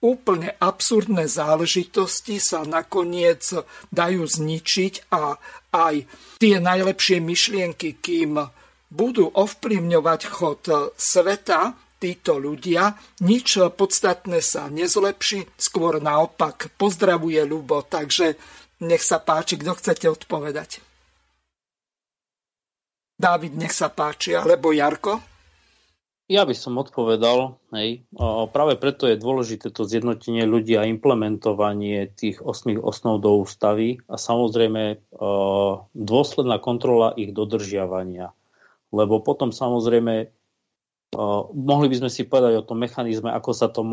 úplne 0.03 0.53
absurdné 0.59 1.25
záležitosti 1.25 2.37
sa 2.37 2.61
nakoniec 2.67 3.41
dajú 3.89 4.23
zničiť 4.27 5.09
a 5.11 5.39
aj 5.73 5.95
tie 6.37 6.55
najlepšie 6.61 7.17
myšlienky, 7.23 7.97
kým 7.97 8.37
budú 8.89 9.29
ovplyvňovať 9.31 10.21
chod 10.29 10.63
sveta 10.95 11.73
títo 11.95 12.37
ľudia, 12.37 12.93
nič 13.25 13.57
podstatné 13.73 14.43
sa 14.43 14.69
nezlepší, 14.69 15.47
skôr 15.57 15.97
naopak 16.03 16.69
pozdravuje 16.77 17.41
Ľubo, 17.41 17.81
takže 17.87 18.35
nech 18.83 19.01
sa 19.01 19.17
páči, 19.23 19.57
kto 19.57 19.73
chcete 19.73 20.05
odpovedať. 20.11 20.83
Dávid, 23.15 23.55
nech 23.55 23.71
sa 23.71 23.87
páči, 23.87 24.35
alebo 24.35 24.75
Jarko? 24.75 25.23
Ja 26.25 26.41
by 26.43 26.57
som 26.57 26.81
odpovedal, 26.81 27.57
hej, 27.77 28.03
práve 28.49 28.81
preto 28.81 29.05
je 29.05 29.13
dôležité 29.13 29.69
to 29.69 29.85
zjednotenie 29.85 30.43
ľudí 30.43 30.73
a 30.73 30.89
implementovanie 30.89 32.09
tých 32.11 32.41
osmých 32.41 32.81
osnov 32.81 33.21
do 33.21 33.45
ústavy 33.45 34.01
a 34.09 34.17
samozrejme 34.17 35.05
dôsledná 35.93 36.57
kontrola 36.57 37.13
ich 37.13 37.29
dodržiavania 37.29 38.33
lebo 38.95 39.19
potom 39.19 39.51
samozrejme 39.51 40.15
uh, 40.25 41.43
mohli 41.51 41.91
by 41.91 42.07
sme 42.07 42.09
si 42.09 42.23
povedať 42.23 42.63
o 42.63 42.67
tom 42.67 42.79
mechanizme, 42.79 43.27
ako 43.35 43.51
sa, 43.51 43.67
to, 43.67 43.83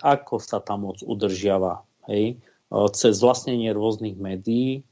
ako 0.00 0.38
sa 0.38 0.62
tá 0.62 0.78
moc 0.78 1.02
udržiava. 1.02 1.82
Hej? 2.06 2.38
Uh, 2.70 2.86
cez 2.94 3.18
vlastnenie 3.18 3.74
rôznych 3.74 4.14
médií, 4.14 4.86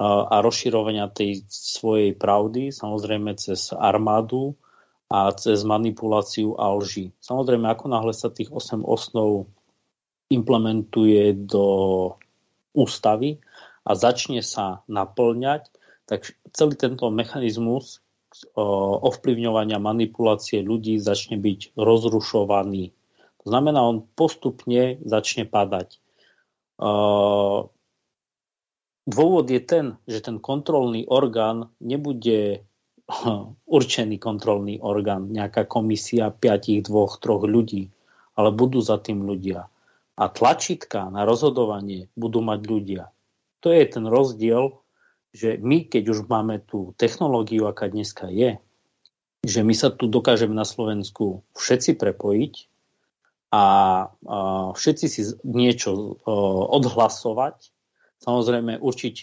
a 0.00 0.44
rozširovania 0.44 1.08
tej 1.08 1.44
svojej 1.48 2.12
pravdy, 2.12 2.68
samozrejme 2.72 3.32
cez 3.40 3.72
armádu 3.72 4.56
a 5.08 5.32
cez 5.32 5.64
manipuláciu 5.64 6.58
a 6.58 6.74
lži. 6.76 7.14
Samozrejme, 7.22 7.66
ako 7.70 7.86
náhle 7.88 8.12
sa 8.12 8.28
tých 8.28 8.52
8 8.52 8.82
osnov 8.84 9.48
implementuje 10.28 11.32
do 11.46 11.66
ústavy 12.74 13.38
a 13.86 13.94
začne 13.94 14.42
sa 14.42 14.82
naplňať, 14.90 15.70
tak 16.06 16.34
celý 16.50 16.74
tento 16.74 17.06
mechanizmus 17.08 18.02
ovplyvňovania 18.56 19.78
manipulácie 19.78 20.60
ľudí 20.60 20.98
začne 21.00 21.38
byť 21.40 21.78
rozrušovaný. 21.78 22.92
To 23.44 23.46
znamená, 23.48 23.80
on 23.86 24.02
postupne 24.02 24.98
začne 25.06 25.46
padať. 25.46 26.02
Dôvod 29.06 29.46
je 29.46 29.60
ten, 29.62 29.94
že 30.10 30.18
ten 30.18 30.42
kontrolný 30.42 31.06
orgán 31.06 31.70
nebude 31.78 32.66
určený 33.70 34.18
kontrolný 34.18 34.82
orgán, 34.82 35.30
nejaká 35.30 35.62
komisia 35.70 36.34
5, 36.34 36.82
2, 36.82 36.90
3 36.90 37.46
ľudí, 37.46 37.94
ale 38.34 38.50
budú 38.50 38.82
za 38.82 38.98
tým 38.98 39.22
ľudia. 39.22 39.70
A 40.18 40.24
tlačítka 40.26 41.06
na 41.14 41.22
rozhodovanie 41.22 42.10
budú 42.18 42.42
mať 42.42 42.60
ľudia. 42.66 43.14
To 43.62 43.70
je 43.70 43.84
ten 43.86 44.10
rozdiel, 44.10 44.82
že 45.36 45.60
my, 45.60 45.84
keď 45.92 46.16
už 46.16 46.18
máme 46.32 46.64
tú 46.64 46.96
technológiu, 46.96 47.68
aká 47.68 47.92
dneska 47.92 48.32
je, 48.32 48.56
že 49.44 49.60
my 49.60 49.76
sa 49.76 49.92
tu 49.92 50.08
dokážeme 50.08 50.56
na 50.56 50.64
Slovensku 50.64 51.44
všetci 51.54 52.00
prepojiť 52.00 52.54
a, 53.52 53.64
všetci 54.74 55.06
si 55.06 55.22
niečo 55.44 56.18
odhlasovať 56.72 57.76
samozrejme 58.20 58.80
určiť 58.80 59.16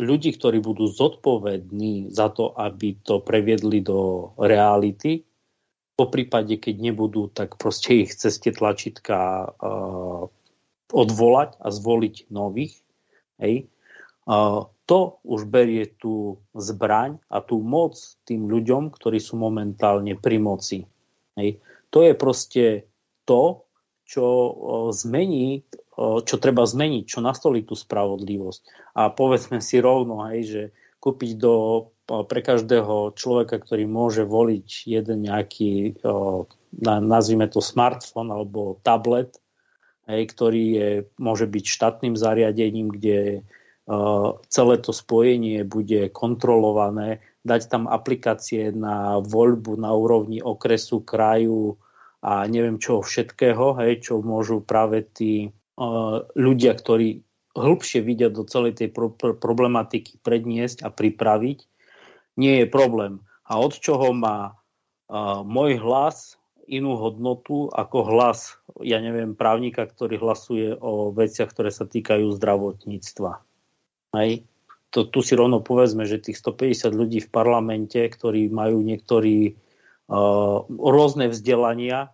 ľudí, 0.00 0.34
ktorí 0.34 0.58
budú 0.64 0.88
zodpovední 0.88 2.08
za 2.08 2.32
to, 2.32 2.50
aby 2.56 2.96
to 3.04 3.20
previedli 3.20 3.84
do 3.84 4.32
reality. 4.40 5.28
Po 5.92 6.08
prípade, 6.08 6.56
keď 6.56 6.74
nebudú, 6.80 7.28
tak 7.28 7.60
proste 7.60 8.08
ich 8.08 8.16
cez 8.16 8.40
tie 8.40 8.50
tlačítka 8.50 9.52
uh, 9.52 10.26
odvolať 10.90 11.60
a 11.60 11.68
zvoliť 11.68 12.32
nových. 12.32 12.80
Hej. 13.36 13.68
To 14.26 14.98
už 15.24 15.40
berie 15.50 15.86
tú 15.86 16.42
zbraň 16.54 17.18
a 17.26 17.42
tú 17.42 17.58
moc 17.62 17.98
tým 18.26 18.46
ľuďom, 18.46 18.92
ktorí 18.94 19.18
sú 19.18 19.40
momentálne 19.40 20.14
pri 20.18 20.36
moci. 20.38 20.86
Hej. 21.34 21.58
To 21.90 22.06
je 22.06 22.12
proste 22.14 22.64
to, 23.24 23.66
čo 24.06 24.24
zmení 24.92 25.64
čo 26.00 26.36
treba 26.40 26.64
zmeniť, 26.64 27.04
čo 27.04 27.20
nastoliť 27.20 27.64
tú 27.68 27.76
spravodlivosť. 27.76 28.60
A 28.96 29.12
povedzme 29.12 29.60
si 29.60 29.76
rovno, 29.76 30.24
hej, 30.32 30.40
že 30.42 30.62
kúpiť 31.02 31.30
do, 31.36 31.88
pre 32.08 32.40
každého 32.40 33.12
človeka, 33.12 33.60
ktorý 33.60 33.84
môže 33.84 34.24
voliť 34.24 34.68
jeden 34.88 35.28
nejaký, 35.28 36.00
nazvime 36.80 37.46
to 37.52 37.60
smartfón 37.60 38.32
alebo 38.32 38.80
tablet, 38.80 39.36
hej, 40.08 40.22
ktorý 40.32 40.64
je, 40.64 40.88
môže 41.20 41.44
byť 41.44 41.64
štátnym 41.68 42.14
zariadením, 42.16 42.88
kde 42.88 43.44
celé 44.48 44.74
to 44.78 44.92
spojenie 44.94 45.66
bude 45.66 46.08
kontrolované, 46.14 47.20
dať 47.42 47.68
tam 47.68 47.90
aplikácie 47.90 48.70
na 48.70 49.18
voľbu 49.18 49.80
na 49.80 49.90
úrovni 49.92 50.38
okresu, 50.38 51.02
kraju 51.02 51.76
a 52.22 52.46
neviem 52.46 52.78
čoho 52.78 53.02
všetkého, 53.02 53.82
hej, 53.82 54.06
čo 54.06 54.22
môžu 54.22 54.62
práve 54.62 55.02
tí 55.02 55.50
ľudia, 56.38 56.72
ktorí 56.78 57.26
hĺbšie 57.52 58.00
vidia 58.00 58.32
do 58.32 58.46
celej 58.46 58.80
tej 58.80 58.88
pro- 58.94 59.12
problematiky 59.16 60.22
predniesť 60.22 60.86
a 60.86 60.88
pripraviť, 60.88 61.58
nie 62.38 62.64
je 62.64 62.66
problém. 62.70 63.20
A 63.44 63.60
od 63.60 63.76
čoho 63.76 64.16
má 64.16 64.56
uh, 64.56 65.44
môj 65.44 65.76
hlas 65.82 66.40
inú 66.64 66.96
hodnotu 66.96 67.68
ako 67.68 68.08
hlas, 68.08 68.56
ja 68.80 69.02
neviem, 69.02 69.36
právnika, 69.36 69.84
ktorý 69.84 70.16
hlasuje 70.22 70.72
o 70.72 71.12
veciach, 71.12 71.52
ktoré 71.52 71.68
sa 71.68 71.84
týkajú 71.84 72.32
zdravotníctva. 72.32 73.51
Hej. 74.12 74.44
To, 74.92 75.08
tu 75.08 75.24
si 75.24 75.32
rovno 75.32 75.64
povedzme, 75.64 76.04
že 76.04 76.20
tých 76.20 76.36
150 76.36 76.92
ľudí 76.92 77.24
v 77.24 77.32
parlamente, 77.32 77.96
ktorí 77.96 78.52
majú 78.52 78.84
niektorí 78.84 79.56
uh, 80.12 80.68
rôzne 80.68 81.32
vzdelania, 81.32 82.12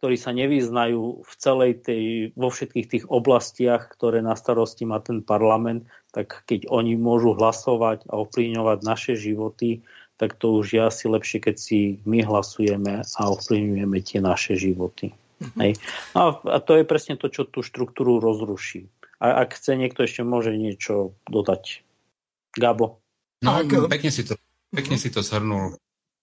ktorí 0.00 0.16
sa 0.16 0.32
nevyznajú 0.32 1.24
v 1.24 1.32
celej 1.36 1.72
tej, 1.84 2.04
vo 2.36 2.48
všetkých 2.48 2.86
tých 2.88 3.04
oblastiach, 3.12 3.88
ktoré 3.92 4.24
na 4.24 4.32
starosti 4.32 4.88
má 4.88 5.00
ten 5.00 5.20
parlament, 5.20 5.84
tak 6.12 6.44
keď 6.48 6.68
oni 6.72 6.96
môžu 6.96 7.36
hlasovať 7.36 8.08
a 8.08 8.20
ovplyvňovať 8.24 8.78
naše 8.80 9.12
životy, 9.16 9.84
tak 10.16 10.40
to 10.40 10.56
už 10.56 10.72
je 10.72 10.80
asi 10.80 11.04
lepšie, 11.12 11.38
keď 11.44 11.56
si 11.60 11.78
my 12.08 12.24
hlasujeme 12.24 13.04
a 13.04 13.20
ovplyvňujeme 13.28 13.98
tie 14.00 14.20
naše 14.24 14.56
životy. 14.56 15.12
Mm-hmm. 15.12 15.60
Hej. 15.60 15.72
A, 16.16 16.20
a 16.32 16.58
to 16.64 16.80
je 16.80 16.84
presne 16.88 17.20
to, 17.20 17.28
čo 17.28 17.44
tú 17.44 17.60
štruktúru 17.60 18.16
rozruší. 18.20 18.88
A 19.20 19.46
ak 19.46 19.56
chce 19.56 19.80
niekto 19.80 20.04
ešte 20.04 20.20
môže 20.22 20.52
niečo 20.52 21.16
dodať. 21.28 21.82
Gabo. 22.56 23.00
No, 23.44 23.60
pekne 23.88 24.08
si 24.12 24.24
to, 24.24 24.36
pekne 24.72 24.96
si 24.96 25.12
to 25.12 25.20
zhrnul. 25.20 25.76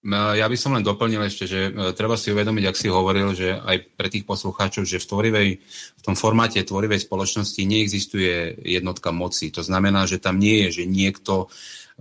Ja 0.03 0.51
by 0.51 0.57
som 0.59 0.75
len 0.75 0.83
doplnil 0.83 1.23
ešte, 1.23 1.47
že 1.47 1.71
e, 1.71 1.95
treba 1.95 2.19
si 2.19 2.27
uvedomiť, 2.27 2.65
ak 2.67 2.75
si 2.75 2.91
hovoril, 2.91 3.31
že 3.31 3.55
aj 3.55 3.95
pre 3.95 4.11
tých 4.11 4.27
poslucháčov, 4.27 4.83
že 4.83 4.99
v, 4.99 5.07
tvorivej, 5.07 5.49
v 5.95 6.01
tom 6.03 6.19
formáte 6.19 6.59
tvorivej 6.59 7.07
spoločnosti 7.07 7.63
neexistuje 7.63 8.67
jednotka 8.67 9.15
moci. 9.15 9.47
To 9.55 9.63
znamená, 9.63 10.03
že 10.03 10.19
tam 10.19 10.43
nie 10.43 10.67
je, 10.67 10.83
že 10.83 10.91
niekto 10.91 11.47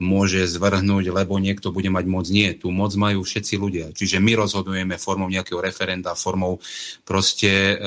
môže 0.01 0.45
zvrhnúť, 0.49 1.13
lebo 1.13 1.37
niekto 1.37 1.69
bude 1.75 1.93
mať 1.93 2.05
moc. 2.09 2.27
Nie, 2.33 2.57
tú 2.57 2.73
moc 2.73 2.93
majú 2.97 3.21
všetci 3.25 3.55
ľudia. 3.61 3.87
Čiže 3.93 4.23
my 4.23 4.33
rozhodujeme 4.41 4.97
formou 4.97 5.29
nejakého 5.29 5.61
referenda, 5.61 6.17
formou 6.17 6.57
proste, 7.05 7.77
e, 7.77 7.87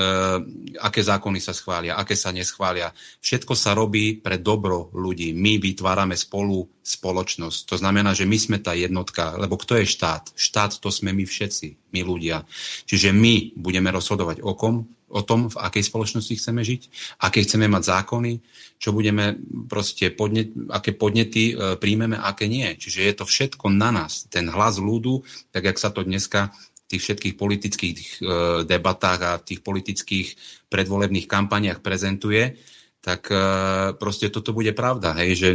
aké 0.77 1.02
zákony 1.02 1.40
sa 1.41 1.56
schvália, 1.56 1.98
aké 1.98 2.14
sa 2.14 2.30
neschvália. 2.30 2.94
Všetko 3.22 3.53
sa 3.57 3.73
robí 3.73 4.22
pre 4.22 4.38
dobro 4.38 4.94
ľudí. 4.94 5.34
My 5.34 5.57
vytvárame 5.57 6.14
spolu 6.14 6.69
spoločnosť. 6.86 7.65
To 7.65 7.76
znamená, 7.82 8.14
že 8.14 8.30
my 8.30 8.38
sme 8.38 8.57
tá 8.61 8.77
jednotka, 8.77 9.34
lebo 9.41 9.57
kto 9.57 9.82
je 9.82 9.90
štát? 9.90 10.38
Štát 10.38 10.77
to 10.77 10.94
sme 10.94 11.10
my 11.18 11.26
všetci, 11.26 11.91
my 11.98 12.06
ľudia. 12.06 12.45
Čiže 12.86 13.10
my 13.10 13.57
budeme 13.57 13.90
rozhodovať 13.90 14.45
o 14.45 14.53
kom, 14.53 14.86
o 15.10 15.22
tom, 15.22 15.53
v 15.53 15.57
akej 15.61 15.84
spoločnosti 15.86 16.34
chceme 16.34 16.61
žiť, 16.65 16.82
aké 17.22 17.45
chceme 17.45 17.69
mať 17.69 17.84
zákony, 17.86 18.34
čo 18.82 18.90
budeme 18.91 19.38
proste, 19.69 20.10
podnet, 20.10 20.52
aké 20.69 20.98
podnety 20.98 21.53
e, 21.53 21.77
príjmeme, 21.77 22.18
aké 22.18 22.49
nie. 22.49 22.65
Čiže 22.73 22.99
je 23.06 23.14
to 23.14 23.26
všetko 23.26 23.69
na 23.69 23.94
nás. 23.94 24.26
Ten 24.27 24.49
hlas 24.49 24.82
ľudu, 24.82 25.22
tak 25.53 25.69
jak 25.69 25.77
sa 25.77 25.94
to 25.94 26.02
dneska 26.02 26.49
v 26.86 26.86
tých 26.90 27.02
všetkých 27.02 27.36
politických 27.38 27.98
e, 27.98 28.07
debatách 28.65 29.19
a 29.22 29.32
v 29.41 29.45
tých 29.53 29.61
politických 29.61 30.27
predvolebných 30.69 31.30
kampaniach 31.30 31.86
prezentuje, 31.86 32.57
tak 33.06 33.30
e, 33.30 33.38
proste 33.98 34.34
toto 34.34 34.53
bude 34.53 34.73
pravda, 34.73 35.14
hej, 35.22 35.32
že 35.38 35.49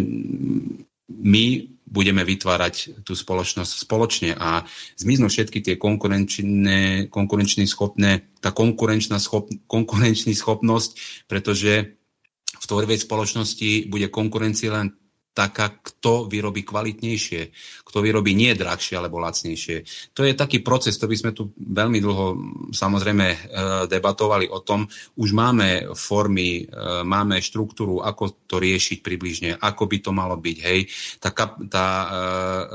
my 1.11 1.67
budeme 1.91 2.23
vytvárať 2.23 3.03
tú 3.03 3.19
spoločnosť 3.19 3.73
spoločne 3.83 4.31
a 4.39 4.63
zmiznú 4.95 5.27
všetky 5.27 5.59
tie 5.59 5.75
konkurenčné, 5.75 7.11
konkurenčný 7.11 7.67
schopné, 7.67 8.31
tá 8.39 8.55
konkurenčná 8.55 9.19
schop, 9.19 9.51
konkurenčný 9.67 10.31
schopnosť, 10.39 10.91
pretože 11.27 11.99
v 12.61 12.65
tvorivej 12.65 13.03
spoločnosti 13.03 13.91
bude 13.91 14.07
konkurencia 14.07 14.71
len 14.71 14.95
taká, 15.31 15.71
kto 15.79 16.27
vyrobí 16.27 16.67
kvalitnejšie, 16.67 17.55
kto 17.87 17.99
vyrobí 18.03 18.35
nie 18.35 18.51
drahšie 18.59 18.99
alebo 18.99 19.23
lacnejšie. 19.23 19.87
To 20.19 20.27
je 20.27 20.35
taký 20.35 20.59
proces, 20.61 20.99
to 20.99 21.07
by 21.07 21.15
sme 21.15 21.31
tu 21.31 21.55
veľmi 21.55 22.03
dlho 22.03 22.27
samozrejme 22.75 23.27
e, 23.31 23.39
debatovali 23.87 24.51
o 24.51 24.59
tom. 24.61 24.91
Už 25.15 25.31
máme 25.31 25.95
formy, 25.95 26.67
e, 26.67 27.03
máme 27.07 27.39
štruktúru, 27.39 28.03
ako 28.03 28.47
to 28.51 28.59
riešiť 28.59 28.99
približne, 29.07 29.51
ako 29.55 29.87
by 29.87 29.99
to 30.03 30.11
malo 30.11 30.35
byť. 30.35 30.59
Hej. 30.67 30.81
Tá, 31.23 31.31
kap, 31.31 31.63
tá 31.71 31.87
e, 31.87 32.09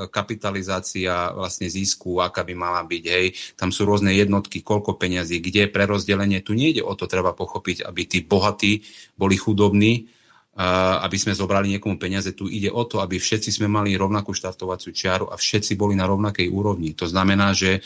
kapitalizácia 0.07 1.35
vlastne 1.35 1.67
zisku, 1.67 2.23
aká 2.23 2.47
by 2.47 2.55
mala 2.55 2.87
byť. 2.87 3.03
Hej. 3.03 3.25
Tam 3.59 3.75
sú 3.75 3.83
rôzne 3.83 4.15
jednotky, 4.15 4.63
koľko 4.63 4.95
peňazí, 4.95 5.43
kde 5.43 5.67
prerozdelenie. 5.67 6.39
Tu 6.39 6.55
nejde 6.55 6.87
o 6.87 6.95
to, 6.95 7.03
treba 7.03 7.35
pochopiť, 7.35 7.83
aby 7.83 8.01
tí 8.07 8.23
bohatí 8.23 8.79
boli 9.19 9.35
chudobní, 9.35 10.14
aby 10.55 11.17
sme 11.19 11.35
zobrali 11.35 11.75
niekomu 11.75 11.99
peniaze. 11.99 12.31
Tu 12.31 12.47
ide 12.47 12.71
o 12.71 12.87
to, 12.87 13.03
aby 13.03 13.19
všetci 13.19 13.51
sme 13.51 13.67
mali 13.67 13.91
rovnakú 13.99 14.31
štartovaciu 14.31 14.95
čiaru 14.95 15.27
a 15.27 15.35
všetci 15.35 15.75
boli 15.75 15.99
na 15.99 16.07
rovnakej 16.07 16.47
úrovni. 16.47 16.95
To 16.95 17.03
znamená, 17.03 17.51
že 17.51 17.79
e, 17.79 17.81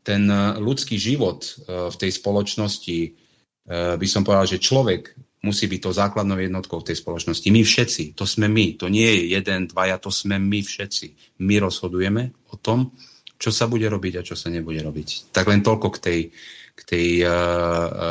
ten 0.00 0.22
ľudský 0.56 0.96
život 0.96 1.44
e, 1.44 1.92
v 1.92 1.96
tej 2.00 2.08
spoločnosti, 2.08 2.98
e, 3.04 3.10
by 4.00 4.06
som 4.08 4.24
povedal, 4.24 4.48
že 4.48 4.64
človek 4.64 5.12
musí 5.44 5.68
byť 5.68 5.80
to 5.84 5.92
základnou 5.92 6.40
jednotkou 6.40 6.80
v 6.80 6.88
tej 6.88 6.96
spoločnosti. 7.04 7.52
My 7.52 7.60
všetci, 7.60 8.16
to 8.16 8.24
sme 8.24 8.48
my. 8.48 8.80
To 8.80 8.88
nie 8.88 9.04
je 9.04 9.36
jeden, 9.36 9.68
dvaja, 9.68 10.00
to 10.00 10.08
sme 10.08 10.40
my 10.40 10.64
všetci. 10.64 11.36
My 11.44 11.60
rozhodujeme 11.60 12.32
o 12.48 12.56
tom, 12.56 12.96
čo 13.36 13.52
sa 13.52 13.68
bude 13.68 13.84
robiť 13.84 14.24
a 14.24 14.26
čo 14.26 14.40
sa 14.40 14.48
nebude 14.48 14.80
robiť. 14.80 15.28
Tak 15.36 15.44
len 15.52 15.60
toľko 15.60 15.88
k 15.92 15.98
tej, 16.00 16.20
k 16.32 16.63
k 16.74 16.80
tej, 16.82 17.08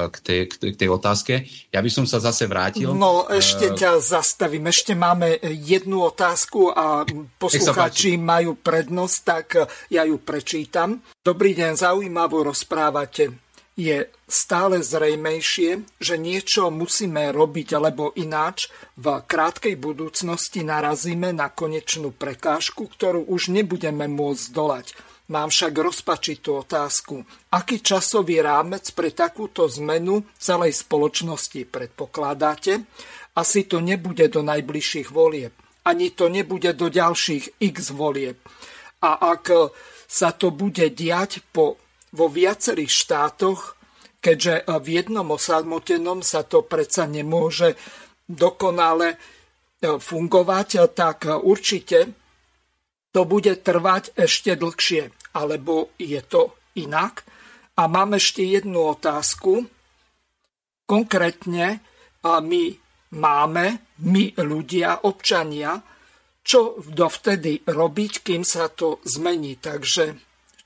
k, 0.09 0.17
tej, 0.23 0.39
k, 0.47 0.53
tej, 0.55 0.69
k 0.71 0.79
tej 0.79 0.89
otázke. 0.89 1.33
Ja 1.69 1.83
by 1.83 1.89
som 1.91 2.07
sa 2.07 2.23
zase 2.23 2.47
vrátil. 2.47 2.95
No, 2.95 3.27
ešte 3.27 3.75
ťa 3.75 3.99
zastavím. 3.99 4.71
Ešte 4.71 4.95
máme 4.95 5.35
jednu 5.43 6.07
otázku 6.07 6.71
a 6.71 7.03
poslucháči 7.37 8.15
majú 8.15 8.55
prednosť, 8.55 9.17
tak 9.27 9.45
ja 9.91 10.07
ju 10.07 10.15
prečítam. 10.23 11.03
Dobrý 11.19 11.51
deň, 11.53 11.75
zaujímavo 11.75 12.47
rozprávate 12.47 13.43
je 13.73 14.05
stále 14.29 14.85
zrejmejšie, 14.85 15.97
že 15.97 16.15
niečo 16.17 16.69
musíme 16.69 17.33
robiť, 17.33 17.69
lebo 17.81 18.13
ináč 18.13 18.69
v 18.97 19.17
krátkej 19.25 19.75
budúcnosti 19.81 20.61
narazíme 20.61 21.33
na 21.33 21.49
konečnú 21.49 22.13
prekážku, 22.13 22.85
ktorú 22.85 23.25
už 23.25 23.49
nebudeme 23.49 24.05
môcť 24.05 24.45
dolať. 24.53 24.93
Mám 25.31 25.55
však 25.55 25.71
rozpačitú 25.71 26.67
otázku. 26.67 27.23
Aký 27.55 27.79
časový 27.79 28.43
rámec 28.43 28.91
pre 28.91 29.15
takúto 29.15 29.71
zmenu 29.71 30.27
celej 30.35 30.83
spoločnosti 30.83 31.63
predpokladáte? 31.63 32.83
Asi 33.39 33.63
to 33.63 33.79
nebude 33.79 34.27
do 34.27 34.43
najbližších 34.43 35.07
volieb. 35.07 35.55
Ani 35.87 36.11
to 36.11 36.27
nebude 36.27 36.75
do 36.75 36.91
ďalších 36.91 37.63
x 37.63 37.95
volieb. 37.95 38.35
A 38.99 39.31
ak 39.31 39.71
sa 40.07 40.35
to 40.35 40.51
bude 40.51 40.91
diať 40.91 41.39
po 41.55 41.79
vo 42.13 42.27
viacerých 42.29 42.91
štátoch, 42.91 43.79
keďže 44.21 44.69
v 44.69 44.87
jednom 45.01 45.27
osamotenom 45.33 46.21
sa 46.21 46.45
to 46.45 46.61
predsa 46.63 47.09
nemôže 47.09 47.73
dokonale 48.29 49.15
e, 49.15 49.17
fungovať, 49.97 50.93
tak 50.93 51.27
určite 51.27 52.22
to 53.13 53.23
bude 53.29 53.61
trvať 53.61 54.17
ešte 54.17 54.57
dlhšie. 54.57 55.13
Alebo 55.37 55.93
je 56.01 56.19
to 56.25 56.57
inak? 56.75 57.23
A 57.77 57.85
mám 57.85 58.17
ešte 58.17 58.41
jednu 58.41 58.93
otázku. 58.93 59.69
Konkrétne 60.83 61.81
my 62.25 62.63
máme, 63.13 63.65
my 64.03 64.23
ľudia, 64.41 65.05
občania, 65.05 65.79
čo 66.43 66.81
dovtedy 66.83 67.63
robiť, 67.63 68.13
kým 68.25 68.43
sa 68.43 68.67
to 68.67 68.99
zmení. 69.07 69.57
Takže 69.61 70.17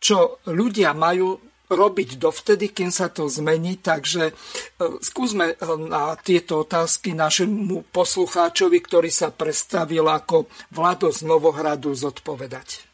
čo 0.01 0.41
ľudia 0.49 0.95
majú 0.97 1.37
robiť 1.67 2.15
dovtedy, 2.17 2.71
kým 2.71 2.91
sa 2.91 3.11
to 3.11 3.27
zmení. 3.27 3.79
Takže 3.79 4.31
e, 4.31 4.33
skúsme 5.03 5.53
e, 5.53 5.55
na 5.87 6.15
tieto 6.15 6.63
otázky 6.63 7.11
našemu 7.11 7.91
poslucháčovi, 7.91 8.79
ktorý 8.79 9.11
sa 9.11 9.29
predstavil 9.29 10.07
ako 10.07 10.47
Vlado 10.71 11.11
z 11.11 11.27
Novohradu, 11.27 11.91
zodpovedať. 11.91 12.87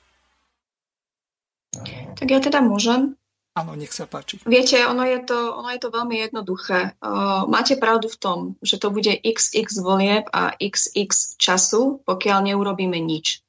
Tak 2.14 2.28
ja 2.30 2.40
teda 2.42 2.62
môžem. 2.62 3.18
Áno, 3.54 3.78
nech 3.78 3.94
sa 3.94 4.10
páči. 4.10 4.42
Viete, 4.50 4.82
ono 4.82 5.06
je 5.06 5.22
to, 5.30 5.38
ono 5.54 5.70
je 5.70 5.82
to 5.82 5.94
veľmi 5.94 6.26
jednoduché. 6.26 6.98
Uh, 6.98 7.46
máte 7.46 7.78
pravdu 7.78 8.10
v 8.10 8.18
tom, 8.18 8.38
že 8.66 8.82
to 8.82 8.90
bude 8.90 9.14
xx 9.14 9.78
volieb 9.78 10.26
a 10.34 10.58
xx 10.58 11.38
času, 11.38 12.02
pokiaľ 12.02 12.50
neurobíme 12.50 12.98
nič. 12.98 13.46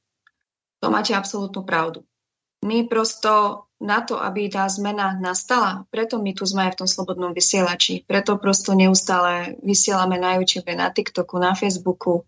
To 0.85 0.93
máte 0.93 1.17
absolútnu 1.17 1.65
pravdu. 1.65 2.05
My 2.69 2.85
prosto 2.85 3.65
na 3.85 4.01
to, 4.01 4.17
aby 4.17 4.49
tá 4.49 4.65
zmena 4.65 5.13
nastala, 5.21 5.85
preto 5.93 6.17
my 6.17 6.33
tu 6.33 6.49
sme 6.49 6.67
aj 6.67 6.73
v 6.75 6.81
tom 6.81 6.89
slobodnom 6.89 7.37
vysielači, 7.37 8.09
preto 8.09 8.41
prosto 8.41 8.73
neustále 8.73 9.61
vysielame 9.61 10.17
na 10.17 10.41
YouTube, 10.41 10.73
na 10.73 10.89
TikToku, 10.89 11.37
na 11.37 11.53
Facebooku. 11.53 12.25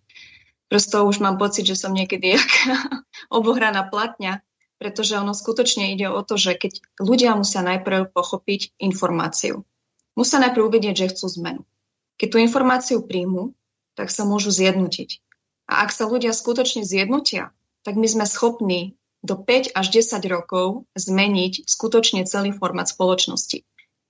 Prosto 0.68 1.08
už 1.08 1.24
mám 1.24 1.40
pocit, 1.40 1.64
že 1.64 1.80
som 1.80 1.96
niekedy 1.96 2.36
obohraná 3.40 3.88
platňa, 3.88 4.44
pretože 4.76 5.16
ono 5.16 5.32
skutočne 5.32 5.96
ide 5.96 6.12
o 6.12 6.20
to, 6.20 6.36
že 6.36 6.60
keď 6.60 6.84
ľudia 7.00 7.32
musia 7.32 7.64
najprv 7.64 8.12
pochopiť 8.12 8.76
informáciu. 8.76 9.64
Musia 10.12 10.36
najprv 10.44 10.68
uvedieť, 10.68 10.94
že 10.94 11.10
chcú 11.16 11.26
zmenu. 11.40 11.62
Keď 12.20 12.28
tú 12.28 12.38
informáciu 12.40 13.00
príjmu, 13.00 13.56
tak 13.96 14.12
sa 14.12 14.28
môžu 14.28 14.52
zjednutiť. 14.52 15.24
A 15.72 15.88
ak 15.88 15.90
sa 15.90 16.04
ľudia 16.04 16.36
skutočne 16.36 16.84
zjednotia, 16.84 17.56
tak 17.80 17.96
my 17.96 18.04
sme 18.04 18.28
schopní 18.28 19.00
do 19.26 19.34
5 19.34 19.74
až 19.74 19.86
10 19.90 20.22
rokov 20.30 20.86
zmeniť 20.94 21.66
skutočne 21.66 22.22
celý 22.30 22.54
formát 22.54 22.86
spoločnosti. 22.86 23.66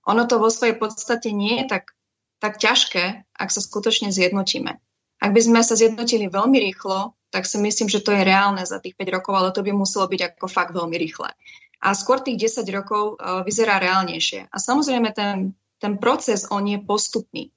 Ono 0.06 0.22
to 0.28 0.36
vo 0.38 0.52
svojej 0.52 0.76
podstate 0.76 1.32
nie 1.32 1.64
je 1.64 1.66
tak, 1.66 1.96
tak 2.38 2.60
ťažké, 2.60 3.24
ak 3.32 3.48
sa 3.48 3.64
skutočne 3.64 4.12
zjednotíme. 4.12 4.76
Ak 5.16 5.30
by 5.32 5.40
sme 5.40 5.64
sa 5.64 5.74
zjednotili 5.74 6.28
veľmi 6.28 6.60
rýchlo, 6.60 7.16
tak 7.32 7.48
si 7.48 7.56
myslím, 7.58 7.88
že 7.88 8.04
to 8.04 8.12
je 8.12 8.22
reálne 8.22 8.62
za 8.62 8.78
tých 8.78 8.94
5 8.94 9.16
rokov, 9.16 9.32
ale 9.34 9.50
to 9.56 9.64
by 9.64 9.72
muselo 9.72 10.04
byť 10.06 10.36
ako 10.36 10.46
fakt 10.46 10.76
veľmi 10.76 10.94
rýchle. 10.94 11.32
A 11.80 11.88
skôr 11.96 12.20
tých 12.20 12.52
10 12.52 12.68
rokov 12.72 13.16
uh, 13.16 13.40
vyzerá 13.42 13.80
reálnejšie. 13.80 14.52
A 14.52 14.56
samozrejme 14.56 15.12
ten, 15.16 15.56
ten 15.80 15.96
proces, 15.96 16.48
on 16.52 16.64
je 16.68 16.78
postupný. 16.80 17.52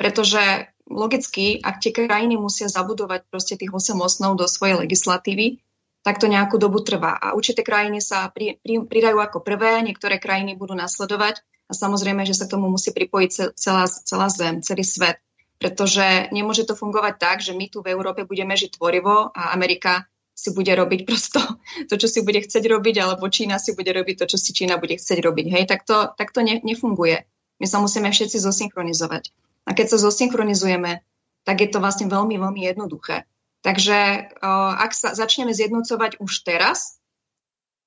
Pretože 0.00 0.72
logicky, 0.88 1.60
ak 1.60 1.78
tie 1.78 1.92
krajiny 1.94 2.40
musia 2.40 2.66
zabudovať 2.66 3.28
proste 3.28 3.54
tých 3.54 3.70
8 3.70 3.94
osnov 4.00 4.34
do 4.40 4.48
svojej 4.48 4.80
legislatívy, 4.80 5.62
tak 6.00 6.16
to 6.16 6.26
nejakú 6.26 6.56
dobu 6.56 6.80
trvá. 6.80 7.16
A 7.20 7.36
určité 7.36 7.60
krajiny 7.60 8.00
sa 8.00 8.32
pri, 8.32 8.56
pri, 8.64 8.88
pridajú 8.88 9.20
ako 9.20 9.44
prvé, 9.44 9.84
niektoré 9.84 10.16
krajiny 10.16 10.56
budú 10.56 10.72
nasledovať 10.72 11.44
a 11.68 11.72
samozrejme, 11.76 12.24
že 12.24 12.34
sa 12.34 12.48
k 12.48 12.56
tomu 12.56 12.72
musí 12.72 12.90
pripojiť 12.90 13.54
celá, 13.54 13.84
celá 13.86 14.26
zem, 14.32 14.64
celý 14.64 14.82
svet. 14.82 15.20
Pretože 15.60 16.32
nemôže 16.32 16.64
to 16.64 16.72
fungovať 16.72 17.14
tak, 17.20 17.36
že 17.44 17.52
my 17.52 17.68
tu 17.68 17.84
v 17.84 17.92
Európe 17.92 18.24
budeme 18.24 18.56
žiť 18.56 18.80
tvorivo 18.80 19.28
a 19.28 19.52
Amerika 19.52 20.08
si 20.32 20.56
bude 20.56 20.72
robiť 20.72 21.04
prosto 21.04 21.40
to, 21.88 21.94
čo 22.00 22.08
si 22.08 22.24
bude 22.24 22.40
chcieť 22.40 22.64
robiť, 22.64 22.96
alebo 23.04 23.28
Čína 23.28 23.60
si 23.60 23.76
bude 23.76 23.92
robiť 23.92 24.24
to, 24.24 24.36
čo 24.36 24.38
si 24.40 24.56
Čína 24.56 24.80
bude 24.80 24.96
chcieť 24.96 25.20
robiť. 25.20 25.46
Hej, 25.52 25.64
tak 25.68 25.84
to, 25.84 26.16
tak 26.16 26.32
to 26.32 26.40
ne, 26.40 26.64
nefunguje. 26.64 27.28
My 27.60 27.66
sa 27.68 27.76
musíme 27.76 28.08
všetci 28.08 28.40
zosynchronizovať. 28.40 29.28
A 29.68 29.76
keď 29.76 29.92
sa 29.92 29.98
zosynchronizujeme, 30.00 31.04
tak 31.44 31.56
je 31.60 31.68
to 31.68 31.84
vlastne 31.84 32.08
veľmi, 32.08 32.40
veľmi 32.40 32.64
jednoduché. 32.72 33.28
Takže 33.60 34.32
ak 34.80 34.90
sa 34.96 35.12
začneme 35.12 35.52
zjednocovať 35.52 36.16
už 36.22 36.32
teraz, 36.48 36.96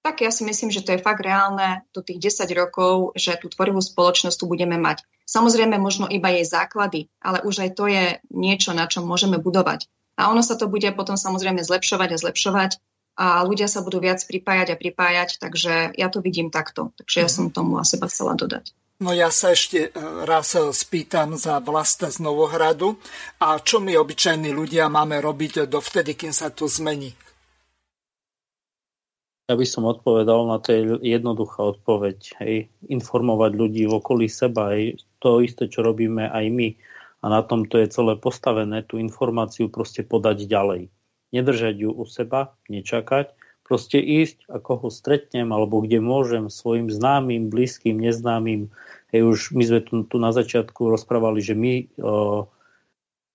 tak 0.04 0.20
ja 0.20 0.36
si 0.36 0.44
myslím, 0.44 0.68
že 0.68 0.84
to 0.84 0.94
je 0.94 1.02
fakt 1.02 1.24
reálne 1.24 1.88
do 1.96 2.04
tých 2.04 2.20
10 2.20 2.52
rokov, 2.60 3.16
že 3.16 3.40
tú 3.40 3.48
tvorivú 3.48 3.80
spoločnosť 3.80 4.36
tu 4.36 4.46
budeme 4.52 4.76
mať. 4.76 5.08
Samozrejme, 5.24 5.80
možno 5.80 6.12
iba 6.12 6.28
jej 6.36 6.44
základy, 6.44 7.08
ale 7.24 7.40
už 7.48 7.64
aj 7.64 7.72
to 7.80 7.88
je 7.88 8.20
niečo, 8.28 8.76
na 8.76 8.92
čom 8.92 9.08
môžeme 9.08 9.40
budovať. 9.40 9.88
A 10.20 10.28
ono 10.28 10.44
sa 10.44 10.60
to 10.60 10.68
bude 10.68 10.86
potom 10.94 11.16
samozrejme 11.16 11.64
zlepšovať 11.64 12.10
a 12.14 12.22
zlepšovať 12.22 12.72
a 13.18 13.48
ľudia 13.48 13.72
sa 13.72 13.80
budú 13.80 14.04
viac 14.04 14.20
pripájať 14.28 14.76
a 14.76 14.80
pripájať, 14.80 15.40
takže 15.40 15.96
ja 15.96 16.08
to 16.12 16.20
vidím 16.20 16.52
takto. 16.52 16.92
Takže 17.00 17.18
ja 17.24 17.30
som 17.32 17.50
tomu 17.50 17.80
asi 17.80 17.96
chcela 17.98 18.36
dodať. 18.36 18.76
No 19.02 19.10
ja 19.10 19.34
sa 19.34 19.58
ešte 19.58 19.90
e, 19.90 20.00
raz 20.30 20.54
spýtam 20.54 21.34
za 21.34 21.58
vlasta 21.64 22.14
z 22.14 22.22
Novohradu. 22.22 23.02
A 23.42 23.58
čo 23.58 23.82
my 23.82 23.98
obyčajní 23.98 24.54
ľudia 24.54 24.86
máme 24.92 25.18
robiť 25.18 25.66
dovtedy, 25.66 26.14
kým 26.14 26.30
sa 26.30 26.54
to 26.54 26.70
zmení? 26.70 27.10
Ja 29.50 29.60
by 29.60 29.66
som 29.68 29.84
odpovedal 29.84 30.48
na 30.48 30.62
to 30.62 30.72
jednoduchá 31.02 31.76
odpoveď. 31.76 32.40
Hej. 32.40 32.72
Informovať 32.88 33.52
ľudí 33.58 33.84
v 33.90 33.98
okolí 33.98 34.32
seba. 34.32 34.78
Hej. 34.78 35.04
To 35.20 35.44
isté, 35.44 35.68
čo 35.68 35.84
robíme 35.84 36.30
aj 36.32 36.46
my. 36.54 36.70
A 37.24 37.26
na 37.32 37.42
tom 37.44 37.68
to 37.68 37.80
je 37.80 37.92
celé 37.92 38.20
postavené, 38.20 38.84
tú 38.84 39.00
informáciu 39.00 39.68
proste 39.72 40.04
podať 40.04 40.48
ďalej. 40.48 40.92
Nedržať 41.34 41.76
ju 41.76 41.90
u 41.92 42.04
seba, 42.06 42.56
nečakať, 42.68 43.32
proste 43.74 43.98
ísť, 43.98 44.46
ako 44.54 44.86
ho 44.86 44.90
stretnem, 44.94 45.50
alebo 45.50 45.82
kde 45.82 45.98
môžem 45.98 46.46
svojim 46.46 46.94
známym, 46.94 47.50
blízkym, 47.50 47.98
neznámym. 47.98 48.70
Hej, 49.10 49.22
už 49.26 49.40
my 49.58 49.64
sme 49.66 49.82
tu, 49.82 50.06
tu 50.06 50.22
na 50.22 50.30
začiatku 50.30 50.94
rozprávali, 50.94 51.42
že 51.42 51.58
my 51.58 51.90
o, 51.98 52.46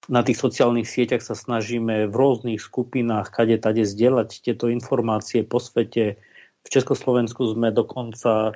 na 0.06 0.22
tých 0.22 0.38
sociálnych 0.38 0.86
sieťach 0.86 1.26
sa 1.26 1.34
snažíme 1.34 2.06
v 2.06 2.14
rôznych 2.14 2.62
skupinách, 2.62 3.34
kade 3.34 3.58
tade 3.58 3.82
zdieľať 3.82 4.46
tieto 4.46 4.70
informácie 4.70 5.42
po 5.42 5.58
svete. 5.58 6.22
V 6.62 6.68
Československu 6.70 7.42
sme 7.58 7.74
dokonca 7.74 8.54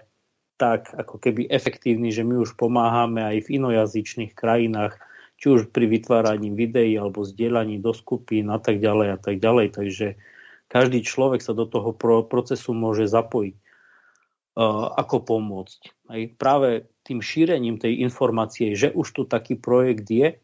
tak 0.62 0.86
ako 0.94 1.18
keby 1.18 1.50
efektívni, 1.50 2.14
že 2.14 2.22
my 2.22 2.46
už 2.46 2.54
pomáhame 2.54 3.26
aj 3.26 3.50
v 3.50 3.58
inojazyčných 3.58 4.38
krajinách, 4.38 5.02
či 5.42 5.50
už 5.50 5.74
pri 5.74 5.90
vytváraní 5.90 6.54
videí 6.54 6.94
alebo 6.94 7.26
zdieľaní 7.26 7.82
do 7.82 7.90
skupín 7.90 8.54
a 8.54 8.62
tak 8.62 8.78
ďalej 8.78 9.08
a 9.10 9.18
tak 9.18 9.42
ďalej. 9.42 9.74
Takže 9.74 10.06
každý 10.72 11.04
človek 11.04 11.44
sa 11.44 11.52
do 11.52 11.68
toho 11.68 11.92
procesu 12.24 12.72
môže 12.72 13.04
zapojiť. 13.04 13.60
Ako 14.96 15.20
pomôcť? 15.20 16.08
Aj 16.08 16.20
práve 16.40 16.88
tým 17.04 17.20
šírením 17.20 17.76
tej 17.76 18.00
informácie, 18.00 18.72
že 18.72 18.88
už 18.88 19.06
tu 19.12 19.22
taký 19.28 19.60
projekt 19.60 20.08
je, 20.08 20.40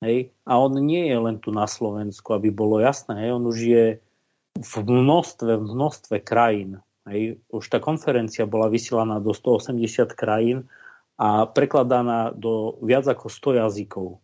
hej, 0.00 0.18
a 0.48 0.52
on 0.56 0.80
nie 0.80 1.12
je 1.12 1.18
len 1.20 1.36
tu 1.36 1.52
na 1.52 1.68
Slovensku, 1.68 2.32
aby 2.32 2.48
bolo 2.48 2.80
jasné, 2.80 3.28
hej, 3.28 3.36
on 3.36 3.44
už 3.44 3.58
je 3.60 3.86
v 4.56 4.74
množstve, 4.80 5.60
v 5.60 5.64
množstve 5.76 6.16
krajín. 6.24 6.80
Hej. 7.08 7.40
Už 7.48 7.64
tá 7.72 7.80
konferencia 7.80 8.44
bola 8.44 8.68
vysielaná 8.68 9.22
do 9.22 9.32
180 9.32 10.12
krajín 10.12 10.68
a 11.16 11.48
prekladaná 11.48 12.32
do 12.32 12.76
viac 12.84 13.08
ako 13.08 13.32
100 13.32 13.60
jazykov 13.64 14.20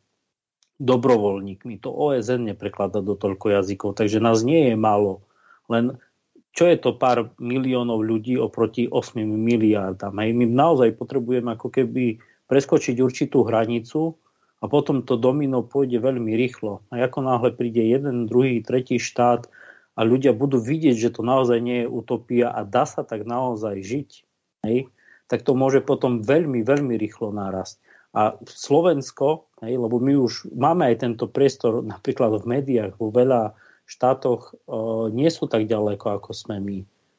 dobrovoľníkmi. 0.77 1.81
To 1.85 1.91
OSN 1.93 2.53
neprekladá 2.53 3.01
do 3.01 3.17
toľko 3.17 3.61
jazykov, 3.61 3.97
takže 3.97 4.21
nás 4.21 4.45
nie 4.45 4.73
je 4.73 4.77
málo. 4.77 5.25
Len 5.73 5.97
čo 6.57 6.65
je 6.65 6.81
to 6.81 6.97
pár 6.97 7.37
miliónov 7.37 8.01
ľudí 8.01 8.41
oproti 8.41 8.89
8 8.89 9.21
miliardám. 9.21 10.17
Hej, 10.17 10.33
my 10.33 10.45
naozaj 10.49 10.97
potrebujeme 10.97 11.53
ako 11.53 11.69
keby 11.69 12.17
preskočiť 12.49 12.97
určitú 13.05 13.45
hranicu 13.45 14.17
a 14.61 14.65
potom 14.65 15.05
to 15.05 15.21
domino 15.21 15.61
pôjde 15.61 16.01
veľmi 16.01 16.33
rýchlo. 16.33 16.81
A 16.89 17.05
ako 17.05 17.29
náhle 17.29 17.53
príde 17.53 17.85
jeden, 17.85 18.25
druhý, 18.25 18.65
tretí 18.65 18.97
štát 18.97 19.45
a 19.97 20.01
ľudia 20.01 20.33
budú 20.33 20.57
vidieť, 20.57 20.97
že 20.97 21.13
to 21.13 21.21
naozaj 21.21 21.61
nie 21.61 21.85
je 21.85 21.93
utopia 21.93 22.49
a 22.49 22.65
dá 22.65 22.89
sa 22.89 23.05
tak 23.05 23.29
naozaj 23.29 23.85
žiť, 23.85 24.11
hej, 24.65 24.89
tak 25.29 25.45
to 25.45 25.53
môže 25.53 25.85
potom 25.85 26.25
veľmi, 26.25 26.65
veľmi 26.65 26.97
rýchlo 26.97 27.37
nárast. 27.37 27.77
A 28.17 28.33
Slovensko, 28.49 29.53
hej, 29.61 29.77
lebo 29.77 30.01
my 30.01 30.17
už 30.17 30.49
máme 30.57 30.89
aj 30.89 31.05
tento 31.05 31.29
priestor 31.29 31.85
napríklad 31.85 32.41
v 32.41 32.49
médiách, 32.49 32.97
vo 32.97 33.13
veľa 33.13 33.53
štátoch 33.85 34.57
uh, 34.67 35.13
nie 35.13 35.29
sú 35.29 35.45
tak 35.45 35.69
ďaleko, 35.69 36.17
ako 36.17 36.33
sme 36.33 36.57
my. 36.59 36.79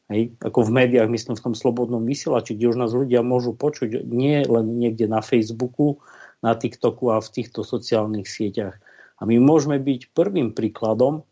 Hej? 0.10 0.34
Ako 0.42 0.66
v 0.66 0.74
médiách, 0.84 1.06
myslím 1.14 1.38
v 1.38 1.46
tom 1.52 1.56
slobodnom 1.56 2.02
vysielači, 2.02 2.58
kde 2.58 2.74
už 2.74 2.78
nás 2.82 2.92
ľudia 2.98 3.22
môžu 3.22 3.54
počuť 3.54 4.10
nie 4.10 4.42
len 4.42 4.82
niekde 4.82 5.06
na 5.06 5.22
Facebooku, 5.22 6.02
na 6.42 6.58
TikToku 6.58 7.14
a 7.14 7.22
v 7.22 7.30
týchto 7.30 7.62
sociálnych 7.62 8.26
sieťach. 8.26 8.82
A 9.18 9.26
my 9.30 9.38
môžeme 9.38 9.78
byť 9.78 10.18
prvým 10.18 10.58
príkladom, 10.58 11.26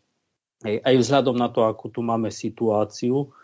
hej, 0.62 0.78
aj 0.78 0.94
vzhľadom 0.94 1.36
na 1.38 1.50
to, 1.50 1.66
akú 1.66 1.90
tu 1.90 2.06
máme 2.06 2.30
situáciu, 2.30 3.34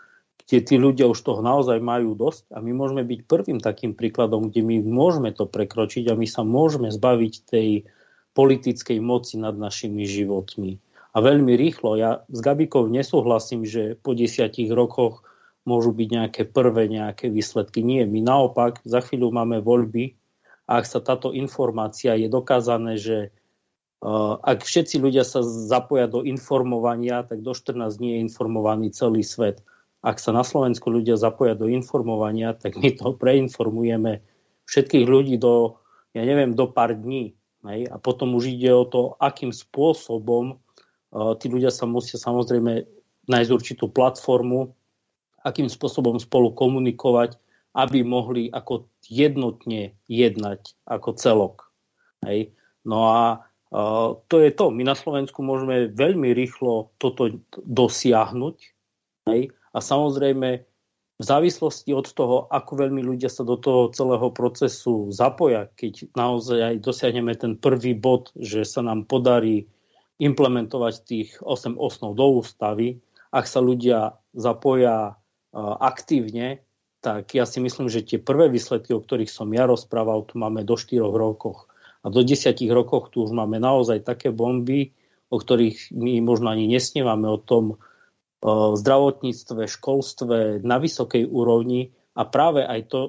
kde 0.43 0.57
tí 0.59 0.75
ľudia 0.75 1.07
už 1.07 1.19
toho 1.23 1.39
naozaj 1.39 1.79
majú 1.79 2.19
dosť 2.19 2.51
a 2.51 2.59
my 2.59 2.75
môžeme 2.75 3.03
byť 3.07 3.19
prvým 3.25 3.59
takým 3.63 3.95
príkladom, 3.95 4.51
kde 4.51 4.61
my 4.61 4.75
môžeme 4.83 5.31
to 5.31 5.47
prekročiť 5.47 6.11
a 6.11 6.19
my 6.19 6.27
sa 6.27 6.43
môžeme 6.43 6.91
zbaviť 6.91 7.33
tej 7.47 7.87
politickej 8.35 8.99
moci 8.99 9.39
nad 9.39 9.55
našimi 9.55 10.03
životmi 10.03 10.83
a 11.13 11.17
veľmi 11.21 11.53
rýchlo. 11.53 11.95
Ja 11.95 12.25
s 12.27 12.39
Gabikou 12.41 12.89
nesúhlasím, 12.89 13.63
že 13.63 13.93
po 14.01 14.17
desiatich 14.17 14.73
rokoch 14.73 15.21
môžu 15.63 15.95
byť 15.95 16.07
nejaké 16.09 16.43
prvé 16.49 16.91
nejaké 16.91 17.31
výsledky. 17.31 17.85
Nie, 17.85 18.03
my 18.03 18.19
naopak, 18.19 18.83
za 18.83 18.99
chvíľu 18.99 19.31
máme 19.31 19.63
voľby 19.63 20.17
a 20.67 20.81
ak 20.81 20.85
sa 20.89 20.99
táto 20.99 21.31
informácia 21.31 22.17
je 22.19 22.27
dokázané, 22.27 22.99
že 22.99 23.31
uh, 24.03 24.35
ak 24.43 24.65
všetci 24.65 24.99
ľudia 24.99 25.23
sa 25.23 25.45
zapoja 25.45 26.09
do 26.09 26.25
informovania, 26.25 27.23
tak 27.23 27.45
do 27.45 27.55
14 27.55 27.95
dní 27.95 28.17
je 28.17 28.23
informovaný 28.27 28.91
celý 28.91 29.23
svet. 29.23 29.63
Ak 30.03 30.19
sa 30.19 30.35
na 30.35 30.43
Slovensku 30.43 30.91
ľudia 30.91 31.15
zapoja 31.15 31.55
do 31.55 31.71
informovania, 31.71 32.51
tak 32.51 32.75
my 32.75 32.91
to 32.99 33.15
preinformujeme 33.15 34.19
všetkých 34.67 35.07
ľudí 35.07 35.39
do, 35.39 35.79
ja 36.11 36.27
neviem, 36.27 36.51
do 36.51 36.67
pár 36.67 36.91
dní. 36.91 37.33
Hej? 37.63 37.87
A 37.87 37.95
potom 37.97 38.35
už 38.35 38.51
ide 38.51 38.75
o 38.75 38.83
to, 38.83 39.15
akým 39.23 39.55
spôsobom 39.55 40.59
Tí 41.13 41.45
ľudia 41.45 41.69
sa 41.69 41.85
musia 41.85 42.17
samozrejme 42.17 42.89
nájsť 43.29 43.51
určitú 43.53 43.85
platformu, 43.85 44.73
akým 45.45 45.69
spôsobom 45.69 46.17
spolu 46.17 46.49
komunikovať, 46.57 47.37
aby 47.77 48.01
mohli 48.01 48.49
ako 48.49 48.89
jednotne 49.05 49.93
jednať 50.09 50.73
ako 50.89 51.09
celok. 51.13 51.55
Hej. 52.25 52.57
No 52.81 53.13
a 53.13 53.45
uh, 53.69 54.17
to 54.25 54.41
je 54.41 54.49
to. 54.57 54.73
My 54.73 54.89
na 54.89 54.97
Slovensku 54.97 55.45
môžeme 55.45 55.93
veľmi 55.93 56.33
rýchlo 56.33 56.93
toto 56.97 57.29
dosiahnuť. 57.61 58.57
Hej. 59.29 59.53
A 59.73 59.81
samozrejme, 59.81 60.49
v 61.13 61.23
závislosti 61.23 61.93
od 61.93 62.09
toho, 62.09 62.49
ako 62.49 62.85
veľmi 62.85 63.05
ľudia 63.05 63.29
sa 63.29 63.45
do 63.45 63.53
toho 63.53 63.93
celého 63.93 64.33
procesu 64.33 65.13
zapoja, 65.13 65.69
keď 65.77 66.09
naozaj 66.17 66.59
aj 66.61 66.75
dosiahneme 66.81 67.33
ten 67.37 67.53
prvý 67.53 67.93
bod, 67.93 68.33
že 68.33 68.65
sa 68.65 68.81
nám 68.81 69.05
podarí 69.05 69.69
implementovať 70.17 70.93
tých 71.05 71.29
8 71.41 71.77
osnov 71.77 72.17
do 72.17 72.41
ústavy. 72.41 73.01
Ak 73.29 73.45
sa 73.45 73.61
ľudia 73.61 74.17
zapoja 74.33 75.17
aktívne, 75.81 76.65
tak 77.03 77.37
ja 77.37 77.45
si 77.45 77.61
myslím, 77.61 77.93
že 77.93 78.05
tie 78.05 78.17
prvé 78.17 78.49
výsledky, 78.49 78.93
o 78.93 79.03
ktorých 79.03 79.29
som 79.29 79.53
ja 79.53 79.69
rozprával, 79.69 80.25
tu 80.25 80.41
máme 80.41 80.65
do 80.65 80.73
4 80.73 80.97
rokoch. 81.03 81.69
A 82.03 82.09
do 82.09 82.25
10 82.25 82.57
rokoch 82.73 83.13
tu 83.13 83.21
už 83.23 83.31
máme 83.31 83.61
naozaj 83.61 84.01
také 84.01 84.33
bomby, 84.33 84.97
o 85.29 85.37
ktorých 85.37 85.93
my 85.93 86.19
možno 86.25 86.49
ani 86.49 86.65
nesnievame 86.65 87.29
o 87.29 87.37
tom 87.37 87.77
zdravotníctve, 88.51 89.71
školstve 89.71 90.59
na 90.67 90.77
vysokej 90.77 91.23
úrovni 91.31 91.95
a 92.11 92.27
práve 92.27 92.67
aj 92.67 92.81
to, 92.91 93.01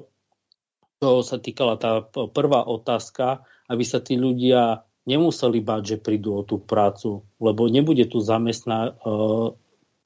čo 1.03 1.21
sa 1.21 1.37
týkala 1.37 1.75
tá 1.75 2.07
prvá 2.31 2.63
otázka, 2.63 3.43
aby 3.67 3.83
sa 3.83 3.99
tí 3.99 4.15
ľudia 4.15 4.87
nemuseli 5.05 5.59
báť, 5.61 5.83
že 5.85 5.97
prídu 6.01 6.39
o 6.39 6.41
tú 6.41 6.57
prácu, 6.57 7.27
lebo 7.37 7.67
nebude 7.67 8.07
tu 8.09 8.23
zamestná, 8.23 8.95
e, 8.95 9.11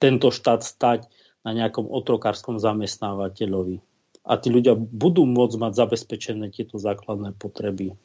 tento 0.02 0.34
štát 0.34 0.66
stať 0.66 1.08
na 1.46 1.56
nejakom 1.56 1.88
otrokárskom 1.88 2.60
zamestnávateľovi. 2.60 3.80
A 4.28 4.36
tí 4.36 4.52
ľudia 4.52 4.76
budú 4.76 5.24
môcť 5.24 5.56
mať 5.56 5.74
zabezpečené 5.78 6.52
tieto 6.52 6.76
základné 6.76 7.38
potreby. 7.40 7.96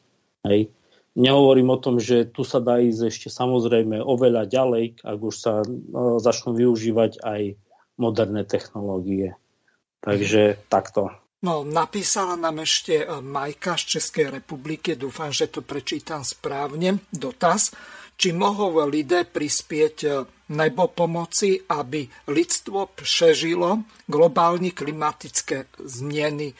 Hej. 0.47 0.71
Nehovorím 1.15 1.71
o 1.71 1.79
tom, 1.79 1.95
že 1.95 2.27
tu 2.27 2.43
sa 2.43 2.59
dá 2.59 2.83
ísť 2.83 3.07
ešte 3.07 3.27
samozrejme 3.31 4.03
oveľa 4.03 4.51
ďalej, 4.51 4.99
ak 4.99 5.19
už 5.23 5.35
sa 5.35 5.63
e, 5.63 5.67
začnú 6.19 6.51
využívať 6.51 7.23
aj 7.23 7.55
moderné 7.95 8.43
technológie. 8.43 9.39
Takže 10.03 10.59
takto. 10.67 11.15
No, 11.45 11.63
napísala 11.63 12.35
nám 12.35 12.67
ešte 12.67 12.99
e, 12.99 13.05
Majka 13.23 13.79
z 13.79 13.95
Českej 13.95 14.27
republiky, 14.43 14.99
dúfam, 14.99 15.31
že 15.31 15.47
to 15.47 15.63
prečítam 15.63 16.25
správne, 16.25 16.99
dotaz, 17.15 17.71
či 18.19 18.35
mohol 18.35 18.87
lidé 18.91 19.23
prispieť 19.23 19.97
e, 20.03 20.09
nebo 20.51 20.91
pomoci, 20.91 21.63
aby 21.69 22.07
lidstvo 22.27 22.91
přežilo 22.95 23.87
globální 24.07 24.71
klimatické 24.71 25.65
změny, 25.79 26.47
e, 26.51 26.55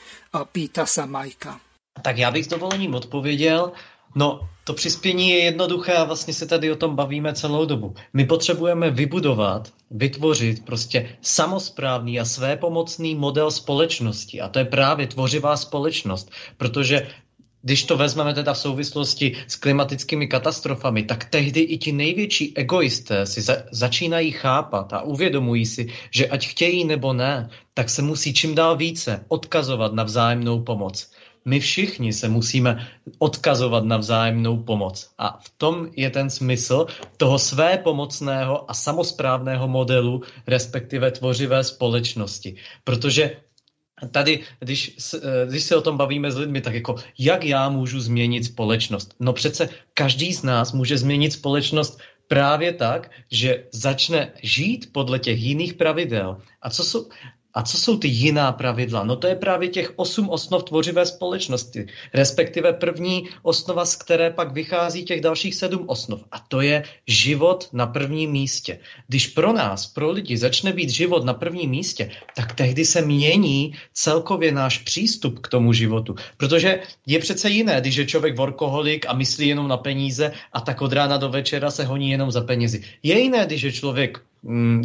pýta 0.52 0.86
sa 0.86 1.06
Majka. 1.06 1.60
Tak 2.02 2.18
já 2.18 2.32
bych 2.32 2.46
s 2.46 2.48
dovolením 2.48 2.96
odpověděl. 2.96 3.72
No, 4.16 4.50
to 4.64 4.74
přispění 4.74 5.30
je 5.30 5.40
jednoduché 5.40 5.94
a 5.94 6.04
vlastně 6.04 6.34
se 6.34 6.46
tady 6.46 6.72
o 6.72 6.76
tom 6.76 6.96
bavíme 6.96 7.34
celou 7.34 7.66
dobu. 7.66 7.96
My 8.14 8.26
potřebujeme 8.26 8.92
vybudovat, 8.92 9.74
vytvořit 9.92 10.66
prostě 10.66 11.18
samosprávný 11.22 12.20
a 12.20 12.26
svépomocný 12.26 13.16
model 13.16 13.52
společnosti. 13.52 14.42
A 14.42 14.50
to 14.50 14.60
je 14.60 14.66
právě 14.66 15.08
tvořivá 15.08 15.58
společnost, 15.58 16.32
protože 16.58 17.08
když 17.62 17.84
to 17.84 17.98
vezmeme 17.98 18.34
teda 18.34 18.54
v 18.54 18.58
souvislosti 18.58 19.36
s 19.48 19.56
klimatickými 19.56 20.28
katastrofami, 20.28 21.04
tak 21.04 21.26
tehdy 21.26 21.60
i 21.60 21.78
ti 21.78 21.92
největší 21.92 22.58
egoisté 22.58 23.26
si 23.26 23.42
za, 23.42 23.58
začínají 23.72 24.32
chápat 24.32 24.94
a 24.94 25.02
uvědomují 25.02 25.66
si, 25.66 25.88
že 26.12 26.28
ať 26.28 26.48
chtějí 26.48 26.86
nebo 26.86 27.14
ne, 27.14 27.50
tak 27.74 27.90
se 27.90 28.02
musí 28.02 28.34
čím 28.34 28.56
dál 28.56 28.78
více 28.78 29.26
odkazovat 29.28 29.94
na 29.94 30.04
vzájemnou 30.04 30.62
pomoc 30.62 31.10
my 31.46 31.60
všichni 31.60 32.14
se 32.14 32.30
musíme 32.30 32.88
odkazovat 33.20 33.84
na 33.84 33.98
vzájemnou 33.98 34.64
pomoc. 34.64 35.10
A 35.18 35.40
v 35.44 35.50
tom 35.58 35.90
je 35.96 36.10
ten 36.10 36.30
smysl 36.30 36.86
toho 37.18 37.40
své 37.40 37.78
pomocného 37.78 38.72
a 38.72 38.74
samosprávného 38.74 39.68
modelu, 39.68 40.22
respektive 40.48 41.12
tvořivé 41.12 41.64
společnosti. 41.64 42.56
Protože 42.84 43.38
tady, 44.12 44.44
když, 44.60 44.98
eh, 45.16 45.46
když 45.50 45.64
se 45.64 45.76
o 45.76 45.82
tom 45.82 45.98
bavíme 45.98 46.32
s 46.32 46.38
lidmi, 46.38 46.62
tak 46.62 46.74
jako 46.74 46.96
jak 47.20 47.44
já 47.44 47.70
můžu 47.70 48.00
změnit 48.00 48.44
společnost? 48.44 49.16
No 49.20 49.34
přece 49.34 49.70
každý 49.94 50.34
z 50.34 50.44
nás 50.44 50.74
může 50.74 50.98
změnit 50.98 51.32
společnost 51.32 52.00
právě 52.28 52.74
tak, 52.74 53.12
že 53.32 53.64
začne 53.72 54.32
žít 54.44 54.90
podle 54.92 55.20
těch 55.20 55.40
jiných 55.40 55.74
pravidel. 55.74 56.42
A 56.62 56.70
co 56.70 56.84
jsou, 56.84 57.10
a 57.56 57.64
co 57.64 57.78
jsou 57.78 57.98
ty 57.98 58.08
jiná 58.08 58.52
pravidla? 58.52 59.04
No 59.04 59.16
to 59.16 59.28
je 59.28 59.36
právě 59.36 59.70
těch 59.70 59.94
osm 59.96 60.30
osnov 60.30 60.64
tvořivé 60.64 61.06
společnosti, 61.06 61.88
respektive 62.14 62.74
první 62.74 63.30
osnova, 63.42 63.86
z 63.86 63.96
které 63.96 64.30
pak 64.30 64.52
vychází 64.52 65.04
těch 65.06 65.22
dalších 65.22 65.56
sedm 65.56 65.84
osnov. 65.88 66.24
A 66.32 66.40
to 66.40 66.62
je 66.62 66.84
život 67.08 67.70
na 67.74 67.88
prvním 67.88 68.32
místě. 68.32 68.80
Když 69.08 69.28
pro 69.28 69.54
nás, 69.54 69.88
pro 69.88 70.12
lidi, 70.12 70.38
začne 70.38 70.74
být 70.74 70.90
život 70.90 71.24
na 71.24 71.34
prvním 71.34 71.70
místě, 71.70 72.12
tak 72.36 72.56
tehdy 72.56 72.86
se 72.86 73.02
mění 73.02 73.74
celkově 73.94 74.52
náš 74.52 74.78
přístup 74.78 75.40
k 75.40 75.48
tomu 75.48 75.74
životu. 75.74 76.16
Protože 76.38 76.80
je 77.08 77.20
přece 77.20 77.50
jiné, 77.50 77.82
když 77.82 77.96
je 77.96 78.06
člověk 78.06 78.38
workoholik 78.38 79.06
a 79.08 79.14
myslí 79.14 79.48
jenom 79.48 79.68
na 79.68 79.78
peníze 79.78 80.32
a 80.54 80.62
tak 80.62 80.82
od 80.82 80.94
rána 80.94 81.18
do 81.18 81.30
večera 81.30 81.72
se 81.72 81.84
honí 81.84 82.10
jenom 82.10 82.32
za 82.32 82.42
penězi. 82.42 82.84
Je 83.04 83.20
jiné, 83.20 83.46
když 83.46 83.62
je 83.62 83.72
člověk 83.72 84.20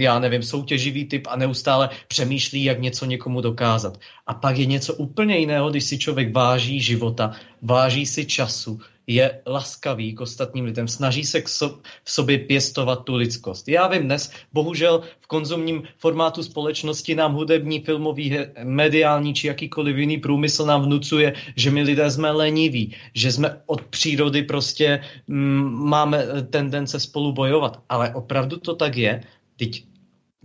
já 0.01 0.19
nevím, 0.19 0.43
soutěživý 0.43 1.05
typ 1.05 1.27
a 1.31 1.37
neustále 1.37 1.91
přemýšlí, 2.09 2.65
jak 2.65 2.81
něco 2.81 3.05
někomu 3.05 3.41
dokázat. 3.41 4.01
A 4.27 4.35
pak 4.35 4.59
je 4.59 4.67
něco 4.67 4.95
úplně 4.95 5.39
jiného, 5.39 5.71
když 5.71 5.85
si 5.85 5.99
člověk 5.99 6.35
váží 6.35 6.81
života, 6.81 7.33
váží 7.63 8.07
si 8.07 8.25
času, 8.25 8.81
je 9.07 9.43
laskavý 9.47 10.15
k 10.15 10.21
ostatním 10.21 10.65
lidem, 10.65 10.89
snaží 10.89 11.25
se 11.25 11.41
k 11.41 11.49
so, 11.49 11.79
v 12.05 12.11
sobě 12.11 12.39
pěstovat 12.39 13.05
tu 13.05 13.15
lidskost. 13.15 13.69
Já 13.69 13.89
vím 13.89 14.03
dnes, 14.03 14.33
bohužel 14.53 15.03
v 15.21 15.27
konzumním 15.27 15.83
formátu 15.99 16.43
společnosti 16.43 17.15
nám 17.15 17.35
hudební, 17.35 17.81
filmový, 17.81 18.39
mediální 18.65 19.35
či 19.35 19.47
jakýkoliv 19.47 19.97
jiný 19.97 20.17
průmysl 20.19 20.67
nám 20.67 20.83
vnucuje, 20.83 21.33
že 21.57 21.71
my 21.71 21.83
lidé 21.83 22.11
jsme 22.11 22.31
leniví, 22.31 22.95
že 23.15 23.33
jsme 23.33 23.61
od 23.67 23.83
přírody 23.83 24.43
prostě 24.43 25.03
mm, 25.27 25.89
máme 25.89 26.25
tendence 26.51 27.01
spolu 27.01 27.33
bojovat. 27.33 27.83
Ale 27.89 28.15
opravdu 28.15 28.57
to 28.57 28.75
tak 28.75 28.97
je. 28.97 29.23
Teď 29.61 29.85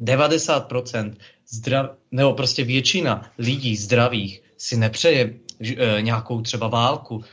90% 0.01 1.15
zdrav, 1.47 1.91
nebo 2.11 2.33
prostě 2.33 2.63
většina 2.63 3.31
lidí 3.37 3.75
zdravých 3.75 4.41
si 4.57 4.77
nepřeje 4.77 5.33
e, 5.77 6.01
nějakou 6.01 6.41
třeba 6.41 6.67
válku. 6.67 7.23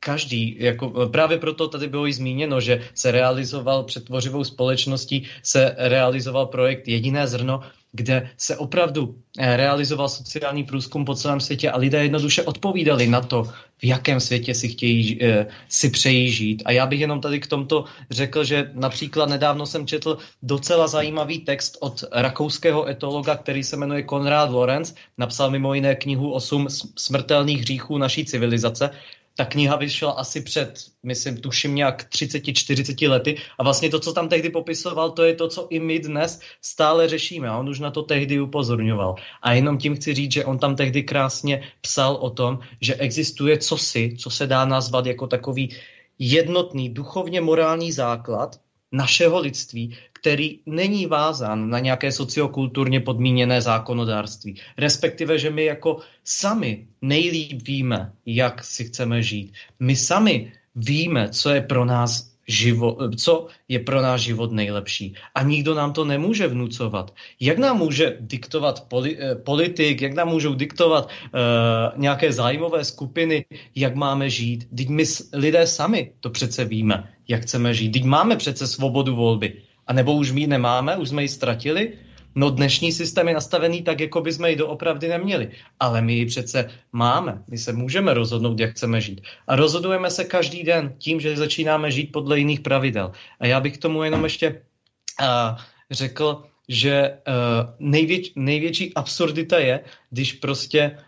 Každý, 0.00 0.56
jako 0.58 1.08
právě 1.08 1.38
proto 1.38 1.68
tady 1.68 1.88
bylo 1.88 2.06
i 2.06 2.12
zmíněno, 2.12 2.60
že 2.60 2.82
se 2.94 3.10
realizoval 3.10 3.84
před 3.84 4.04
tvořivou 4.04 4.44
společností, 4.44 5.26
se 5.42 5.74
realizoval 5.78 6.46
projekt 6.46 6.88
Jediné 6.88 7.28
zrno, 7.28 7.60
kde 7.92 8.30
se 8.36 8.56
opravdu 8.56 9.16
eh, 9.38 9.56
realizoval 9.56 10.08
sociální 10.08 10.64
průzkum 10.64 11.04
po 11.04 11.14
celém 11.14 11.40
světě 11.40 11.70
a 11.70 11.78
lidé 11.78 12.02
jednoduše 12.02 12.42
odpovídali 12.42 13.06
na 13.06 13.20
to, 13.20 13.44
v 13.78 13.84
jakém 13.84 14.20
světě 14.20 14.54
si 14.54 14.68
chtějí, 14.68 15.18
eh, 15.22 15.46
si 15.68 15.90
přejí 15.90 16.30
žít. 16.30 16.62
A 16.64 16.72
já 16.72 16.86
bych 16.86 17.00
jenom 17.00 17.20
tady 17.20 17.40
k 17.40 17.46
tomto 17.46 17.84
řekl, 18.10 18.44
že 18.44 18.70
například 18.74 19.28
nedávno 19.28 19.66
jsem 19.66 19.86
četl 19.86 20.18
docela 20.42 20.88
zajímavý 20.88 21.38
text 21.38 21.76
od 21.80 22.04
rakouského 22.12 22.88
etologa, 22.88 23.36
který 23.36 23.64
se 23.64 23.76
jmenuje 23.76 24.02
Konrad 24.02 24.50
Lorenz, 24.50 24.94
napsal 25.18 25.50
mimo 25.50 25.74
jiné 25.74 25.94
knihu 25.94 26.32
Osm 26.32 26.66
smrtelných 26.96 27.60
hříchů 27.60 27.98
naší 27.98 28.24
civilizace 28.24 28.90
ta 29.38 29.44
kniha 29.44 29.76
vyšla 29.76 30.10
asi 30.10 30.40
před, 30.40 30.74
myslím, 31.02 31.36
tuším 31.36 31.74
nějak 31.74 32.08
30-40 32.10 33.10
lety 33.10 33.36
a 33.58 33.62
vlastně 33.62 33.90
to, 33.90 34.00
co 34.00 34.12
tam 34.12 34.28
tehdy 34.28 34.50
popisoval, 34.50 35.10
to 35.10 35.24
je 35.24 35.34
to, 35.34 35.48
co 35.48 35.66
i 35.70 35.80
my 35.80 35.98
dnes 35.98 36.40
stále 36.62 37.08
řešíme 37.08 37.48
a 37.48 37.58
on 37.58 37.68
už 37.68 37.80
na 37.80 37.90
to 37.90 38.02
tehdy 38.02 38.40
upozorňoval. 38.40 39.14
A 39.42 39.52
jenom 39.52 39.78
tím 39.78 39.96
chci 39.96 40.14
říct, 40.14 40.32
že 40.32 40.44
on 40.44 40.58
tam 40.58 40.76
tehdy 40.76 41.02
krásně 41.02 41.62
psal 41.80 42.14
o 42.14 42.30
tom, 42.30 42.58
že 42.80 42.94
existuje 42.94 43.58
cosi, 43.58 44.16
co 44.18 44.30
se 44.30 44.46
dá 44.46 44.64
nazvat 44.64 45.06
jako 45.06 45.26
takový 45.26 45.76
jednotný 46.18 46.88
duchovně 46.88 47.40
morální 47.40 47.92
základ 47.92 48.60
našeho 48.92 49.38
lidství, 49.38 49.96
který 50.20 50.58
není 50.66 51.06
vázán 51.06 51.70
na 51.70 51.78
nějaké 51.78 52.12
sociokulturně 52.12 53.00
podmíněné 53.00 53.60
zákonodárství. 53.60 54.60
Respektive, 54.78 55.38
že 55.38 55.50
my 55.50 55.64
jako 55.64 55.98
sami 56.24 56.86
nejlíp 57.02 57.62
víme, 57.66 58.12
jak 58.26 58.64
si 58.64 58.84
chceme 58.84 59.22
žít. 59.22 59.52
My 59.80 59.96
sami 59.96 60.52
víme, 60.74 61.28
co 61.28 61.50
je 61.50 61.60
pro 61.60 61.84
nás 61.84 62.38
život, 62.48 62.98
co 63.16 63.46
je 63.68 63.78
pro 63.78 64.02
náš 64.02 64.20
život 64.20 64.52
nejlepší. 64.52 65.14
A 65.34 65.42
nikdo 65.42 65.74
nám 65.74 65.92
to 65.92 66.04
nemůže 66.04 66.48
vnucovat. 66.48 67.14
Jak 67.40 67.58
nám 67.58 67.78
může 67.78 68.16
diktovat 68.20 68.88
poli, 68.88 69.16
eh, 69.20 69.34
politik, 69.34 70.02
jak 70.02 70.14
nám 70.14 70.28
můžou 70.28 70.54
diktovat 70.54 71.08
uh, 71.08 72.00
nějaké 72.00 72.32
zájmové 72.32 72.84
skupiny, 72.84 73.44
jak 73.74 73.94
máme 73.94 74.30
žít. 74.30 74.68
Teď 74.76 74.88
my 74.88 75.04
lidé 75.32 75.66
sami 75.66 76.12
to 76.20 76.30
přece 76.30 76.64
víme, 76.64 77.12
jak 77.28 77.42
chceme 77.42 77.74
žít. 77.74 77.90
Teď 77.92 78.04
máme 78.04 78.36
přece 78.36 78.66
svobodu 78.66 79.16
volby. 79.16 79.67
A 79.88 79.92
nebo 79.92 80.14
už 80.14 80.32
my 80.32 80.46
nemáme, 80.46 80.96
už 80.96 81.08
jsme 81.08 81.22
ji 81.22 81.28
ztratili, 81.28 81.92
No 82.34 82.50
dnešní 82.50 82.92
systém 82.92 83.28
je 83.28 83.34
nastavený 83.34 83.82
tak, 83.82 84.00
jako 84.00 84.20
by 84.20 84.32
jsme 84.32 84.50
ji 84.50 84.56
doopravdy 84.56 85.08
neměli. 85.08 85.50
Ale 85.80 86.02
my 86.02 86.14
ji 86.14 86.26
přece 86.26 86.70
máme. 86.92 87.42
My 87.48 87.58
se 87.58 87.72
můžeme 87.72 88.14
rozhodnout, 88.14 88.60
jak 88.60 88.70
chceme 88.70 89.00
žít. 89.00 89.20
A 89.46 89.56
rozhodujeme 89.56 90.10
se 90.10 90.24
každý 90.24 90.62
den 90.62 90.94
tím, 90.98 91.20
že 91.20 91.36
začínáme 91.36 91.90
žít 91.90 92.12
podle 92.12 92.38
jiných 92.38 92.60
pravidel. 92.60 93.12
A 93.40 93.46
já 93.46 93.60
bych 93.60 93.78
k 93.78 93.82
tomu 93.82 94.02
jenom 94.02 94.24
ještě 94.24 94.50
uh, 94.50 95.58
řekl, 95.90 96.42
že 96.68 97.18
uh, 97.28 97.74
nejvěč, 97.78 98.32
největší 98.36 98.94
absurdita 98.94 99.58
je, 99.58 99.80
když 100.10 100.32
prostě 100.32 100.98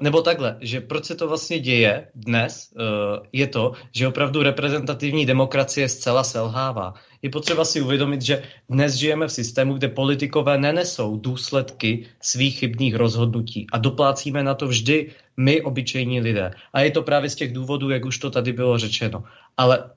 nebo 0.00 0.22
takhle, 0.22 0.56
že 0.60 0.80
proč 0.80 1.04
se 1.04 1.14
to 1.14 1.28
vlastně 1.28 1.58
děje 1.58 2.08
dnes, 2.14 2.72
uh, 2.74 3.26
je 3.32 3.46
to, 3.46 3.72
že 3.92 4.08
opravdu 4.08 4.42
reprezentativní 4.42 5.26
demokracie 5.26 5.88
zcela 5.88 6.24
selhává 6.24 6.94
je 7.22 7.30
potřeba 7.30 7.64
si 7.64 7.80
uvědomit, 7.80 8.22
že 8.22 8.42
dnes 8.68 8.94
žijeme 8.94 9.28
v 9.28 9.32
systému, 9.32 9.74
kde 9.74 9.88
politikové 9.88 10.58
nenesou 10.58 11.16
důsledky 11.16 12.06
svých 12.20 12.58
chybných 12.58 12.94
rozhodnutí 12.94 13.66
a 13.72 13.78
doplácíme 13.78 14.42
na 14.42 14.54
to 14.54 14.66
vždy 14.66 15.10
my, 15.36 15.62
obyčejní 15.62 16.20
lidé. 16.20 16.50
A 16.72 16.80
je 16.80 16.90
to 16.90 17.02
právě 17.02 17.30
z 17.30 17.34
těch 17.34 17.52
důvodů, 17.52 17.90
jak 17.90 18.04
už 18.04 18.18
to 18.18 18.30
tady 18.30 18.52
bylo 18.52 18.78
řečeno. 18.78 19.24
Ale 19.56 19.90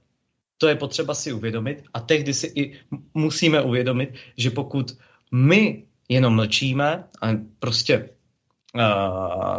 to 0.57 0.67
je 0.67 0.75
potřeba 0.75 1.13
si 1.13 1.33
uvědomit 1.33 1.83
a 1.93 1.99
tehdy 1.99 2.33
si 2.33 2.51
i 2.55 2.79
musíme 3.13 3.61
uvědomit, 3.61 4.13
že 4.37 4.49
pokud 4.49 4.97
my 5.31 5.83
jenom 6.09 6.35
mlčíme 6.35 7.03
a 7.21 7.27
prostě 7.59 8.09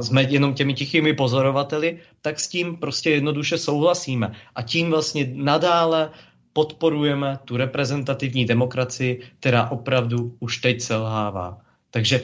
jsme 0.00 0.22
jenom 0.22 0.54
těmi 0.54 0.74
tichými 0.74 1.12
pozorovateli, 1.12 1.98
tak 2.22 2.40
s 2.40 2.48
tím 2.48 2.76
prostě 2.76 3.10
jednoduše 3.10 3.58
souhlasíme. 3.58 4.32
A 4.54 4.62
tím 4.62 4.90
vlastně 4.90 5.30
nadále 5.34 6.10
podporujeme 6.52 7.38
tu 7.44 7.56
reprezentativní 7.56 8.44
demokracii, 8.44 9.20
která 9.38 9.70
opravdu 9.70 10.36
už 10.40 10.58
teď 10.58 10.80
selhává. 10.80 11.58
Takže 11.90 12.22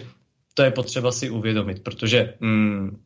to 0.55 0.63
je 0.63 0.71
potřeba 0.71 1.13
si 1.13 1.31
uvědomit, 1.31 1.83
protože 1.83 2.35
mm, 2.41 3.01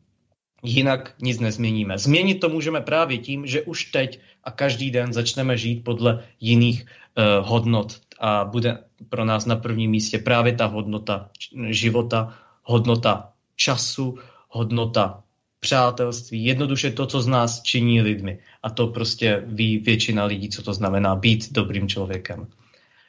jinak 0.63 1.13
nic 1.21 1.39
nezměníme. 1.39 1.97
Změnit 1.97 2.39
to 2.39 2.49
můžeme 2.49 2.81
právě 2.81 3.17
tím, 3.17 3.47
že 3.47 3.61
už 3.61 3.85
teď 3.85 4.19
a 4.43 4.51
každý 4.51 4.91
den 4.91 5.13
začneme 5.13 5.57
žít 5.57 5.83
podle 5.83 6.23
jiných 6.39 6.85
uh, 6.85 7.47
hodnot 7.47 7.99
a 8.19 8.45
bude 8.45 8.77
pro 9.09 9.25
nás 9.25 9.45
na 9.45 9.55
prvním 9.55 9.91
místě 9.91 10.19
právě 10.19 10.55
ta 10.55 10.65
hodnota 10.65 11.29
života, 11.69 12.33
hodnota 12.63 13.33
času, 13.57 14.21
hodnota 14.49 15.23
přátelství, 15.59 16.45
jednoduše 16.45 16.91
to, 16.91 17.05
co 17.05 17.21
z 17.21 17.27
nás 17.27 17.61
činí 17.61 18.01
lidmi. 18.01 18.39
A 18.63 18.69
to 18.69 18.87
prostě 18.87 19.43
ví 19.45 19.77
většina 19.77 20.25
lidí, 20.25 20.49
co 20.49 20.63
to 20.63 20.73
znamená 20.73 21.15
být 21.15 21.51
dobrým 21.51 21.89
člověkem. 21.89 22.47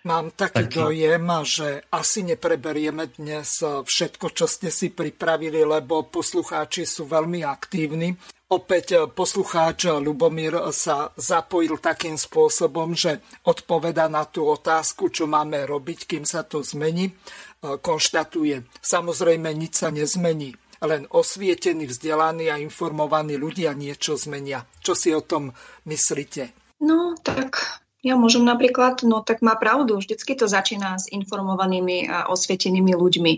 Mám 0.04 0.30
taký 0.30 0.52
tak... 0.52 0.74
dojem, 0.74 1.32
že 1.42 1.82
asi 1.92 2.22
nepreberieme 2.22 3.12
dnes 3.18 3.60
všetko, 3.60 4.30
čo 4.30 4.46
ste 4.48 4.70
si 4.72 4.88
pripravili, 4.88 5.60
lebo 5.66 6.06
poslucháči 6.06 6.88
sú 6.88 7.04
veľmi 7.04 7.44
aktívni. 7.44 8.16
Opäť 8.48 9.04
poslucháč 9.12 9.92
Lubomír 10.00 10.56
sa 10.72 11.12
zapojil 11.12 11.76
takým 11.76 12.16
spôsobom, 12.16 12.96
že 12.96 13.20
odpoveda 13.44 14.08
na 14.08 14.24
tú 14.24 14.48
otázku, 14.48 15.12
čo 15.12 15.28
máme 15.28 15.68
robiť, 15.68 16.08
kým 16.08 16.24
sa 16.24 16.40
to 16.40 16.64
zmení. 16.64 17.12
Konštatuje, 17.58 18.62
samozrejme 18.78 19.50
nič 19.50 19.82
sa 19.82 19.90
nezmení 19.90 20.54
len 20.78 21.10
osvietení, 21.10 21.90
vzdelaní 21.90 22.46
a 22.54 22.62
informovaní 22.62 23.34
ľudia 23.34 23.74
niečo 23.74 24.14
zmenia. 24.14 24.62
Čo 24.78 24.94
si 24.94 25.10
o 25.10 25.18
tom 25.18 25.50
myslíte? 25.82 26.54
No, 26.78 27.18
tak 27.18 27.82
ja 28.06 28.14
môžem 28.14 28.46
napríklad, 28.46 29.02
no 29.02 29.26
tak 29.26 29.42
má 29.42 29.58
pravdu, 29.58 29.98
vždycky 29.98 30.38
to 30.38 30.46
začína 30.46 31.02
s 31.02 31.10
informovanými 31.10 32.06
a 32.06 32.30
osvietenými 32.30 32.94
ľuďmi. 32.94 33.32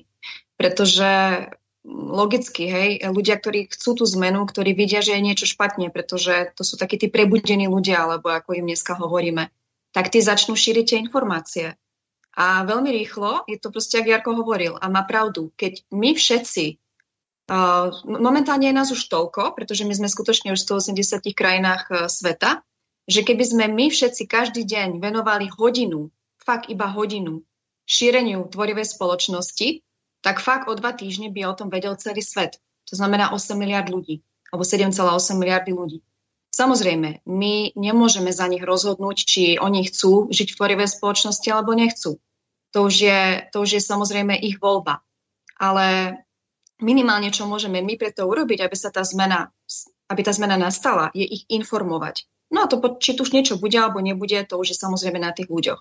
Pretože 0.61 1.09
logicky, 1.89 2.69
hej, 2.69 2.91
ľudia, 3.09 3.41
ktorí 3.41 3.73
chcú 3.73 3.97
tú 3.97 4.05
zmenu, 4.05 4.45
ktorí 4.45 4.77
vidia, 4.77 5.01
že 5.01 5.17
je 5.17 5.25
niečo 5.25 5.49
špatne, 5.49 5.89
pretože 5.89 6.53
to 6.53 6.61
sú 6.61 6.77
takí 6.77 7.01
tí 7.01 7.09
prebudení 7.09 7.73
ľudia, 7.73 8.05
alebo 8.05 8.29
ako 8.29 8.53
im 8.53 8.69
dneska 8.69 9.01
hovoríme, 9.01 9.49
tak 9.97 10.13
tí 10.13 10.21
začnú 10.21 10.53
šíriť 10.53 10.85
tie 10.85 10.99
informácie. 11.01 11.81
A 12.41 12.65
veľmi 12.65 12.89
rýchlo, 12.89 13.45
je 13.45 13.61
to 13.61 13.69
proste, 13.69 14.01
ako 14.01 14.09
Jarko 14.09 14.31
hovoril, 14.33 14.73
a 14.81 14.89
má 14.89 15.05
pravdu, 15.05 15.53
keď 15.61 15.85
my 15.93 16.17
všetci 16.17 16.81
Momentálne 18.07 18.71
je 18.71 18.79
nás 18.79 18.95
už 18.95 19.11
toľko, 19.11 19.59
pretože 19.59 19.83
my 19.83 19.91
sme 19.91 20.07
skutočne 20.07 20.55
už 20.55 20.63
v 20.63 20.95
180 20.95 21.35
krajinách 21.35 21.83
e, 21.91 21.95
sveta, 22.07 22.63
že 23.11 23.27
keby 23.27 23.43
sme 23.43 23.65
my 23.67 23.91
všetci 23.91 24.31
každý 24.31 24.63
deň 24.63 25.03
venovali 25.03 25.51
hodinu, 25.51 26.15
fakt 26.39 26.71
iba 26.71 26.87
hodinu, 26.87 27.43
šíreniu 27.91 28.47
tvorivej 28.47 28.95
spoločnosti, 28.95 29.83
tak 30.23 30.39
fakt 30.39 30.71
o 30.71 30.79
dva 30.79 30.95
týždne 30.95 31.35
by 31.35 31.51
o 31.51 31.57
tom 31.59 31.75
vedel 31.75 31.99
celý 31.99 32.23
svet. 32.23 32.63
To 32.87 32.95
znamená 32.95 33.35
8 33.35 33.59
miliard 33.59 33.91
ľudí, 33.91 34.23
alebo 34.55 34.63
7,8 34.63 35.35
miliardy 35.35 35.75
ľudí. 35.75 35.99
Samozrejme, 36.55 37.27
my 37.27 37.75
nemôžeme 37.75 38.31
za 38.31 38.47
nich 38.47 38.63
rozhodnúť, 38.63 39.27
či 39.27 39.43
oni 39.59 39.91
chcú 39.91 40.31
žiť 40.31 40.55
v 40.55 40.59
tvorivej 40.59 40.87
spoločnosti 40.87 41.47
alebo 41.51 41.75
nechcú. 41.75 42.23
To 42.71 42.87
už 42.87 42.95
je, 43.03 43.21
to 43.51 43.67
už 43.67 43.71
je 43.79 43.83
samozrejme 43.83 44.39
ich 44.39 44.63
voľba. 44.63 45.03
Ale 45.59 46.17
minimálne, 46.81 47.35
čo 47.35 47.45
môžeme 47.45 47.83
my 47.83 47.99
preto 47.99 48.25
urobiť, 48.25 48.65
aby 48.65 48.77
sa 48.79 48.89
tá 48.95 49.05
zmena, 49.05 49.51
aby 50.09 50.21
tá 50.23 50.33
zmena 50.33 50.57
nastala, 50.57 51.11
je 51.13 51.27
ich 51.27 51.45
informovať. 51.51 52.27
No 52.51 52.67
a 52.67 52.71
to, 52.71 52.83
či 52.99 53.15
tu 53.15 53.23
už 53.23 53.31
niečo 53.31 53.61
bude 53.63 53.79
alebo 53.79 54.03
nebude, 54.03 54.43
to 54.43 54.59
už 54.59 54.75
je 54.75 54.77
samozrejme 54.79 55.23
na 55.23 55.31
tých 55.31 55.47
ľuďoch. 55.47 55.81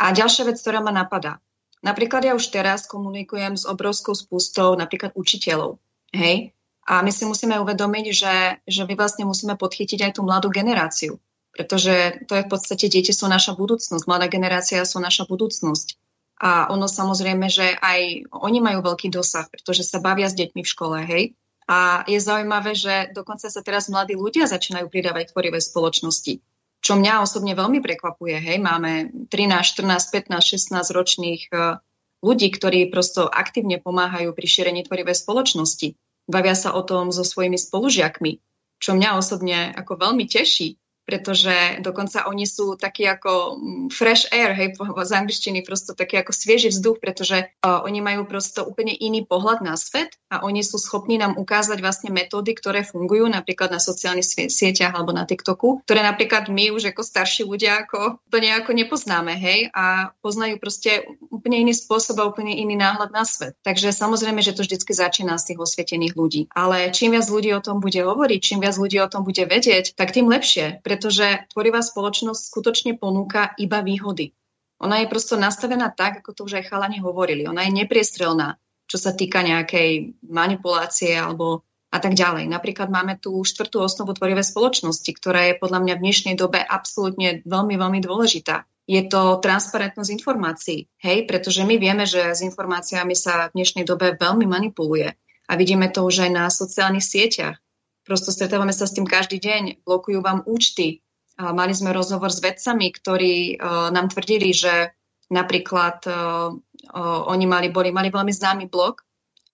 A 0.00 0.12
ďalšia 0.12 0.50
vec, 0.50 0.60
ktorá 0.60 0.84
ma 0.84 0.92
napadá. 0.92 1.40
Napríklad 1.84 2.24
ja 2.24 2.32
už 2.32 2.48
teraz 2.48 2.88
komunikujem 2.88 3.60
s 3.60 3.64
obrovskou 3.68 4.16
spústou 4.16 4.72
napríklad 4.76 5.12
učiteľov. 5.16 5.76
Hej? 6.12 6.56
A 6.84 7.00
my 7.00 7.12
si 7.12 7.24
musíme 7.24 7.56
uvedomiť, 7.60 8.06
že, 8.12 8.34
že 8.68 8.82
my 8.84 8.94
vlastne 8.96 9.24
musíme 9.24 9.56
podchytiť 9.56 10.00
aj 10.04 10.12
tú 10.16 10.20
mladú 10.24 10.52
generáciu. 10.52 11.16
Pretože 11.54 12.26
to 12.26 12.34
je 12.34 12.44
v 12.44 12.50
podstate, 12.50 12.90
deti 12.90 13.14
sú 13.14 13.30
naša 13.30 13.54
budúcnosť, 13.54 14.04
mladá 14.10 14.26
generácia 14.26 14.82
sú 14.84 14.98
naša 14.98 15.24
budúcnosť. 15.24 15.96
A 16.40 16.66
ono 16.70 16.90
samozrejme, 16.90 17.46
že 17.46 17.78
aj 17.78 18.30
oni 18.34 18.58
majú 18.58 18.82
veľký 18.82 19.08
dosah, 19.14 19.46
pretože 19.46 19.86
sa 19.86 20.02
bavia 20.02 20.26
s 20.26 20.34
deťmi 20.34 20.60
v 20.66 20.72
škole, 20.72 20.98
hej. 21.06 21.24
A 21.64 22.04
je 22.04 22.20
zaujímavé, 22.20 22.76
že 22.76 23.14
dokonca 23.16 23.48
sa 23.48 23.60
teraz 23.64 23.88
mladí 23.88 24.18
ľudia 24.18 24.44
začínajú 24.44 24.90
pridávať 24.92 25.32
tvorivé 25.32 25.62
spoločnosti. 25.62 26.42
Čo 26.84 27.00
mňa 27.00 27.24
osobne 27.24 27.56
veľmi 27.56 27.80
prekvapuje, 27.80 28.36
hej, 28.36 28.58
máme 28.60 29.08
13, 29.32 29.88
14, 29.88 30.28
15, 30.28 30.60
16 30.60 30.92
ročných 30.92 31.42
uh, 31.56 31.80
ľudí, 32.20 32.52
ktorí 32.52 32.92
prosto 32.92 33.24
aktívne 33.24 33.80
pomáhajú 33.80 34.36
pri 34.36 34.46
šírení 34.48 34.84
tvorivej 34.84 35.16
spoločnosti. 35.16 35.96
Bavia 36.28 36.52
sa 36.52 36.76
o 36.76 36.84
tom 36.84 37.08
so 37.08 37.24
svojimi 37.24 37.56
spolužiakmi, 37.56 38.44
čo 38.76 38.92
mňa 38.92 39.16
osobne 39.16 39.72
ako 39.72 39.96
veľmi 39.96 40.28
teší, 40.28 40.76
pretože 41.04 41.80
dokonca 41.84 42.26
oni 42.26 42.48
sú 42.48 42.74
takí 42.80 43.04
ako 43.04 43.56
mm, 43.56 43.86
fresh 43.92 44.32
air, 44.32 44.56
hej, 44.56 44.74
z 44.80 45.12
angličtiny 45.12 45.60
prosto 45.62 45.92
taký 45.92 46.20
ako 46.20 46.32
svieži 46.32 46.72
vzduch, 46.72 46.98
pretože 46.98 47.52
uh, 47.60 47.84
oni 47.84 48.00
majú 48.00 48.24
prosto 48.24 48.64
úplne 48.64 48.96
iný 48.96 49.22
pohľad 49.28 49.60
na 49.60 49.76
svet 49.76 50.16
a 50.32 50.42
oni 50.42 50.64
sú 50.64 50.80
schopní 50.80 51.20
nám 51.20 51.36
ukázať 51.36 51.78
vlastne 51.78 52.10
metódy, 52.10 52.56
ktoré 52.56 52.82
fungujú 52.82 53.28
napríklad 53.28 53.70
na 53.70 53.80
sociálnych 53.80 54.48
sieťach 54.48 54.96
alebo 54.96 55.12
na 55.12 55.28
TikToku, 55.28 55.84
ktoré 55.84 56.00
napríklad 56.00 56.48
my 56.48 56.72
už 56.72 56.90
ako 56.90 57.04
starší 57.04 57.44
ľudia 57.44 57.84
ako 57.84 58.18
to 58.32 58.36
nejako 58.40 58.72
nepoznáme, 58.72 59.36
hej, 59.36 59.68
a 59.76 60.16
poznajú 60.24 60.56
proste 60.58 61.04
úplne 61.28 61.60
iný 61.60 61.76
spôsob 61.76 62.16
a 62.18 62.28
úplne 62.28 62.56
iný 62.56 62.80
náhľad 62.80 63.10
na 63.12 63.22
svet. 63.28 63.54
Takže 63.62 63.92
samozrejme, 63.92 64.40
že 64.40 64.56
to 64.56 64.64
vždycky 64.64 64.96
začína 64.96 65.36
z 65.36 65.52
tých 65.52 65.58
osvietených 65.60 66.14
ľudí. 66.16 66.42
Ale 66.56 66.90
čím 66.90 67.12
viac 67.12 67.28
ľudí 67.28 67.52
o 67.52 67.60
tom 67.60 67.78
bude 67.78 68.00
hovoriť, 68.00 68.40
čím 68.40 68.58
viac 68.64 68.74
ľudí 68.80 68.98
o 68.98 69.10
tom 69.10 69.22
bude 69.22 69.44
vedieť, 69.44 69.94
tak 69.94 70.16
tým 70.16 70.26
lepšie 70.26 70.80
pretože 70.94 71.50
tvorivá 71.50 71.82
spoločnosť 71.82 72.38
skutočne 72.38 72.94
ponúka 72.94 73.50
iba 73.58 73.82
výhody. 73.82 74.30
Ona 74.78 75.02
je 75.02 75.10
prosto 75.10 75.34
nastavená 75.34 75.90
tak, 75.90 76.22
ako 76.22 76.30
to 76.30 76.40
už 76.46 76.62
aj 76.62 76.70
chalani 76.70 77.02
hovorili. 77.02 77.50
Ona 77.50 77.66
je 77.66 77.74
nepriestrelná, 77.74 78.62
čo 78.86 79.02
sa 79.02 79.10
týka 79.10 79.42
nejakej 79.42 80.22
manipulácie 80.22 81.18
alebo 81.18 81.66
a 81.90 81.98
tak 81.98 82.14
ďalej. 82.14 82.46
Napríklad 82.46 82.94
máme 82.94 83.18
tu 83.18 83.42
štvrtú 83.42 83.82
osnovu 83.82 84.14
tvorivé 84.14 84.46
spoločnosti, 84.46 85.10
ktorá 85.18 85.50
je 85.50 85.58
podľa 85.58 85.82
mňa 85.82 85.94
v 85.98 86.04
dnešnej 86.06 86.34
dobe 86.38 86.62
absolútne 86.62 87.42
veľmi, 87.42 87.74
veľmi 87.74 87.98
dôležitá. 87.98 88.62
Je 88.86 89.02
to 89.10 89.42
transparentnosť 89.42 90.14
informácií, 90.14 90.86
hej, 91.02 91.26
pretože 91.26 91.66
my 91.66 91.74
vieme, 91.74 92.06
že 92.06 92.38
s 92.38 92.46
informáciami 92.46 93.18
sa 93.18 93.50
v 93.50 93.58
dnešnej 93.58 93.82
dobe 93.82 94.14
veľmi 94.14 94.46
manipuluje. 94.46 95.10
A 95.50 95.52
vidíme 95.58 95.90
to 95.90 96.06
už 96.06 96.28
aj 96.28 96.30
na 96.30 96.44
sociálnych 96.46 97.02
sieťach. 97.02 97.63
Prosto 98.04 98.28
stretávame 98.28 98.76
sa 98.76 98.84
s 98.84 98.92
tým 98.92 99.08
každý 99.08 99.40
deň, 99.40 99.80
blokujú 99.88 100.20
vám 100.20 100.44
účty. 100.44 101.00
Mali 101.40 101.72
sme 101.72 101.96
rozhovor 101.96 102.28
s 102.30 102.44
vedcami, 102.44 102.92
ktorí 102.92 103.56
uh, 103.56 103.90
nám 103.90 104.12
tvrdili, 104.12 104.54
že 104.54 104.92
napríklad 105.32 106.04
uh, 106.06 106.52
uh, 106.52 107.20
oni 107.32 107.48
mali, 107.48 107.72
boli, 107.72 107.90
mali 107.90 108.12
veľmi 108.12 108.30
známy 108.30 108.68
blog, 108.68 109.02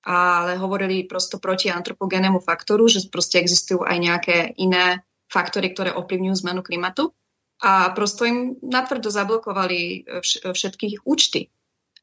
ale 0.04 0.58
hovorili 0.58 1.06
prosto 1.06 1.38
proti 1.38 1.70
antropogénemu 1.70 2.42
faktoru, 2.42 2.90
že 2.90 3.06
proste 3.08 3.38
existujú 3.38 3.86
aj 3.86 3.96
nejaké 3.96 4.36
iné 4.58 5.06
faktory, 5.30 5.70
ktoré 5.70 5.94
ovplyvňujú 5.94 6.36
zmenu 6.44 6.60
klimatu. 6.66 7.14
A 7.60 7.92
prosto 7.92 8.24
im 8.24 8.56
natvrdo 8.64 9.12
zablokovali 9.12 10.08
všetkých 10.48 11.04
účty. 11.04 11.52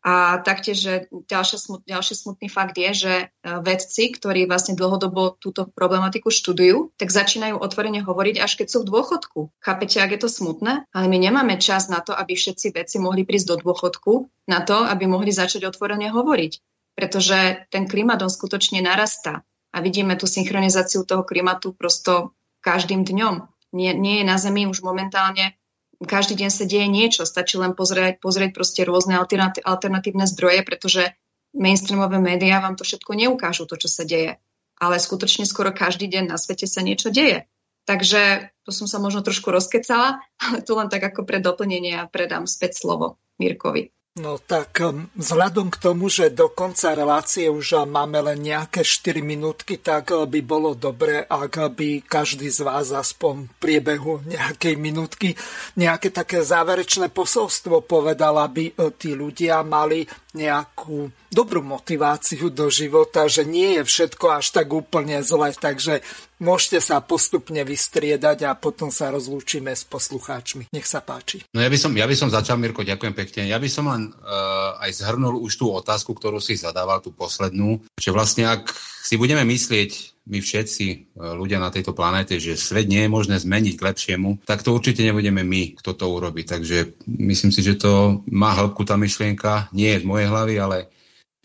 A 0.05 0.39
taktiež, 0.39 1.09
ďalší, 1.09 1.57
smut, 1.57 1.81
ďalší 1.83 2.13
smutný 2.15 2.47
fakt 2.47 2.77
je, 2.77 2.91
že 2.93 3.13
e, 3.17 3.25
vedci, 3.65 4.13
ktorí 4.13 4.45
vlastne 4.45 4.77
dlhodobo 4.77 5.35
túto 5.41 5.67
problematiku 5.67 6.29
študujú, 6.29 6.95
tak 6.95 7.09
začínajú 7.09 7.57
otvorene 7.57 8.05
hovoriť, 8.05 8.39
až 8.39 8.61
keď 8.61 8.67
sú 8.71 8.77
v 8.85 8.89
dôchodku. 8.93 9.39
Chápete, 9.59 9.97
ak 9.99 10.15
je 10.15 10.21
to 10.21 10.29
smutné? 10.29 10.85
Ale 10.93 11.05
my 11.09 11.17
nemáme 11.17 11.57
čas 11.57 11.89
na 11.89 11.99
to, 11.99 12.13
aby 12.13 12.37
všetci 12.37 12.77
vedci 12.77 13.01
mohli 13.01 13.25
prísť 13.25 13.57
do 13.57 13.67
dôchodku, 13.67 14.29
na 14.47 14.61
to, 14.61 14.85
aby 14.85 15.09
mohli 15.09 15.33
začať 15.33 15.65
otvorene 15.65 16.13
hovoriť. 16.13 16.53
Pretože 16.93 17.67
ten 17.73 17.89
klimat 17.89 18.21
on 18.21 18.31
skutočne 18.31 18.79
narastá. 18.79 19.43
A 19.75 19.83
vidíme 19.83 20.15
tú 20.15 20.25
synchronizáciu 20.25 21.03
toho 21.03 21.27
klimatu 21.27 21.75
prosto 21.75 22.37
každým 22.63 23.03
dňom. 23.03 23.45
Nie, 23.75 23.91
nie 23.93 24.23
je 24.23 24.25
na 24.25 24.39
Zemi 24.39 24.65
už 24.65 24.81
momentálne 24.81 25.57
každý 26.05 26.37
deň 26.37 26.49
sa 26.53 26.69
deje 26.69 26.85
niečo, 26.85 27.25
stačí 27.25 27.57
len 27.57 27.73
pozrieť, 27.73 28.21
pozrieť 28.21 28.53
proste 28.53 28.85
rôzne 28.85 29.17
alternatívne 29.65 30.29
zdroje, 30.29 30.61
pretože 30.61 31.17
mainstreamové 31.57 32.21
médiá 32.21 32.61
vám 32.61 32.77
to 32.77 32.85
všetko 32.85 33.17
neukážu, 33.17 33.65
to, 33.65 33.81
čo 33.81 33.89
sa 33.89 34.05
deje. 34.05 34.37
Ale 34.77 35.01
skutočne 35.01 35.49
skoro 35.49 35.73
každý 35.73 36.05
deň 36.05 36.29
na 36.29 36.37
svete 36.37 36.69
sa 36.69 36.85
niečo 36.85 37.09
deje. 37.09 37.49
Takže 37.89 38.53
to 38.61 38.75
som 38.75 38.85
sa 38.85 39.01
možno 39.01 39.25
trošku 39.25 39.49
rozkecala, 39.49 40.21
ale 40.43 40.61
tu 40.61 40.77
len 40.77 40.91
tak 40.91 41.01
ako 41.01 41.25
pre 41.25 41.41
doplnenie 41.41 41.97
a 41.97 42.05
predám 42.05 42.45
späť 42.45 42.77
slovo 42.77 43.17
Mirkovi. 43.41 43.96
No 44.17 44.41
tak 44.41 44.81
um, 44.81 45.05
vzhľadom 45.13 45.69
k 45.69 45.77
tomu, 45.77 46.09
že 46.09 46.33
do 46.33 46.49
konca 46.49 46.97
relácie 46.97 47.53
už 47.53 47.85
máme 47.85 48.17
len 48.25 48.41
nejaké 48.41 48.81
4 48.81 49.21
minútky, 49.21 49.77
tak 49.77 50.09
uh, 50.09 50.25
by 50.25 50.41
bolo 50.41 50.73
dobre, 50.73 51.21
ak 51.21 51.77
by 51.77 52.01
každý 52.01 52.49
z 52.49 52.65
vás 52.65 52.89
aspoň 52.89 53.45
v 53.45 53.53
priebehu 53.61 54.25
nejakej 54.25 54.73
minútky 54.73 55.37
nejaké 55.77 56.09
také 56.09 56.41
záverečné 56.41 57.13
posolstvo 57.13 57.85
povedal, 57.85 58.41
aby 58.41 58.73
uh, 58.73 58.89
tí 58.89 59.13
ľudia 59.13 59.61
mali 59.61 60.01
nejakú 60.37 61.09
dobrú 61.33 61.65
motiváciu 61.65 62.53
do 62.53 62.69
života, 62.69 63.25
že 63.25 63.43
nie 63.43 63.81
je 63.81 63.83
všetko 63.83 64.37
až 64.37 64.53
tak 64.53 64.69
úplne 64.69 65.19
zle, 65.25 65.49
takže 65.51 66.05
môžete 66.37 66.79
sa 66.79 67.01
postupne 67.01 67.65
vystriedať 67.65 68.45
a 68.45 68.53
potom 68.53 68.93
sa 68.93 69.09
rozlúčime 69.09 69.73
s 69.73 69.83
poslucháčmi. 69.83 70.69
Nech 70.69 70.85
sa 70.85 71.01
páči. 71.01 71.41
No 71.51 71.65
ja 71.65 71.69
by 71.69 71.77
som, 71.81 71.91
ja 71.97 72.05
by 72.05 72.15
som 72.15 72.29
začal, 72.29 72.61
Mirko, 72.61 72.85
ďakujem 72.85 73.13
pekne. 73.17 73.49
Ja 73.49 73.57
by 73.57 73.69
som 73.69 73.89
len 73.89 74.13
uh, 74.13 74.77
aj 74.77 75.01
zhrnul 75.01 75.41
už 75.41 75.57
tú 75.57 75.73
otázku, 75.73 76.13
ktorú 76.13 76.37
si 76.37 76.53
zadával, 76.55 77.01
tú 77.01 77.09
poslednú, 77.09 77.81
že 77.97 78.13
vlastne 78.13 78.45
ak 78.45 78.69
si 79.01 79.17
budeme 79.17 79.41
myslieť 79.43 80.16
my 80.27 80.39
všetci 80.43 80.85
e, 80.91 80.97
ľudia 81.15 81.57
na 81.57 81.71
tejto 81.71 81.95
planéte, 81.95 82.35
že 82.37 82.59
svet 82.59 82.91
nie 82.91 83.07
je 83.07 83.09
možné 83.09 83.39
zmeniť 83.39 83.73
k 83.79 83.85
lepšiemu, 83.87 84.43
tak 84.43 84.61
to 84.61 84.75
určite 84.75 84.99
nebudeme 85.01 85.41
my, 85.41 85.79
kto 85.79 85.95
to 85.95 86.05
urobí. 86.11 86.43
Takže 86.43 86.99
myslím 87.07 87.51
si, 87.55 87.63
že 87.63 87.79
to 87.79 88.21
má 88.27 88.51
hĺbku 88.53 88.83
tá 88.83 88.99
myšlienka, 88.99 89.71
nie 89.71 89.95
je 89.95 90.03
z 90.03 90.05
mojej 90.05 90.27
hlavy, 90.27 90.55
ale 90.59 90.77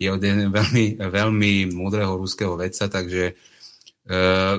je 0.03 0.11
od 0.11 0.19
veľmi, 0.51 0.99
veľmi 0.99 1.53
múdreho 1.71 2.19
ruského 2.19 2.59
vedca, 2.59 2.91
takže 2.91 3.39
uh, 4.11 4.59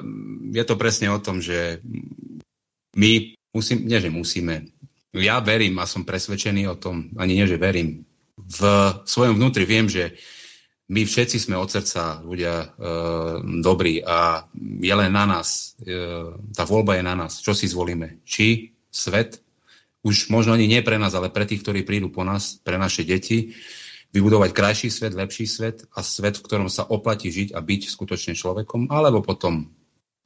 je 0.56 0.64
to 0.64 0.80
presne 0.80 1.12
o 1.12 1.20
tom, 1.20 1.44
že 1.44 1.84
my 2.96 3.36
musím, 3.52 3.84
nie 3.84 4.00
že 4.00 4.08
musíme, 4.08 4.72
ja 5.12 5.44
verím 5.44 5.76
a 5.84 5.90
som 5.90 6.08
presvedčený 6.08 6.64
o 6.72 6.80
tom, 6.80 7.12
ani 7.20 7.36
nie, 7.36 7.46
že 7.46 7.60
verím, 7.60 8.08
v 8.40 8.62
svojom 9.04 9.36
vnútri 9.36 9.68
viem, 9.68 9.86
že 9.92 10.16
my 10.94 11.02
všetci 11.02 11.38
sme 11.42 11.58
od 11.58 11.74
srdca 11.74 12.22
ľudia 12.22 12.54
e, 12.54 12.68
dobrí 13.66 14.06
a 14.06 14.46
je 14.78 14.94
len 14.94 15.10
na 15.10 15.26
nás, 15.26 15.74
e, 15.82 15.98
tá 16.54 16.70
voľba 16.70 17.02
je 17.02 17.04
na 17.04 17.18
nás, 17.18 17.42
čo 17.42 17.58
si 17.58 17.66
zvolíme. 17.66 18.22
Či 18.22 18.78
svet, 18.94 19.42
už 20.06 20.30
možno 20.30 20.54
ani 20.54 20.70
nie 20.70 20.86
pre 20.86 21.02
nás, 21.02 21.18
ale 21.18 21.34
pre 21.34 21.50
tých, 21.50 21.66
ktorí 21.66 21.82
prídu 21.82 22.14
po 22.14 22.22
nás, 22.22 22.62
pre 22.62 22.78
naše 22.78 23.02
deti, 23.02 23.58
vybudovať 24.14 24.54
krajší 24.54 24.90
svet, 24.94 25.18
lepší 25.18 25.50
svet 25.50 25.90
a 25.98 26.06
svet, 26.06 26.38
v 26.38 26.46
ktorom 26.46 26.70
sa 26.70 26.86
oplatí 26.86 27.34
žiť 27.34 27.58
a 27.58 27.60
byť 27.66 27.82
skutočne 27.90 28.38
človekom, 28.38 28.94
alebo 28.94 29.26
potom 29.26 29.74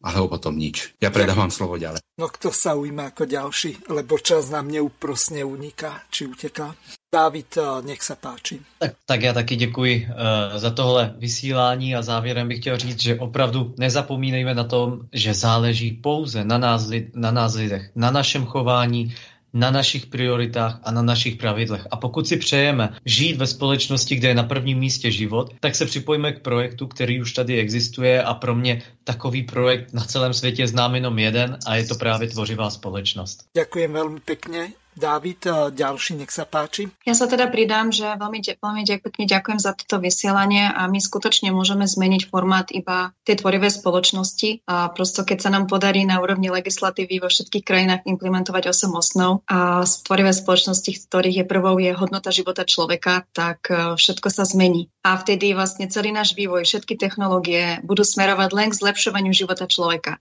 alebo 0.08 0.40
potom 0.40 0.56
nič. 0.56 0.96
Ja 1.04 1.12
predávam 1.12 1.52
slovo 1.52 1.76
ďalej. 1.76 2.00
No 2.18 2.32
kto 2.32 2.50
sa 2.50 2.74
ujíma 2.74 3.14
ako 3.14 3.30
ďalší, 3.30 3.92
lebo 3.94 4.18
čas 4.18 4.50
nám 4.50 4.72
neúprosne 4.72 5.46
uniká, 5.46 6.08
či 6.10 6.26
uteká. 6.26 6.74
Dávid, 7.08 7.56
eh, 7.56 7.64
nech 7.88 8.04
sa 8.04 8.16
páči. 8.20 8.60
Tak, 8.80 8.94
tak 9.06 9.22
já 9.22 9.34
taky 9.34 9.56
děkuji 9.56 10.08
uh, 10.10 10.58
za 10.60 10.70
tohle 10.70 11.16
vysílání 11.18 11.96
a 11.96 12.02
závěrem 12.02 12.48
bych 12.48 12.60
chtěl 12.60 12.78
říct, 12.78 13.02
že 13.02 13.20
opravdu 13.20 13.74
nezapomínejme 13.78 14.54
na 14.54 14.64
tom, 14.64 15.00
že 15.14 15.34
záleží 15.34 15.92
pouze 15.92 16.44
na 16.44 16.58
nás, 16.58 16.90
na 17.16 17.32
nás 17.32 17.56
lidech, 17.56 17.92
na 17.96 18.12
našem 18.12 18.46
chování, 18.46 19.16
na 19.54 19.72
našich 19.72 20.06
prioritách 20.06 20.80
a 20.84 20.92
na 20.92 21.02
našich 21.02 21.36
pravidlech. 21.36 21.88
A 21.92 21.98
pokud 21.98 22.28
si 22.28 22.38
přejeme 22.38 22.90
žít 23.06 23.38
ve 23.38 23.48
společnosti, 23.48 24.16
kde 24.16 24.28
je 24.28 24.36
na 24.36 24.44
prvním 24.44 24.78
místě 24.78 25.12
život, 25.12 25.54
tak 25.60 25.76
se 25.76 25.86
připojíme 25.86 26.32
k 26.32 26.40
projektu, 26.40 26.88
který 26.88 27.22
už 27.22 27.34
tady 27.34 27.60
existuje 27.60 28.24
a 28.24 28.34
pro 28.34 28.56
mě 28.56 28.82
takový 29.04 29.44
projekt 29.44 29.94
na 29.94 30.04
celém 30.04 30.34
světě 30.34 30.68
znám 30.68 30.96
jenom 30.96 31.20
jeden 31.20 31.58
a 31.66 31.76
je 31.76 31.86
to 31.86 31.96
právě 31.96 32.28
tvořivá 32.28 32.70
společnost. 32.70 33.44
Ďakujem 33.58 33.92
veľmi 33.94 34.20
pekne. 34.26 34.87
Dávid, 34.98 35.46
ďalší, 35.78 36.18
nech 36.18 36.34
sa 36.34 36.50
páči. 36.50 36.90
Ja 37.06 37.14
sa 37.14 37.30
teda 37.30 37.54
pridám, 37.54 37.94
že 37.94 38.18
veľmi, 38.18 38.42
veľmi 38.58 38.82
pekne 38.98 39.30
ďakujem 39.30 39.62
za 39.62 39.78
toto 39.78 40.02
vysielanie 40.02 40.66
a 40.74 40.90
my 40.90 40.98
skutočne 40.98 41.54
môžeme 41.54 41.86
zmeniť 41.86 42.34
formát 42.34 42.74
iba 42.74 43.14
tej 43.22 43.46
tvorivé 43.46 43.70
spoločnosti 43.70 44.66
a 44.66 44.90
prosto 44.90 45.22
keď 45.22 45.38
sa 45.38 45.50
nám 45.54 45.70
podarí 45.70 46.02
na 46.02 46.18
úrovni 46.18 46.50
legislatívy 46.50 47.22
vo 47.22 47.30
všetkých 47.30 47.62
krajinách 47.62 48.10
implementovať 48.10 48.74
8 48.74 48.90
osnov 48.98 49.46
a 49.46 49.86
z 49.86 49.94
tvorivé 50.02 50.34
spoločnosti, 50.34 50.90
ktorých 51.06 51.46
je 51.46 51.46
prvou 51.46 51.78
je 51.78 51.94
hodnota 51.94 52.34
života 52.34 52.66
človeka, 52.66 53.30
tak 53.38 53.70
e, 53.70 53.94
všetko 54.02 54.28
sa 54.34 54.50
zmení. 54.50 54.90
A 55.06 55.14
vtedy 55.22 55.54
vlastne 55.54 55.86
celý 55.94 56.10
náš 56.10 56.34
vývoj, 56.34 56.66
všetky 56.66 56.98
technológie 56.98 57.86
budú 57.86 58.02
smerovať 58.02 58.50
len 58.58 58.74
k 58.74 58.80
zlepšovaniu 58.82 59.30
života 59.30 59.70
človeka. 59.70 60.18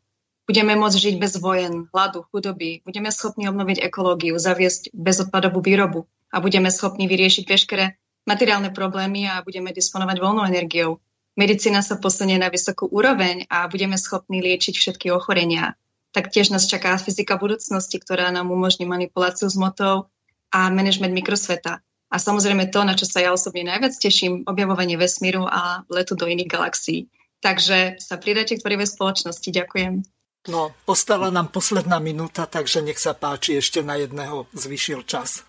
Budeme 0.47 0.78
môcť 0.78 0.94
žiť 0.94 1.14
bez 1.18 1.43
vojen, 1.43 1.90
hladu, 1.90 2.23
chudoby, 2.31 2.78
budeme 2.86 3.10
schopní 3.10 3.51
obnoviť 3.51 3.82
ekológiu, 3.82 4.39
zaviesť 4.39 4.94
bezodpadovú 4.94 5.59
výrobu 5.59 6.06
a 6.31 6.39
budeme 6.39 6.70
schopní 6.70 7.10
vyriešiť 7.10 7.44
veškeré 7.51 7.98
materiálne 8.31 8.70
problémy 8.70 9.27
a 9.27 9.43
budeme 9.43 9.74
disponovať 9.74 10.16
voľnou 10.23 10.47
energiou. 10.47 11.02
Medicína 11.35 11.82
sa 11.82 11.98
posunie 11.98 12.39
na 12.39 12.47
vysokú 12.47 12.86
úroveň 12.86 13.51
a 13.51 13.66
budeme 13.66 13.98
schopní 13.98 14.39
liečiť 14.39 14.74
všetky 14.78 15.10
ochorenia. 15.10 15.74
Taktiež 16.14 16.55
nás 16.55 16.70
čaká 16.70 16.97
fyzika 16.97 17.36
budúcnosti, 17.36 17.98
ktorá 17.98 18.31
nám 18.31 18.48
umožní 18.48 18.86
manipuláciu 18.86 19.51
s 19.51 19.59
motou 19.59 20.09
a 20.55 20.70
manažment 20.70 21.12
mikrosveta. 21.12 21.85
A 22.06 22.16
samozrejme 22.23 22.70
to, 22.70 22.86
na 22.86 22.94
čo 22.94 23.05
sa 23.05 23.18
ja 23.18 23.35
osobne 23.35 23.66
najviac 23.66 23.98
teším, 23.98 24.47
objavovanie 24.47 24.94
vesmíru 24.94 25.43
a 25.43 25.82
letu 25.90 26.14
do 26.14 26.31
iných 26.31 26.48
galaxií. 26.48 27.10
Takže 27.43 27.98
sa 28.01 28.14
pridajte 28.16 28.56
k 28.56 28.62
tvorivej 28.62 28.89
spoločnosti. 28.89 29.51
Ďakujem. 29.51 30.15
No, 30.47 30.70
ostala 30.86 31.35
nám 31.35 31.51
posledná 31.51 31.98
minúta, 31.98 32.47
takže 32.47 32.78
nech 32.82 33.02
sa 33.02 33.18
páči, 33.18 33.59
ešte 33.59 33.82
na 33.82 33.98
jedného 33.98 34.47
zvyšil 34.55 35.02
čas. 35.02 35.43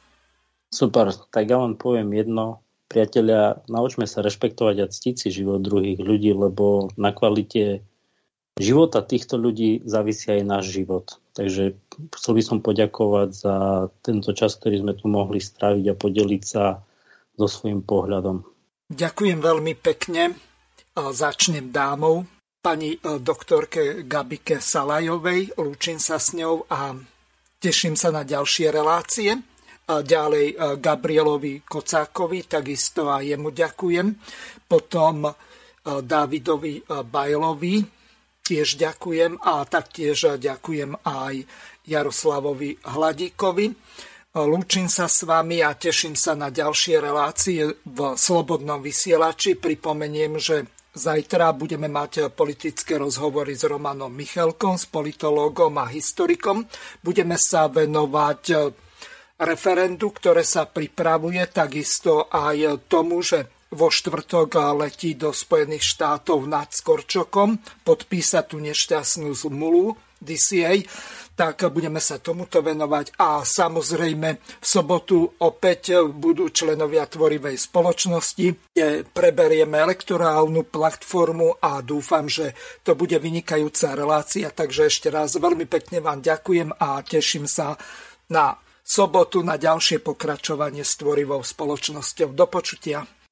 Super, 0.74 1.14
tak 1.30 1.48
ja 1.48 1.62
len 1.62 1.78
poviem 1.78 2.12
jedno. 2.18 2.66
Priatelia, 2.88 3.62
naučme 3.68 4.08
sa 4.08 4.24
rešpektovať 4.24 4.76
a 4.82 4.92
ctiť 4.92 5.16
si 5.16 5.28
život 5.30 5.60
druhých 5.60 6.00
ľudí, 6.00 6.32
lebo 6.32 6.90
na 6.96 7.12
kvalite 7.12 7.84
života 8.58 9.04
týchto 9.04 9.38
ľudí 9.38 9.86
závisí 9.86 10.34
aj 10.34 10.42
náš 10.48 10.66
život. 10.72 11.20
Takže 11.38 11.78
chcel 12.18 12.34
by 12.34 12.44
som 12.44 12.58
poďakovať 12.66 13.30
za 13.36 13.56
tento 14.02 14.34
čas, 14.34 14.58
ktorý 14.58 14.82
sme 14.82 14.94
tu 14.98 15.12
mohli 15.12 15.38
stráviť 15.38 15.86
a 15.94 16.00
podeliť 16.00 16.44
sa 16.48 16.82
so 17.38 17.46
svojím 17.46 17.86
pohľadom. 17.86 18.42
Ďakujem 18.90 19.40
veľmi 19.44 19.74
pekne. 19.78 20.34
Začnem 20.98 21.70
dámou 21.70 22.26
pani 22.68 23.00
e, 23.00 23.24
doktorke 23.24 24.04
Gabike 24.04 24.60
Salajovej. 24.60 25.56
Lúčim 25.56 26.04
sa 26.04 26.20
s 26.20 26.36
ňou 26.36 26.68
a 26.68 27.00
teším 27.64 27.96
sa 27.96 28.12
na 28.12 28.28
ďalšie 28.28 28.68
relácie. 28.76 29.40
A 29.88 30.04
ďalej 30.04 30.52
e, 30.52 30.56
Gabrielovi 30.76 31.64
Kocákovi, 31.64 32.44
takisto 32.44 33.08
aj 33.08 33.24
jemu 33.24 33.56
ďakujem. 33.56 34.08
Potom 34.68 35.32
e, 35.32 35.34
Davidovi 35.88 36.84
Bajlovi 37.08 37.88
tiež 38.44 38.76
ďakujem 38.76 39.40
a 39.40 39.64
taktiež 39.64 40.36
ďakujem 40.36 40.92
aj 41.08 41.48
Jaroslavovi 41.88 42.84
Hladíkovi. 42.84 43.72
Lúčim 44.36 44.92
sa 44.92 45.08
s 45.08 45.24
vami 45.24 45.64
a 45.64 45.72
teším 45.72 46.20
sa 46.20 46.36
na 46.36 46.52
ďalšie 46.52 47.00
relácie 47.00 47.64
v 47.88 48.00
Slobodnom 48.20 48.84
vysielači. 48.84 49.56
Pripomeniem, 49.56 50.36
že 50.36 50.68
Zajtra 50.98 51.54
budeme 51.54 51.86
mať 51.86 52.34
politické 52.34 52.98
rozhovory 52.98 53.54
s 53.54 53.70
Romanom 53.70 54.10
Michelkom, 54.10 54.82
s 54.82 54.90
politológom 54.90 55.78
a 55.78 55.86
historikom. 55.86 56.66
Budeme 57.06 57.38
sa 57.38 57.70
venovať 57.70 58.74
referendu, 59.38 60.10
ktoré 60.10 60.42
sa 60.42 60.66
pripravuje, 60.66 61.46
takisto 61.54 62.26
aj 62.34 62.90
tomu, 62.90 63.22
že 63.22 63.46
vo 63.78 63.94
štvrtok 63.94 64.74
letí 64.74 65.14
do 65.14 65.30
Spojených 65.30 65.86
štátov 65.86 66.50
nad 66.50 66.74
Skorčokom 66.74 67.62
podpísať 67.86 68.44
tú 68.50 68.58
nešťastnú 68.58 69.30
zmluvu 69.38 69.94
DCA 70.18 70.82
tak 71.38 71.70
budeme 71.70 72.02
sa 72.02 72.18
tomuto 72.18 72.66
venovať 72.66 73.14
a 73.22 73.46
samozrejme 73.46 74.30
v 74.42 74.66
sobotu 74.66 75.38
opäť 75.46 76.02
budú 76.10 76.50
členovia 76.50 77.06
tvorivej 77.06 77.54
spoločnosti, 77.62 78.74
preberieme 79.14 79.78
elektorálnu 79.78 80.66
platformu 80.66 81.62
a 81.62 81.86
dúfam, 81.86 82.26
že 82.26 82.58
to 82.82 82.98
bude 82.98 83.14
vynikajúca 83.22 83.94
relácia, 83.94 84.50
takže 84.50 84.90
ešte 84.90 85.14
raz 85.14 85.38
veľmi 85.38 85.70
pekne 85.70 86.02
vám 86.02 86.26
ďakujem 86.26 86.74
a 86.74 87.06
teším 87.06 87.46
sa 87.46 87.78
na 88.34 88.58
sobotu 88.82 89.46
na 89.46 89.62
ďalšie 89.62 90.02
pokračovanie 90.02 90.82
s 90.82 90.98
tvorivou 90.98 91.46
spoločnosťou. 91.46 92.34
Do 92.34 92.48
počutia. 92.50 93.06